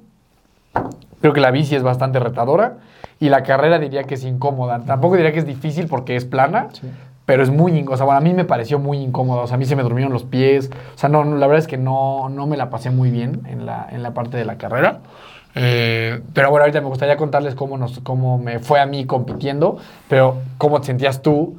Creo 1.23 1.33
que 1.33 1.41
la 1.41 1.51
bici 1.51 1.75
es 1.75 1.83
bastante 1.83 2.19
retadora 2.19 2.79
y 3.19 3.31
la 3.31 3.43
carrera 3.45 3.79
diría 3.79 4.03
que 4.05 4.15
es 4.15 4.25
incómoda. 4.25 4.81
Tampoco 4.85 5.17
diría 5.17 5.33
que 5.33 5.39
es 5.39 5.47
difícil 5.47 5.87
porque 5.87 6.17
es 6.17 6.25
plana, 6.25 6.69
pero 7.25 7.43
es 7.43 7.51
muy 7.51 7.73
incómoda. 7.73 7.95
O 7.95 7.97
sea, 7.97 8.07
bueno, 8.07 8.19
a 8.19 8.21
mí 8.21 8.35
me 8.35 8.45
pareció 8.45 8.79
muy 8.81 8.99
incómoda. 8.99 9.43
O 9.43 9.47
sea, 9.47 9.55
a 9.55 9.59
mí 9.59 9.65
se 9.65 9.77
me 9.77 9.85
durmieron 9.85 10.13
los 10.13 10.25
pies. 10.25 10.71
O 10.95 10.99
sea, 10.99 11.09
no, 11.09 11.25
no, 11.25 11.37
la 11.37 11.47
verdad 11.47 11.61
es 11.61 11.69
que 11.69 11.79
no, 11.79 12.29
no 12.29 12.47
me 12.47 12.57
la 12.57 12.69
pasé 12.69 12.91
muy 12.91 13.11
bien 13.11 13.43
en 13.47 13.65
la, 13.65 13.87
en 13.91 14.03
la 14.03 14.13
parte 14.13 14.37
de 14.37 14.45
la 14.45 14.59
carrera. 14.59 14.99
Eh, 15.55 16.21
pero 16.33 16.51
bueno, 16.51 16.65
ahorita 16.65 16.81
me 16.81 16.89
gustaría 16.89 17.17
contarles 17.17 17.55
cómo, 17.55 17.79
nos, 17.79 18.01
cómo 18.01 18.39
me 18.39 18.59
fue 18.59 18.81
a 18.81 18.87
mí 18.87 19.05
compitiendo, 19.05 19.79
pero 20.09 20.39
cómo 20.59 20.81
te 20.81 20.87
sentías 20.87 21.23
tú, 21.23 21.59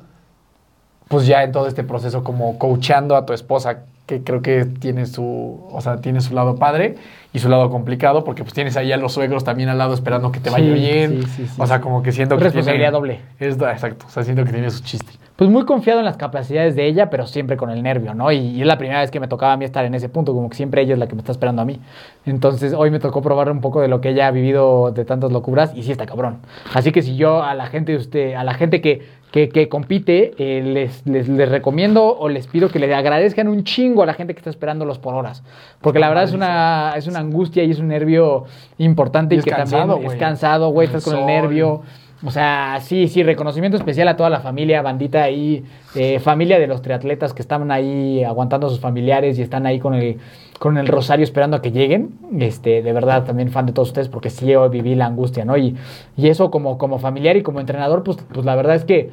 pues 1.13 1.27
ya 1.27 1.43
en 1.43 1.51
todo 1.51 1.67
este 1.67 1.83
proceso, 1.83 2.23
como 2.23 2.57
coachando 2.57 3.15
a 3.15 3.25
tu 3.25 3.33
esposa, 3.33 3.79
que 4.05 4.21
creo 4.23 4.41
que 4.41 4.65
tiene 4.65 5.05
su, 5.05 5.65
o 5.71 5.79
sea, 5.81 5.97
tiene 6.01 6.19
su 6.21 6.33
lado 6.33 6.55
padre 6.57 6.95
y 7.31 7.39
su 7.39 7.47
lado 7.49 7.69
complicado, 7.69 8.23
porque 8.23 8.43
pues 8.43 8.53
tienes 8.53 8.75
ahí 8.75 8.91
a 8.91 8.97
los 8.97 9.13
suegros 9.13 9.43
también 9.43 9.69
al 9.69 9.77
lado 9.77 9.93
esperando 9.93 10.31
que 10.31 10.39
te 10.39 10.49
vaya 10.49 10.65
Sí, 10.65 10.73
bien. 10.73 11.21
sí, 11.23 11.29
sí, 11.29 11.47
sí, 11.47 11.61
o 11.61 11.65
sea, 11.67 11.79
como 11.81 12.03
que 12.03 12.11
siento 12.11 12.35
que 12.37 12.43
Responsabilidad 12.45 12.89
tiene- 12.91 12.97
doble. 12.97 13.19
Es, 13.39 13.55
exacto, 13.55 14.05
o 14.07 14.09
sea, 14.09 14.23
siento 14.23 14.43
que 14.43 14.51
tiene 14.51 14.69
su 14.71 14.83
chiste. 14.83 15.13
Pues 15.35 15.49
muy 15.49 15.65
confiado 15.65 15.99
en 15.99 16.05
las 16.05 16.15
capacidades 16.17 16.75
de 16.75 16.85
ella, 16.85 17.09
pero 17.09 17.25
siempre 17.25 17.57
con 17.57 17.71
el 17.71 17.81
nervio, 17.81 18.13
¿no? 18.13 18.31
Y, 18.31 18.37
y 18.37 18.61
es 18.61 18.67
la 18.67 18.77
primera 18.77 18.99
vez 19.01 19.09
que 19.09 19.19
me 19.19 19.27
tocaba 19.27 19.53
a 19.53 19.57
mí 19.57 19.65
estar 19.65 19.83
en 19.83 19.95
ese 19.95 20.07
punto, 20.07 20.33
como 20.33 20.47
que 20.49 20.55
siempre 20.55 20.81
ella 20.83 20.93
es 20.93 20.99
la 20.99 21.07
que 21.07 21.15
me 21.15 21.21
está 21.21 21.31
esperando 21.31 21.63
a 21.63 21.65
mí. 21.65 21.79
Entonces 22.25 22.73
hoy 22.73 22.91
me 22.91 22.99
tocó 22.99 23.21
probar 23.23 23.49
un 23.51 23.59
poco 23.59 23.81
de 23.81 23.87
lo 23.87 23.99
que 23.99 24.09
ella 24.09 24.27
ha 24.27 24.31
vivido 24.31 24.91
de 24.91 25.05
tantas 25.05 25.31
locuras 25.31 25.73
y 25.75 25.83
sí 25.83 25.91
está 25.91 26.05
cabrón. 26.05 26.37
Así 26.73 26.91
que 26.91 27.01
si 27.01 27.15
yo 27.15 27.41
a 27.41 27.55
la 27.55 27.65
gente 27.65 27.93
de 27.93 27.97
usted, 27.97 28.33
a 28.35 28.43
la 28.43 28.53
gente 28.53 28.79
que, 28.79 29.07
que, 29.31 29.49
que 29.49 29.67
compite, 29.69 30.33
eh, 30.37 30.61
les, 30.61 31.03
les, 31.07 31.27
les 31.27 31.49
recomiendo 31.49 32.05
o 32.15 32.29
les 32.29 32.45
pido 32.45 32.69
que 32.69 32.77
le 32.77 32.93
agradezcan 32.93 33.47
un 33.47 33.63
chingo 33.63 34.03
a 34.03 34.05
la 34.05 34.13
gente 34.13 34.35
que 34.35 34.39
está 34.39 34.51
esperándolos 34.51 34.99
por 34.99 35.15
horas. 35.15 35.43
Porque 35.81 35.97
la 35.97 36.09
verdad 36.09 36.25
es 36.25 36.33
una, 36.33 36.93
es 36.95 37.07
una 37.07 37.19
angustia 37.19 37.63
y 37.63 37.71
es 37.71 37.79
un 37.79 37.87
nervio 37.87 38.45
importante 38.77 39.33
Y 39.33 39.37
y, 39.37 39.39
es 39.39 39.45
que 39.45 39.51
cansado, 39.51 39.93
también 39.93 40.05
güey. 40.05 40.15
es 40.15 40.19
cansado, 40.19 40.69
güey, 40.69 40.85
estás 40.85 41.03
con 41.03 41.17
el 41.17 41.25
nervio. 41.25 41.81
O 42.25 42.31
sea, 42.31 42.79
sí, 42.81 43.09
sí, 43.09 43.21
reconocimiento 43.21 43.75
especial 43.77 44.07
a 44.07 44.15
toda 44.15 44.29
la 44.29 44.39
familia, 44.39 44.81
bandita 44.81 45.23
ahí, 45.23 45.63
eh, 45.93 46.19
familia 46.19 46.57
de 46.57 46.67
los 46.67 46.81
triatletas 46.81 47.33
que 47.33 47.41
estaban 47.41 47.69
ahí 47.69 48.23
aguantando 48.23 48.67
a 48.67 48.69
sus 48.69 48.79
familiares 48.79 49.37
y 49.37 49.41
están 49.41 49.65
ahí 49.65 49.79
con 49.79 49.93
el, 49.93 50.19
con 50.57 50.77
el 50.77 50.87
rosario 50.87 51.25
esperando 51.25 51.57
a 51.57 51.61
que 51.61 51.71
lleguen. 51.71 52.11
Este, 52.39 52.81
de 52.81 52.93
verdad, 52.93 53.25
también 53.25 53.51
fan 53.51 53.65
de 53.65 53.73
todos 53.73 53.89
ustedes 53.89 54.07
porque 54.07 54.29
sí 54.29 54.45
yo 54.45 54.69
viví 54.69 54.95
la 54.95 55.07
angustia, 55.07 55.43
¿no? 55.43 55.57
Y, 55.57 55.75
y 56.15 56.29
eso 56.29 56.49
como, 56.49 56.77
como 56.77 56.97
familiar 56.97 57.35
y 57.35 57.43
como 57.43 57.59
entrenador, 57.59 58.03
pues, 58.03 58.17
pues 58.31 58.45
la 58.45 58.55
verdad 58.55 58.75
es 58.75 58.85
que 58.85 59.11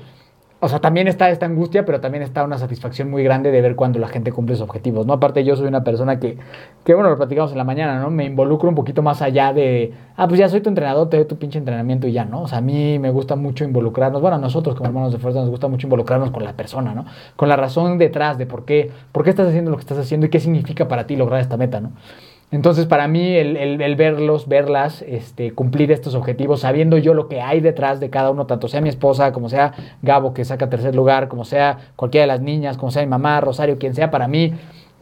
o 0.62 0.68
sea, 0.68 0.78
también 0.78 1.08
está 1.08 1.30
esta 1.30 1.46
angustia, 1.46 1.86
pero 1.86 2.00
también 2.00 2.22
está 2.22 2.44
una 2.44 2.58
satisfacción 2.58 3.10
muy 3.10 3.24
grande 3.24 3.50
de 3.50 3.62
ver 3.62 3.76
cuando 3.76 3.98
la 3.98 4.08
gente 4.08 4.30
cumple 4.30 4.56
sus 4.56 4.64
objetivos, 4.64 5.06
¿no? 5.06 5.14
Aparte, 5.14 5.42
yo 5.42 5.56
soy 5.56 5.66
una 5.66 5.82
persona 5.82 6.20
que, 6.20 6.36
que, 6.84 6.92
bueno, 6.92 7.08
lo 7.08 7.16
platicamos 7.16 7.52
en 7.52 7.58
la 7.58 7.64
mañana, 7.64 7.98
¿no? 7.98 8.10
Me 8.10 8.26
involucro 8.26 8.68
un 8.68 8.74
poquito 8.74 9.02
más 9.02 9.22
allá 9.22 9.54
de, 9.54 9.94
ah, 10.16 10.28
pues 10.28 10.38
ya 10.38 10.50
soy 10.50 10.60
tu 10.60 10.68
entrenador, 10.68 11.08
te 11.08 11.16
doy 11.16 11.24
tu 11.24 11.36
pinche 11.38 11.58
entrenamiento 11.58 12.06
y 12.06 12.12
ya, 12.12 12.26
¿no? 12.26 12.42
O 12.42 12.48
sea, 12.48 12.58
a 12.58 12.60
mí 12.60 12.98
me 12.98 13.10
gusta 13.10 13.36
mucho 13.36 13.64
involucrarnos, 13.64 14.20
bueno, 14.20 14.36
a 14.36 14.38
nosotros 14.38 14.76
como 14.76 14.88
hermanos 14.88 15.12
de 15.12 15.18
fuerza 15.18 15.40
nos 15.40 15.48
gusta 15.48 15.66
mucho 15.66 15.86
involucrarnos 15.86 16.30
con 16.30 16.44
la 16.44 16.52
persona, 16.52 16.94
¿no? 16.94 17.06
Con 17.36 17.48
la 17.48 17.56
razón 17.56 17.96
detrás 17.96 18.36
de 18.36 18.44
por 18.44 18.66
qué, 18.66 18.90
por 19.12 19.24
qué 19.24 19.30
estás 19.30 19.48
haciendo 19.48 19.70
lo 19.70 19.78
que 19.78 19.82
estás 19.82 19.98
haciendo 19.98 20.26
y 20.26 20.28
qué 20.28 20.40
significa 20.40 20.88
para 20.88 21.06
ti 21.06 21.16
lograr 21.16 21.40
esta 21.40 21.56
meta, 21.56 21.80
¿no? 21.80 21.92
Entonces, 22.52 22.86
para 22.86 23.06
mí, 23.06 23.36
el, 23.36 23.94
verlos, 23.94 24.48
verlas, 24.48 25.02
este, 25.02 25.52
cumplir 25.52 25.92
estos 25.92 26.16
objetivos, 26.16 26.60
sabiendo 26.60 26.98
yo 26.98 27.14
lo 27.14 27.28
que 27.28 27.40
hay 27.40 27.60
detrás 27.60 28.00
de 28.00 28.10
cada 28.10 28.32
uno, 28.32 28.46
tanto 28.46 28.66
sea 28.66 28.80
mi 28.80 28.88
esposa, 28.88 29.32
como 29.32 29.48
sea 29.48 29.72
Gabo, 30.02 30.34
que 30.34 30.44
saca 30.44 30.68
tercer 30.68 30.96
lugar, 30.96 31.28
como 31.28 31.44
sea 31.44 31.78
cualquiera 31.94 32.24
de 32.24 32.26
las 32.26 32.40
niñas, 32.40 32.76
como 32.76 32.90
sea 32.90 33.02
mi 33.02 33.08
mamá, 33.08 33.40
Rosario, 33.40 33.78
quien 33.78 33.94
sea, 33.94 34.10
para 34.10 34.26
mí, 34.26 34.54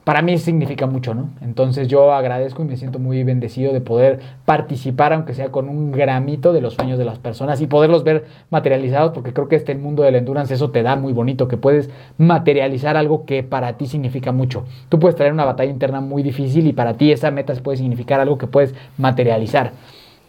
para 0.08 0.22
mí 0.22 0.38
significa 0.38 0.86
mucho, 0.86 1.12
¿no? 1.12 1.28
Entonces 1.42 1.86
yo 1.86 2.14
agradezco 2.14 2.62
y 2.62 2.64
me 2.64 2.78
siento 2.78 2.98
muy 2.98 3.24
bendecido 3.24 3.74
de 3.74 3.82
poder 3.82 4.20
participar, 4.46 5.12
aunque 5.12 5.34
sea 5.34 5.52
con 5.52 5.68
un 5.68 5.92
gramito 5.92 6.54
de 6.54 6.62
los 6.62 6.72
sueños 6.72 6.98
de 6.98 7.04
las 7.04 7.18
personas 7.18 7.60
y 7.60 7.66
poderlos 7.66 8.04
ver 8.04 8.24
materializados, 8.48 9.12
porque 9.12 9.34
creo 9.34 9.48
que 9.48 9.56
este 9.56 9.74
mundo 9.74 10.04
del 10.04 10.14
endurance 10.14 10.54
eso 10.54 10.70
te 10.70 10.82
da 10.82 10.96
muy 10.96 11.12
bonito, 11.12 11.46
que 11.46 11.58
puedes 11.58 11.90
materializar 12.16 12.96
algo 12.96 13.26
que 13.26 13.42
para 13.42 13.76
ti 13.76 13.84
significa 13.84 14.32
mucho. 14.32 14.64
Tú 14.88 14.98
puedes 14.98 15.14
traer 15.14 15.34
una 15.34 15.44
batalla 15.44 15.70
interna 15.70 16.00
muy 16.00 16.22
difícil 16.22 16.66
y 16.66 16.72
para 16.72 16.94
ti 16.94 17.12
esa 17.12 17.30
meta 17.30 17.52
puede 17.62 17.76
significar 17.76 18.18
algo 18.18 18.38
que 18.38 18.46
puedes 18.46 18.74
materializar, 18.96 19.72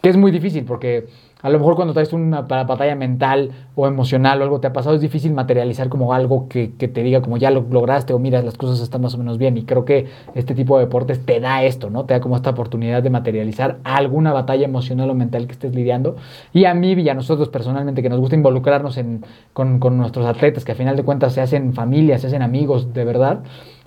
que 0.02 0.10
es 0.10 0.16
muy 0.18 0.30
difícil 0.30 0.64
porque 0.64 1.06
a 1.42 1.48
lo 1.48 1.58
mejor 1.58 1.74
cuando 1.74 1.94
traes 1.94 2.12
una 2.12 2.42
batalla 2.42 2.94
mental 2.94 3.50
o 3.74 3.86
emocional 3.86 4.40
o 4.40 4.44
algo 4.44 4.60
te 4.60 4.66
ha 4.66 4.72
pasado, 4.72 4.94
es 4.94 5.00
difícil 5.00 5.32
materializar 5.32 5.88
como 5.88 6.12
algo 6.12 6.48
que, 6.48 6.68
te 6.68 7.02
diga 7.02 7.22
como 7.22 7.36
ya 7.36 7.50
lo 7.50 7.64
lograste 7.70 8.12
o 8.12 8.18
mira, 8.18 8.42
las 8.42 8.56
cosas 8.56 8.80
están 8.80 9.00
más 9.00 9.14
o 9.14 9.18
menos 9.18 9.38
bien. 9.38 9.56
Y 9.56 9.64
creo 9.64 9.84
que 9.84 10.06
este 10.34 10.54
tipo 10.54 10.78
de 10.78 10.84
deportes 10.84 11.24
te 11.24 11.40
da 11.40 11.64
esto, 11.64 11.90
¿no? 11.90 12.04
Te 12.04 12.14
da 12.14 12.20
como 12.20 12.36
esta 12.36 12.50
oportunidad 12.50 13.02
de 13.02 13.10
materializar 13.10 13.78
alguna 13.84 14.32
batalla 14.32 14.64
emocional 14.64 15.10
o 15.10 15.14
mental 15.14 15.46
que 15.46 15.52
estés 15.52 15.74
lidiando. 15.74 16.16
Y 16.52 16.66
a 16.66 16.74
mí 16.74 16.90
y 16.92 17.08
a 17.08 17.14
nosotros 17.14 17.48
personalmente, 17.48 18.02
que 18.02 18.08
nos 18.08 18.18
gusta 18.18 18.36
involucrarnos 18.36 18.96
en, 18.96 19.24
con, 19.52 19.78
nuestros 19.96 20.26
atletas, 20.26 20.64
que 20.64 20.72
a 20.72 20.74
final 20.74 20.96
de 20.96 21.04
cuentas 21.04 21.32
se 21.32 21.40
hacen 21.40 21.72
familias, 21.72 22.20
se 22.22 22.28
hacen 22.28 22.42
amigos 22.42 22.92
de 22.92 23.04
verdad. 23.04 23.40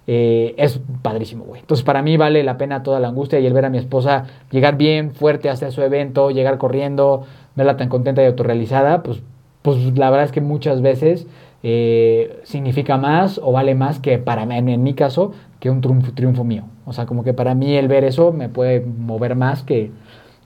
Eh, 0.05 0.53
es 0.57 0.81
padrísimo, 1.01 1.45
güey. 1.45 1.61
Entonces, 1.61 1.85
para 1.85 2.01
mí 2.01 2.17
vale 2.17 2.43
la 2.43 2.57
pena 2.57 2.83
toda 2.83 2.99
la 2.99 3.07
angustia 3.07 3.39
y 3.39 3.45
el 3.45 3.53
ver 3.53 3.65
a 3.65 3.69
mi 3.69 3.77
esposa 3.77 4.25
llegar 4.51 4.75
bien, 4.75 5.11
fuerte 5.11 5.49
hacia 5.49 5.71
su 5.71 5.81
evento, 5.81 6.29
llegar 6.29 6.57
corriendo, 6.57 7.25
verla 7.55 7.77
tan 7.77 7.89
contenta 7.89 8.23
y 8.23 8.25
autorrealizada, 8.25 9.03
pues, 9.03 9.21
pues 9.61 9.77
la 9.97 10.09
verdad 10.09 10.25
es 10.25 10.31
que 10.31 10.41
muchas 10.41 10.81
veces 10.81 11.27
eh, 11.63 12.41
significa 12.43 12.97
más 12.97 13.39
o 13.41 13.51
vale 13.51 13.75
más 13.75 13.99
que 13.99 14.17
para 14.17 14.45
mí, 14.45 14.57
en, 14.57 14.83
mi 14.83 14.93
caso, 14.93 15.31
que 15.59 15.69
un 15.69 15.81
triunfo, 15.81 16.11
triunfo 16.13 16.43
mío. 16.43 16.63
O 16.85 16.93
sea, 16.93 17.05
como 17.05 17.23
que 17.23 17.33
para 17.33 17.55
mí 17.55 17.75
el 17.75 17.87
ver 17.87 18.03
eso 18.03 18.33
me 18.33 18.49
puede 18.49 18.81
mover 18.81 19.35
más 19.35 19.63
que, 19.63 19.91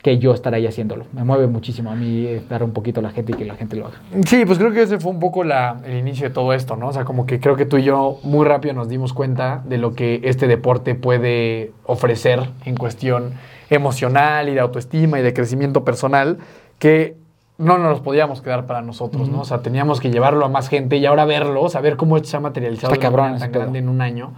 que 0.04 0.20
yo 0.20 0.34
estar 0.34 0.54
ahí 0.54 0.68
haciéndolo. 0.68 1.06
Me 1.14 1.24
mueve 1.24 1.48
muchísimo 1.48 1.90
a 1.90 1.96
mí 1.96 2.28
dar 2.48 2.64
un 2.64 2.72
poquito 2.72 3.00
a 3.00 3.04
la 3.04 3.10
gente 3.10 3.32
y 3.32 3.36
que 3.36 3.46
la 3.46 3.56
gente 3.56 3.76
lo 3.76 3.88
haga. 3.88 3.98
Sí, 4.28 4.46
pues 4.46 4.60
creo 4.60 4.72
que 4.72 4.84
ese 4.84 5.00
fue 5.00 5.12
un 5.12 5.20
poco 5.20 5.44
la, 5.44 5.82
el 5.86 5.98
inicio 5.98 6.28
de 6.28 6.34
todo 6.34 6.54
esto, 6.54 6.76
¿no? 6.76 6.90
O 6.90 6.94
sea, 6.94 7.04
como 7.04 7.26
que 7.26 7.40
creo 7.40 7.56
que 7.56 7.66
tú 7.66 7.78
y 7.78 7.84
yo 7.84 8.20
muy 8.22 8.46
rápido 8.46 8.76
nos 8.76 8.88
dimos 8.88 9.14
cuenta 9.14 9.64
de 9.68 9.80
lo 9.80 9.96
que 9.96 10.22
este 10.24 10.48
deporte 10.48 10.94
puede 10.94 11.72
ofrecer 11.86 12.42
en 12.66 12.78
cuestión 12.78 13.34
emocional 13.72 14.50
y 14.50 14.54
de 14.54 14.60
autoestima 14.60 15.20
y 15.20 15.24
de 15.24 15.34
crecimiento 15.34 15.84
personal 15.84 16.38
que 16.80 17.18
no 17.58 17.78
nos 17.78 17.90
los 17.90 18.02
podíamos 18.02 18.42
quedar 18.42 18.66
para 18.66 18.82
nosotros, 18.82 19.30
¿no? 19.30 19.42
O 19.42 19.46
sea, 19.46 19.60
teníamos 19.60 20.00
que 20.00 20.12
llevarlo 20.12 20.46
a 20.46 20.50
más 20.50 20.70
gente 20.70 20.98
y 20.98 21.06
ahora 21.06 21.26
verlo, 21.26 21.70
saber 21.70 21.98
cómo 21.98 22.18
esto 22.18 22.30
se 22.30 22.38
ha 22.38 22.40
materializado 22.40 22.94
Está 22.94 23.08
cabrón, 23.08 23.40
tan 23.40 23.52
grande 23.52 23.80
en 23.80 23.90
un 23.90 24.02
año. 24.02 24.34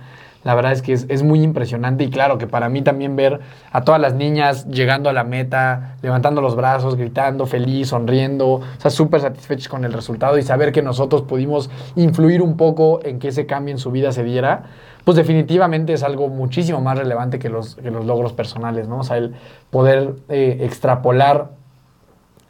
La 0.45 0.55
verdad 0.55 0.71
es 0.71 0.81
que 0.81 0.93
es, 0.93 1.23
muy 1.23 1.43
impresionante 1.43 2.05
y 2.05 2.09
claro 2.09 2.37
que 2.37 2.47
para 2.47 2.69
mí 2.69 2.81
también 2.81 3.17
ver 3.17 3.41
a 3.73 3.83
todas 3.83 3.99
las 3.99 4.13
niñas 4.13 4.67
llegando 4.69 5.09
a 5.09 5.13
la 5.13 5.25
meta, 5.25 5.97
levantando 6.01 6.39
los 6.39 6.55
brazos, 6.55 6.95
gritando, 6.95 7.45
feliz, 7.45 7.89
sonriendo, 7.89 8.47
o 8.47 8.63
sea, 8.77 8.89
súper 8.89 9.19
satisfechos 9.19 9.67
con 9.67 9.83
el 9.83 9.91
resultado 9.91 10.37
y 10.37 10.43
saber 10.43 10.71
que 10.71 10.81
nosotros 10.81 11.23
pudimos 11.23 11.69
influir 11.97 12.41
un 12.41 12.55
poco 12.55 13.01
en 13.03 13.19
que 13.19 13.27
ese 13.27 13.45
cambio 13.45 13.73
en 13.73 13.79
su 13.79 13.91
vida 13.91 14.13
se 14.13 14.23
diera, 14.23 14.63
pues 15.03 15.17
definitivamente 15.17 15.91
es 15.91 16.03
algo 16.03 16.29
muchísimo 16.29 16.79
más 16.79 16.97
relevante 16.97 17.37
que 17.37 17.49
los, 17.49 17.75
que 17.75 17.91
los 17.91 18.05
logros 18.05 18.31
personales, 18.31 18.87
¿no? 18.87 18.99
O 18.99 19.03
sea, 19.03 19.17
el 19.17 19.35
poder 19.71 20.13
eh, 20.29 20.59
extrapolar 20.61 21.58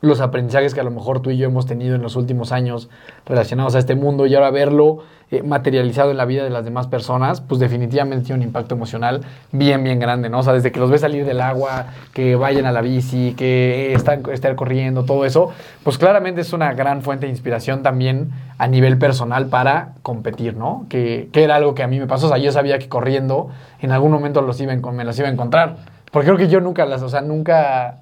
los 0.01 0.21
aprendizajes 0.21 0.73
que 0.73 0.79
a 0.79 0.83
lo 0.83 0.91
mejor 0.91 1.21
tú 1.21 1.29
y 1.29 1.37
yo 1.37 1.47
hemos 1.47 1.65
tenido 1.65 1.95
en 1.95 2.01
los 2.01 2.15
últimos 2.15 2.51
años 2.51 2.89
relacionados 3.25 3.75
a 3.75 3.79
este 3.79 3.95
mundo 3.95 4.25
y 4.25 4.35
ahora 4.35 4.49
verlo 4.49 4.99
eh, 5.31 5.43
materializado 5.43 6.09
en 6.09 6.17
la 6.17 6.25
vida 6.25 6.43
de 6.43 6.49
las 6.49 6.65
demás 6.65 6.87
personas, 6.87 7.39
pues 7.41 7.59
definitivamente 7.59 8.25
tiene 8.25 8.41
un 8.41 8.47
impacto 8.47 8.73
emocional 8.73 9.21
bien, 9.51 9.83
bien 9.83 9.99
grande, 9.99 10.27
¿no? 10.27 10.39
O 10.39 10.43
sea, 10.43 10.53
desde 10.53 10.71
que 10.71 10.79
los 10.79 10.89
ves 10.89 11.01
salir 11.01 11.23
del 11.25 11.41
agua, 11.41 11.87
que 12.13 12.35
vayan 12.35 12.65
a 12.65 12.71
la 12.71 12.81
bici, 12.81 13.35
que 13.37 13.93
están, 13.93 14.23
estén 14.31 14.55
corriendo, 14.55 15.03
todo 15.03 15.25
eso, 15.25 15.51
pues 15.83 15.99
claramente 15.99 16.41
es 16.41 16.51
una 16.53 16.73
gran 16.73 17.03
fuente 17.03 17.27
de 17.27 17.31
inspiración 17.31 17.83
también 17.83 18.31
a 18.57 18.67
nivel 18.67 18.97
personal 18.97 19.47
para 19.47 19.93
competir, 20.01 20.55
¿no? 20.57 20.87
Que, 20.89 21.29
que 21.31 21.43
era 21.43 21.57
algo 21.57 21.75
que 21.75 21.83
a 21.83 21.87
mí 21.87 21.99
me 21.99 22.07
pasó, 22.07 22.25
o 22.25 22.29
sea, 22.29 22.39
yo 22.39 22.51
sabía 22.51 22.79
que 22.79 22.89
corriendo 22.89 23.49
en 23.81 23.91
algún 23.91 24.11
momento 24.11 24.41
los 24.41 24.59
iba, 24.61 24.73
me 24.73 25.03
las 25.03 25.19
iba 25.19 25.27
a 25.27 25.31
encontrar, 25.31 25.75
porque 26.11 26.25
creo 26.27 26.37
que 26.37 26.47
yo 26.47 26.59
nunca 26.59 26.85
las, 26.85 27.03
o 27.03 27.09
sea, 27.09 27.21
nunca 27.21 27.99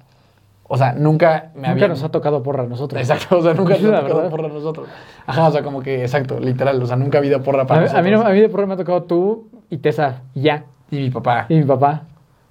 o 0.70 0.76
sea, 0.76 0.92
nunca 0.92 1.50
me 1.54 1.68
Nunca 1.68 1.88
nos 1.88 2.02
ha 2.04 2.10
tocado 2.10 2.42
porra 2.42 2.64
a 2.64 2.66
nosotros. 2.66 3.00
Exacto, 3.00 3.38
o 3.38 3.42
sea, 3.42 3.54
nunca 3.54 3.76
nos 3.78 3.92
ha 3.92 4.06
tocado 4.06 4.28
porra 4.28 4.46
a 4.46 4.52
nosotros. 4.52 4.88
Ajá, 5.26 5.48
o 5.48 5.50
sea, 5.50 5.62
como 5.62 5.80
que, 5.82 6.02
exacto, 6.02 6.38
literal, 6.38 6.82
o 6.82 6.86
sea, 6.86 6.96
nunca 6.96 7.18
ha 7.18 7.20
habido 7.20 7.42
porra 7.42 7.66
para 7.66 7.80
a, 7.80 7.82
nosotros. 7.84 8.06
A 8.06 8.08
mí, 8.08 8.14
a 8.14 8.34
mí 8.34 8.40
de 8.40 8.48
porra 8.50 8.66
me 8.66 8.74
ha 8.74 8.76
tocado 8.76 9.02
tú 9.04 9.48
y 9.70 9.78
Tessa, 9.78 10.22
y 10.34 10.42
ya. 10.42 10.64
Y 10.90 10.98
mi 10.98 11.10
papá. 11.10 11.46
Y 11.48 11.56
mi 11.56 11.64
papá. 11.64 12.02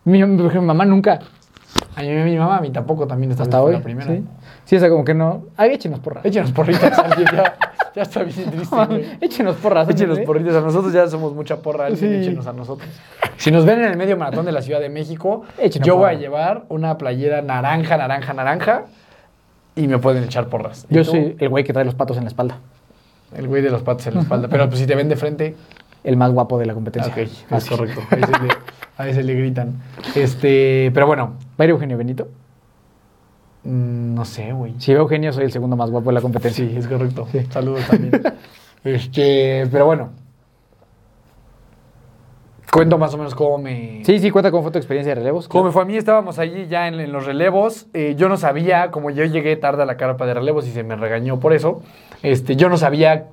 Mi, 0.03 0.23
mi, 0.23 0.59
mamá 0.61 0.85
nunca. 0.85 1.19
A 1.95 2.01
mí, 2.01 2.07
mi 2.09 2.37
mamá, 2.37 2.57
a 2.57 2.61
mí 2.61 2.71
tampoco 2.71 3.05
también 3.07 3.31
está 3.31 3.43
Hasta 3.43 3.61
hoy. 3.61 3.73
la 3.73 3.81
primera. 3.81 4.07
Sí, 4.07 4.23
sí 4.65 4.75
o 4.77 4.79
sea, 4.79 4.89
como 4.89 5.03
que 5.03 5.13
no. 5.13 5.45
Ay, 5.55 5.73
échenos 5.73 5.99
porra. 5.99 6.21
Échenos 6.23 6.51
porritas, 6.51 6.97
alguien 6.99 7.27
ya. 7.31 7.55
Ya 7.97 8.03
está 8.03 8.21
bien 8.21 8.51
triste. 8.51 9.17
échenos 9.21 9.55
porras. 9.55 9.89
Échenos 9.89 10.19
porritas. 10.19 10.53
A 10.53 10.61
nosotros 10.61 10.93
ya 10.93 11.07
somos 11.07 11.33
mucha 11.33 11.57
porra. 11.63 11.89
Sí. 11.95 12.05
Échenos 12.05 12.45
a 12.45 12.53
nosotros. 12.53 12.87
Si 13.37 13.49
nos 13.49 13.65
ven 13.65 13.79
en 13.79 13.85
el 13.85 13.97
medio 13.97 14.15
maratón 14.15 14.45
de 14.45 14.51
la 14.51 14.61
Ciudad 14.61 14.79
de 14.79 14.89
México, 14.89 15.45
yo 15.81 15.97
voy 15.97 16.11
a 16.11 16.13
llevar 16.13 16.65
una 16.69 16.99
playera 16.99 17.41
naranja, 17.41 17.97
naranja, 17.97 18.35
naranja 18.35 18.83
y 19.75 19.87
me 19.87 19.97
pueden 19.97 20.25
echar 20.25 20.47
porras. 20.47 20.85
Yo 20.91 21.03
soy 21.03 21.35
el 21.39 21.49
güey 21.49 21.63
que 21.63 21.73
trae 21.73 21.85
los 21.85 21.95
patos 21.95 22.17
en 22.17 22.25
la 22.25 22.27
espalda. 22.27 22.59
El 23.35 23.47
güey 23.47 23.63
de 23.63 23.71
los 23.71 23.81
patos 23.81 24.05
en 24.05 24.13
la 24.13 24.21
espalda. 24.21 24.47
Pero 24.47 24.67
pues 24.67 24.79
si 24.79 24.85
te 24.85 24.93
ven 24.93 25.09
de 25.09 25.15
frente. 25.15 25.55
El 26.03 26.17
más 26.17 26.29
guapo 26.31 26.59
de 26.59 26.67
la 26.67 26.75
competencia. 26.75 27.11
Ok, 27.11 27.17
es 27.17 27.65
correcto. 27.67 28.01
A 28.95 29.05
veces, 29.05 29.25
le, 29.25 29.33
gritan. 29.33 29.73
Este, 30.13 30.91
pero 30.93 31.07
bueno. 31.07 31.33
¿Va 31.59 31.63
a 31.63 31.65
ir 31.65 31.71
Eugenio 31.71 31.97
Benito? 31.97 32.27
Mm, 33.67 34.15
no 34.15 34.23
sé, 34.23 34.53
güey. 34.53 34.75
Si 34.77 34.93
veo 34.93 35.01
Eugenio, 35.01 35.33
soy 35.33 35.43
el 35.43 35.51
segundo 35.51 35.75
más 35.75 35.91
guapo 35.91 36.09
de 36.09 36.13
la 36.13 36.21
competencia. 36.21 36.65
Sí, 36.65 36.77
es 36.77 36.87
correcto. 36.87 37.27
Saludos 37.49 37.85
también. 37.85 38.21
este, 38.85 39.67
pero 39.69 39.85
bueno. 39.85 40.09
Cuento 42.71 42.97
más 42.97 43.13
o 43.13 43.17
menos 43.17 43.35
cómo 43.35 43.57
me. 43.57 44.03
Sí, 44.05 44.19
sí, 44.19 44.31
cuenta 44.31 44.51
cómo 44.51 44.63
fue 44.63 44.71
tu 44.71 44.77
experiencia 44.77 45.11
de 45.11 45.15
relevos. 45.15 45.49
Cómo 45.49 45.65
me 45.65 45.71
fue 45.71 45.81
a 45.81 45.85
mí, 45.85 45.97
estábamos 45.97 46.39
allí 46.39 46.67
ya 46.67 46.87
en, 46.87 47.11
los 47.11 47.25
relevos. 47.25 47.87
Eh, 47.93 48.15
yo 48.17 48.29
no 48.29 48.37
sabía, 48.37 48.89
como 48.91 49.09
yo 49.09 49.25
llegué 49.25 49.55
tarde 49.57 49.83
a 49.83 49.85
la 49.85 49.97
carpa 49.97 50.25
de 50.25 50.33
relevos 50.33 50.65
y 50.65 50.71
se 50.71 50.83
me 50.83 50.95
regañó 50.95 51.39
por 51.39 51.53
eso, 51.53 51.81
este, 52.23 52.55
yo 52.55 52.69
no 52.69 52.77
sabía 52.77 53.27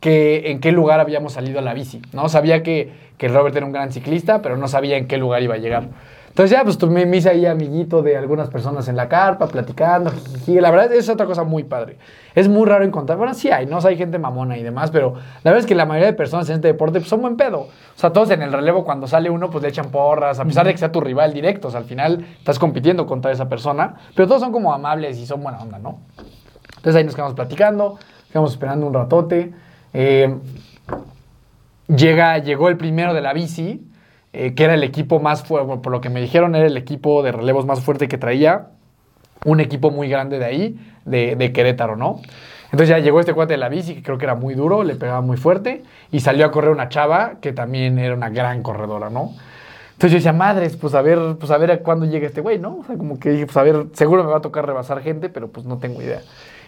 que, 0.00 0.50
en 0.50 0.60
qué 0.60 0.72
lugar 0.72 1.00
habíamos 1.00 1.34
salido 1.34 1.58
a 1.58 1.62
la 1.62 1.74
bici. 1.74 2.02
¿no? 2.12 2.28
Sabía 2.28 2.62
que, 2.62 2.92
que 3.16 3.28
Robert 3.28 3.54
era 3.54 3.66
un 3.66 3.72
gran 3.72 3.92
ciclista, 3.92 4.42
pero 4.42 4.56
no 4.56 4.66
sabía 4.68 4.96
en 4.96 5.06
qué 5.06 5.18
lugar 5.18 5.42
iba 5.42 5.54
a 5.54 5.58
llegar. 5.58 5.88
Entonces 6.28 6.50
ya, 6.56 6.62
pues 6.62 6.80
me, 6.88 7.16
hice 7.16 7.30
ahí 7.30 7.46
amiguito 7.46 8.02
de 8.02 8.16
algunas 8.16 8.48
personas 8.48 8.86
en 8.88 8.96
la 8.96 9.08
carpa, 9.08 9.48
platicando, 9.48 10.12
y 10.46 10.60
La 10.60 10.70
verdad 10.70 10.92
es 10.92 11.08
otra 11.08 11.26
cosa 11.26 11.42
muy 11.42 11.64
padre. 11.64 11.98
Es 12.34 12.48
muy 12.48 12.66
raro 12.66 12.84
encontrar, 12.84 13.18
bueno, 13.18 13.34
sí 13.34 13.50
hay, 13.50 13.66
¿no? 13.66 13.78
hay 13.78 13.96
gente 13.96 14.18
mamona 14.18 14.56
y 14.56 14.62
demás, 14.62 14.90
pero 14.90 15.14
la 15.14 15.50
verdad 15.50 15.58
es 15.58 15.66
que 15.66 15.74
la 15.74 15.86
mayoría 15.86 16.06
de 16.06 16.12
personas 16.12 16.48
en 16.50 16.56
este 16.56 16.68
deporte 16.68 17.00
pues, 17.00 17.08
son 17.08 17.20
buen 17.20 17.36
pedo. 17.36 17.60
O 17.60 17.68
sea, 17.96 18.12
todos 18.12 18.30
en 18.30 18.42
el 18.42 18.52
relevo 18.52 18.84
cuando 18.84 19.06
sale 19.06 19.30
uno, 19.30 19.50
pues 19.50 19.62
le 19.62 19.68
echan 19.68 19.90
porras, 19.90 20.38
a 20.38 20.44
pesar 20.44 20.66
de 20.66 20.72
que 20.72 20.78
sea 20.78 20.92
tu 20.92 21.00
rival 21.00 21.32
directo. 21.32 21.68
O 21.68 21.70
sea, 21.70 21.80
al 21.80 21.86
final 21.86 22.24
estás 22.38 22.58
compitiendo 22.58 23.06
contra 23.06 23.32
esa 23.32 23.48
persona, 23.48 23.96
pero 24.14 24.28
todos 24.28 24.40
son 24.40 24.52
como 24.52 24.72
amables 24.72 25.18
y 25.18 25.26
son 25.26 25.42
buena 25.42 25.58
onda, 25.58 25.78
¿no? 25.78 25.98
Entonces 26.76 26.94
ahí 26.94 27.04
nos 27.04 27.14
quedamos 27.14 27.34
platicando, 27.34 27.98
quedamos 28.28 28.52
esperando 28.52 28.86
un 28.86 28.94
ratote. 28.94 29.52
Eh, 29.92 30.32
llega, 31.88 32.38
llegó 32.38 32.68
el 32.68 32.76
primero 32.76 33.14
de 33.14 33.20
la 33.20 33.32
bici, 33.32 33.87
eh, 34.32 34.54
que 34.54 34.64
era 34.64 34.74
el 34.74 34.84
equipo 34.84 35.20
más 35.20 35.42
fuerte, 35.42 35.76
por 35.82 35.92
lo 35.92 36.00
que 36.00 36.10
me 36.10 36.20
dijeron, 36.20 36.54
era 36.54 36.66
el 36.66 36.76
equipo 36.76 37.22
de 37.22 37.32
relevos 37.32 37.66
más 37.66 37.80
fuerte 37.80 38.08
que 38.08 38.18
traía, 38.18 38.68
un 39.44 39.60
equipo 39.60 39.90
muy 39.90 40.08
grande 40.08 40.38
de 40.38 40.44
ahí, 40.44 40.78
de, 41.04 41.52
Querétaro, 41.52 41.96
¿no? 41.96 42.20
Entonces 42.66 42.88
ya 42.88 42.98
llegó 42.98 43.20
este 43.20 43.32
cuate 43.32 43.54
de 43.54 43.58
la 43.58 43.68
bici, 43.68 43.94
que 43.94 44.02
creo 44.02 44.18
que 44.18 44.24
era 44.26 44.34
muy 44.34 44.54
duro, 44.54 44.84
le 44.84 44.96
pegaba 44.96 45.22
muy 45.22 45.38
fuerte, 45.38 45.82
y 46.12 46.20
salió 46.20 46.44
a 46.44 46.50
correr 46.50 46.70
una 46.70 46.88
chava 46.88 47.36
que 47.40 47.52
también 47.52 47.98
era 47.98 48.14
una 48.14 48.28
gran 48.28 48.62
corredora, 48.62 49.08
¿no? 49.08 49.32
Entonces 49.92 50.12
yo 50.12 50.16
decía, 50.18 50.32
madres, 50.32 50.76
pues 50.76 50.94
a 50.94 51.02
ver, 51.02 51.18
pues 51.40 51.50
a 51.50 51.58
ver 51.58 51.72
a 51.72 51.78
cuándo 51.78 52.04
llega 52.06 52.26
este 52.26 52.40
güey, 52.40 52.58
¿no? 52.58 52.78
O 52.80 52.84
sea, 52.84 52.96
como 52.96 53.18
que 53.18 53.30
dije, 53.30 53.46
pues 53.46 53.56
a 53.56 53.62
ver, 53.62 53.86
seguro 53.94 54.22
me 54.22 54.30
va 54.30 54.36
a 54.36 54.40
tocar 54.40 54.64
rebasar 54.64 55.00
gente, 55.02 55.28
pero 55.28 55.48
pues 55.48 55.66
no 55.66 55.78
tengo 55.78 56.00
idea. 56.02 56.20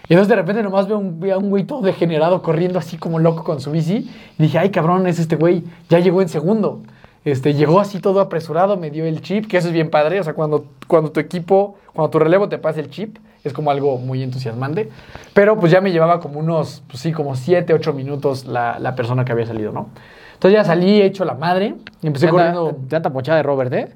Y 0.09 0.15
entonces 0.15 0.29
de 0.29 0.35
repente 0.35 0.63
nomás 0.65 0.89
veo 0.89 0.99
un, 0.99 1.21
veo 1.21 1.37
a 1.37 1.39
un 1.39 1.51
güey 1.51 1.63
todo 1.63 1.83
degenerado 1.83 2.43
corriendo 2.43 2.81
así 2.81 2.97
como 2.97 3.21
loco 3.21 3.45
con 3.45 3.61
su 3.61 3.71
bici. 3.71 4.11
Y 4.37 4.43
dije, 4.43 4.59
ay 4.59 4.71
cabrón, 4.71 5.07
es 5.07 5.21
este 5.21 5.37
güey, 5.37 5.63
ya 5.89 6.01
llegó 6.01 6.23
en 6.23 6.29
segundo. 6.29 6.83
Este, 7.25 7.55
llegó 7.55 7.81
así 7.81 8.01
todo 8.01 8.21
apresurado, 8.21 8.77
me 8.77 8.91
dio 8.91 9.05
el 9.05 9.21
chip, 9.21 9.47
que 9.47 9.59
eso 9.59 9.69
es 9.69 9.75
bien 9.75 9.91
padre. 9.91 10.21
O 10.21 10.25
sea, 10.25 10.35
cuando, 10.35 10.65
cuando 10.87 11.11
tu 11.11 11.21
equipo, 11.21 11.77
cuando 11.93 12.11
tu 12.11 12.19
relevo 12.19 12.49
te 12.49 12.59
pasa 12.59 12.81
el 12.81 12.91
chip, 12.91 13.19
es 13.45 13.53
como 13.53 13.71
algo 13.71 13.99
muy 13.99 14.23
entusiasmante. 14.23 14.89
Pero 15.35 15.59
pues 15.59 15.71
ya 15.71 15.81
me 15.81 15.93
llevaba 15.93 16.21
como 16.21 16.39
unos, 16.41 16.83
pues 16.89 17.01
sí, 17.01 17.13
como 17.13 17.37
7, 17.37 17.75
8 17.75 17.93
minutos 17.93 18.47
la, 18.47 18.79
la 18.79 18.95
persona 18.95 19.25
que 19.25 19.33
había 19.33 19.47
salido, 19.47 19.73
¿no? 19.73 19.89
Entonces 20.35 20.59
ya 20.59 20.65
salí 20.65 21.03
hecho 21.03 21.27
la 21.27 21.35
madre 21.35 21.75
y 22.01 22.07
empecé 22.07 22.29
corriendo. 22.29 22.79
Llanta 22.89 23.11
ponchada 23.11 23.37
de 23.37 23.43
Robert, 23.43 23.73
¿eh? 23.75 23.89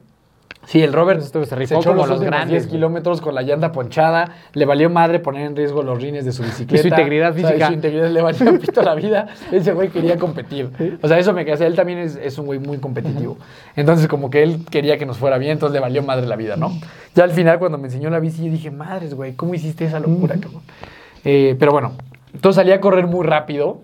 Sí, 0.66 0.82
el 0.82 0.94
Robert 0.94 1.20
Estuvo- 1.20 1.44
se 1.44 1.50
se 1.50 1.56
rifó 1.56 1.82
como 1.82 2.06
los 2.06 2.22
grandes, 2.22 2.48
10 2.48 2.62
güey. 2.64 2.72
kilómetros 2.76 3.20
con 3.20 3.34
la 3.34 3.42
llanta 3.42 3.70
ponchada. 3.70 4.30
Le 4.54 4.64
valió 4.64 4.88
madre 4.88 5.18
poner 5.18 5.44
en 5.46 5.54
riesgo 5.54 5.82
los 5.82 6.00
rines 6.00 6.24
de 6.24 6.32
su 6.32 6.42
bicicleta. 6.42 6.74
Y 6.74 6.78
su 6.78 6.88
integridad 6.88 7.32
O 7.32 7.34
sea, 7.38 7.48
física. 7.48 7.66
su 7.66 7.72
integridad 7.74 8.08
le 8.10 8.22
valió 8.22 8.50
un 8.50 8.58
pito 8.58 8.80
la 8.82 8.94
vida. 8.94 9.26
Ese 9.52 9.74
güey 9.74 9.90
quería 9.90 10.16
competir. 10.18 10.70
O 11.02 11.06
sea, 11.08 11.18
eso 11.18 11.34
me 11.34 11.44
quedé. 11.44 11.66
Él 11.66 11.74
también 11.76 11.98
es, 11.98 12.16
es 12.16 12.38
un 12.38 12.46
güey 12.46 12.58
muy 12.60 12.78
competitivo. 12.78 13.36
Entonces, 13.76 14.08
como 14.08 14.30
que 14.30 14.42
él 14.42 14.64
quería 14.70 14.96
que 14.96 15.04
nos 15.04 15.18
fuera 15.18 15.36
bien, 15.36 15.52
entonces 15.52 15.74
le 15.74 15.80
valió 15.80 16.02
madre 16.02 16.26
la 16.26 16.36
vida, 16.36 16.56
¿no? 16.56 16.72
Ya 17.14 17.24
al 17.24 17.32
final, 17.32 17.58
cuando 17.58 17.76
me 17.76 17.88
enseñó 17.88 18.08
la 18.08 18.18
bici, 18.18 18.46
yo 18.46 18.50
dije, 18.50 18.70
madres, 18.70 19.12
güey, 19.12 19.34
¿cómo 19.34 19.54
hiciste 19.54 19.84
esa 19.84 20.00
locura, 20.00 20.36
cabrón? 20.40 20.62
Eh, 21.26 21.56
pero 21.58 21.72
bueno, 21.72 21.92
entonces 22.32 22.56
salí 22.56 22.72
a 22.72 22.80
correr 22.80 23.06
muy 23.06 23.26
rápido. 23.26 23.80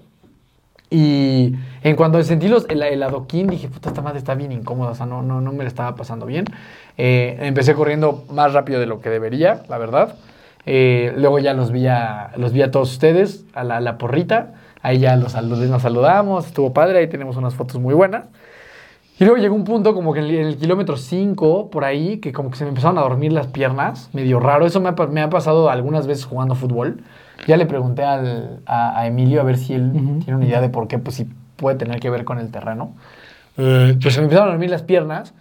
Y 0.91 1.55
en 1.83 1.95
cuando 1.95 2.21
sentí 2.25 2.49
los, 2.49 2.69
el, 2.69 2.83
el 2.83 3.03
adoquín, 3.03 3.47
dije, 3.47 3.69
puta, 3.69 3.91
esta 3.91 4.03
madre 4.03 4.19
está 4.19 4.35
bien 4.35 4.51
incómoda, 4.51 4.91
o 4.91 4.95
sea, 4.95 5.07
no, 5.07 5.23
no, 5.23 5.41
no 5.41 5.53
me 5.53 5.63
la 5.63 5.69
estaba 5.69 5.95
pasando 5.95 6.27
bien. 6.27 6.47
Eh, 6.99 7.39
empecé 7.43 7.75
corriendo 7.75 8.25
más 8.31 8.53
rápido 8.53 8.81
de 8.81 8.87
lo 8.87 9.01
que 9.01 9.09
debería, 9.09 9.63
la 9.69 9.79
verdad. 9.79 10.17
Eh, 10.67 11.13
luego 11.17 11.39
ya 11.39 11.55
los 11.55 11.71
vi 11.71 11.87
a, 11.87 12.33
los 12.37 12.53
vi 12.53 12.63
a 12.63 12.73
todos 12.73 12.91
ustedes, 12.91 13.45
a 13.55 13.63
la, 13.63 13.77
a 13.77 13.81
la 13.81 13.99
porrita. 13.99 14.55
Ahí 14.83 14.99
ya 14.99 15.15
los 15.17 15.35
nos 15.35 15.83
saludamos, 15.83 16.47
estuvo 16.47 16.73
padre, 16.73 16.99
ahí 16.99 17.07
tenemos 17.09 17.37
unas 17.37 17.55
fotos 17.55 17.81
muy 17.81 17.95
buenas. 17.95 18.25
Y 19.19 19.25
luego 19.25 19.37
llegó 19.37 19.55
un 19.55 19.65
punto 19.65 19.95
como 19.95 20.15
que 20.15 20.21
en 20.21 20.25
el, 20.27 20.35
en 20.35 20.47
el 20.47 20.57
kilómetro 20.57 20.97
5, 20.97 21.71
por 21.71 21.85
ahí, 21.85 22.19
que 22.19 22.33
como 22.33 22.51
que 22.51 22.57
se 22.57 22.65
me 22.65 22.71
empezaron 22.71 22.97
a 22.97 23.03
dormir 23.03 23.33
las 23.33 23.49
piernas, 23.49 24.09
medio 24.15 24.41
raro. 24.41 24.67
Eso 24.67 24.81
me 24.81 24.89
ha, 24.89 24.93
me 24.93 25.21
ha 25.21 25.29
pasado 25.29 25.69
algunas 25.69 26.07
veces 26.07 26.25
jugando 26.25 26.55
fútbol. 26.55 27.03
Ya 27.47 27.57
le 27.57 27.67
pregunté 27.67 28.05
al- 28.05 28.61
a, 28.67 28.99
a 28.99 29.07
Emilio 29.07 29.41
a 29.41 29.45
ver 29.45 29.57
si 29.59 29.75
él 29.75 29.93
tiene 30.25 30.37
una 30.37 30.47
idea 30.47 30.61
de 30.61 30.69
por 30.69 30.89
qué, 30.89 30.99
pues 30.99 31.17
si 31.17 31.27
puede 31.57 31.77
tener 31.77 32.01
que 32.01 32.11
ver 32.11 32.25
con 32.25 32.39
el 32.39 32.51
terreno. 32.51 32.93
Eh, 33.59 33.97
pues 34.01 34.15
se 34.15 34.21
me 34.21 34.25
empezaron 34.25 34.49
a 34.49 34.53
dormir 34.53 34.71
las 34.71 34.83
piernas 34.83 35.35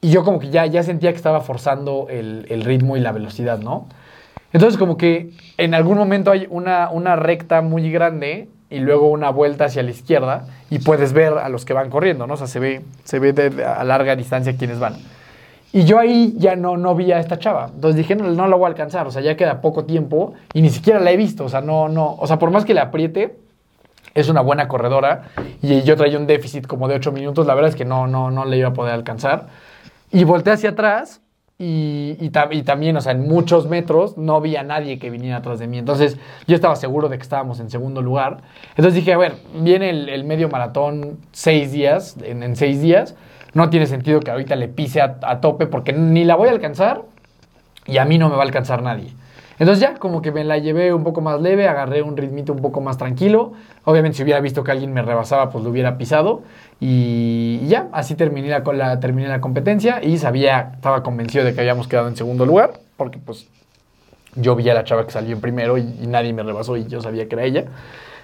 y 0.00 0.10
yo 0.10 0.24
como 0.24 0.38
que 0.38 0.50
ya, 0.50 0.66
ya 0.66 0.82
sentía 0.82 1.10
que 1.10 1.16
estaba 1.16 1.40
forzando 1.40 2.06
el, 2.10 2.46
el 2.48 2.62
ritmo 2.64 2.96
y 2.96 3.00
la 3.00 3.12
velocidad, 3.12 3.58
¿no? 3.58 3.86
Entonces 4.52 4.78
como 4.78 4.96
que 4.96 5.30
en 5.58 5.74
algún 5.74 5.96
momento 5.98 6.30
hay 6.30 6.46
una, 6.50 6.88
una 6.90 7.14
recta 7.16 7.60
muy 7.60 7.90
grande 7.92 8.48
y 8.70 8.78
luego 8.80 9.10
una 9.10 9.30
vuelta 9.30 9.66
hacia 9.66 9.82
la 9.82 9.90
izquierda 9.90 10.46
y 10.70 10.78
puedes 10.80 11.12
ver 11.12 11.34
a 11.34 11.48
los 11.48 11.64
que 11.64 11.72
van 11.72 11.90
corriendo, 11.90 12.26
¿no? 12.26 12.34
O 12.34 12.36
sea, 12.36 12.46
se 12.46 12.58
ve, 12.60 12.82
se 13.04 13.18
ve 13.18 13.32
de- 13.32 13.64
a 13.64 13.84
larga 13.84 14.16
distancia 14.16 14.56
quiénes 14.56 14.78
van. 14.78 14.94
Y 15.72 15.84
yo 15.84 15.98
ahí 15.98 16.34
ya 16.36 16.56
no, 16.56 16.76
no 16.76 16.94
vi 16.94 17.12
a 17.12 17.20
esta 17.20 17.38
chava. 17.38 17.70
Entonces 17.72 17.96
dije, 17.96 18.16
no, 18.16 18.28
no 18.30 18.48
la 18.48 18.56
voy 18.56 18.64
a 18.64 18.68
alcanzar. 18.68 19.06
O 19.06 19.10
sea, 19.10 19.22
ya 19.22 19.36
queda 19.36 19.60
poco 19.60 19.84
tiempo 19.84 20.34
y 20.52 20.62
ni 20.62 20.70
siquiera 20.70 20.98
la 20.98 21.12
he 21.12 21.16
visto. 21.16 21.44
O 21.44 21.48
sea, 21.48 21.60
no, 21.60 21.88
no. 21.88 22.16
O 22.18 22.26
sea, 22.26 22.38
por 22.38 22.50
más 22.50 22.64
que 22.64 22.74
la 22.74 22.82
apriete, 22.82 23.36
es 24.14 24.28
una 24.28 24.40
buena 24.40 24.66
corredora. 24.66 25.28
Y 25.62 25.82
yo 25.82 25.96
traía 25.96 26.18
un 26.18 26.26
déficit 26.26 26.66
como 26.66 26.88
de 26.88 26.96
8 26.96 27.12
minutos. 27.12 27.46
La 27.46 27.54
verdad 27.54 27.70
es 27.70 27.76
que 27.76 27.84
no, 27.84 28.08
no, 28.08 28.30
no 28.30 28.44
le 28.44 28.56
iba 28.56 28.70
a 28.70 28.72
poder 28.72 28.94
alcanzar. 28.94 29.46
Y 30.10 30.24
volteé 30.24 30.54
hacia 30.54 30.70
atrás 30.70 31.20
y, 31.56 32.16
y, 32.18 32.32
y 32.50 32.62
también, 32.62 32.96
o 32.96 33.00
sea, 33.00 33.12
en 33.12 33.28
muchos 33.28 33.68
metros 33.68 34.18
no 34.18 34.40
vi 34.40 34.56
a 34.56 34.64
nadie 34.64 34.98
que 34.98 35.08
viniera 35.08 35.36
atrás 35.36 35.60
de 35.60 35.68
mí. 35.68 35.78
Entonces 35.78 36.16
yo 36.48 36.56
estaba 36.56 36.74
seguro 36.74 37.08
de 37.08 37.16
que 37.16 37.22
estábamos 37.22 37.60
en 37.60 37.70
segundo 37.70 38.02
lugar. 38.02 38.38
Entonces 38.70 38.94
dije, 38.94 39.12
a 39.12 39.18
ver, 39.18 39.34
viene 39.54 39.90
el, 39.90 40.08
el 40.08 40.24
medio 40.24 40.48
maratón 40.48 41.18
seis 41.30 41.70
días, 41.70 42.16
en, 42.24 42.42
en 42.42 42.56
seis 42.56 42.80
días. 42.80 43.14
No 43.52 43.70
tiene 43.70 43.86
sentido 43.86 44.20
que 44.20 44.30
ahorita 44.30 44.56
le 44.56 44.68
pise 44.68 45.00
a, 45.00 45.18
a 45.22 45.40
tope 45.40 45.66
porque 45.66 45.92
ni 45.92 46.24
la 46.24 46.36
voy 46.36 46.48
a 46.48 46.52
alcanzar 46.52 47.02
y 47.86 47.98
a 47.98 48.04
mí 48.04 48.18
no 48.18 48.28
me 48.28 48.36
va 48.36 48.42
a 48.42 48.46
alcanzar 48.46 48.82
nadie. 48.82 49.12
Entonces 49.60 49.82
ya, 49.82 49.96
como 49.96 50.22
que 50.22 50.32
me 50.32 50.42
la 50.42 50.56
llevé 50.56 50.94
un 50.94 51.04
poco 51.04 51.20
más 51.20 51.38
leve, 51.38 51.68
agarré 51.68 52.00
un 52.00 52.16
ritmito 52.16 52.54
un 52.54 52.60
poco 52.60 52.80
más 52.80 52.96
tranquilo. 52.96 53.52
Obviamente 53.84 54.16
si 54.16 54.22
hubiera 54.22 54.40
visto 54.40 54.64
que 54.64 54.70
alguien 54.70 54.90
me 54.94 55.02
rebasaba, 55.02 55.50
pues 55.50 55.62
lo 55.62 55.68
hubiera 55.68 55.98
pisado. 55.98 56.42
Y 56.80 57.60
ya, 57.66 57.88
así 57.92 58.14
terminé 58.14 58.48
la, 58.48 58.60
la, 58.60 59.00
terminé 59.00 59.28
la 59.28 59.42
competencia 59.42 60.02
y 60.02 60.16
sabía, 60.16 60.72
estaba 60.76 61.02
convencido 61.02 61.44
de 61.44 61.52
que 61.52 61.60
habíamos 61.60 61.88
quedado 61.88 62.08
en 62.08 62.16
segundo 62.16 62.46
lugar, 62.46 62.80
porque 62.96 63.18
pues 63.18 63.48
yo 64.34 64.56
vi 64.56 64.66
a 64.70 64.72
la 64.72 64.84
chava 64.84 65.04
que 65.04 65.10
salió 65.10 65.34
en 65.34 65.42
primero 65.42 65.76
y, 65.76 65.82
y 66.00 66.06
nadie 66.06 66.32
me 66.32 66.42
rebasó 66.42 66.78
y 66.78 66.86
yo 66.86 67.02
sabía 67.02 67.28
que 67.28 67.34
era 67.34 67.44
ella. 67.44 67.64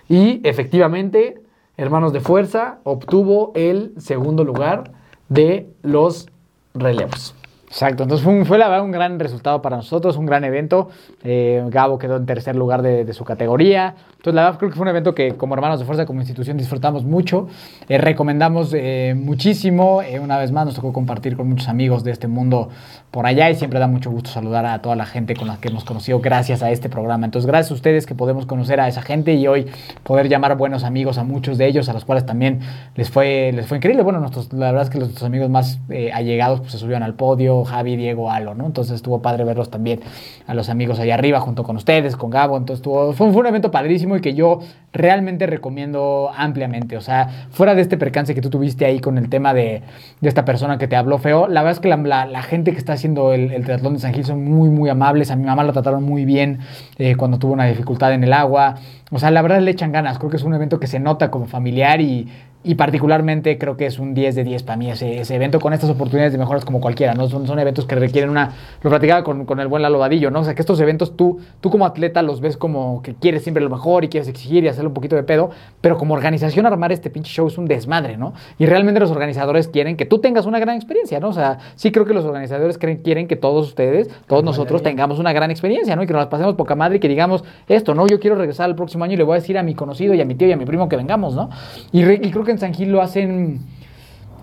Y 0.09 0.41
efectivamente, 0.43 1.43
Hermanos 1.77 2.15
de 2.15 2.21
Fuerza 2.21 2.79
obtuvo 2.85 3.53
el 3.55 3.93
segundo 3.99 4.43
lugar 4.43 4.93
de 5.29 5.69
los 5.83 6.29
relevos. 6.75 7.35
Exacto, 7.69 8.05
entonces 8.05 8.25
fue, 8.25 8.45
fue 8.45 8.81
un 8.81 8.93
gran 8.93 9.19
resultado 9.19 9.61
para 9.61 9.77
nosotros, 9.77 10.17
un 10.17 10.25
gran 10.25 10.45
evento. 10.45 10.89
Eh, 11.25 11.65
Gabo 11.69 11.99
quedó 11.99 12.17
en 12.17 12.25
tercer 12.25 12.55
lugar 12.57 12.81
de, 12.81 13.05
de 13.05 13.13
su 13.13 13.25
categoría. 13.25 13.95
Entonces, 14.13 14.35
la 14.35 14.45
verdad 14.45 14.59
creo 14.59 14.71
que 14.71 14.77
fue 14.77 14.85
un 14.85 14.89
evento 14.89 15.15
que 15.15 15.37
como 15.37 15.55
hermanos 15.55 15.81
de 15.81 15.85
fuerza, 15.85 16.07
como 16.07 16.21
institución, 16.21 16.57
disfrutamos 16.57 17.05
mucho. 17.05 17.49
Eh, 17.89 17.99
recomendamos 17.99 18.73
eh, 18.73 19.15
muchísimo. 19.17 20.01
Una 20.21 20.39
vez 20.39 20.53
más, 20.53 20.65
nos 20.67 20.75
tocó 20.77 20.93
compartir 20.93 21.37
con 21.37 21.49
muchos 21.49 21.69
amigos 21.69 22.03
de 22.03 22.13
este 22.13 22.29
mundo 22.29 22.71
por 23.17 23.25
allá 23.27 23.49
y 23.49 23.55
siempre 23.55 23.81
da 23.81 23.87
mucho 23.87 24.11
gusto 24.11 24.29
saludar 24.29 24.67
a 24.67 24.83
toda 24.83 24.95
la 24.95 25.07
gente 25.07 25.35
con 25.35 25.49
la 25.49 25.57
que 25.57 25.69
hemos 25.69 25.85
conocido 25.85 26.21
gracias 26.21 26.63
a 26.63 26.71
este 26.71 26.91
programa. 26.91 27.25
Entonces, 27.25 27.47
gracias 27.47 27.71
a 27.71 27.75
ustedes 27.75 28.05
que 28.05 28.15
podemos 28.15 28.45
conocer 28.45 28.79
a 28.79 28.89
esa 28.89 29.01
gente 29.01 29.33
y 29.33 29.47
hoy 29.47 29.65
poder 30.03 30.29
llamar 30.29 30.55
buenos 30.59 30.85
amigos 30.85 31.17
a 31.17 31.25
muchos 31.25 31.57
de 31.57 31.67
ellos, 31.67 31.89
a 31.89 31.95
los 31.95 32.05
cuales 32.05 32.27
también 32.27 32.61
les 32.95 33.09
fue, 33.11 33.53
les 33.55 33.65
fue 33.67 33.79
increíble. 33.79 34.03
Bueno, 34.03 34.21
la 34.21 34.67
verdad 34.67 34.83
es 34.83 34.91
que 34.91 34.99
nuestros 34.99 35.23
amigos 35.23 35.49
más 35.49 35.81
eh, 35.89 36.13
allegados 36.13 36.61
pues, 36.61 36.73
se 36.73 36.79
subieron 36.79 37.03
al 37.03 37.15
podio, 37.15 37.65
Javi, 37.65 37.97
Diego, 37.97 38.31
Alo, 38.31 38.53
¿no? 38.55 38.67
Entonces 38.67 38.97
estuvo 38.97 39.23
padre 39.23 39.45
verlos 39.45 39.71
también 39.71 40.01
a 40.47 40.53
los 40.53 40.69
amigos 40.69 41.01
allá 41.01 41.15
arriba 41.15 41.41
junto 41.41 41.63
con 41.65 41.77
ustedes, 41.77 42.17
con 42.17 42.29
Gabo. 42.29 42.59
Entonces 42.59 42.81
estuvo, 42.81 43.15
fue, 43.15 43.29
un- 43.29 43.47
evento 43.47 43.71
padrísimo 43.71 44.15
y 44.19 44.21
que 44.21 44.35
yo 44.35 44.59
realmente 44.93 45.47
recomiendo 45.47 46.31
ampliamente. 46.37 46.99
O 46.99 47.01
sea, 47.01 47.47
fuera 47.51 47.75
de 47.75 47.81
este 47.81 47.97
percance 47.97 48.35
que 48.35 48.43
tú 48.43 48.51
tuviste 48.51 48.85
ahí 48.85 49.01
con 49.01 49.17
el 49.17 49.31
tema 49.31 49.55
de, 49.55 49.81
de 50.21 50.29
esta 50.29 50.45
persona 50.45 50.77
que 50.77 50.87
te 50.87 50.97
habló 50.97 51.17
feo, 51.17 51.49
la 51.49 51.63
verdad 51.63 51.73
es 51.79 51.81
que 51.81 51.89
la- 51.89 52.27
la 52.27 52.43
gente 52.43 52.73
que 52.73 52.79
está 52.79 52.93
haciendo 52.93 53.06
el, 53.07 53.53
el 53.53 53.65
triatlón 53.65 53.95
de 53.95 54.01
San 54.01 54.13
Gil 54.13 54.25
son 54.25 54.45
muy, 54.45 54.69
muy 54.69 54.89
amables. 54.89 55.31
A 55.31 55.37
mi 55.37 55.45
mamá 55.45 55.65
la 55.65 55.73
trataron 55.73 56.03
muy 56.03 56.25
bien 56.25 56.59
eh, 56.99 57.15
cuando 57.17 57.39
tuvo 57.39 57.53
una 57.53 57.67
dificultad 57.67 58.13
en 58.13 58.25
el 58.25 58.33
agua. 58.33 58.77
O 59.11 59.19
sea, 59.19 59.31
la 59.31 59.43
verdad 59.43 59.61
le 59.61 59.71
echan 59.71 59.93
ganas. 59.93 60.19
Creo 60.19 60.31
que 60.31 60.37
es 60.37 60.43
un 60.43 60.55
evento 60.55 60.81
que 60.81 60.87
se 60.87 60.99
nota 60.99 61.31
como 61.31 61.47
familiar 61.47 62.01
y, 62.01 62.29
y 62.65 62.75
particularmente 62.75 63.59
creo 63.59 63.77
que 63.77 63.87
es 63.87 63.99
un 63.99 64.13
10 64.13 64.35
de 64.35 64.43
10 64.45 64.63
para 64.65 64.77
mí 64.77 64.91
ese, 64.91 65.21
ese 65.21 65.35
evento 65.37 65.61
con 65.61 65.73
estas 65.73 65.89
oportunidades 65.91 66.33
de 66.33 66.39
mejoras 66.39 66.65
como 66.65 66.81
cualquiera, 66.81 67.15
¿no? 67.15 67.29
Son, 67.29 67.47
son 67.47 67.59
eventos 67.61 67.85
que 67.87 67.95
requieren 67.95 68.29
una... 68.31 68.51
Lo 68.83 68.91
platicaba 68.91 69.23
con, 69.23 69.45
con 69.45 69.61
el 69.61 69.69
buen 69.69 69.83
Lalo 69.83 69.99
Vadillo, 70.01 70.31
¿no? 70.33 70.41
O 70.41 70.45
sea, 70.45 70.55
que 70.57 70.63
estos 70.63 70.81
eventos 70.81 71.17
tú, 71.17 71.39
tú 71.61 71.71
como 71.71 71.87
atleta 71.87 72.23
los 72.23 72.41
ves 72.41 72.57
como 72.57 73.03
que 73.03 73.15
quieres 73.15 73.43
siempre 73.45 73.63
lo 73.63 73.71
mejor 73.71 74.05
y 74.05 74.09
quieres 74.09 74.29
exigir 74.29 74.65
y 74.65 74.69
hacerle 74.69 74.89
un 74.89 74.95
poquito 74.95 75.15
de 75.15 75.23
pedo, 75.23 75.51
pero 75.81 75.97
como 75.97 76.15
organización 76.15 76.67
armar 76.67 76.91
este 76.91 77.09
pinche 77.09 77.31
show 77.33 77.47
es 77.47 77.57
un 77.57 77.67
desmadre, 77.67 78.17
¿no? 78.17 78.33
Y 78.59 78.67
realmente 78.67 78.99
los 78.99 79.13
organizadores 79.13 79.69
quieren 79.69 79.97
que 79.97 80.05
tú 80.07 80.19
tengas 80.19 80.47
una 80.47 80.59
gran 80.59 80.75
experiencia, 80.75 81.21
¿no? 81.21 81.29
O 81.29 81.33
sea, 81.33 81.59
sí 81.77 81.93
creo 81.93 82.05
que 82.05 82.15
los 82.15 82.25
organizadores 82.25 82.79
creen, 82.79 82.97
quieren 82.99 83.29
que 83.29 83.37
todos 83.37 83.69
ustedes, 83.69 84.11
todos 84.27 84.43
nosotros 84.43 84.83
tengamos 84.83 85.21
una 85.21 85.33
gran 85.33 85.53
experiencia, 85.53 85.95
¿no? 85.95 86.03
Y 86.03 86.07
que 86.09 86.13
nos 86.15 86.23
la 86.23 86.31
pasemos 86.31 86.57
poca 86.57 86.75
madre 86.75 86.97
y 86.97 87.01
que 87.01 87.09
digamos 87.09 87.45
esto, 87.69 87.95
¿no? 87.95 88.09
Yo 88.09 88.19
quiero 88.19 88.35
regresar 88.35 88.69
el 88.69 88.75
próximo 88.75 89.05
año 89.05 89.15
y 89.15 89.17
le 89.19 89.23
voy 89.23 89.35
a 89.35 89.41
decir 89.41 89.57
a 89.57 89.63
mi 89.63 89.75
conocido 89.77 90.15
y 90.15 90.21
a 90.21 90.25
mi 90.25 90.35
tío 90.35 90.49
y 90.49 90.53
a 90.53 90.57
mi 90.57 90.65
primo 90.65 90.89
que 90.89 90.97
vengamos, 90.97 91.37
¿no? 91.37 91.49
Y, 91.93 92.03
re- 92.03 92.21
y 92.23 92.31
creo 92.31 92.43
que 92.47 92.53
en 92.53 92.59
San 92.59 92.73
Gil 92.73 92.91
lo 92.91 93.03
hacen 93.03 93.61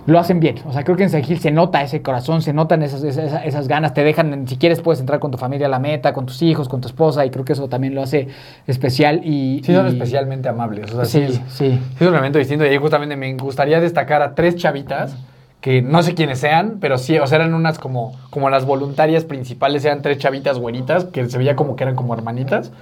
lo 0.06 0.20
hacen 0.20 0.42
bien. 0.42 0.56
O 0.66 0.74
sea, 0.74 0.84
creo 0.84 0.98
que 0.98 1.04
en 1.04 1.10
San 1.10 1.24
Gil 1.24 1.40
se 1.40 1.50
nota 1.50 1.82
ese 1.82 2.02
corazón, 2.02 2.42
se 2.42 2.52
notan 2.52 2.84
esas, 2.84 3.04
esas, 3.06 3.46
esas 3.46 3.70
ganas, 3.70 3.94
te 3.94 4.04
dejan, 4.04 4.46
si 4.50 4.58
quieres 4.58 4.82
puedes 4.82 5.00
entrar 5.00 5.22
con 5.22 5.32
tu 5.32 5.38
familia 5.38 5.68
a 5.68 5.70
la 5.70 5.80
meta, 5.80 6.12
con 6.12 6.26
tus 6.26 6.42
hijos, 6.42 6.68
con 6.68 6.82
tu 6.82 6.90
esposa, 6.90 7.26
y 7.26 7.30
creo 7.30 7.46
que 7.46 7.54
eso 7.54 7.70
también 7.70 7.96
lo 7.96 8.04
hace 8.04 8.28
especial 8.68 9.22
y... 9.24 9.62
Sí, 9.64 9.74
son 9.74 9.86
y- 9.86 9.90
especialmente 9.92 10.50
amables. 10.50 10.92
O 10.94 10.98
sea, 10.98 11.06
sí, 11.06 11.20
Sí, 11.26 11.34
es- 11.34 11.42
sí. 11.54 11.80
Sí, 11.98 12.04
es 12.04 12.10
un 12.10 12.16
evento 12.16 12.38
distinto 12.38 12.66
y 12.70 12.76
justamente 12.78 13.16
me 13.16 13.34
gustaría 13.36 13.80
destacar 13.80 14.22
a 14.22 14.36
tres 14.36 14.58
chavitas 14.58 15.16
que 15.62 15.82
no 15.82 16.04
sé 16.04 16.16
quiénes 16.16 16.38
sean, 16.40 16.80
pero 16.82 16.98
sí, 16.98 17.18
o 17.18 17.26
sea, 17.26 17.38
eran 17.38 17.54
unas 17.54 17.80
como, 17.80 18.12
como 18.30 18.50
las 18.50 18.66
voluntarias 18.66 19.24
principales, 19.24 19.86
eran 19.86 20.02
tres 20.02 20.18
chavitas 20.18 20.60
güeritas 20.60 21.06
que 21.06 21.30
se 21.30 21.38
veía 21.38 21.56
como 21.56 21.78
que 21.78 21.86
eran 21.86 21.96
como 21.96 22.14
hermanitas, 22.14 22.74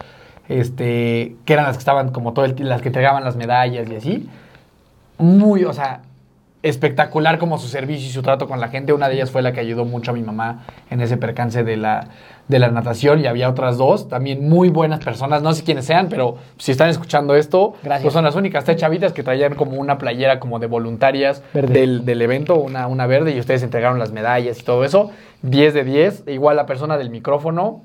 este, 0.49 1.35
que 1.45 1.53
eran 1.53 1.65
las 1.65 1.77
que 1.77 1.81
estaban 1.81 2.09
como 2.11 2.33
todo 2.33 2.45
el 2.45 2.55
las 2.67 2.81
que 2.81 2.89
entregaban 2.89 3.23
las 3.23 3.35
medallas 3.35 3.87
y 3.89 3.95
así. 3.95 4.29
Muy, 5.21 5.63
o 5.63 5.73
sea, 5.73 6.01
espectacular 6.63 7.39
como 7.39 7.57
su 7.57 7.67
servicio 7.67 8.07
y 8.07 8.11
su 8.11 8.21
trato 8.21 8.47
con 8.47 8.59
la 8.59 8.67
gente. 8.67 8.93
Una 8.93 9.09
de 9.09 9.15
ellas 9.15 9.31
fue 9.31 9.41
la 9.41 9.51
que 9.51 9.59
ayudó 9.59 9.83
mucho 9.85 10.11
a 10.11 10.13
mi 10.13 10.21
mamá 10.21 10.65
en 10.91 11.01
ese 11.01 11.17
percance 11.17 11.63
de 11.63 11.75
la, 11.75 12.07
de 12.47 12.59
la 12.59 12.69
natación 12.69 13.19
y 13.19 13.25
había 13.25 13.49
otras 13.49 13.77
dos, 13.77 14.07
también 14.09 14.47
muy 14.47 14.69
buenas 14.69 15.03
personas, 15.03 15.41
no 15.41 15.53
sé 15.53 15.63
quiénes 15.63 15.85
sean, 15.85 16.07
pero 16.07 16.37
si 16.57 16.71
están 16.71 16.89
escuchando 16.89 17.35
esto, 17.35 17.73
Gracias. 17.83 18.03
pues 18.03 18.13
son 18.13 18.25
las 18.25 18.35
únicas 18.35 18.63
tres 18.63 18.77
chavitas 18.77 19.11
que 19.11 19.23
traían 19.23 19.55
como 19.55 19.77
una 19.77 19.97
playera 19.97 20.39
como 20.39 20.59
de 20.59 20.67
voluntarias 20.67 21.41
del, 21.53 22.05
del 22.05 22.21
evento, 22.21 22.55
una, 22.55 22.85
una 22.87 23.07
verde, 23.07 23.31
y 23.31 23.39
ustedes 23.39 23.63
entregaron 23.63 23.97
las 23.97 24.11
medallas 24.11 24.59
y 24.59 24.63
todo 24.63 24.83
eso. 24.83 25.11
10 25.43 25.73
de 25.73 25.83
10. 25.83 26.23
Igual 26.27 26.55
la 26.55 26.67
persona 26.67 26.97
del 26.97 27.09
micrófono, 27.09 27.81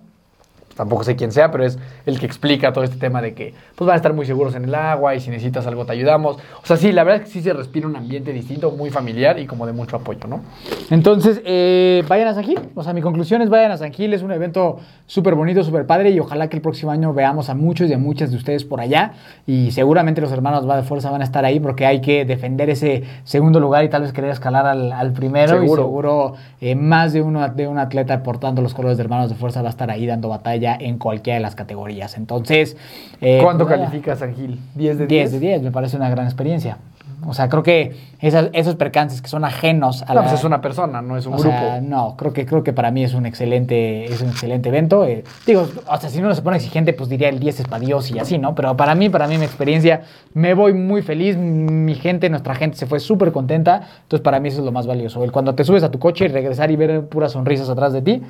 tampoco 0.77 1.05
sé 1.05 1.17
quién 1.17 1.33
sea, 1.33 1.51
pero 1.51 1.65
es 1.65 1.79
el 2.05 2.21
que 2.21 2.27
explica 2.27 2.73
todo 2.73 2.85
este 2.85 2.99
tema 2.99 3.23
de 3.23 3.35
que 3.35 3.55
pues 3.75 3.87
van 3.87 3.95
a 3.95 3.97
estar 3.97 4.13
muy 4.13 4.27
seguros 4.27 4.55
en 4.55 4.65
el 4.65 4.75
agua 4.75 5.15
y 5.15 5.21
si 5.21 5.31
necesitas 5.31 5.67
algo 5.67 5.85
te 5.87 5.93
ayudamos. 5.93 6.37
O 6.63 6.67
sea, 6.67 6.77
sí, 6.77 6.93
la 6.93 7.03
verdad 7.03 7.23
es 7.23 7.29
que 7.29 7.33
sí 7.33 7.43
se 7.43 7.53
respira 7.53 7.87
un 7.87 7.97
ambiente 7.97 8.33
distinto, 8.33 8.71
muy 8.71 8.91
familiar 8.91 9.39
y 9.39 9.47
como 9.47 9.67
de 9.67 9.73
mucho 9.73 9.97
apoyo, 9.97 10.27
¿no? 10.29 10.43
Entonces, 10.91 11.41
eh, 11.45 12.05
vayan 12.09 12.29
a 12.29 12.35
San 12.35 12.45
Gil. 12.45 12.59
O 12.75 12.83
sea, 12.83 12.93
mi 12.93 13.01
conclusión 13.01 13.43
es 13.43 13.49
vayan 13.49 13.73
a 13.73 13.79
San 13.79 13.93
Gil. 13.93 14.13
Es 14.13 14.23
un 14.23 14.33
evento 14.33 14.79
súper 15.07 15.35
bonito, 15.35 15.65
súper 15.65 15.87
padre 15.87 16.11
y 16.11 16.21
ojalá 16.21 16.49
que 16.49 16.57
el 16.57 16.63
próximo 16.63 16.91
año 16.91 17.13
veamos 17.15 17.49
a 17.49 17.55
muchos 17.55 17.89
y 17.89 17.95
a 17.95 17.99
muchas 17.99 18.31
de 18.31 18.37
ustedes 18.37 18.65
por 18.65 18.81
allá. 18.81 19.13
Y 19.47 19.71
seguramente 19.71 20.21
los 20.21 20.33
hermanos 20.33 20.69
Va 20.69 20.77
de 20.77 20.83
Fuerza 20.83 21.11
van 21.11 21.23
a 21.23 21.25
estar 21.25 21.45
ahí 21.45 21.61
porque 21.61 21.87
hay 21.87 22.01
que 22.01 22.25
defender 22.25 22.69
ese 22.71 23.05
segundo 23.25 23.61
lugar 23.61 23.85
y 23.85 23.89
tal 23.89 24.03
vez 24.03 24.13
querer 24.13 24.31
escalar 24.31 24.67
al, 24.67 25.13
primero. 25.13 25.61
Seguro. 25.61 25.83
Y 25.83 25.85
seguro 25.85 26.35
eh, 26.61 26.75
más 26.75 27.13
de, 27.13 27.23
uno, 27.23 27.49
de 27.49 27.67
un 27.67 27.79
atleta 27.79 28.23
portando 28.23 28.63
los 28.63 28.75
colores 28.75 28.99
de 28.99 29.05
hermanos 29.05 29.31
de 29.31 29.37
Fuerza 29.37 29.63
va 29.63 29.69
a 29.69 29.71
estar 29.71 29.91
ahí 29.91 30.07
dando 30.07 30.29
batalla 30.29 30.66
en 30.75 30.99
cualquiera 30.99 31.37
de 31.37 31.43
las 31.43 31.55
categorías. 31.55 32.17
Entonces... 32.17 32.77
Eh, 33.21 33.41
¿Cuánto 33.43 33.67
pues, 33.67 33.79
califica 33.79 34.17
San 34.17 34.35
Gil? 34.35 34.59
¿10 34.77 34.97
de 34.97 35.07
10? 35.07 35.09
10 35.09 35.33
de 35.33 35.39
10, 35.39 35.63
me 35.63 35.71
parece 35.71 35.97
una 35.97 36.11
gran 36.11 36.27
experiencia. 36.27 36.79
O 37.25 37.35
sea, 37.35 37.49
creo 37.49 37.63
que 37.63 37.97
esos 38.21 38.77
percances 38.77 39.23
que 39.23 39.29
son 39.29 39.45
ajenos 39.45 40.03
a 40.07 40.15
no, 40.15 40.23
pues 40.23 40.35
es 40.35 40.45
una 40.45 40.61
persona, 40.61 41.01
no 41.01 41.17
es 41.17 41.27
un 41.27 41.37
grupo. 41.37 41.57
no, 41.83 42.15
creo 42.17 42.33
que, 42.33 42.45
creo 42.45 42.63
que 42.63 42.73
para 42.73 42.91
mí 42.91 43.05
es 43.05 43.15
un 43.15 43.27
excelente, 43.27 44.05
es 44.05 44.21
un 44.21 44.29
excelente 44.29 44.69
evento. 44.69 45.05
Eh, 45.07 45.25
digo, 45.47 45.67
o 45.89 45.97
sea, 45.97 46.11
si 46.11 46.19
uno 46.19 46.35
se 46.35 46.43
pone 46.43 46.59
exigente, 46.59 46.93
pues 46.93 47.09
diría 47.09 47.29
el 47.29 47.39
10 47.39 47.61
es 47.61 47.69
para 47.69 47.81
Dios 47.81 48.11
y 48.11 48.19
así, 48.19 48.39
¿no? 48.39 48.55
Pero 48.55 48.77
para 48.77 48.95
mí, 48.95 49.09
para 49.09 49.27
mí, 49.29 49.39
mi 49.39 49.45
experiencia, 49.45 50.03
me 50.35 50.55
voy 50.55 50.75
muy 50.75 51.03
feliz. 51.03 51.37
Mi 51.37 51.95
gente, 51.95 52.29
nuestra 52.29 52.55
gente 52.55 52.77
se 52.77 52.87
fue 52.87 53.01
súper 53.01 53.33
contenta. 53.33 53.83
Entonces, 54.03 54.23
para 54.23 54.39
mí 54.39 54.49
eso 54.49 54.59
es 54.59 54.65
lo 54.65 54.73
más 54.73 54.87
valioso. 54.87 55.25
El 55.25 55.33
cuando 55.33 55.55
te 55.55 55.65
subes 55.65 55.83
a 55.83 55.91
tu 55.91 55.99
coche 55.99 56.27
y 56.27 56.29
regresar 56.29 56.71
y 56.71 56.77
ver 56.77 57.07
puras 57.09 57.33
sonrisas 57.33 57.69
atrás 57.71 57.93
de 57.93 58.03
ti, 58.03 58.23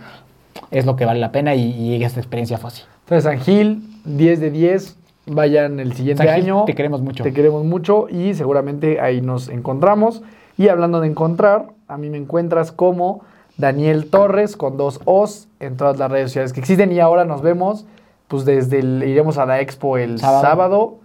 es 0.70 0.86
lo 0.86 0.96
que 0.96 1.04
vale 1.04 1.20
la 1.20 1.32
pena 1.32 1.54
y, 1.54 1.70
y 1.70 2.02
esta 2.02 2.20
experiencia 2.20 2.58
fue 2.58 2.68
así. 2.68 2.82
Entonces, 3.04 3.24
San 3.24 3.40
Gil, 3.40 3.82
10 4.04 4.40
de 4.40 4.50
10 4.50 4.96
vayan 5.26 5.80
el 5.80 5.92
siguiente 5.94 6.28
año. 6.28 6.64
Te 6.64 6.74
queremos 6.74 7.02
mucho. 7.02 7.22
Te 7.22 7.32
queremos 7.32 7.64
mucho 7.64 8.08
y 8.08 8.34
seguramente 8.34 9.00
ahí 9.00 9.20
nos 9.20 9.48
encontramos. 9.48 10.22
Y 10.56 10.68
hablando 10.68 11.00
de 11.00 11.08
encontrar, 11.08 11.66
a 11.88 11.98
mí 11.98 12.08
me 12.10 12.16
encuentras 12.16 12.72
como 12.72 13.22
Daniel 13.58 14.08
Torres 14.08 14.56
con 14.56 14.76
dos 14.76 15.00
O's 15.04 15.48
en 15.60 15.76
todas 15.76 15.98
las 15.98 16.10
redes 16.10 16.30
sociales 16.30 16.52
que 16.52 16.60
existen 16.60 16.92
y 16.92 17.00
ahora 17.00 17.24
nos 17.24 17.42
vemos, 17.42 17.86
pues 18.28 18.44
desde 18.44 18.80
el, 18.80 19.02
iremos 19.02 19.38
a 19.38 19.46
la 19.46 19.60
expo 19.60 19.98
el 19.98 20.18
sábado 20.18 20.98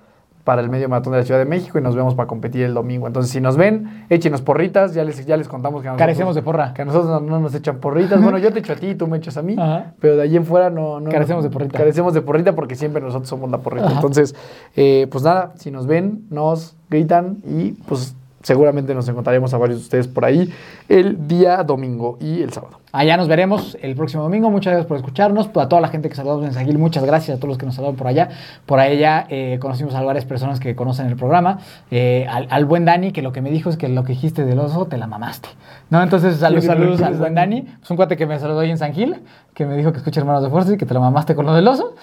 para 0.52 0.62
el 0.62 0.70
medio 0.70 0.90
maratón 0.90 1.14
de 1.14 1.20
la 1.20 1.24
Ciudad 1.24 1.40
de 1.40 1.46
México 1.46 1.80
y 1.80 1.82
nos 1.82 1.96
vemos 1.96 2.14
para 2.14 2.28
competir 2.28 2.64
el 2.64 2.74
domingo. 2.74 3.08
Entonces, 3.08 3.32
si 3.32 3.40
nos 3.40 3.56
ven, 3.56 4.06
échenos 4.10 4.42
porritas, 4.42 4.94
ya 4.94 5.06
les, 5.06 5.26
ya 5.26 5.38
les 5.38 5.48
contamos 5.48 5.82
que 5.82 5.88
nosotros, 5.88 6.06
Carecemos 6.06 6.36
de 6.36 6.42
porra. 6.42 6.74
Que 6.74 6.82
a 6.82 6.84
nosotros 6.84 7.22
no, 7.22 7.40
nos 7.40 7.56
echan 7.56 7.78
porritas. 7.78 8.22
Bueno, 8.22 8.38
yo 8.38 8.52
te 8.52 8.60
echo 8.60 8.74
a 8.74 8.76
ti 8.76 8.88
y 8.88 8.96
tú 8.96 9.08
me 9.08 9.16
echas 9.16 9.38
a 9.38 9.44
mí, 9.44 9.56
pero 10.02 10.18
de 10.18 10.24
allí 10.24 10.36
en 10.36 10.46
fuera 10.46 10.70
no, 10.70 11.00
no... 11.00 11.10
Carecemos 11.10 11.46
de 11.46 11.52
porrita. 11.52 11.78
Carecemos 11.78 12.14
de 12.14 12.22
porrita 12.22 12.54
porque 12.54 12.76
siempre 12.76 13.02
nosotros 13.02 13.30
somos 13.30 13.50
la 13.50 13.60
porrita. 13.60 13.94
Entonces, 13.94 14.36
eh, 14.76 15.08
pues 15.10 15.24
nada, 15.24 15.54
si 15.56 15.72
nos 15.72 15.88
ven, 15.88 16.26
nos 16.30 16.76
gritan 16.90 17.38
y 17.48 17.72
pues 17.88 18.14
seguramente 18.44 18.94
nos 18.94 19.08
encontraremos 19.08 19.54
a 19.54 19.58
varios 19.58 19.80
de 19.80 19.84
ustedes 19.84 20.10
por 20.10 20.26
ahí 20.26 20.54
el 20.90 21.30
día 21.30 21.64
domingo 21.64 22.18
y 22.20 22.42
el 22.42 22.52
sábado. 22.52 22.81
Allá 22.92 23.16
nos 23.16 23.28
veremos 23.30 23.78
el 23.82 23.96
próximo 23.96 24.24
domingo. 24.24 24.50
Muchas 24.50 24.72
gracias 24.72 24.88
por 24.88 24.98
escucharnos. 24.98 25.50
A 25.56 25.70
toda 25.70 25.82
la 25.82 25.88
gente 25.88 26.10
que 26.10 26.16
saludamos 26.16 26.46
en 26.46 26.54
San 26.54 26.72
muchas 26.78 27.06
gracias 27.06 27.38
a 27.38 27.40
todos 27.40 27.50
los 27.50 27.58
que 27.58 27.66
nos 27.66 27.76
saludan 27.76 27.96
por 27.96 28.08
allá. 28.08 28.30
Por 28.66 28.80
allá 28.80 29.26
eh, 29.30 29.60
conocimos 29.62 29.96
a 29.96 30.02
varias 30.02 30.26
personas 30.26 30.60
que 30.60 30.76
conocen 30.76 31.08
el 31.08 31.16
programa. 31.16 31.60
Eh, 31.90 32.28
al, 32.28 32.66
buen 32.66 32.84
Dani, 32.84 33.12
que 33.12 33.22
lo 33.22 33.32
que 33.32 33.42
me 33.42 33.50
dijo 33.50 33.70
es 33.70 33.78
que 33.78 33.88
lo 33.88 34.04
que 34.04 34.14
dijiste 34.14 34.44
del 34.44 34.60
oso 34.60 34.88
te 34.88 34.98
la 34.98 35.08
mamaste. 35.08 35.50
¿No? 35.90 36.04
Entonces, 36.04 36.38
saludos, 36.38 36.66
saludos 36.66 37.02
al 37.02 37.16
buen 37.16 37.34
Dani. 37.34 37.66
Es 37.82 37.90
un 37.90 37.96
cuate 37.96 38.18
que 38.18 38.26
me 38.26 38.38
saludó 38.40 38.62
en 38.64 38.78
San 38.78 38.94
Gil, 38.94 39.18
que 39.54 39.66
me 39.66 39.78
dijo 39.78 39.92
que 39.92 40.00
escucha 40.00 40.20
Hermanos 40.20 40.44
de 40.44 40.50
Fuerza 40.50 40.74
y 40.74 40.78
que 40.78 40.86
te 40.86 40.94
la 40.94 41.00
mamaste 41.00 41.34
con 41.34 41.46
lo 41.46 41.54
del 41.54 41.68
oso. 41.68 41.96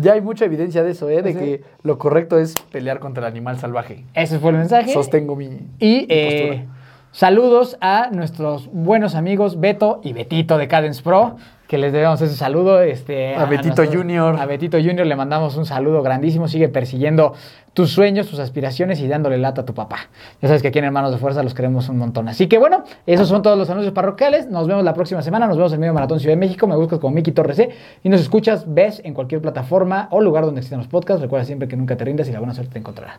ya 0.00 0.12
hay 0.12 0.20
mucha 0.22 0.46
evidencia 0.46 0.82
de 0.82 0.92
eso, 0.92 1.10
¿eh? 1.10 1.22
De 1.22 1.34
que 1.34 1.64
lo 1.82 1.98
correcto 1.98 2.38
es 2.38 2.54
pelear 2.72 3.00
contra 3.00 3.26
el 3.26 3.32
animal 3.32 3.58
salvaje. 3.58 4.04
Ese 4.14 4.38
fue 4.38 4.50
el 4.52 4.56
mensaje. 4.56 4.92
Sostengo 4.92 5.36
mi. 5.36 5.46
Y. 5.78 6.06
Eh, 6.08 6.66
Saludos 7.12 7.76
a 7.80 8.10
nuestros 8.12 8.68
buenos 8.72 9.16
amigos 9.16 9.58
Beto 9.58 10.00
y 10.04 10.12
Betito 10.12 10.58
de 10.58 10.68
Cadence 10.68 11.02
Pro, 11.02 11.34
que 11.66 11.76
les 11.76 11.92
debemos 11.92 12.22
ese 12.22 12.36
saludo. 12.36 12.82
Este, 12.82 13.34
a, 13.34 13.46
Betito 13.46 13.84
Junior. 13.84 14.38
A 14.38 14.46
Betito 14.46 14.78
Junior 14.78 15.04
le 15.04 15.16
mandamos 15.16 15.56
un 15.56 15.66
saludo 15.66 16.04
grandísimo. 16.04 16.46
Sigue 16.46 16.68
persiguiendo 16.68 17.34
tus 17.74 17.90
sueños, 17.90 18.28
tus 18.28 18.38
aspiraciones 18.38 19.00
y 19.00 19.08
dándole 19.08 19.38
lata 19.38 19.62
a 19.62 19.64
tu 19.64 19.74
papá. 19.74 20.08
Ya 20.40 20.46
sabes 20.46 20.62
que 20.62 20.68
aquí 20.68 20.78
en 20.78 20.84
Hermanos 20.84 21.10
de 21.10 21.18
Fuerza 21.18 21.42
los 21.42 21.52
queremos 21.52 21.88
un 21.88 21.98
montón. 21.98 22.28
Así 22.28 22.46
que 22.46 22.58
bueno, 22.58 22.84
esos 23.06 23.26
son 23.26 23.42
todos 23.42 23.58
los 23.58 23.68
anuncios 23.70 23.92
parroquiales. 23.92 24.46
Nos 24.48 24.68
vemos 24.68 24.84
la 24.84 24.94
próxima 24.94 25.20
semana. 25.20 25.48
Nos 25.48 25.56
vemos 25.56 25.72
en 25.72 25.80
Medio 25.80 25.92
Maratón 25.92 26.20
Ciudad 26.20 26.34
de 26.34 26.40
México. 26.40 26.68
Me 26.68 26.76
buscas 26.76 27.00
como 27.00 27.12
Miki 27.12 27.32
Torres 27.32 27.56
C 27.56 27.70
y 28.04 28.08
nos 28.08 28.20
escuchas, 28.20 28.72
ves 28.72 29.02
en 29.04 29.14
cualquier 29.14 29.40
plataforma 29.40 30.06
o 30.12 30.20
lugar 30.20 30.44
donde 30.44 30.60
existen 30.60 30.78
los 30.78 30.86
podcasts. 30.86 31.20
Recuerda 31.20 31.44
siempre 31.44 31.66
que 31.66 31.76
nunca 31.76 31.96
te 31.96 32.04
rindas 32.04 32.28
y 32.28 32.32
la 32.32 32.38
buena 32.38 32.54
suerte 32.54 32.74
te 32.74 32.78
encontrará. 32.78 33.18